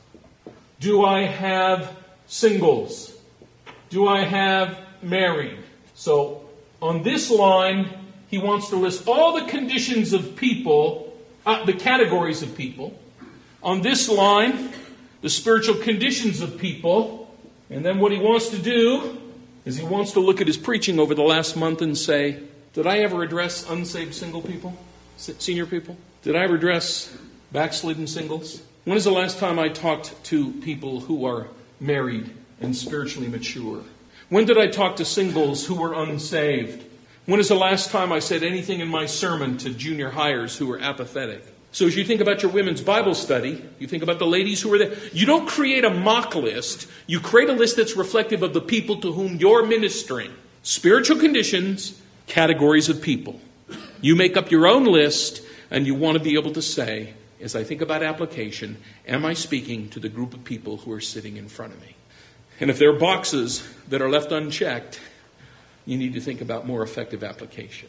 Do 0.78 1.04
I 1.04 1.22
have 1.22 1.96
singles? 2.28 3.12
Do 3.90 4.06
I 4.06 4.22
have 4.22 4.78
married? 5.02 5.58
So 5.96 6.48
on 6.80 7.02
this 7.02 7.32
line, 7.32 7.90
he 8.28 8.38
wants 8.38 8.68
to 8.68 8.76
list 8.76 9.08
all 9.08 9.34
the 9.34 9.50
conditions 9.50 10.12
of 10.12 10.36
people, 10.36 11.12
uh, 11.44 11.64
the 11.64 11.72
categories 11.72 12.40
of 12.42 12.56
people. 12.56 12.96
On 13.64 13.82
this 13.82 14.08
line, 14.08 14.70
the 15.20 15.28
spiritual 15.28 15.74
conditions 15.74 16.40
of 16.40 16.56
people. 16.56 17.34
And 17.68 17.84
then 17.84 17.98
what 17.98 18.12
he 18.12 18.18
wants 18.18 18.50
to 18.50 18.58
do 18.58 19.20
is 19.64 19.76
he 19.76 19.84
wants 19.84 20.12
to 20.12 20.20
look 20.20 20.40
at 20.40 20.46
his 20.46 20.56
preaching 20.56 21.00
over 21.00 21.16
the 21.16 21.24
last 21.24 21.56
month 21.56 21.82
and 21.82 21.98
say, 21.98 22.44
Did 22.74 22.86
I 22.86 22.98
ever 22.98 23.24
address 23.24 23.68
unsaved 23.68 24.14
single 24.14 24.40
people, 24.40 24.78
senior 25.16 25.66
people? 25.66 25.96
Did 26.22 26.36
I 26.36 26.44
ever 26.44 26.56
address 26.56 27.16
backslidden 27.52 28.06
singles? 28.06 28.62
When 28.84 28.96
is 28.96 29.04
the 29.04 29.12
last 29.12 29.38
time 29.38 29.58
I 29.58 29.68
talked 29.68 30.22
to 30.24 30.52
people 30.52 31.00
who 31.00 31.24
are 31.26 31.48
married 31.80 32.30
and 32.60 32.76
spiritually 32.76 33.28
mature? 33.28 33.82
When 34.28 34.44
did 34.44 34.58
I 34.58 34.66
talk 34.66 34.96
to 34.96 35.04
singles 35.04 35.66
who 35.66 35.76
were 35.76 35.94
unsaved? 35.94 36.84
When 37.26 37.40
is 37.40 37.48
the 37.48 37.54
last 37.54 37.90
time 37.90 38.12
I 38.12 38.18
said 38.18 38.42
anything 38.42 38.80
in 38.80 38.88
my 38.88 39.06
sermon 39.06 39.56
to 39.58 39.70
junior 39.70 40.10
hires 40.10 40.56
who 40.56 40.66
were 40.66 40.78
apathetic? 40.78 41.42
So 41.72 41.86
as 41.86 41.96
you 41.96 42.04
think 42.04 42.20
about 42.20 42.42
your 42.42 42.52
women's 42.52 42.82
Bible 42.82 43.14
study, 43.14 43.64
you 43.78 43.86
think 43.86 44.02
about 44.02 44.18
the 44.18 44.26
ladies 44.26 44.62
who 44.62 44.72
are 44.72 44.78
there, 44.78 44.94
you 45.12 45.26
don't 45.26 45.48
create 45.48 45.84
a 45.84 45.90
mock 45.90 46.34
list. 46.34 46.86
You 47.06 47.18
create 47.18 47.48
a 47.48 47.52
list 47.52 47.76
that's 47.76 47.96
reflective 47.96 48.42
of 48.42 48.54
the 48.54 48.60
people 48.60 49.00
to 49.00 49.12
whom 49.12 49.36
you're 49.36 49.66
ministering. 49.66 50.32
Spiritual 50.62 51.18
conditions, 51.18 52.00
categories 52.26 52.88
of 52.88 53.02
people. 53.02 53.40
You 54.04 54.14
make 54.14 54.36
up 54.36 54.50
your 54.50 54.66
own 54.66 54.84
list, 54.84 55.40
and 55.70 55.86
you 55.86 55.94
want 55.94 56.18
to 56.18 56.22
be 56.22 56.34
able 56.34 56.52
to 56.52 56.60
say, 56.60 57.14
as 57.40 57.56
I 57.56 57.64
think 57.64 57.80
about 57.80 58.02
application, 58.02 58.76
am 59.08 59.24
I 59.24 59.32
speaking 59.32 59.88
to 59.88 59.98
the 59.98 60.10
group 60.10 60.34
of 60.34 60.44
people 60.44 60.76
who 60.76 60.92
are 60.92 61.00
sitting 61.00 61.38
in 61.38 61.48
front 61.48 61.72
of 61.72 61.80
me? 61.80 61.96
And 62.60 62.68
if 62.68 62.78
there 62.78 62.90
are 62.90 62.98
boxes 62.98 63.66
that 63.88 64.02
are 64.02 64.10
left 64.10 64.30
unchecked, 64.30 65.00
you 65.86 65.96
need 65.96 66.12
to 66.12 66.20
think 66.20 66.42
about 66.42 66.66
more 66.66 66.82
effective 66.82 67.24
application. 67.24 67.88